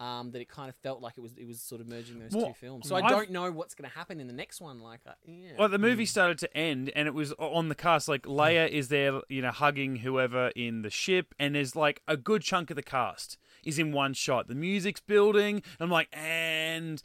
Um, 0.00 0.30
that 0.30 0.40
it 0.40 0.48
kind 0.48 0.68
of 0.68 0.76
felt 0.76 1.00
like 1.02 1.14
it 1.16 1.20
was 1.22 1.36
it 1.36 1.44
was 1.44 1.60
sort 1.60 1.80
of 1.80 1.88
merging 1.88 2.20
those 2.20 2.30
Well, 2.32 2.46
two 2.46 2.52
films. 2.54 2.88
So 2.88 2.94
I 2.94 3.00
I've- 3.00 3.08
don't 3.08 3.30
know 3.32 3.50
what's 3.50 3.74
going 3.74 3.90
to 3.90 3.96
happen 3.96 4.20
in 4.20 4.28
the 4.28 4.32
next 4.32 4.60
one. 4.60 4.78
Like, 4.78 5.00
uh, 5.04 5.14
yeah. 5.26 5.50
Well, 5.58 5.68
the 5.68 5.78
movie 5.78 6.06
started 6.06 6.38
to 6.38 6.56
end, 6.56 6.92
and 6.94 7.08
it 7.08 7.14
was 7.14 7.32
on 7.32 7.68
the 7.68 7.74
cast. 7.74 8.06
Like 8.08 8.22
Leia 8.22 8.68
is 8.68 8.88
there, 8.88 9.20
you 9.28 9.42
know, 9.42 9.50
hugging 9.50 9.96
whoever 9.96 10.52
in 10.54 10.82
the 10.82 10.90
ship, 10.90 11.34
and 11.40 11.56
there's 11.56 11.74
like 11.74 12.00
a 12.06 12.16
good 12.16 12.42
chunk 12.42 12.70
of 12.70 12.76
the 12.76 12.82
cast 12.82 13.38
is 13.64 13.76
in 13.76 13.90
one 13.90 14.14
shot. 14.14 14.46
The 14.46 14.54
music's 14.54 15.00
building, 15.00 15.56
and 15.56 15.62
I'm 15.80 15.90
like, 15.90 16.08
and 16.12 17.02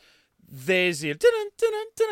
there's 0.48 1.00
the 1.00 1.16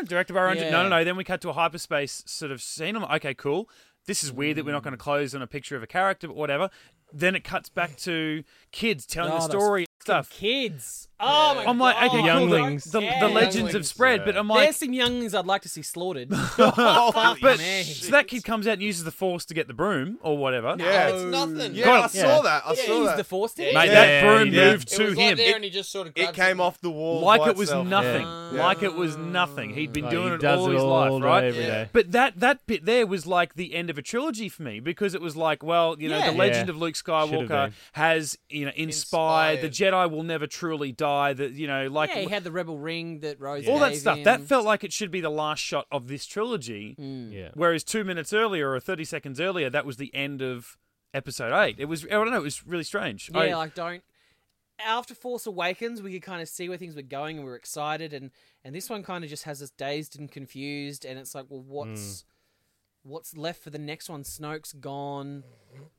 directed 0.07 0.34
by 0.34 0.39
Aaron. 0.39 0.57
Yeah. 0.57 0.69
No, 0.71 0.84
no, 0.84 0.89
no. 0.89 1.03
Then 1.03 1.15
we 1.15 1.23
cut 1.23 1.41
to 1.41 1.49
a 1.49 1.53
hyperspace 1.53 2.23
sort 2.25 2.51
of 2.51 2.61
scene. 2.61 2.95
I'm 2.95 3.03
like, 3.03 3.23
okay, 3.23 3.34
cool. 3.34 3.69
This 4.07 4.23
is 4.23 4.32
weird 4.32 4.57
that 4.57 4.65
we're 4.65 4.71
not 4.71 4.84
going 4.84 4.93
to 4.93 4.97
close 4.97 5.36
on 5.36 5.41
a 5.43 5.47
picture 5.47 5.75
of 5.75 5.84
a 5.84 5.88
character, 5.88 6.27
but 6.27 6.36
whatever. 6.36 6.69
Then 7.13 7.36
it 7.36 7.43
cuts 7.43 7.69
back 7.69 7.97
to 7.97 8.43
kids 8.71 9.05
telling 9.05 9.34
Oh, 9.34 9.36
the 9.36 9.41
story 9.49 9.86
stuff. 10.02 10.30
kids. 10.30 11.08
Oh 11.24 11.54
my 11.54 11.66
I'm 11.66 11.78
like, 11.78 11.95
god, 11.97 12.04
okay, 12.08 12.10
cool. 12.16 12.22
The, 12.24 12.28
Younglings. 12.28 12.84
the, 12.86 12.99
Yeah. 13.02 13.20
the 13.20 13.28
legends 13.28 13.56
have 13.58 13.64
Younglings. 13.66 13.88
spread, 13.89 14.26
but 14.26 14.36
I'm 14.36 14.47
like, 14.47 14.64
There's 14.64 14.78
some 14.78 14.91
younglings 14.91 15.36
I'd 15.36 15.45
like 15.45 15.62
to 15.62 15.70
see 15.70 15.84
slaughtered. 15.84 16.30
but 16.58 17.58
man. 17.58 17.84
so 17.84 18.12
that 18.12 18.28
kid 18.28 18.43
comes 18.43 18.66
out 18.68 18.74
and 18.74 18.82
uses 18.82 19.04
the 19.04 19.12
force 19.12 19.45
to 19.45 19.54
get 19.54 19.68
the 19.68 19.74
broom 19.76 20.18
or 20.24 20.36
whatever. 20.38 20.76
Yeah. 20.80 21.10
it's 21.10 21.24
nothing. 21.26 21.76
Yeah, 21.76 21.86
Got 21.86 22.02
I 22.02 22.06
it. 22.06 22.10
saw 22.12 22.41
that. 22.41 22.64
I 22.66 22.70
yeah, 22.74 22.86
saw 22.88 22.97
he's 22.97 23.06
that. 23.06 23.18
the 23.18 23.24
force, 23.24 23.54
did 23.54 23.68
he? 23.68 23.74
Mate, 23.76 23.86
Yeah, 23.89 23.93
that 23.93 24.24
broom 24.24 24.45
he 24.45 24.52
did. 24.56 24.72
moved 24.72 24.91
It 24.91 24.95
to 24.95 25.04
was 25.06 25.16
like 25.16 25.26
him. 25.30 25.38
there 25.38 25.49
It- 25.49 25.56
and 25.56 25.64
he 25.64 25.70
just 25.70 25.91
sort 25.91 26.08
of 26.08 26.14
It 26.16 26.22
grabs 26.24 26.36
came 26.38 26.60
it. 26.60 26.64
off 26.64 26.82
the 26.82 26.89
wall 26.89 27.22
like 27.22 27.41
by 27.41 27.49
it 27.49 27.56
was 27.56 27.70
itself. 27.70 27.88
nothing. 27.88 28.22
Yeah. 28.24 28.66
Like 28.66 28.82
it 28.84 28.93
was 28.95 29.16
nothing. 29.18 29.74
He'd 29.76 29.93
been 29.93 30.06
Like, 30.06 30.12
doing 30.12 30.28
he 30.30 30.34
it 30.34 30.45
all 30.45 30.70
his 30.72 30.82
life, 30.84 31.22
right? 31.22 31.43
every 31.43 31.62
Yeah. 31.62 31.68
day. 31.84 31.89
But 31.93 32.12
that 32.14 32.39
that 32.39 32.66
bit 32.66 32.86
there 32.86 33.06
was 33.06 33.28
like 33.28 33.54
the 33.54 33.76
end 33.76 33.91
of 33.91 33.99
a 33.99 34.02
trilogy 34.02 34.49
for 34.49 34.64
me 34.64 34.80
because 34.80 35.14
it 35.14 35.22
was 35.22 35.36
like, 35.36 35.62
well, 35.62 35.95
you 35.99 36.10
know, 36.10 36.18
Yeah. 36.18 36.32
the 36.32 36.38
legend 36.38 36.68
Yeah. 36.68 36.74
of 36.74 36.78
Luke 36.82 36.95
Should've 36.95 37.30
Skywalker 37.30 37.47
been. 37.47 37.74
has, 37.93 38.38
you 38.49 38.66
know, 38.66 38.72
inspired, 38.76 39.62
the 39.62 39.70
Jedi 39.70 39.90
will 39.93 40.23
never 40.23 40.47
truly 40.47 40.91
die. 40.91 41.33
That 41.33 41.53
you 41.53 41.67
know, 41.67 41.87
like 41.87 42.09
yeah, 42.09 42.21
he 42.21 42.27
had 42.29 42.43
the 42.43 42.51
rebel 42.51 42.77
ring 42.77 43.19
that 43.19 43.39
Rose 43.39 43.67
all 43.67 43.79
that 43.79 43.95
stuff. 43.95 44.17
him. 44.17 44.23
That 44.23 44.41
felt 44.41 44.65
like 44.65 44.83
it 44.83 44.91
should 44.93 45.11
be 45.11 45.21
the 45.21 45.29
last 45.29 45.59
shot 45.59 45.85
of 45.91 46.07
this 46.07 46.25
trilogy. 46.25 46.95
Mm. 46.99 47.31
Yeah. 47.33 47.49
Whereas 47.53 47.83
two 47.83 48.03
minutes 48.03 48.33
earlier 48.33 48.71
or 48.71 48.79
thirty 48.79 49.05
seconds 49.05 49.39
earlier, 49.39 49.69
that 49.69 49.85
was 49.85 49.97
the 49.97 50.13
end 50.15 50.41
of 50.41 50.77
episode 51.13 51.53
eight. 51.53 51.75
It 51.79 51.85
was 51.85 52.05
I 52.05 52.09
don't 52.09 52.31
know. 52.31 52.37
It 52.37 52.43
was 52.43 52.65
really 52.65 52.83
strange. 52.83 53.29
Yeah, 53.33 53.39
I- 53.41 53.53
like 53.53 53.75
don't. 53.75 54.03
After 54.83 55.13
Force 55.13 55.45
Awakens, 55.45 56.01
we 56.01 56.11
could 56.11 56.23
kind 56.23 56.41
of 56.41 56.49
see 56.49 56.67
where 56.67 56.77
things 56.77 56.95
were 56.95 57.03
going, 57.03 57.37
and 57.37 57.45
we 57.45 57.51
were 57.51 57.55
excited, 57.57 58.13
and 58.13 58.31
and 58.65 58.73
this 58.73 58.89
one 58.89 59.03
kind 59.03 59.23
of 59.23 59.29
just 59.29 59.43
has 59.43 59.61
us 59.61 59.69
dazed 59.69 60.17
and 60.17 60.31
confused, 60.31 61.05
and 61.05 61.19
it's 61.19 61.35
like, 61.35 61.45
well, 61.49 61.61
what's 61.61 62.25
what's 63.03 63.37
left 63.37 63.61
for 63.63 63.69
the 63.69 63.77
next 63.77 64.09
one? 64.09 64.23
Snoke's 64.23 64.73
gone. 64.73 65.43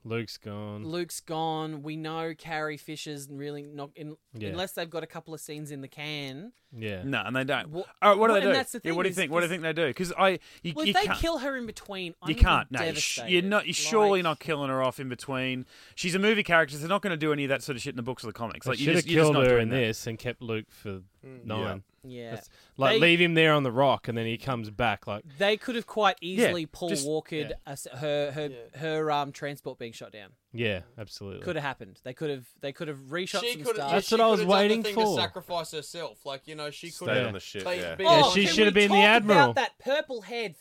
Luke's 0.04 0.36
gone. 0.36 0.84
Luke's 0.84 1.20
gone. 1.20 1.82
We 1.82 1.96
know 1.96 2.34
Carrie 2.36 2.76
Fisher's 2.76 3.28
really 3.30 3.62
not 3.62 3.90
in, 3.94 4.16
Yeah. 4.34 4.48
unless 4.50 4.72
they've 4.72 4.90
got 4.90 5.02
a 5.02 5.06
couple 5.06 5.32
of 5.32 5.40
scenes 5.40 5.70
in 5.70 5.80
the 5.80 5.88
can. 5.88 6.52
Yeah. 6.74 7.02
No, 7.04 7.22
and 7.24 7.36
they 7.36 7.44
don't. 7.44 7.68
Wha- 7.70 7.82
All 8.00 8.10
right, 8.10 8.18
what 8.18 8.28
do 8.28 8.32
Well, 8.32 8.40
they 8.40 8.46
and 8.46 8.54
do? 8.54 8.56
that's 8.58 8.72
the 8.72 8.78
yeah, 8.82 8.90
thing 8.90 8.96
what 8.96 9.02
do 9.04 9.08
you 9.08 9.10
is- 9.10 9.16
think? 9.16 9.30
What 9.30 9.40
do 9.40 9.44
you 9.46 9.50
think 9.50 9.62
they 9.62 9.72
do? 9.74 9.86
Because 9.88 10.12
I, 10.18 10.38
you, 10.62 10.72
Well, 10.74 10.86
you 10.86 10.90
if 10.90 10.96
they 11.00 11.06
can't, 11.06 11.18
kill 11.18 11.38
her 11.38 11.56
in 11.56 11.66
between, 11.66 12.14
I'm 12.22 12.30
you 12.30 12.34
can't. 12.36 12.70
No, 12.70 12.82
you 12.82 12.94
sh- 12.94 13.20
you're 13.28 13.42
not. 13.42 13.66
You're 13.66 13.74
surely 13.74 14.22
not 14.22 14.40
killing 14.40 14.70
her 14.70 14.82
off 14.82 14.98
in 14.98 15.08
between. 15.08 15.66
She's 15.94 16.14
a 16.14 16.18
movie 16.18 16.42
character. 16.42 16.74
So 16.74 16.80
they're 16.80 16.88
not 16.88 17.02
going 17.02 17.12
to 17.12 17.16
do 17.16 17.32
any 17.32 17.44
of 17.44 17.50
that 17.50 17.62
sort 17.62 17.76
of 17.76 17.82
shit 17.82 17.92
in 17.92 17.96
the 17.96 18.02
books 18.02 18.24
or 18.24 18.28
the 18.28 18.32
comics. 18.32 18.66
Like 18.66 18.78
you 18.78 18.86
should 18.86 18.94
have 18.96 19.04
just, 19.04 19.12
you're 19.14 19.20
just 19.22 19.32
killed 19.32 19.34
not 19.34 19.44
her 19.44 19.56
doing 19.56 19.62
in 19.64 19.68
that. 19.68 19.76
this 19.76 20.06
and 20.06 20.18
kept 20.18 20.40
Luke 20.42 20.66
for 20.70 21.02
nine. 21.22 21.82
Yeah, 22.04 22.30
That's- 22.30 22.48
Like 22.76 22.94
They- 22.94 23.00
leave 23.00 23.20
him 23.20 23.34
there 23.34 23.52
on 23.52 23.62
the 23.62 23.70
rock, 23.70 24.08
and 24.08 24.18
then 24.18 24.26
he 24.26 24.36
comes 24.36 24.70
back. 24.70 25.06
Like 25.06 25.22
they 25.38 25.56
could 25.56 25.76
have 25.76 25.86
quite 25.86 26.16
easily 26.20 26.66
Paul 26.66 26.88
just- 26.88 27.06
Walkered 27.06 27.50
yeah. 27.50 27.72
us- 27.72 27.86
her 27.92 28.32
her 28.32 28.46
Yeah. 28.50 28.80
her 28.80 29.10
um 29.12 29.30
transport 29.62 29.78
being 29.78 29.92
shot 29.92 30.12
down. 30.12 30.30
yeah, 30.52 30.80
absolutely. 30.98 31.42
Could 31.44 31.56
have 31.56 31.64
happened. 31.64 32.00
They 32.04 32.12
could 32.12 32.30
have 32.30 32.46
they 32.60 32.72
could 32.72 32.88
have 32.88 32.98
reshot 33.10 33.40
she 33.40 33.52
some 33.54 33.62
could 33.64 33.76
stuff. 33.76 33.92
That's 33.92 34.10
what 34.10 34.20
I 34.20 34.26
was 34.26 34.44
waiting 34.44 34.82
thing 34.82 34.94
for. 34.94 35.04
To 35.04 35.14
sacrifice 35.22 35.70
herself, 35.72 36.24
like 36.26 36.46
you 36.46 36.54
know, 36.54 36.70
she 36.70 36.88
could 36.88 37.06
Stay 37.08 37.18
have 37.18 37.26
on 37.28 37.32
the 37.34 37.40
ship. 37.40 37.64
They- 37.64 37.80
Yeah. 37.80 37.94
be- 37.94 38.04
Yeah, 38.04 38.22
she 38.30 38.44
can 38.46 38.54
should 38.54 38.66
have 38.66 38.74
we 38.74 38.80
been 38.82 38.90
the 38.90 38.96
talk 38.96 39.04
admiral. 39.04 39.50
About 39.50 39.54
that 39.56 39.78
purple 39.78 40.22
haired 40.22 40.54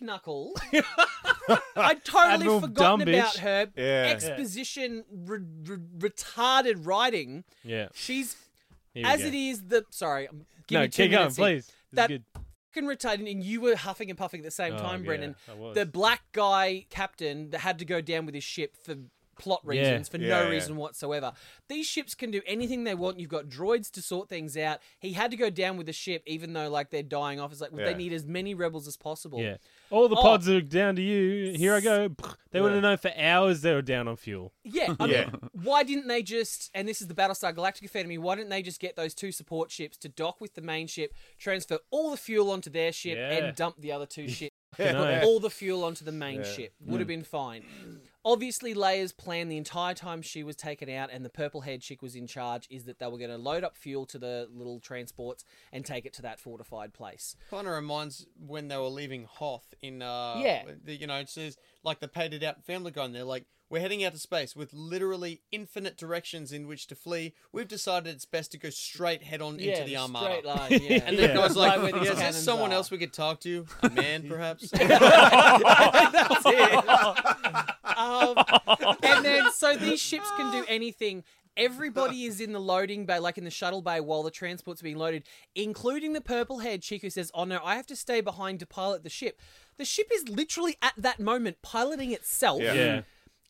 knuckle. 0.00 0.54
I 1.76 1.94
totally 2.04 2.32
Admiral 2.34 2.60
forgotten 2.60 3.06
dumb 3.06 3.14
about 3.14 3.34
bitch. 3.34 3.38
her 3.38 3.68
Yeah. 3.76 4.12
exposition 4.14 5.04
re- 5.12 5.40
re- 5.64 5.76
retarded 5.98 6.86
writing. 6.86 7.44
Yeah. 7.64 7.88
She's 7.94 8.34
Here 8.94 9.04
we 9.04 9.10
as 9.10 9.20
go. 9.20 9.26
it 9.26 9.34
is 9.34 9.62
the 9.66 9.84
sorry. 9.90 10.28
Give 10.66 10.76
no, 10.76 10.80
me 10.82 10.88
two 10.88 11.02
keep 11.02 11.10
going, 11.10 11.20
minutes 11.22 11.36
here. 11.36 11.44
please. 11.46 11.66
This 11.66 11.74
That 11.92 12.08
good. 12.08 12.24
Retarded, 12.76 13.30
and 13.30 13.42
you 13.42 13.60
were 13.60 13.76
huffing 13.76 14.10
and 14.10 14.18
puffing 14.18 14.40
at 14.40 14.44
the 14.44 14.50
same 14.50 14.74
Oh, 14.74 14.78
time, 14.78 15.00
yeah, 15.00 15.06
Brendan. 15.06 15.36
The 15.74 15.86
black 15.86 16.22
guy 16.32 16.86
captain 16.90 17.50
that 17.50 17.60
had 17.60 17.78
to 17.80 17.84
go 17.84 18.00
down 18.00 18.26
with 18.26 18.34
his 18.34 18.44
ship 18.44 18.76
for 18.76 18.94
plot 19.40 19.62
Yeah. 19.64 19.70
reasons, 19.70 20.08
for 20.08 20.18
Yeah, 20.18 20.28
no 20.28 20.42
yeah. 20.42 20.48
reason 20.50 20.76
whatsoever. 20.76 21.32
These 21.68 21.86
ships 21.86 22.14
can 22.14 22.30
do 22.30 22.42
anything 22.46 22.84
they 22.84 22.94
want. 22.94 23.18
You've 23.18 23.30
got 23.30 23.46
droids 23.48 23.90
to 23.92 24.02
sort 24.02 24.28
things 24.28 24.56
out. 24.56 24.80
He 24.98 25.14
had 25.14 25.30
to 25.30 25.36
go 25.36 25.48
down 25.50 25.76
with 25.76 25.86
the 25.86 25.92
ship, 25.92 26.22
even 26.26 26.52
though 26.52 26.68
like 26.68 26.90
they're 26.90 27.02
dying 27.02 27.40
off. 27.40 27.52
It's 27.52 27.60
like 27.60 27.72
well, 27.72 27.80
Yeah. 27.80 27.92
they 27.92 27.98
need 27.98 28.12
as 28.12 28.26
many 28.26 28.54
rebels 28.54 28.86
as 28.86 28.96
possible. 28.96 29.40
Yeah. 29.40 29.56
All 29.90 30.08
the 30.08 30.16
Oh. 30.16 30.22
pods 30.22 30.48
are 30.48 30.60
down 30.60 30.96
to 30.96 31.02
you. 31.02 31.56
Here 31.56 31.74
I 31.74 31.80
go. 31.80 32.10
They 32.52 32.60
would 32.60 32.72
have 32.72 32.82
known 32.82 32.98
for 32.98 33.12
hours 33.16 33.62
they 33.62 33.72
were 33.74 33.82
down 33.82 34.06
on 34.08 34.16
fuel. 34.16 34.52
Yeah, 34.64 34.94
I 35.00 35.06
Yeah. 35.06 35.30
why 35.52 35.82
didn't 35.82 36.06
they 36.08 36.22
just? 36.22 36.70
And 36.74 36.86
this 36.86 37.00
is 37.00 37.08
the 37.08 37.14
Battlestar 37.14 37.54
Galactica 37.54 37.88
fan 37.88 38.02
of 38.02 38.08
me. 38.08 38.18
Why 38.18 38.34
didn't 38.34 38.50
they 38.50 38.62
just 38.62 38.80
get 38.80 38.96
those 38.96 39.14
two 39.14 39.32
support 39.32 39.70
ships 39.70 39.96
to 39.98 40.08
dock 40.08 40.40
with 40.40 40.54
the 40.54 40.60
main 40.62 40.86
ship, 40.86 41.14
transfer 41.38 41.78
all 41.90 42.10
the 42.10 42.16
fuel 42.16 42.50
onto 42.50 42.70
their 42.70 42.92
ship, 42.92 43.16
Yeah. 43.16 43.30
and 43.46 43.56
dump 43.56 43.80
the 43.80 43.92
other 43.92 44.06
two 44.06 44.28
ships? 44.28 44.54
Fucking 44.76 44.94
Put 44.94 45.24
all 45.24 45.40
the 45.40 45.50
fuel 45.50 45.82
onto 45.82 46.04
the 46.04 46.12
main 46.12 46.40
Yeah. 46.40 46.52
ship. 46.52 46.74
Would 46.86 47.00
have 47.00 47.06
mm. 47.06 47.08
been 47.08 47.24
fine. 47.24 47.64
Obviously, 48.24 48.74
Leia's 48.74 49.12
plan 49.12 49.48
the 49.48 49.56
entire 49.56 49.94
time 49.94 50.20
she 50.20 50.42
was 50.42 50.54
taken 50.54 50.90
out 50.90 51.08
and 51.10 51.24
the 51.24 51.30
purple 51.30 51.62
head 51.62 51.80
chick 51.80 52.02
was 52.02 52.14
in 52.14 52.26
charge 52.26 52.66
is 52.70 52.84
that 52.84 52.98
they 52.98 53.06
were 53.06 53.16
going 53.16 53.30
to 53.30 53.38
load 53.38 53.64
up 53.64 53.76
fuel 53.76 54.04
to 54.06 54.18
the 54.18 54.46
little 54.54 54.78
transports 54.78 55.44
and 55.72 55.84
take 55.86 56.04
it 56.04 56.12
to 56.14 56.22
that 56.22 56.38
fortified 56.38 56.92
place. 56.92 57.34
Kind 57.50 57.66
of 57.66 57.72
reminds 57.72 58.26
when 58.46 58.68
they 58.68 58.76
were 58.76 58.88
leaving 58.88 59.24
Hoth 59.24 59.74
in 59.80 60.02
uh 60.02 60.34
Yeah. 60.38 60.64
the, 60.84 60.94
you 60.94 61.06
know 61.06 61.16
it 61.16 61.30
says 61.30 61.56
like 61.82 62.00
the 62.00 62.08
it 62.34 62.42
out 62.42 62.62
Family 62.64 62.90
Guy 62.90 63.04
and 63.06 63.14
they're 63.14 63.24
like 63.24 63.46
we're 63.70 63.78
heading 63.80 64.04
out 64.04 64.12
to 64.12 64.18
space 64.18 64.56
with 64.56 64.72
literally 64.74 65.40
infinite 65.52 65.96
directions 65.96 66.50
in 66.52 66.66
which 66.66 66.88
to 66.88 66.96
flee. 66.96 67.34
We've 67.52 67.68
decided 67.68 68.12
it's 68.12 68.26
best 68.26 68.50
to 68.52 68.58
go 68.58 68.68
straight 68.68 69.22
head 69.22 69.40
on 69.40 69.60
into 69.60 69.84
the 69.84 69.96
Armada. 69.96 70.26
Straight 70.26 70.44
line, 70.56 70.70
yeah. 70.82 71.02
And 71.06 71.16
the 71.16 71.28
guy's 71.28 71.56
like, 71.56 71.80
Right 71.80 71.94
"Yeah, 72.04 72.12
is 72.12 72.18
there 72.18 72.32
someone 72.32 72.72
are." 72.72 72.74
else 72.74 72.90
we 72.90 72.98
could 72.98 73.12
talk 73.12 73.38
to? 73.40 73.64
A 73.82 73.90
man, 73.90 74.28
perhaps?" 74.28 74.70
That's 74.70 76.44
it. 76.46 76.88
um, 77.96 78.34
and 79.02 79.24
then, 79.24 79.52
so 79.52 79.76
these 79.76 80.00
ships 80.00 80.28
can 80.36 80.50
do 80.52 80.64
anything. 80.68 81.22
Everybody 81.56 82.24
is 82.24 82.40
in 82.40 82.52
the 82.52 82.60
loading 82.60 83.06
bay, 83.06 83.18
like 83.18 83.36
in 83.36 83.44
the 83.44 83.50
shuttle 83.50 83.82
bay, 83.82 84.00
while 84.00 84.22
the 84.22 84.30
transport's 84.30 84.82
being 84.82 84.96
loaded, 84.96 85.24
including 85.54 86.12
the 86.12 86.20
purple 86.20 86.60
haired 86.60 86.80
chick 86.82 87.02
who 87.02 87.10
says, 87.10 87.30
Oh 87.34 87.44
no, 87.44 87.60
I 87.62 87.74
have 87.76 87.86
to 87.88 87.96
stay 87.96 88.20
behind 88.20 88.60
to 88.60 88.66
pilot 88.66 89.02
the 89.02 89.10
ship. 89.10 89.38
The 89.76 89.84
ship 89.84 90.08
is 90.12 90.28
literally 90.28 90.76
at 90.80 90.94
that 90.96 91.20
moment 91.20 91.58
piloting 91.60 92.12
itself 92.12 92.62
Yeah. 92.62 92.72
Yeah. 92.74 93.02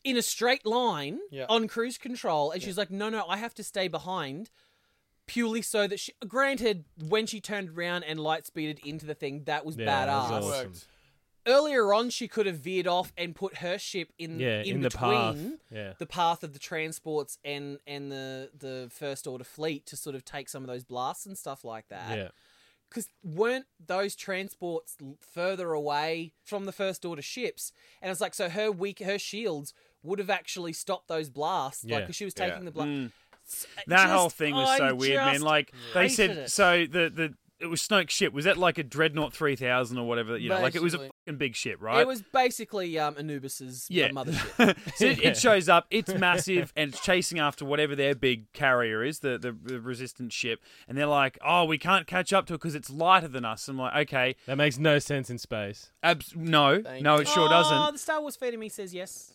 In 0.03 0.17
a 0.17 0.21
straight 0.21 0.65
line 0.65 1.19
Yeah. 1.29 1.45
on 1.49 1.67
cruise 1.67 1.97
control. 1.97 2.51
And 2.51 2.61
she's 2.61 2.77
like, 2.77 2.89
No, 2.91 3.09
no, 3.09 3.25
I 3.27 3.37
have 3.37 3.53
to 3.55 3.63
stay 3.63 3.87
behind. 3.87 4.49
Purely 5.27 5.61
so 5.61 5.87
that 5.87 5.99
she, 5.99 6.11
granted, 6.27 6.83
when 7.07 7.25
she 7.25 7.39
turned 7.39 7.69
around 7.77 8.03
and 8.03 8.19
light 8.19 8.45
speeded 8.45 8.79
into 8.85 9.05
the 9.05 9.13
thing, 9.13 9.43
that 9.45 9.65
was 9.65 9.77
Yeah, 9.77 9.85
that 9.85 10.07
badass 10.09 10.29
was 10.41 10.45
awesome. 10.45 10.73
Earlier 11.47 11.91
on 11.93 12.09
she 12.11 12.27
could 12.27 12.45
have 12.45 12.57
veered 12.57 12.85
off 12.85 13.11
and 13.17 13.33
put 13.35 13.57
her 13.57 13.77
ship 13.79 14.11
in 14.19 14.39
Yeah, 14.39 14.61
in, 14.61 14.75
in 14.77 14.81
the 14.81 14.89
path. 14.91 15.37
Yeah. 15.71 15.93
the 15.97 16.05
path 16.05 16.43
of 16.43 16.53
the 16.53 16.59
transports 16.59 17.37
and 17.43 17.79
and 17.87 18.11
the 18.11 18.51
the 18.55 18.89
first 18.91 19.25
order 19.25 19.43
fleet 19.43 19.85
to 19.87 19.95
sort 19.95 20.15
of 20.15 20.23
take 20.25 20.49
some 20.49 20.63
of 20.63 20.67
those 20.67 20.83
blasts 20.83 21.25
and 21.25 21.35
stuff 21.37 21.63
like 21.63 21.87
that 21.89 22.15
Yeah. 22.17 22.27
because 22.89 23.07
weren't 23.23 23.65
those 23.83 24.15
transports 24.15 24.97
further 25.19 25.71
away 25.73 26.33
from 26.43 26.65
the 26.65 26.71
first 26.71 27.05
order 27.05 27.23
ships 27.23 27.71
and 28.03 28.11
it's 28.11 28.21
like 28.21 28.35
so 28.35 28.47
her 28.49 28.71
weak 28.71 28.99
her 28.99 29.17
shields 29.17 29.73
would 30.03 30.19
have 30.19 30.29
actually 30.29 30.73
stopped 30.73 31.07
those 31.07 31.29
blasts 31.29 31.83
like 31.83 31.91
Yeah. 31.91 31.99
because 32.01 32.15
she 32.15 32.25
was 32.25 32.33
Yeah. 32.37 32.49
taking 32.49 32.65
the 32.65 32.71
blast 32.71 32.89
Mm. 32.89 33.11
That 33.87 34.09
whole 34.09 34.29
thing 34.29 34.55
was 34.55 34.77
so 34.77 34.95
weird, 34.95 35.17
man. 35.17 35.41
Like 35.41 35.73
they 35.93 36.07
said, 36.09 36.29
it. 36.31 36.51
so 36.51 36.85
the 36.85 37.09
the 37.09 37.33
it 37.59 37.67
was 37.69 37.79
Snoke's 37.81 38.13
ship. 38.13 38.33
Was 38.33 38.45
that 38.45 38.57
like 38.57 38.77
a 38.79 38.83
dreadnought 38.83 39.33
three 39.33 39.55
thousand 39.55 39.97
or 39.97 40.07
whatever? 40.07 40.35
You 40.37 40.49
know, 40.49 40.61
like 40.61 40.73
it 40.75 40.81
was 40.81 40.93
a 40.93 40.99
fucking 40.99 41.37
big 41.37 41.55
ship, 41.55 41.77
right? 41.81 41.99
it 42.01 42.07
was 42.07 42.21
basically 42.21 42.97
um 42.97 43.15
anubis's 43.17 43.87
Yeah. 43.89 44.09
mothership 44.09 44.77
so 44.95 45.05
it, 45.05 45.21
it 45.23 45.37
shows 45.37 45.67
up. 45.69 45.85
It's 45.91 46.13
massive 46.13 46.71
and 46.77 46.93
it's 46.93 47.03
chasing 47.03 47.39
after 47.39 47.65
whatever 47.65 47.95
their 47.95 48.15
big 48.15 48.51
carrier 48.53 49.03
is, 49.03 49.19
the, 49.19 49.37
the 49.37 49.51
the 49.51 49.81
resistant 49.81 50.31
ship. 50.33 50.61
And 50.87 50.97
they're 50.97 51.05
like, 51.05 51.37
"Oh, 51.45 51.65
we 51.65 51.77
can't 51.77 52.07
catch 52.07 52.31
up 52.31 52.45
to 52.47 52.53
it 52.53 52.57
because 52.57 52.73
it's 52.75 52.89
lighter 52.89 53.27
than 53.27 53.43
us." 53.43 53.67
I'm 53.67 53.77
like, 53.77 54.07
"Okay, 54.07 54.35
That 54.45 54.55
makes 54.57 54.77
no 54.77 54.97
sense 54.99 55.29
in 55.29 55.37
space. 55.39 55.91
abs- 56.01 56.33
no, 56.35 56.81
Thank 56.81 57.03
no, 57.03 57.15
it 57.17 57.27
sure 57.27 57.47
oh, 57.47 57.49
doesn't." 57.49 57.93
the 57.93 57.99
star 57.99 58.21
wars 58.21 58.37
fan 58.37 58.53
of 58.53 58.59
me 58.59 58.69
says 58.69 58.93
yes 58.93 59.33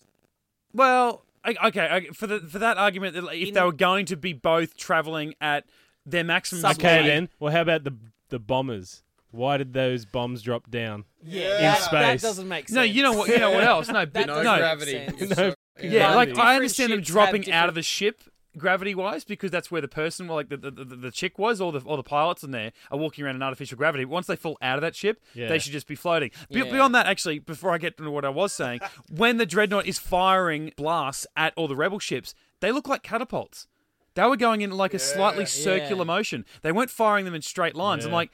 Well, 0.76 1.24
I- 1.44 1.56
okay, 1.68 2.08
for 2.12 2.26
the 2.26 2.40
for 2.40 2.58
that 2.58 2.76
argument, 2.76 3.16
if 3.16 3.48
In- 3.48 3.54
they 3.54 3.62
were 3.62 3.72
going 3.72 4.06
to 4.06 4.16
be 4.16 4.32
both 4.32 4.76
traveling 4.76 5.34
at 5.40 5.64
their 6.04 6.24
maximum 6.24 6.60
Subway. 6.62 6.74
speed, 6.74 6.86
Okay, 6.86 7.06
then. 7.06 7.28
Well, 7.40 7.52
how 7.52 7.62
about 7.62 7.84
the 7.84 7.94
the 8.28 8.38
bombers? 8.38 9.02
Why 9.30 9.56
did 9.58 9.72
those 9.72 10.04
bombs 10.06 10.40
drop 10.42 10.70
down? 10.70 11.04
yeah, 11.22 11.56
In 11.56 11.62
that, 11.62 11.78
space. 11.82 12.22
that 12.22 12.28
doesn't 12.28 12.48
make 12.48 12.68
sense 12.68 12.76
No, 12.76 12.82
you 12.82 13.02
know 13.02 13.12
what? 13.12 13.28
You 13.28 13.38
know 13.38 13.50
what 13.50 13.64
else? 13.72 13.88
No, 13.88 14.04
That 14.04 14.26
No 14.26 14.36
no, 14.42 14.56
gravity. 14.56 15.08
No- 15.20 15.26
so- 15.34 15.54
Yeah, 15.82 16.14
like 16.14 16.36
I 16.38 16.54
understand 16.56 16.92
them 16.92 17.00
ships 17.00 17.08
have 17.08 17.14
dropping 17.14 17.52
out 17.52 17.68
of 17.68 17.74
the 17.74 17.82
ship 17.82 18.22
gravity 18.58 18.94
wise 18.94 19.24
because 19.24 19.50
that's 19.50 19.70
where 19.70 19.80
the 19.80 19.88
person, 19.88 20.26
like 20.28 20.48
the, 20.48 20.56
the, 20.56 20.70
the, 20.70 20.84
the 20.84 21.10
chick 21.10 21.38
was, 21.38 21.60
or 21.60 21.72
the 21.72 21.80
or 21.84 21.96
the 21.96 22.02
pilots 22.02 22.42
in 22.42 22.50
there 22.50 22.72
are 22.90 22.98
walking 22.98 23.24
around 23.24 23.36
in 23.36 23.42
artificial 23.42 23.76
gravity. 23.76 24.04
But 24.04 24.10
once 24.12 24.26
they 24.26 24.36
fall 24.36 24.56
out 24.62 24.76
of 24.78 24.82
that 24.82 24.94
ship, 24.96 25.22
Yeah. 25.34 25.48
they 25.48 25.58
should 25.58 25.72
just 25.72 25.86
be 25.86 25.94
floating. 25.94 26.30
Be- 26.50 26.60
Yeah. 26.60 26.70
Beyond 26.72 26.94
that, 26.94 27.06
actually, 27.06 27.38
before 27.38 27.72
I 27.72 27.78
get 27.78 27.96
to 27.98 28.10
what 28.10 28.24
I 28.24 28.28
was 28.30 28.52
saying, 28.52 28.80
when 29.10 29.36
the 29.36 29.46
dreadnought 29.46 29.86
is 29.86 29.98
firing 29.98 30.72
blasts 30.76 31.26
at 31.36 31.52
all 31.56 31.68
the 31.68 31.76
rebel 31.76 31.98
ships, 31.98 32.34
they 32.60 32.72
look 32.72 32.88
like 32.88 33.02
catapults. 33.02 33.66
They 34.14 34.24
were 34.24 34.36
going 34.36 34.62
in 34.62 34.70
like 34.70 34.94
a 34.94 34.98
slightly 34.98 35.44
circular 35.44 35.98
Yeah. 36.02 36.04
motion. 36.04 36.44
They 36.62 36.72
weren't 36.72 36.90
firing 36.90 37.24
them 37.26 37.34
in 37.34 37.42
straight 37.42 37.74
lines. 37.76 38.06
I'm 38.06 38.12
like, 38.12 38.30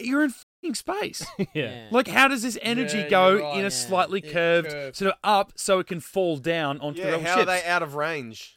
you're 0.00 0.22
in 0.24 0.30
fucking 0.30 0.74
space. 0.76 1.24
yeah. 1.38 1.46
Yeah. 1.54 1.86
Like, 1.90 2.06
how 2.08 2.28
does 2.28 2.42
this 2.42 2.56
energy 2.62 2.98
Yeah, 2.98 3.08
go 3.08 3.34
right, 3.40 3.54
in 3.54 3.60
a 3.60 3.62
yeah. 3.64 3.68
slightly 3.70 4.20
It 4.20 4.32
curved, 4.32 4.96
sort 4.96 5.10
of 5.12 5.18
up, 5.24 5.52
so 5.56 5.78
it 5.80 5.86
can 5.88 5.98
fall 6.00 6.36
down 6.36 6.80
onto 6.80 7.00
the 7.02 7.06
Yeah, 7.08 7.14
rebel 7.14 7.26
how 7.26 7.34
ships? 7.36 7.42
are 7.42 7.46
they 7.46 7.64
out 7.64 7.82
of 7.82 7.94
range? 7.96 8.56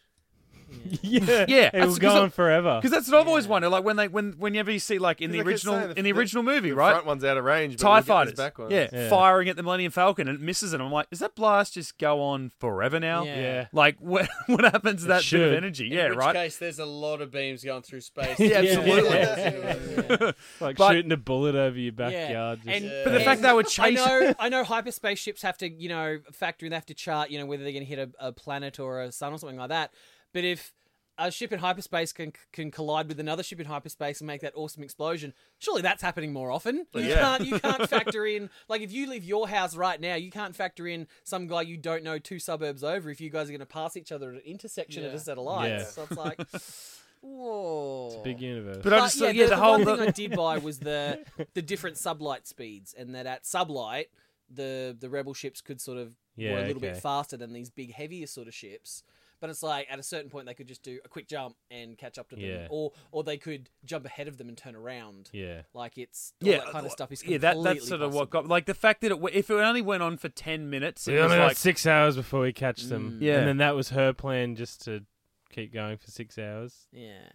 yeah. 1.01 1.45
Yeah, 1.47 1.57
It 1.67 1.71
that's 1.73 1.85
was 1.87 1.99
'cause 1.99 2.13
going 2.13 2.23
of- 2.25 2.33
forever. 2.33 2.77
Because 2.77 2.91
that's 2.91 3.09
what 3.09 3.21
I've 3.21 3.27
always 3.27 3.47
wondered. 3.47 3.69
Like 3.69 3.83
when 3.83 3.95
they, 3.95 4.07
when, 4.07 4.33
whenever 4.33 4.71
you 4.71 4.79
see 4.79 4.99
like 4.99 5.21
in 5.21 5.31
the 5.31 5.37
Like 5.39 5.47
I 5.47 5.49
original, 5.49 5.73
say, 5.75 5.87
the- 5.87 5.89
in 5.99 6.03
the 6.05 6.11
the- 6.11 6.17
original 6.19 6.43
movie, 6.43 6.69
The 6.69 6.75
right? 6.75 6.91
front 6.91 7.05
one's 7.05 7.23
out 7.23 7.37
of 7.37 7.43
range. 7.45 7.77
but 7.77 7.81
Tie 7.83 7.89
we'll 7.89 7.95
get 7.95 8.01
this 8.01 8.07
fighters, 8.07 8.33
back 8.33 8.57
one. 8.59 8.71
yeah, 8.71 8.87
Yeah. 8.91 9.09
firing 9.09 9.49
at 9.49 9.55
the 9.55 9.63
Millennium 9.63 9.91
Falcon 9.91 10.27
and 10.27 10.37
it 10.37 10.41
misses 10.41 10.73
it. 10.73 10.81
I'm 10.81 10.91
like, 10.91 11.09
does 11.09 11.19
that 11.19 11.35
blast 11.35 11.73
just 11.75 11.97
go 11.97 12.21
on 12.21 12.51
forever 12.59 12.99
now? 12.99 13.23
Yeah. 13.23 13.35
Yeah. 13.39 13.67
Like 13.71 13.97
what, 13.99 14.27
what 14.47 14.63
happens 14.63 15.01
to 15.03 15.07
that 15.07 15.13
bit 15.15 15.19
of 15.19 15.23
should. 15.23 15.53
energy? 15.55 15.87
In 15.87 15.93
Yeah, 15.93 16.09
which 16.09 16.17
right. 16.17 16.35
case, 16.35 16.57
there's 16.57 16.79
a 16.79 16.85
lot 16.85 17.21
of 17.21 17.31
beams 17.31 17.63
going 17.63 17.81
through 17.83 18.01
space. 18.01 18.39
Yeah, 18.47 18.57
absolutely. 18.57 19.09
Yeah. 19.19 20.31
Like 20.59 20.77
But- 20.77 20.91
shooting 20.93 21.11
a 21.11 21.17
bullet 21.17 21.55
over 21.55 21.77
your 21.77 21.91
backyard. 21.93 22.59
And, 22.67 22.83
just- 22.85 23.03
But 23.03 23.09
the 23.11 23.15
and 23.17 23.25
fact 23.25 23.41
they 23.41 23.53
were 23.53 23.59
I 23.59 23.63
chasing, 23.63 23.95
know, 23.95 24.33
I 24.39 24.49
know, 24.49 24.63
hyperspace 24.63 25.19
ships 25.19 25.41
have 25.41 25.57
to, 25.59 25.69
you 25.69 25.89
know, 25.89 26.19
factor 26.31 26.65
in. 26.65 26.71
They 26.71 26.75
have 26.75 26.85
to 26.87 26.93
chart, 26.93 27.29
you 27.29 27.39
know, 27.39 27.45
whether 27.45 27.63
they're 27.63 27.71
going 27.73 27.83
to 27.85 27.89
hit 27.89 27.99
a, 28.19 28.27
a 28.27 28.31
planet 28.31 28.79
or 28.79 29.01
a 29.01 29.11
sun 29.11 29.33
or 29.33 29.37
something 29.37 29.57
like 29.57 29.69
that. 29.69 29.91
But 30.33 30.43
if 30.43 30.73
a 31.19 31.31
ship 31.31 31.51
in 31.51 31.57
hyperspace 31.59 32.13
can 32.13 32.31
can 32.51 32.69
collide 32.69 33.07
with 33.07 33.19
another 33.19 33.41
ship 33.41 33.59
in 33.59 33.65
hyperspace 33.65 34.19
and 34.21 34.27
make 34.27 34.41
that 34.41 34.53
awesome 34.55 34.83
explosion, 34.83 35.33
surely 35.57 35.81
that's 35.81 36.03
happening 36.03 36.31
more 36.31 36.51
often. 36.51 36.85
You 36.93 37.01
Yeah. 37.01 37.19
can't, 37.19 37.45
you 37.45 37.59
can't 37.67 37.89
factor 37.89 38.25
in 38.25 38.49
like 38.69 38.81
if 38.81 38.91
you 38.91 39.09
leave 39.09 39.23
your 39.23 39.47
house 39.47 39.75
right 39.75 39.99
now, 39.99 40.13
you 40.15 40.29
can't 40.29 40.55
factor 40.55 40.87
in 40.87 41.07
some 41.23 41.47
guy 41.47 41.61
you 41.63 41.75
don't 41.77 42.03
know 42.03 42.19
two 42.19 42.37
suburbs 42.39 42.83
over. 42.83 43.09
If 43.09 43.19
you 43.19 43.31
guys 43.31 43.47
are 43.47 43.51
going 43.51 43.59
to 43.61 43.65
pass 43.65 43.97
each 43.97 44.11
other 44.11 44.29
at 44.29 44.35
an 44.35 44.41
intersection 44.45 45.03
at 45.03 45.09
Yeah. 45.09 45.15
a 45.17 45.19
set 45.19 45.37
of 45.39 45.43
lights, 45.43 45.71
Yeah. 45.71 45.83
so 45.85 46.03
it's 46.03 46.17
like, 46.17 46.39
whoa, 47.21 48.05
it's 48.07 48.15
a 48.15 48.23
big 48.23 48.41
universe. 48.41 48.77
but 48.83 48.93
I 48.93 48.97
but 48.99 49.03
just 49.05 49.17
yeah, 49.17 49.27
yeah, 49.29 49.33
the, 49.45 49.49
the, 49.49 49.55
the 49.55 49.61
whole 49.61 49.71
one 49.83 49.85
thing 49.85 50.07
I 50.07 50.11
did 50.11 50.31
buy 50.35 50.57
was 50.57 50.79
the 50.79 51.19
the 51.53 51.61
different 51.61 51.97
sublight 51.97 52.47
speeds, 52.47 52.93
and 52.97 53.15
that 53.15 53.25
at 53.25 53.43
sublight 53.43 54.05
the 54.49 54.95
the 54.99 55.09
rebel 55.09 55.33
ships 55.33 55.61
could 55.61 55.81
sort 55.81 55.97
of 55.97 56.13
Yeah, 56.35 56.53
were 56.53 56.59
a 56.59 56.65
little 56.67 56.79
bit 56.81 56.97
faster 56.97 57.37
than 57.37 57.53
these 57.53 57.69
big 57.69 57.93
heavier 57.93 58.27
sort 58.27 58.47
of 58.47 58.53
ships. 58.53 59.03
But 59.39 59.51
it's 59.51 59.61
like 59.61 59.87
at 59.89 59.99
a 59.99 60.03
certain 60.03 60.29
point 60.31 60.47
they 60.47 60.53
could 60.55 60.67
just 60.67 60.81
do 60.81 60.99
a 61.05 61.07
quick 61.07 61.27
jump 61.27 61.55
and 61.69 61.95
catch 61.97 62.17
up 62.17 62.29
to 62.29 62.35
them, 62.35 62.43
Yeah. 62.45 62.67
or 62.71 62.91
or 63.11 63.23
they 63.23 63.37
could 63.37 63.69
jump 63.85 64.05
ahead 64.05 64.27
of 64.27 64.37
them 64.37 64.47
and 64.49 64.57
turn 64.57 64.75
around. 64.75 65.29
Yeah. 65.31 65.61
Like 65.73 65.97
it's 65.97 66.33
all 66.43 66.51
that 66.51 66.65
kind 66.71 66.85
of 66.85 66.91
stuff 66.91 67.11
is 67.11 67.23
yeah. 67.23 67.37
That 67.37 67.41
that's 67.41 67.55
completely 67.55 67.87
sort 67.87 68.01
of 68.01 68.13
what 68.13 68.29
got 68.31 68.47
like 68.47 68.65
the 68.65 68.73
fact 68.73 69.01
that 69.01 69.11
it, 69.11 69.19
if 69.33 69.49
it 69.49 69.53
only 69.53 69.81
went 69.83 70.01
on 70.01 70.17
for 70.17 70.29
ten 70.29 70.69
minutes, 70.69 71.07
it 71.07 71.13
We 71.13 71.17
was 71.21 71.31
only 71.31 71.43
like 71.43 71.57
six 71.57 71.85
hours 71.85 72.15
before 72.15 72.41
we 72.41 72.51
catch 72.53 72.83
them. 72.83 73.19
Mm. 73.19 73.21
Yeah. 73.21 73.37
And 73.39 73.47
then 73.47 73.57
that 73.57 73.75
was 73.75 73.89
her 73.89 74.11
plan 74.13 74.55
just 74.55 74.83
to 74.85 75.03
keep 75.51 75.71
going 75.73 75.97
for 75.97 76.09
six 76.09 76.37
hours. 76.39 76.87
Yeah. 76.91 77.29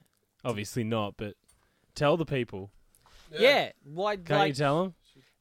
Obviously 0.45 0.83
not, 0.83 1.15
but 1.17 1.35
tell 1.95 2.17
the 2.17 2.27
people. 2.27 2.71
Yeah. 3.31 3.71
Why? 3.85 4.17
Can't 4.17 4.49
you 4.49 4.55
tell 4.55 4.83
them? 4.83 4.95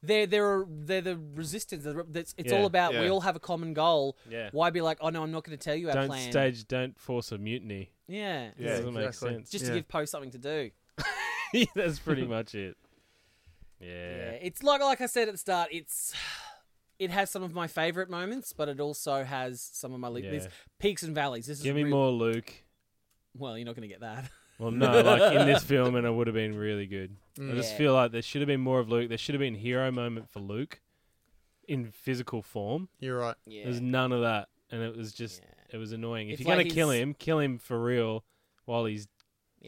They're 0.04 0.26
they're 0.26 0.66
they're 0.68 1.02
the 1.02 1.20
resistance. 1.36 1.86
It's 1.86 2.34
it's 2.38 2.52
Yeah. 2.52 2.58
all 2.60 2.66
about 2.66 2.94
we 2.94 3.00
Yeah. 3.02 3.10
all 3.10 3.22
have 3.22 3.36
a 3.36 3.40
common 3.40 3.74
goal. 3.74 4.18
Yeah. 4.30 4.50
Why 4.52 4.70
be 4.70 4.82
like, 4.82 4.98
oh 5.02 5.10
no, 5.10 5.22
I'm 5.24 5.32
not 5.32 5.44
going 5.44 5.58
to 5.58 5.64
tell 5.64 5.76
you 5.76 5.90
our 5.90 5.94
Don't 5.96 6.08
plan. 6.08 6.32
stage. 6.32 6.68
Don't 6.68 7.00
force 7.00 7.32
a 7.32 7.38
mutiny. 7.38 7.92
Yeah. 8.08 8.48
It 8.48 8.54
Yeah, 8.60 8.68
doesn't 8.78 8.94
make 8.94 9.14
sense. 9.14 9.50
Just 9.50 9.66
Yeah. 9.66 9.70
to 9.72 9.76
give 9.78 9.88
Poe 9.88 10.06
something 10.06 10.32
to 10.32 10.38
do. 10.38 10.72
That's 11.76 12.00
pretty 12.00 12.26
much 12.26 12.56
it. 12.56 12.78
Yeah. 13.80 13.88
Yeah. 13.90 14.32
It's 14.42 14.62
like 14.62 14.80
like 14.82 15.02
I 15.02 15.08
said 15.08 15.28
at 15.28 15.34
the 15.34 15.38
start. 15.40 15.70
It's 15.72 16.14
it 17.00 17.10
has 17.10 17.32
some 17.32 17.42
of 17.42 17.52
my 17.54 17.66
favorite 17.66 18.12
moments, 18.12 18.54
but 18.54 18.70
it 18.70 18.80
also 18.80 19.24
has 19.24 19.60
some 19.60 19.92
of 19.92 20.00
my 20.00 20.08
le- 20.08 20.20
Yeah. 20.22 20.46
peaks 20.80 21.02
and 21.02 21.16
valleys. 21.16 21.48
This 21.48 21.62
Give 21.64 21.76
is 21.76 21.84
me 21.84 21.84
real- 21.86 21.96
more 21.98 22.12
Luke. 22.12 22.54
Well, 23.36 23.58
you're 23.58 23.66
not 23.66 23.76
going 23.76 23.88
to 23.90 23.94
get 23.94 24.02
that. 24.02 24.30
Well, 24.62 24.72
no, 24.72 25.02
like 25.02 25.34
in 25.36 25.48
this 25.48 25.64
film, 25.74 25.96
and 25.96 26.06
it 26.06 26.12
would 26.12 26.28
have 26.28 26.34
been 26.36 26.56
really 26.56 26.86
good. 26.86 27.16
I 27.40 27.54
just 27.56 27.72
Yeah. 27.72 27.78
feel 27.78 27.94
like 27.94 28.12
there 28.12 28.22
should 28.22 28.42
have 28.42 28.48
been 28.48 28.62
more 28.62 28.80
of 28.80 28.90
Luke. 28.90 29.10
There 29.10 29.18
should 29.18 29.34
have 29.34 29.40
been 29.40 29.56
hero 29.56 29.92
moment 29.92 30.30
for 30.30 30.40
Luke 30.40 30.80
in 31.68 31.92
physical 31.92 32.42
form. 32.42 32.90
You're 33.00 33.18
right. 33.18 33.36
Yeah. 33.46 33.64
There's 33.66 33.82
none 33.82 34.12
of 34.12 34.22
that, 34.22 34.50
and 34.70 34.82
it 34.82 34.96
was 34.96 35.14
just 35.14 35.42
Yeah. 35.42 35.76
it 35.76 35.78
was 35.78 35.92
annoying. 35.94 36.30
If 36.30 36.34
It's 36.40 36.48
you're 36.48 36.56
like 36.56 36.66
gonna 36.68 36.76
kill 36.76 36.90
he's- 36.92 37.02
him, 37.02 37.14
kill 37.16 37.40
him 37.40 37.58
for 37.58 37.82
real 37.82 38.24
while 38.66 38.86
he's 38.86 39.08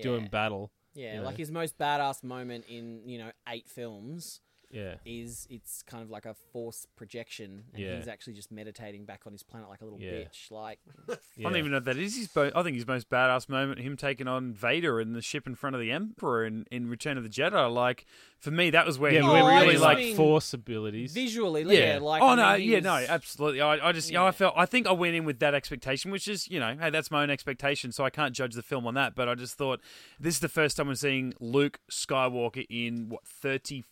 doing 0.01 0.23
Yeah. 0.23 0.29
battle. 0.29 0.71
Yeah, 0.95 1.15
you 1.15 1.21
like 1.21 1.33
know. 1.35 1.37
his 1.37 1.51
most 1.51 1.77
badass 1.79 2.23
moment 2.23 2.65
in 2.67 3.07
you 3.09 3.17
know 3.17 3.31
eight 3.49 3.67
films 3.67 4.41
Yeah, 4.73 4.95
is 5.05 5.47
it's 5.49 5.83
kind 5.83 6.03
of 6.03 6.09
like 6.09 6.25
a 6.25 6.33
force 6.51 6.85
projection, 6.95 7.63
and 7.73 7.83
Yeah. 7.83 7.95
he's 7.97 8.07
actually 8.07 8.33
just 8.33 8.51
meditating 8.51 9.05
back 9.05 9.21
on 9.25 9.31
his 9.31 9.43
planet 9.43 9.69
like 9.69 9.81
a 9.81 9.83
little 9.85 9.99
Yeah. 10.01 10.11
bitch. 10.11 10.49
Like, 10.51 10.79
yeah. 11.07 11.15
I 11.39 11.43
don't 11.43 11.57
even 11.57 11.71
know 11.71 11.77
if 11.77 11.83
that 11.85 11.97
is 11.97 12.15
his. 12.17 12.27
Bo- 12.27 12.51
I 12.55 12.63
think 12.63 12.75
his 12.75 12.87
most 12.87 13.09
badass 13.09 13.47
moment, 13.47 13.79
him 13.79 13.95
taking 13.95 14.27
on 14.27 14.51
Vader 14.53 14.99
in 14.99 15.13
the 15.13 15.21
ship 15.21 15.45
in 15.47 15.55
front 15.55 15.75
of 15.75 15.79
the 15.81 15.91
Emperor 15.91 16.45
in, 16.45 16.65
in 16.71 16.89
Return 16.89 17.17
of 17.17 17.23
the 17.23 17.29
Jedi. 17.29 17.71
Like 17.73 18.05
for 18.39 18.51
me, 18.51 18.71
that 18.71 18.85
was 18.85 18.97
where 18.99 19.11
yeah, 19.11 19.21
he 19.21 19.27
Oh, 19.27 19.31
we're 19.31 19.37
I 19.37 19.45
really 19.45 19.59
really 19.61 19.71
just 19.73 19.83
like. 19.83 19.97
like 19.97 20.05
mean, 20.05 20.15
force 20.15 20.53
abilities. 20.53 21.13
visually, 21.13 21.61
Yeah. 21.63 21.93
yeah. 21.93 21.99
Like, 21.99 22.21
oh 22.21 22.27
I 22.29 22.35
no, 22.35 22.51
mean, 22.53 22.61
he 22.61 22.71
yeah, 22.71 22.77
was- 22.77 22.83
no, 22.83 22.95
absolutely. 23.13 23.61
I, 23.61 23.89
I 23.89 23.91
just, 23.91 24.09
yeah. 24.11 24.23
I 24.23 24.31
felt. 24.31 24.53
I 24.57 24.65
think 24.65 24.87
I 24.87 24.91
went 24.91 25.15
in 25.15 25.23
with 25.25 25.39
that 25.39 25.53
expectation, 25.53 26.11
which 26.11 26.27
is, 26.27 26.47
you 26.49 26.59
know, 26.59 26.75
hey, 26.79 26.89
that's 26.89 27.11
my 27.11 27.21
own 27.23 27.29
expectation, 27.29 27.91
so 27.91 28.03
I 28.03 28.09
can't 28.09 28.33
judge 28.35 28.55
the 28.55 28.63
film 28.63 28.87
on 28.87 28.95
that. 28.95 29.13
But 29.15 29.29
I 29.29 29.35
just 29.35 29.55
thought 29.55 29.81
this 30.19 30.35
is 30.35 30.39
the 30.41 30.49
first 30.49 30.77
time 30.77 30.89
I'm 30.89 30.95
seeing 30.95 31.33
Luke 31.39 31.79
Skywalker 31.91 32.65
in 32.69 33.09
what 33.09 33.25
thirty 33.25 33.83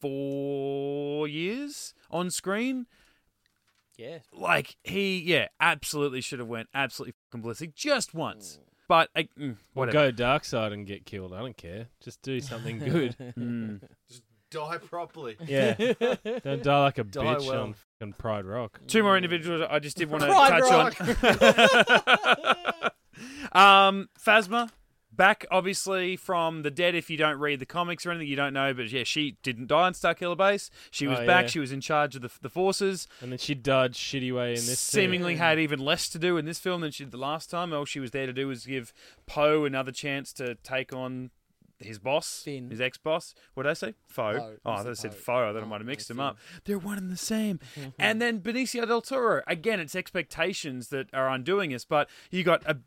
four 0.00 1.26
years 1.28 1.94
on 2.10 2.30
screen. 2.30 2.86
Yeah, 3.96 4.18
Like 4.32 4.76
he, 4.84 5.18
yeah, 5.18 5.48
absolutely 5.60 6.20
should 6.20 6.38
have 6.38 6.46
went 6.48 6.68
absolutely 6.72 7.14
fucking 7.30 7.42
ballistic 7.42 7.74
just 7.74 8.14
once. 8.14 8.58
Mm. 8.60 8.64
But 8.88 9.10
uh, 9.16 9.22
mm, 9.38 9.50
Or 9.52 9.56
whatever. 9.74 9.92
go 9.92 10.10
dark 10.12 10.44
side 10.44 10.72
and 10.72 10.86
get 10.86 11.04
killed. 11.04 11.34
I 11.34 11.40
don't 11.40 11.56
care. 11.56 11.88
Just 12.00 12.22
do 12.22 12.40
something 12.40 12.78
good. 12.78 13.16
Mm. 13.38 13.80
Die 14.50 14.78
properly. 14.78 15.36
yeah, 15.46 15.74
don't 16.42 16.62
die 16.62 16.82
like 16.84 16.96
a 16.96 17.04
Die 17.04 17.20
bitch 17.22 17.46
well. 17.46 17.62
on 17.64 17.74
fucking 18.00 18.14
Pride 18.14 18.46
Rock. 18.46 18.80
Two 18.86 19.02
more 19.02 19.14
individuals 19.14 19.60
I 19.68 19.78
just 19.78 19.98
did 19.98 20.08
want 20.10 20.22
to 20.22 20.28
Pride 20.30 20.62
touch 20.62 21.00
on. 23.52 23.52
um, 23.88 24.08
Phasma, 24.18 24.70
back 25.18 25.44
obviously 25.50 26.16
from 26.16 26.62
the 26.62 26.70
dead. 26.70 26.94
If 26.94 27.10
you 27.10 27.18
don't 27.18 27.38
read 27.38 27.60
the 27.60 27.66
comics 27.66 28.06
or 28.06 28.10
anything, 28.12 28.28
you 28.28 28.36
don't 28.36 28.54
know. 28.54 28.72
But 28.72 28.90
yeah, 28.90 29.04
she 29.04 29.36
didn't 29.42 29.66
die 29.66 29.82
on 29.88 29.92
Starkiller 29.92 30.36
Base. 30.38 30.70
She 30.90 31.06
was 31.06 31.18
Oh, 31.18 31.26
back. 31.26 31.44
yeah. 31.44 31.48
She 31.50 31.58
was 31.58 31.72
in 31.72 31.82
charge 31.82 32.16
of 32.16 32.22
the, 32.22 32.30
the 32.40 32.48
forces. 32.48 33.06
And 33.20 33.30
then 33.32 33.38
she 33.38 33.54
died 33.54 33.92
shitty 33.92 34.34
way 34.34 34.50
in 34.50 34.54
this. 34.54 34.66
too. 34.90 34.98
Seemingly 35.00 35.36
had 35.36 35.58
even 35.58 35.78
less 35.80 36.08
to 36.08 36.18
do 36.18 36.38
in 36.38 36.46
this 36.46 36.58
film 36.58 36.80
than 36.80 36.90
she 36.92 37.04
did 37.04 37.10
the 37.10 37.18
last 37.18 37.50
time. 37.50 37.74
All 37.74 37.84
she 37.84 38.00
was 38.00 38.12
there 38.12 38.24
to 38.26 38.32
do 38.32 38.48
was 38.48 38.64
give 38.64 38.94
Poe 39.26 39.66
another 39.66 39.92
chance 39.92 40.32
to 40.34 40.54
take 40.56 40.94
on 40.94 41.30
his 41.80 41.98
boss, 42.00 42.42
Finn. 42.44 42.70
his 42.70 42.80
ex-boss. 42.80 43.34
What 43.54 43.62
did 43.62 43.70
I 43.70 43.74
say? 43.74 43.94
Foe. 44.08 44.36
Poe. 44.38 44.56
Oh, 44.64 44.70
I 44.72 44.76
thought 44.78 44.86
I 44.86 44.88
said 44.94 44.96
said 44.96 45.10
Poe. 45.12 45.16
foe. 45.18 45.50
I 45.50 45.52
thought 45.52 45.58
I 45.62 45.66
Oh, 45.66 45.68
might 45.68 45.80
have 45.80 45.86
mixed 45.86 46.08
them 46.08 46.18
up. 46.18 46.36
They're 46.64 46.78
one 46.78 46.98
and 46.98 47.10
the 47.10 47.16
same. 47.16 47.60
and 47.98 48.20
then 48.20 48.40
Benicio 48.40 48.84
del 48.86 49.00
Toro. 49.02 49.42
Again, 49.46 49.78
it's 49.78 49.94
expectations 49.94 50.88
that 50.88 51.06
are 51.14 51.28
undoing 51.28 51.72
us. 51.72 51.84
But 51.84 52.08
you 52.32 52.42
got 52.42 52.62
a 52.68 52.78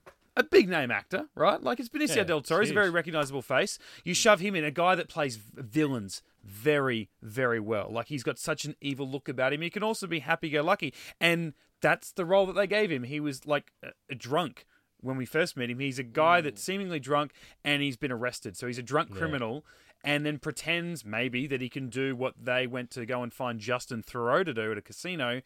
a 0.41 0.43
big 0.43 0.69
name 0.69 0.91
actor, 0.91 1.25
right? 1.35 1.61
Like 1.61 1.79
it's 1.79 1.89
Benicio 1.89 2.17
Yeah, 2.17 2.23
del 2.23 2.41
Toro. 2.41 2.61
He's 2.61 2.71
a 2.71 2.73
very 2.73 2.89
recognizable 2.89 3.41
face. 3.41 3.79
You 4.03 4.13
shove 4.13 4.39
him 4.39 4.55
in 4.55 4.63
a 4.63 4.71
guy 4.71 4.95
that 4.95 5.07
plays 5.07 5.37
villains 5.37 6.21
very, 6.43 7.09
very 7.21 7.59
well. 7.59 7.89
Like 7.91 8.07
he's 8.07 8.23
got 8.23 8.37
such 8.39 8.65
an 8.65 8.75
evil 8.81 9.09
look 9.09 9.29
about 9.29 9.53
him. 9.53 9.61
He 9.61 9.69
can 9.69 9.83
also 9.83 10.07
be 10.07 10.19
happy-go-lucky, 10.19 10.93
and 11.19 11.53
that's 11.81 12.11
the 12.11 12.25
role 12.25 12.45
that 12.47 12.53
they 12.53 12.67
gave 12.67 12.91
him. 12.91 13.03
He 13.03 13.19
was 13.19 13.45
like 13.45 13.71
a, 13.83 13.89
a 14.09 14.15
drunk 14.15 14.65
when 15.01 15.17
we 15.17 15.25
first 15.25 15.57
met 15.57 15.69
him. 15.69 15.79
He's 15.79 15.99
a 15.99 16.03
guy 16.03 16.41
that's 16.41 16.61
mm. 16.61 16.65
seemingly 16.65 16.99
drunk 16.99 17.33
and 17.63 17.81
he's 17.81 17.97
been 17.97 18.11
arrested. 18.11 18.55
So 18.55 18.67
he's 18.67 18.77
a 18.77 18.83
drunk 18.83 19.09
Yeah. 19.11 19.17
criminal 19.17 19.65
and 20.03 20.25
then 20.25 20.39
pretends 20.39 21.03
maybe 21.05 21.47
that 21.47 21.61
he 21.61 21.69
can 21.69 21.89
do 21.89 22.15
what 22.15 22.35
they 22.39 22.67
went 22.67 22.91
to 22.91 23.05
go 23.05 23.23
and 23.23 23.33
find 23.33 23.59
Justin 23.59 24.03
Theroux 24.03 24.45
to 24.45 24.53
do 24.53 24.71
at 24.71 24.77
a 24.77 24.81
casino. 24.81 25.41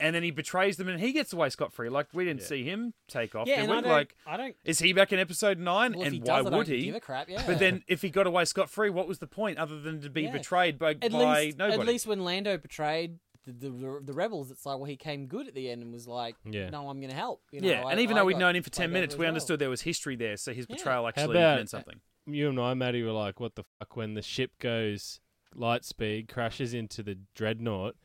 And 0.00 0.14
then 0.14 0.22
he 0.22 0.30
betrays 0.30 0.76
them 0.76 0.86
and 0.88 1.00
he 1.00 1.12
gets 1.12 1.32
away 1.32 1.48
scot 1.50 1.72
free. 1.72 1.88
Like 1.88 2.06
we 2.12 2.24
didn't 2.24 2.42
Yeah. 2.42 2.46
see 2.46 2.62
him 2.64 2.94
take 3.08 3.34
off. 3.34 3.48
yeah, 3.48 3.56
did 3.56 3.64
and? 3.64 3.72
I 3.72 3.80
don't, 3.80 3.90
like 3.90 4.14
I 4.26 4.36
don't. 4.36 4.54
is 4.64 4.78
he 4.78 4.92
back 4.92 5.12
in 5.12 5.18
episode 5.18 5.58
nine? 5.58 5.92
Well, 5.92 6.02
if 6.02 6.06
and 6.06 6.14
he 6.14 6.20
why 6.20 6.36
does, 6.38 6.46
I 6.46 6.56
would 6.56 6.66
don't 6.66 6.76
he? 6.76 6.84
give 6.84 6.94
a 6.94 7.00
crap. 7.00 7.28
Yeah, 7.28 7.42
But 7.46 7.58
then, 7.58 7.82
if 7.88 8.02
he 8.02 8.10
got 8.10 8.26
away 8.28 8.44
scot 8.44 8.70
free, 8.70 8.90
what 8.90 9.08
was 9.08 9.18
the 9.18 9.26
point 9.26 9.58
other 9.58 9.80
than 9.80 10.00
to 10.02 10.08
be 10.10 10.22
Yeah. 10.22 10.32
betrayed 10.32 10.78
by, 10.78 10.90
at 11.02 11.10
by 11.12 11.42
least, 11.46 11.58
nobody? 11.58 11.80
at 11.80 11.86
least 11.86 12.06
when 12.06 12.24
Lando 12.24 12.56
betrayed 12.58 13.18
the, 13.44 13.52
the, 13.52 13.70
the, 13.70 14.00
the 14.04 14.12
rebels, 14.12 14.50
it's 14.52 14.64
like, 14.66 14.76
well, 14.76 14.84
he 14.84 14.96
came 14.96 15.26
good 15.26 15.48
at 15.48 15.54
the 15.54 15.68
end 15.70 15.82
and 15.82 15.92
was 15.92 16.06
like, 16.06 16.36
Yeah. 16.48 16.70
no, 16.70 16.88
I'm 16.88 17.00
going 17.00 17.10
to 17.10 17.16
help. 17.16 17.42
You 17.50 17.60
know, 17.62 17.68
yeah, 17.68 17.84
I- 17.84 17.90
and 17.92 18.00
even 18.00 18.16
I 18.16 18.20
though 18.20 18.26
we'd 18.26 18.38
known 18.38 18.54
him 18.54 18.62
for 18.62 18.70
ten 18.70 18.92
minutes, 18.92 19.14
we 19.16 19.20
well. 19.20 19.28
understood 19.28 19.58
there 19.58 19.70
was 19.70 19.80
history 19.82 20.14
there, 20.14 20.36
so 20.36 20.52
his 20.52 20.66
betrayal 20.66 21.02
How 21.02 21.08
actually 21.08 21.38
about- 21.38 21.56
meant 21.56 21.70
something. 21.70 22.00
You 22.26 22.50
and 22.50 22.60
I, 22.60 22.74
Matty, 22.74 23.02
were 23.02 23.10
like, 23.12 23.40
"What 23.40 23.54
the 23.54 23.64
fuck?" 23.78 23.96
When 23.96 24.12
the 24.14 24.20
ship 24.22 24.52
goes 24.60 25.18
light 25.54 25.82
speed, 25.86 26.28
crashes 26.28 26.74
into 26.74 27.02
the 27.02 27.18
dreadnought, 27.34 27.96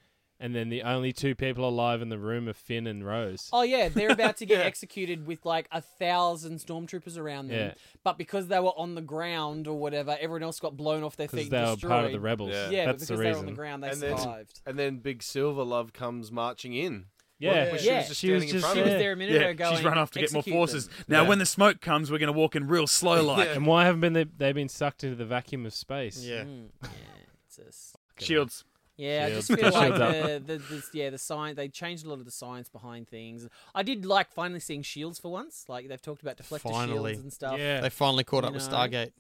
and 0.44 0.54
then 0.54 0.68
the 0.70 0.82
only 0.84 1.14
two 1.14 1.34
people 1.36 1.68
alive 1.68 2.02
in 2.02 2.10
the 2.10 2.18
room 2.20 2.48
are 2.50 2.54
Finn 2.54 2.86
and 2.86 3.06
Rose. 3.06 3.50
Oh 3.54 3.62
yeah, 3.64 3.88
they're 3.90 4.12
about 4.12 4.38
to 4.38 4.46
get 4.46 4.58
Yeah. 4.60 4.66
executed 4.66 5.26
with 5.26 5.46
like 5.46 5.68
a 5.72 5.82
thousand 5.82 6.58
stormtroopers 6.60 7.18
around 7.18 7.48
them. 7.48 7.58
Yeah. 7.70 7.74
But 8.04 8.18
because 8.18 8.48
they 8.50 8.60
were 8.60 8.78
on 8.78 8.96
the 8.96 9.02
ground 9.02 9.68
or 9.68 9.80
whatever, 9.80 10.18
everyone 10.20 10.44
else 10.44 10.60
got 10.60 10.76
blown 10.78 11.02
off 11.04 11.16
their 11.16 11.28
feet. 11.30 11.50
they 11.50 11.58
and 11.58 11.82
were 11.82 11.88
part 11.90 12.06
of 12.06 12.12
the 12.12 12.20
rebels. 12.20 12.52
Yeah. 12.52 12.70
Yeah, 12.70 12.86
but 12.88 12.92
that's 13.00 13.04
because 13.08 13.18
the 13.20 13.24
they 13.24 13.32
were 13.32 13.38
on 13.40 13.46
the 13.46 13.52
ground, 13.54 13.84
they 13.84 13.90
And 13.90 14.02
then- 14.02 14.18
survived. 14.18 14.60
And 14.66 14.78
then 14.78 14.98
Big 14.98 15.24
Silver 15.24 15.64
Love 15.64 15.94
comes 15.94 16.32
marching 16.32 16.74
in. 16.74 17.06
Yeah, 17.40 17.72
Where 17.72 17.78
she 17.80 17.90
was 17.92 18.08
just 18.10 18.20
she 18.22 18.32
was 18.32 18.44
in 18.44 18.50
just 18.50 18.62
front 18.64 18.78
She 18.78 18.82
was 18.84 18.92
there 18.92 19.12
a 19.12 19.16
minute 19.18 19.42
Yeah, 19.42 19.48
ago. 19.48 19.72
she's 19.76 19.84
run 19.84 19.98
off 19.98 20.12
to 20.12 20.20
get 20.20 20.32
more 20.32 20.44
forces. 20.44 20.88
them." 20.88 20.96
Now, 21.10 21.22
Yeah. 21.24 21.28
when 21.30 21.40
the 21.40 21.46
smoke 21.46 21.82
comes, 21.82 22.10
we're 22.12 22.20
going 22.20 22.32
to 22.32 22.38
walk 22.38 22.56
in 22.56 22.68
real 22.68 22.88
slow 22.88 23.22
like. 23.24 23.48
Yeah. 23.50 23.56
And 23.56 23.66
why 23.66 23.84
haven't 23.86 24.00
been 24.02 24.14
they, 24.14 24.24
they've 24.26 24.56
been 24.56 24.70
sucked 24.70 25.04
into 25.04 25.16
the 25.18 25.26
vacuum 25.26 25.66
of 25.66 25.74
space? 25.74 26.24
Yeah. 26.24 26.44
Mm, 26.44 26.68
yeah, 26.84 26.90
it's 27.48 27.58
just- 27.58 27.96
Shields. 28.20 28.64
Yeah, 28.96 29.26
I 29.28 29.30
just 29.34 29.48
feel 29.52 29.72
like 29.72 29.94
up. 29.94 30.12
the, 30.12 30.44
the, 30.46 30.58
the 30.58 30.84
yeah 30.94 31.10
the 31.10 31.18
science 31.18 31.56
they 31.58 31.68
changed 31.68 32.06
a 32.06 32.10
lot 32.10 32.20
of 32.20 32.26
the 32.26 32.32
science 32.32 32.70
behind 32.70 33.08
things. 33.08 33.48
I 33.74 33.82
did 33.84 34.06
like 34.06 34.32
finally 34.32 34.60
seeing 34.60 34.84
shields 34.84 35.18
for 35.20 35.32
once. 35.32 35.66
Like 35.68 35.88
they've 35.88 36.02
talked 36.02 36.22
about 36.22 36.38
deflector 36.38 36.72
Finally. 36.72 37.14
shields 37.14 37.24
and 37.24 37.34
stuff. 37.34 37.58
Yeah, 37.58 37.82
They 37.82 37.90
finally 37.90 38.24
caught 38.24 38.44
You 38.44 38.50
up 38.50 38.54
with 38.54 38.70
know. 38.70 38.78
Stargate. 38.78 39.12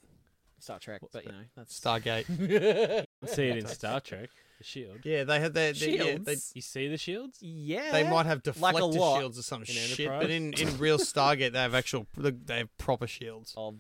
Star 0.60 0.80
Trek, 0.80 1.02
but 1.12 1.26
you 1.26 1.32
know 1.32 1.38
that's 1.58 1.78
Stargate. 1.80 2.26
see 3.26 3.48
it 3.50 3.58
in 3.58 3.68
Star 3.68 4.00
Trek. 4.00 4.30
The 4.60 4.64
shield. 4.64 5.00
yeah, 5.04 5.24
they 5.26 5.40
had 5.42 5.54
their, 5.54 5.74
their 5.74 5.90
yeah, 5.90 6.04
shields. 6.04 6.26
they, 6.26 6.36
You 6.56 6.62
see 6.62 6.88
the 6.88 6.98
shields? 6.98 7.40
yeah, 7.42 7.92
they 7.92 8.04
might 8.08 8.26
have 8.28 8.42
Like 8.60 8.76
a 8.76 8.78
deflector 8.80 8.96
lot. 8.98 9.20
shields 9.20 9.40
or 9.40 9.42
some 9.42 9.62
In 9.62 9.66
shit, 9.66 10.00
Enterprise? 10.00 10.22
but 10.22 10.30
in, 10.30 10.54
in 10.54 10.78
real 10.78 11.00
Stargate 11.00 11.52
they 11.52 11.60
have 11.60 11.74
actual 11.76 12.06
they 12.16 12.60
have 12.60 12.78
proper 12.78 13.08
shields. 13.08 13.54
Of, 13.58 13.76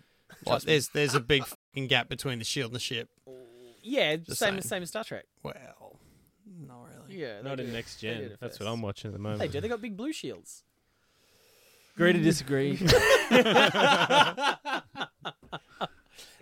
oh, 0.45 0.51
Like 0.51 0.63
there's 0.63 0.89
there's 0.89 1.13
a 1.15 1.19
big 1.21 1.45
fucking 1.73 1.87
gap 1.87 2.09
between 2.09 2.39
the 2.39 2.45
shield 2.45 2.71
and 2.71 2.75
the 2.75 2.79
ship. 2.81 3.07
yeah, 3.81 4.17
Just 4.17 4.39
same 4.39 4.47
saying. 4.49 4.57
as 4.57 4.67
same 4.67 4.83
as 4.83 4.89
Star 4.89 5.03
Trek. 5.05 5.23
Well, 5.41 5.53
not 6.67 6.87
really. 7.07 7.19
Yeah, 7.21 7.41
they 7.41 7.49
Not 7.49 7.57
do. 7.57 7.63
in 7.63 7.73
next 7.73 8.01
They 8.01 8.07
do 8.09 8.13
gen. 8.15 8.23
it 8.23 8.37
That's 8.39 8.59
what 8.59 8.65
first. 8.65 8.69
I'm 8.73 8.81
watching 8.81 9.09
at 9.09 9.13
the 9.13 9.19
moment. 9.19 9.39
They 9.41 9.47
do. 9.47 9.61
They 9.61 9.67
got 9.67 9.81
big 9.81 9.95
blue 9.97 10.13
shields. 10.13 10.63
Agree 11.95 12.13
to 12.13 12.19
disagree. 12.21 12.71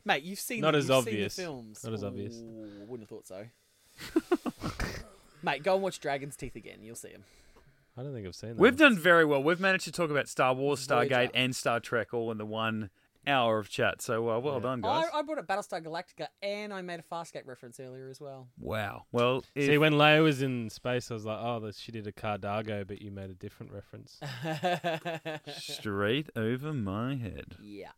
Mate, 0.06 0.24
you've 0.24 0.40
seen 0.40 0.62
Not 0.62 0.72
them. 0.72 0.80
as 0.80 0.88
You've 0.88 0.98
obvious. 0.98 1.34
Seen 1.36 1.46
the 1.46 1.50
films. 1.52 1.84
Not 1.84 1.94
as 1.94 2.04
obvious. 2.04 2.36
Ooh, 2.38 2.86
wouldn't 2.88 3.10
have 3.10 3.10
thought 3.10 3.28
so. 3.28 3.46
Mate, 5.44 5.62
go 5.64 5.76
and 5.76 5.84
watch 5.84 6.00
Dragon's 6.00 6.36
Teeth 6.36 6.56
again. 6.56 6.80
You'll 6.82 6.96
see 6.96 7.10
him. 7.10 7.24
I 7.98 8.04
don't 8.04 8.14
think 8.14 8.26
I've 8.26 8.34
seen 8.36 8.50
that. 8.52 8.58
We've 8.58 8.78
done 8.78 8.98
very 8.98 9.26
well. 9.26 9.44
We've 9.44 9.60
managed 9.60 9.84
to 9.86 9.92
talk 9.92 10.10
about 10.10 10.28
Star 10.28 10.54
Wars, 10.54 10.86
Voyager. 10.86 11.14
Stargate, 11.16 11.30
and 11.36 11.56
Star 11.56 11.80
Trek 11.80 12.14
all 12.14 12.32
in 12.32 12.38
the 12.40 12.46
one 12.46 12.90
hour 13.28 13.60
of 13.60 13.70
chat. 13.70 14.02
So 14.02 14.30
uh, 14.30 14.40
well 14.40 14.56
Yeah. 14.56 14.60
done, 14.62 14.82
guys. 14.82 15.06
I, 15.14 15.20
I 15.20 15.22
brought 15.22 15.38
up 15.40 15.48
Battlestar 15.48 15.84
Galactica 15.86 16.28
and 16.42 16.74
I 16.74 16.82
made 16.82 17.00
a 17.00 17.04
Farscape 17.04 17.46
reference 17.46 17.80
earlier 17.80 18.10
as 18.10 18.20
well. 18.20 18.48
wow. 18.58 19.04
Well, 19.12 19.44
if, 19.56 19.66
See, 19.66 19.78
when 19.78 19.94
Leia 19.94 20.24
was 20.24 20.42
in 20.42 20.70
space, 20.70 21.12
I 21.12 21.14
was 21.14 21.26
like, 21.26 21.38
oh, 21.40 21.70
she 21.76 21.92
did 21.92 22.08
a 22.08 22.12
Cardago, 22.12 22.88
but 22.88 23.02
you 23.02 23.12
made 23.12 23.30
a 23.30 23.34
different 23.36 23.72
reference. 23.72 24.20
straight 25.58 26.30
over 26.36 26.74
my 26.74 27.16
head. 27.16 27.56
yeah. 27.62 27.92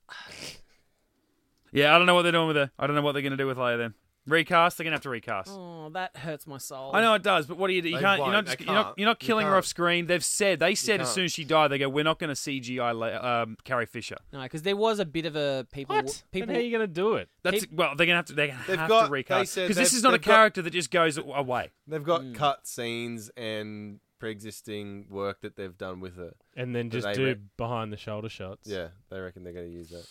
Yeah, 1.71 1.95
I 1.95 1.97
don't 1.97 2.05
know 2.05 2.13
what 2.13 2.21
they're 2.21 2.31
doing 2.31 2.47
with 2.47 2.55
her. 2.57 2.69
I 2.77 2.85
don't 2.85 2.95
know 2.95 3.01
what 3.01 3.13
they're 3.13 3.23
going 3.23 3.31
to 3.31 3.37
do 3.37 3.47
with 3.47 3.57
Leia 3.57 3.77
then. 3.79 3.93
Recast? 4.25 4.77
They're 4.77 4.85
going 4.85 4.91
to 4.91 4.95
have 4.95 5.01
to 5.01 5.09
recast. 5.09 5.49
Oh, 5.51 5.89
that 5.93 6.15
hurts 6.15 6.47
my 6.47 6.57
soul. 6.57 6.91
I 6.93 7.01
know 7.01 7.13
it 7.13 7.23
does, 7.23 7.45
but 7.45 7.57
what 7.57 7.67
do 7.67 7.73
you 7.73 7.81
do? 7.81 7.89
You 7.89 7.97
They 7.97 8.01
can't. 8.01 8.17
You're 8.19 8.25
won't. 8.27 8.33
not. 8.33 8.45
They 8.45 8.51
Just, 8.51 8.59
you're 8.65 8.73
not. 8.73 8.85
can't. 8.85 8.97
You're 8.99 9.05
not 9.07 9.21
You 9.21 9.27
killing 9.27 9.45
her 9.45 9.51
can't. 9.51 9.57
off 9.59 9.65
screen. 9.65 10.05
They've 10.07 10.23
said. 10.23 10.59
They 10.59 10.75
said 10.75 11.01
as 11.01 11.07
can't. 11.07 11.15
soon 11.15 11.25
as 11.25 11.31
she 11.33 11.43
died, 11.43 11.67
they 11.69 11.77
go, 11.77 11.89
"We're 11.89 12.03
not 12.05 12.19
going 12.19 12.29
to 12.29 12.35
CGI 12.35 12.97
Le- 12.97 13.43
um, 13.43 13.57
Carrie 13.65 13.85
Fisher." 13.85 14.17
No, 14.31 14.41
because 14.43 14.61
there 14.61 14.77
was 14.77 14.99
a 14.99 15.05
bit 15.05 15.25
of 15.25 15.35
a 15.35 15.67
people. 15.73 15.95
What? 15.95 16.23
People. 16.31 16.47
Then 16.47 16.55
how 16.55 16.61
are 16.61 16.63
you 16.63 16.71
going 16.77 16.87
to 16.87 16.93
do 16.93 17.15
it? 17.15 17.29
That's 17.43 17.65
well. 17.71 17.95
They're 17.97 18.05
going 18.07 18.13
to 18.13 18.15
have 18.15 18.25
to. 18.27 18.33
They 18.33 18.47
have 18.49 18.67
They've 18.67 18.77
got- 18.87 19.01
to 19.03 19.07
they 19.07 19.11
recast 19.11 19.51
said 19.53 19.63
because 19.63 19.75
this 19.77 19.91
they've- 19.91 19.97
is 19.97 20.03
not 20.03 20.09
a 20.09 20.17
they've 20.17 20.21
got- 20.25 20.33
character 20.35 20.61
that 20.61 20.71
just 20.71 20.91
goes 20.91 21.17
away. 21.17 21.71
They've 21.87 22.03
got 22.03 22.21
Mm. 22.21 22.35
cut 22.35 22.65
scenes 22.65 23.29
and 23.35 23.99
pre-existing 24.19 25.07
work 25.09 25.41
that 25.41 25.57
they've 25.57 25.77
done 25.77 25.99
with 25.99 26.15
her. 26.15 26.33
And 26.55 26.73
then 26.73 26.87
Do 26.87 26.97
just 27.01 27.07
they 27.07 27.13
do 27.13 27.25
re- 27.25 27.37
behind 27.57 27.91
the 27.91 27.97
shoulder 27.97 28.29
shots. 28.29 28.69
Yeah, 28.69 28.87
they 29.09 29.19
reckon 29.19 29.43
they're 29.43 29.51
going 29.51 29.69
to 29.69 29.71
use 29.77 29.89
that. 29.89 30.07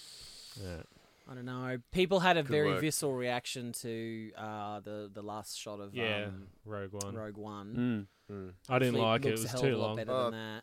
Yeah. 0.63 0.83
I 1.33 1.35
don't 1.35 1.47
know. 1.47 1.79
People 1.93 2.21
had 2.21 2.37
a 2.37 2.43
Good 2.43 2.51
very 2.53 2.71
work. 2.73 2.81
visceral 2.83 3.15
reaction 3.15 3.73
to 3.81 4.31
uh, 4.37 4.81
the 4.81 5.11
the 5.13 5.23
last 5.23 5.59
shot 5.59 5.81
of 5.81 5.95
Yeah. 5.95 6.27
um, 6.27 6.49
Rogue 6.67 6.93
One. 6.93 7.15
Rogue 7.15 7.37
One. 7.39 8.07
Mm. 8.31 8.35
Mm. 8.35 8.53
I 8.69 8.79
didn't 8.79 8.95
Fleet 8.95 9.03
like 9.03 9.25
it. 9.25 9.29
It 9.29 9.31
looks 9.31 9.41
a 9.41 9.43
was 9.45 9.51
hell 9.53 9.61
too 9.63 9.67
of 9.69 9.73
a 9.73 9.77
lot 9.79 9.87
long. 9.87 9.97
Better 9.97 10.13
than 10.13 10.33
that. 10.33 10.63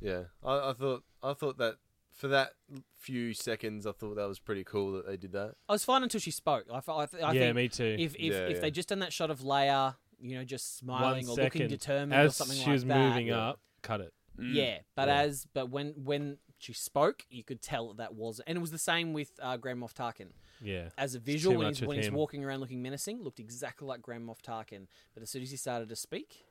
Yeah, 0.00 0.22
I, 0.44 0.70
I 0.70 0.72
thought 0.72 1.02
I 1.22 1.32
thought 1.32 1.58
that 1.58 1.76
for 2.12 2.28
that 2.28 2.52
few 2.98 3.34
seconds, 3.34 3.86
I 3.86 3.92
thought 3.92 4.14
that 4.16 4.28
was 4.28 4.38
pretty 4.38 4.62
cool 4.64 4.92
that 4.92 5.06
they 5.06 5.16
did 5.16 5.32
that. 5.32 5.54
I 5.68 5.72
was 5.72 5.84
fine 5.84 6.02
until 6.02 6.20
she 6.20 6.30
spoke. 6.30 6.64
I, 6.72 6.80
felt- 6.80 6.98
I, 7.00 7.06
th- 7.06 7.22
I 7.22 7.32
yeah, 7.32 7.40
think 7.40 7.56
me 7.56 7.68
too. 7.68 7.96
if 7.98 8.14
if, 8.14 8.20
Yeah, 8.20 8.32
if 8.46 8.56
yeah. 8.56 8.60
they 8.60 8.70
just 8.70 8.88
done 8.88 9.00
that 9.00 9.12
shot 9.12 9.30
of 9.30 9.40
Leia, 9.40 9.96
you 10.20 10.36
know, 10.36 10.44
just 10.44 10.78
smiling 10.78 11.26
or 11.26 11.30
looking 11.30 11.44
second. 11.52 11.68
determined 11.70 12.14
As 12.20 12.30
or 12.30 12.44
something 12.44 12.56
she 12.56 12.64
like 12.66 12.72
was 12.72 12.84
that. 12.84 13.08
moving 13.08 13.30
up, 13.32 13.60
cut 13.82 14.00
it. 14.00 14.12
Mm. 14.38 14.54
Yeah, 14.54 14.78
but 14.94 15.08
Yeah. 15.08 15.20
as 15.22 15.46
but 15.54 15.70
when 15.70 15.94
when 16.04 16.38
she 16.58 16.72
spoke, 16.72 17.24
you 17.28 17.44
could 17.44 17.60
tell 17.62 17.88
that, 17.88 17.96
that 17.98 18.14
was, 18.14 18.40
and 18.46 18.56
it 18.56 18.60
was 18.60 18.70
the 18.70 18.78
same 18.78 19.12
with 19.12 19.30
uh, 19.42 19.56
Grand 19.56 19.80
Moff 19.80 19.92
Tarkin. 19.92 20.28
Yeah. 20.62 20.88
As 20.96 21.14
a 21.14 21.18
visual, 21.18 21.58
when, 21.58 21.68
he's, 21.68 21.82
when 21.82 21.96
he's 21.98 22.10
walking 22.10 22.44
around 22.44 22.60
looking 22.60 22.80
menacing, 22.82 23.22
looked 23.22 23.40
exactly 23.40 23.86
like 23.86 24.00
Grand 24.02 24.26
Moff 24.26 24.40
Tarkin. 24.40 24.86
But 25.14 25.22
as 25.22 25.30
soon 25.30 25.42
as 25.42 25.50
he 25.50 25.56
started 25.56 25.88
to 25.90 25.96
speak, 25.96 26.46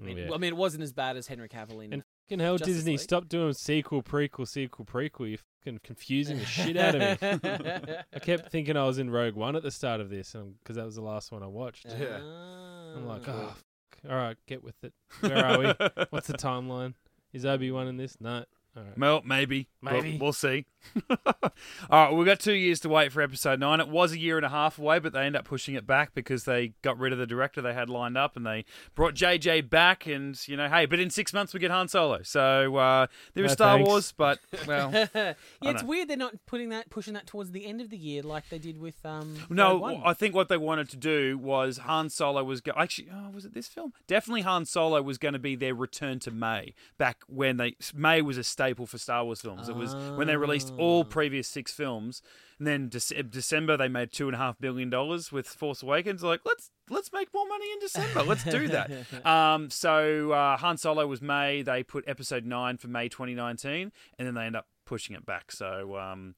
I 0.00 0.04
mean, 0.04 0.16
yeah. 0.16 0.26
I 0.32 0.38
mean, 0.38 0.52
it 0.52 0.56
wasn't 0.56 0.84
as 0.84 0.92
bad 0.92 1.16
as 1.16 1.26
Henry 1.26 1.48
Cavill 1.48 1.84
in. 1.84 1.92
And 1.92 2.02
Fucking 2.28 2.38
hell, 2.40 2.56
Justice 2.58 2.76
Disney, 2.76 2.92
League. 2.92 3.00
stop 3.00 3.28
doing 3.28 3.52
sequel, 3.54 4.02
prequel, 4.02 4.46
sequel, 4.46 4.84
prequel. 4.84 5.30
You're 5.30 5.38
fucking 5.64 5.80
confusing 5.82 6.38
the 6.38 6.44
shit 6.44 6.76
out 6.76 6.94
of 6.94 7.20
me. 7.22 7.94
I 8.14 8.18
kept 8.20 8.52
thinking 8.52 8.76
I 8.76 8.84
was 8.84 8.98
in 8.98 9.10
Rogue 9.10 9.34
One 9.34 9.56
at 9.56 9.62
the 9.64 9.70
start 9.72 10.00
of 10.00 10.08
this 10.10 10.36
because 10.62 10.76
that 10.76 10.84
was 10.84 10.94
the 10.94 11.02
last 11.02 11.32
one 11.32 11.42
I 11.42 11.46
watched. 11.48 11.86
Yeah. 11.86 12.18
I'm 12.20 13.06
like, 13.08 13.22
Ah. 13.26 13.32
oh, 13.32 13.46
fuck. 13.48 14.10
all 14.12 14.16
right, 14.16 14.36
get 14.46 14.62
with 14.62 14.76
it. 14.84 14.92
Where 15.20 15.44
are 15.44 15.58
we? 15.58 15.66
What's 16.10 16.26
the 16.28 16.34
timeline? 16.38 16.94
Is 17.32 17.44
Obi 17.44 17.70
Wan 17.72 17.88
in 17.88 17.96
this? 17.96 18.20
No. 18.20 18.44
All 18.76 18.82
right. 18.84 18.98
Well, 18.98 19.22
maybe. 19.24 19.68
We'll- 19.82 19.92
Maybe. 20.02 20.18
We'll, 20.18 20.32
see. 20.32 20.66
All 21.10 21.50
right, 21.90 22.12
we've 22.12 22.26
got 22.26 22.40
two 22.40 22.52
years 22.54 22.80
to 22.80 22.88
wait 22.88 23.12
for 23.12 23.20
episode 23.22 23.60
nine. 23.60 23.80
It 23.80 23.88
was 23.88 24.12
a 24.12 24.18
year 24.18 24.36
and 24.36 24.46
a 24.46 24.48
half 24.48 24.78
away, 24.78 24.98
but 24.98 25.12
they 25.12 25.20
ended 25.20 25.36
up 25.36 25.44
pushing 25.44 25.74
it 25.74 25.86
back 25.86 26.14
because 26.14 26.44
they 26.44 26.72
got 26.82 26.98
rid 26.98 27.12
of 27.12 27.18
the 27.18 27.26
director 27.26 27.60
they 27.62 27.74
had 27.74 27.88
lined 27.88 28.16
up 28.18 28.36
and 28.36 28.44
they 28.44 28.64
brought 28.94 29.14
JJ 29.14 29.70
back. 29.70 30.06
And, 30.06 30.36
you 30.48 30.56
know, 30.56 30.68
hey, 30.68 30.86
but 30.86 30.98
in 30.98 31.10
six 31.10 31.32
months 31.32 31.52
we 31.54 31.60
get 31.60 31.70
Han 31.70 31.86
Solo. 31.88 32.22
So 32.22 32.76
uh, 32.76 33.06
there 33.34 33.44
is 33.44 33.52
No 33.52 33.54
Star 33.54 33.76
thanks. 33.76 33.88
Wars, 33.88 34.14
but, 34.16 34.38
well. 34.66 34.90
yeah, 34.92 35.34
it's 35.62 35.82
know. 35.82 35.88
weird 35.88 36.08
they're 36.08 36.16
not 36.16 36.34
putting 36.46 36.70
that, 36.70 36.90
pushing 36.90 37.14
that 37.14 37.26
towards 37.26 37.52
the 37.52 37.66
end 37.66 37.80
of 37.80 37.90
the 37.90 37.98
year 37.98 38.22
like 38.22 38.48
they 38.48 38.58
did 38.58 38.78
with 38.80 39.04
um. 39.04 39.36
No, 39.48 39.84
I 40.04 40.14
think 40.14 40.34
what 40.34 40.48
they 40.48 40.56
wanted 40.56 40.88
to 40.90 40.96
do 40.96 41.38
was 41.38 41.78
Han 41.78 42.10
Solo 42.10 42.42
was 42.42 42.60
go- 42.60 42.72
actually. 42.76 43.08
Oh, 43.12 43.30
was 43.30 43.44
it 43.44 43.54
this 43.54 43.68
film? 43.68 43.92
Definitely, 44.08 44.42
Han 44.42 44.64
Solo 44.64 45.02
was 45.02 45.18
going 45.18 45.34
to 45.34 45.38
be 45.38 45.54
their 45.54 45.74
return 45.74 46.18
to 46.20 46.30
May. 46.30 46.74
Back 46.98 47.18
when 47.28 47.58
they 47.58 47.76
May 47.94 48.22
was 48.22 48.38
a 48.38 48.44
staple 48.68 48.86
for 48.86 48.98
Star 48.98 49.24
Wars 49.24 49.40
films. 49.40 49.68
It 49.68 49.76
was 49.76 49.94
when 50.16 50.26
they 50.26 50.36
released 50.36 50.72
all 50.76 51.00
Ah. 51.00 51.08
previous 51.08 51.48
six 51.48 51.72
films. 51.72 52.20
And 52.58 52.66
then 52.66 52.90
Dece- 52.90 53.30
December 53.30 53.76
they 53.76 53.88
made 53.88 54.12
two 54.12 54.26
and 54.28 54.34
a 54.34 54.38
half 54.38 54.58
billion 54.58 54.90
dollars 54.90 55.32
with 55.32 55.46
Force 55.46 55.82
Awakens. 55.82 56.22
Like 56.22 56.40
let's 56.44 56.70
let's 56.90 57.10
make 57.12 57.32
more 57.32 57.46
money 57.48 57.72
in 57.72 57.78
December. 57.78 58.22
Let's 58.24 58.44
do 58.44 58.68
that. 58.68 58.90
um, 59.26 59.70
so 59.70 60.32
uh, 60.32 60.56
Han 60.58 60.76
Solo 60.76 61.06
was 61.06 61.22
May. 61.22 61.62
They 61.62 61.82
put 61.82 62.04
Episode 62.06 62.44
nine 62.44 62.76
for 62.76 62.88
May 62.88 63.08
2019, 63.08 63.90
and 64.18 64.26
then 64.26 64.34
they 64.34 64.44
end 64.44 64.56
up 64.56 64.66
pushing 64.84 65.16
it 65.16 65.24
back. 65.24 65.50
So. 65.52 65.96
Um, 65.96 66.34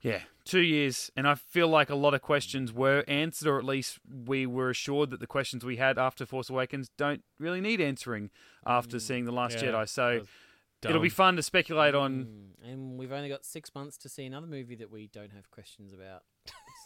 yeah, 0.00 0.20
two 0.44 0.60
years, 0.60 1.10
and 1.16 1.26
I 1.26 1.34
feel 1.34 1.66
like 1.66 1.90
a 1.90 1.96
lot 1.96 2.14
of 2.14 2.22
questions 2.22 2.72
were 2.72 3.02
answered, 3.08 3.48
or 3.48 3.58
at 3.58 3.64
least 3.64 3.98
we 4.08 4.46
were 4.46 4.70
assured 4.70 5.10
that 5.10 5.18
the 5.18 5.26
questions 5.26 5.64
we 5.64 5.74
had 5.76 5.98
after 5.98 6.24
Force 6.24 6.48
Awakens 6.48 6.88
don't 6.96 7.24
really 7.40 7.60
need 7.60 7.80
answering 7.80 8.30
after 8.64 9.00
seeing 9.00 9.24
the 9.24 9.32
Last 9.32 9.60
Yeah, 9.60 9.72
Jedi. 9.72 9.88
So 9.88 10.20
that 10.80 10.88
was 10.88 10.90
it'll 10.90 11.02
be 11.02 11.08
fun 11.08 11.36
to 11.36 11.42
speculate 11.42 11.94
on. 11.94 12.26
Mm, 12.64 12.70
and 12.70 12.98
we've 12.98 13.12
only 13.12 13.28
got 13.28 13.44
six 13.44 13.74
months 13.74 13.96
to 13.98 14.08
see 14.08 14.24
another 14.24 14.46
movie 14.46 14.76
that 14.76 14.90
we 14.90 15.08
don't 15.08 15.32
have 15.32 15.50
questions 15.50 15.92
about. 15.92 16.22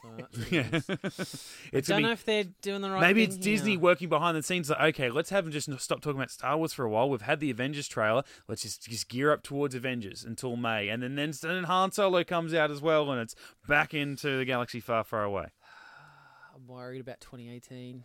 So 0.02 0.26
Yeah, 0.50 0.66
nice. 0.72 0.88
it's 1.72 1.88
don't 1.88 1.98
gonna 1.98 2.06
know 2.08 2.12
if 2.12 2.24
they're 2.24 2.44
doing 2.62 2.80
the 2.82 2.90
right. 2.90 3.00
Maybe 3.00 3.26
thing 3.26 3.36
it's 3.36 3.44
Disney 3.44 3.76
working 3.76 4.08
behind 4.08 4.36
the 4.36 4.42
scenes. 4.42 4.70
Like, 4.70 4.94
okay, 4.94 5.10
let's 5.10 5.30
have 5.30 5.44
them 5.44 5.52
just 5.52 5.70
stop 5.80 6.00
talking 6.00 6.18
about 6.18 6.30
Star 6.30 6.56
Wars 6.56 6.72
for 6.72 6.84
a 6.84 6.90
while. 6.90 7.08
We've 7.08 7.22
had 7.22 7.40
the 7.40 7.50
Avengers 7.50 7.86
trailer. 7.88 8.22
Let's 8.48 8.62
just, 8.62 8.88
just 8.88 9.08
gear 9.08 9.32
up 9.32 9.42
towards 9.42 9.74
Avengers 9.74 10.24
until 10.24 10.56
May, 10.56 10.88
and 10.88 11.02
then 11.02 11.14
then, 11.14 11.32
then 11.40 11.64
Han 11.64 11.92
Solo 11.92 12.24
comes 12.24 12.54
out 12.54 12.70
as 12.70 12.80
well, 12.80 13.10
and 13.10 13.20
it's 13.20 13.34
back 13.68 13.94
into 13.94 14.38
the 14.38 14.44
galaxy 14.44 14.80
far, 14.80 15.04
far 15.04 15.22
away. 15.24 15.46
I'm 16.54 16.66
worried 16.66 17.00
about 17.00 17.20
2018. 17.20 18.04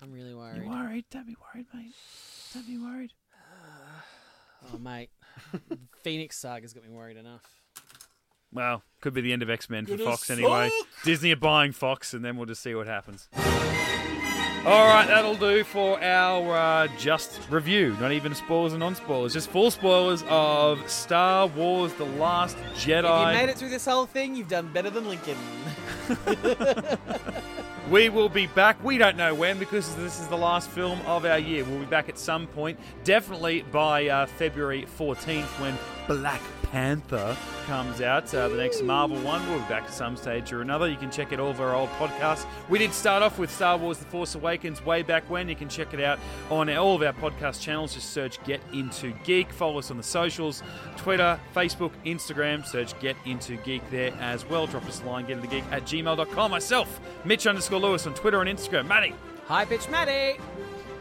I'm 0.00 0.10
really 0.12 0.30
You 0.30 0.36
worried. 0.38 0.68
worried? 0.68 1.04
Don't 1.10 1.26
be 1.26 1.36
worried, 1.54 1.66
mate. 1.72 1.92
Don't 2.54 2.66
be 2.66 2.78
worried. 2.78 3.12
Oh 4.72 4.78
mate, 4.78 5.10
Phoenix 6.02 6.38
Saga's 6.38 6.72
got 6.72 6.84
me 6.84 6.90
worried 6.90 7.16
enough. 7.16 7.42
Well, 8.52 8.82
could 9.00 9.14
be 9.14 9.22
the 9.22 9.32
end 9.32 9.42
of 9.42 9.50
X 9.50 9.70
Men 9.70 9.86
for 9.86 9.96
Gonna 9.96 10.10
Fox 10.10 10.30
anyway. 10.30 10.70
Disney 11.04 11.32
are 11.32 11.36
buying 11.36 11.72
Fox, 11.72 12.12
and 12.12 12.24
then 12.24 12.36
we'll 12.36 12.46
just 12.46 12.62
see 12.62 12.74
what 12.74 12.86
happens. 12.86 13.28
All 14.64 14.86
right, 14.86 15.06
that'll 15.08 15.34
do 15.34 15.64
for 15.64 16.00
our 16.00 16.56
uh, 16.56 16.88
just 16.96 17.40
review. 17.50 17.96
Not 17.98 18.12
even 18.12 18.32
spoilers 18.32 18.74
and 18.74 18.80
non 18.80 18.94
spoilers, 18.94 19.32
just 19.32 19.50
full 19.50 19.72
spoilers 19.72 20.22
of 20.28 20.88
Star 20.88 21.48
Wars 21.48 21.92
The 21.94 22.04
Last 22.04 22.56
Jedi. 22.74 23.30
If 23.30 23.34
you 23.34 23.40
made 23.40 23.50
it 23.50 23.58
through 23.58 23.70
this 23.70 23.86
whole 23.86 24.06
thing, 24.06 24.36
you've 24.36 24.48
done 24.48 24.72
better 24.72 24.90
than 24.90 25.08
Lincoln. 25.08 25.36
We 27.90 28.08
will 28.08 28.28
be 28.28 28.46
back. 28.46 28.82
We 28.84 28.96
don't 28.96 29.16
know 29.16 29.34
when 29.34 29.58
because 29.58 29.94
this 29.96 30.20
is 30.20 30.28
the 30.28 30.36
last 30.36 30.70
film 30.70 31.00
of 31.04 31.24
our 31.24 31.38
year. 31.38 31.64
We'll 31.64 31.80
be 31.80 31.86
back 31.86 32.08
at 32.08 32.18
some 32.18 32.46
point, 32.46 32.78
definitely 33.02 33.62
by 33.72 34.06
uh, 34.08 34.26
February 34.26 34.86
14th 34.98 35.60
when 35.60 35.76
Black 36.06 36.40
Panther 36.72 37.36
comes 37.66 38.00
out. 38.00 38.34
Uh, 38.34 38.48
the 38.48 38.56
next 38.56 38.82
Marvel 38.82 39.18
one. 39.18 39.46
We'll 39.50 39.58
be 39.60 39.68
back 39.68 39.82
at 39.84 39.92
some 39.92 40.16
stage 40.16 40.54
or 40.54 40.62
another. 40.62 40.88
You 40.88 40.96
can 40.96 41.10
check 41.10 41.30
out 41.30 41.38
all 41.38 41.50
of 41.50 41.60
our 41.60 41.74
old 41.74 41.90
podcasts. 41.98 42.46
We 42.70 42.78
did 42.78 42.94
start 42.94 43.22
off 43.22 43.38
with 43.38 43.50
Star 43.52 43.76
Wars 43.76 43.98
The 43.98 44.06
Force 44.06 44.34
Awakens 44.34 44.82
way 44.82 45.02
back 45.02 45.28
when. 45.28 45.50
You 45.50 45.54
can 45.54 45.68
check 45.68 45.92
it 45.92 46.00
out 46.00 46.18
on 46.50 46.70
all 46.70 46.96
of 46.96 47.02
our 47.02 47.12
podcast 47.12 47.60
channels. 47.60 47.92
Just 47.92 48.10
search 48.10 48.42
Get 48.44 48.62
Into 48.72 49.12
Geek. 49.24 49.52
Follow 49.52 49.80
us 49.80 49.90
on 49.90 49.98
the 49.98 50.02
socials 50.02 50.62
Twitter, 50.96 51.38
Facebook, 51.54 51.92
Instagram. 52.06 52.64
Search 52.66 52.98
Get 53.00 53.16
Into 53.26 53.56
Geek 53.58 53.82
there 53.90 54.14
as 54.18 54.48
well. 54.48 54.66
Drop 54.66 54.86
us 54.86 55.02
a 55.02 55.04
line, 55.04 55.26
getintogeek 55.26 55.70
at 55.70 55.82
gmail.com. 55.84 56.50
Myself, 56.50 57.00
Mitch 57.26 57.46
underscore 57.46 57.80
Lewis 57.80 58.06
on 58.06 58.14
Twitter 58.14 58.40
and 58.40 58.48
Instagram. 58.48 58.86
Matty, 58.86 59.14
Hi, 59.46 59.66
bitch, 59.66 59.90
Matty. 59.90 60.40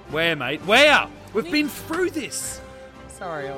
where, 0.09 0.35
mate? 0.35 0.59
Where? 0.65 1.07
We've 1.33 1.49
been 1.49 1.69
through 1.69 2.09
this. 2.09 2.59
Sorry, 3.07 3.49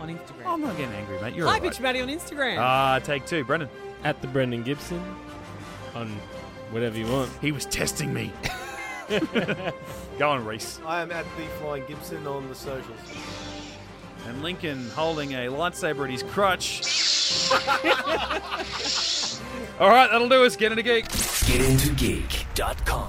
on 0.00 0.08
Instagram. 0.08 0.46
I'm 0.46 0.60
not 0.60 0.76
getting 0.76 0.94
angry, 0.94 1.20
mate. 1.20 1.34
You're 1.34 1.46
Hi, 1.46 1.54
all 1.54 1.60
right. 1.60 1.72
bitch, 1.72 1.80
Matty 1.80 2.00
on 2.00 2.08
Instagram. 2.08 2.58
Ah, 2.58 3.00
take 3.02 3.26
two. 3.26 3.44
Brendan, 3.44 3.68
At 4.04 4.20
the 4.20 4.26
Brendan 4.28 4.62
Gibson 4.62 5.02
on 5.94 6.08
whatever 6.70 6.96
you 6.98 7.06
want. 7.06 7.30
he 7.40 7.52
was 7.52 7.66
testing 7.66 8.12
me. 8.14 8.32
Go 10.18 10.30
on, 10.30 10.44
Reese. 10.44 10.80
I 10.86 11.00
am 11.02 11.10
at 11.10 11.24
the 11.36 11.42
Flying 11.60 11.84
Gibson 11.86 12.26
on 12.26 12.48
the 12.48 12.54
socials. 12.54 12.98
And 14.26 14.42
Lincoln 14.42 14.88
holding 14.90 15.32
a 15.32 15.48
lightsaber 15.48 16.04
at 16.04 16.10
his 16.10 16.22
crutch. 16.22 16.82
all 19.80 19.88
right, 19.88 20.08
that'll 20.10 20.28
do 20.28 20.44
us. 20.44 20.54
Get 20.56 20.70
into 20.72 20.82
geek. 20.84 21.06
GetIntoGeek.com. 21.08 23.08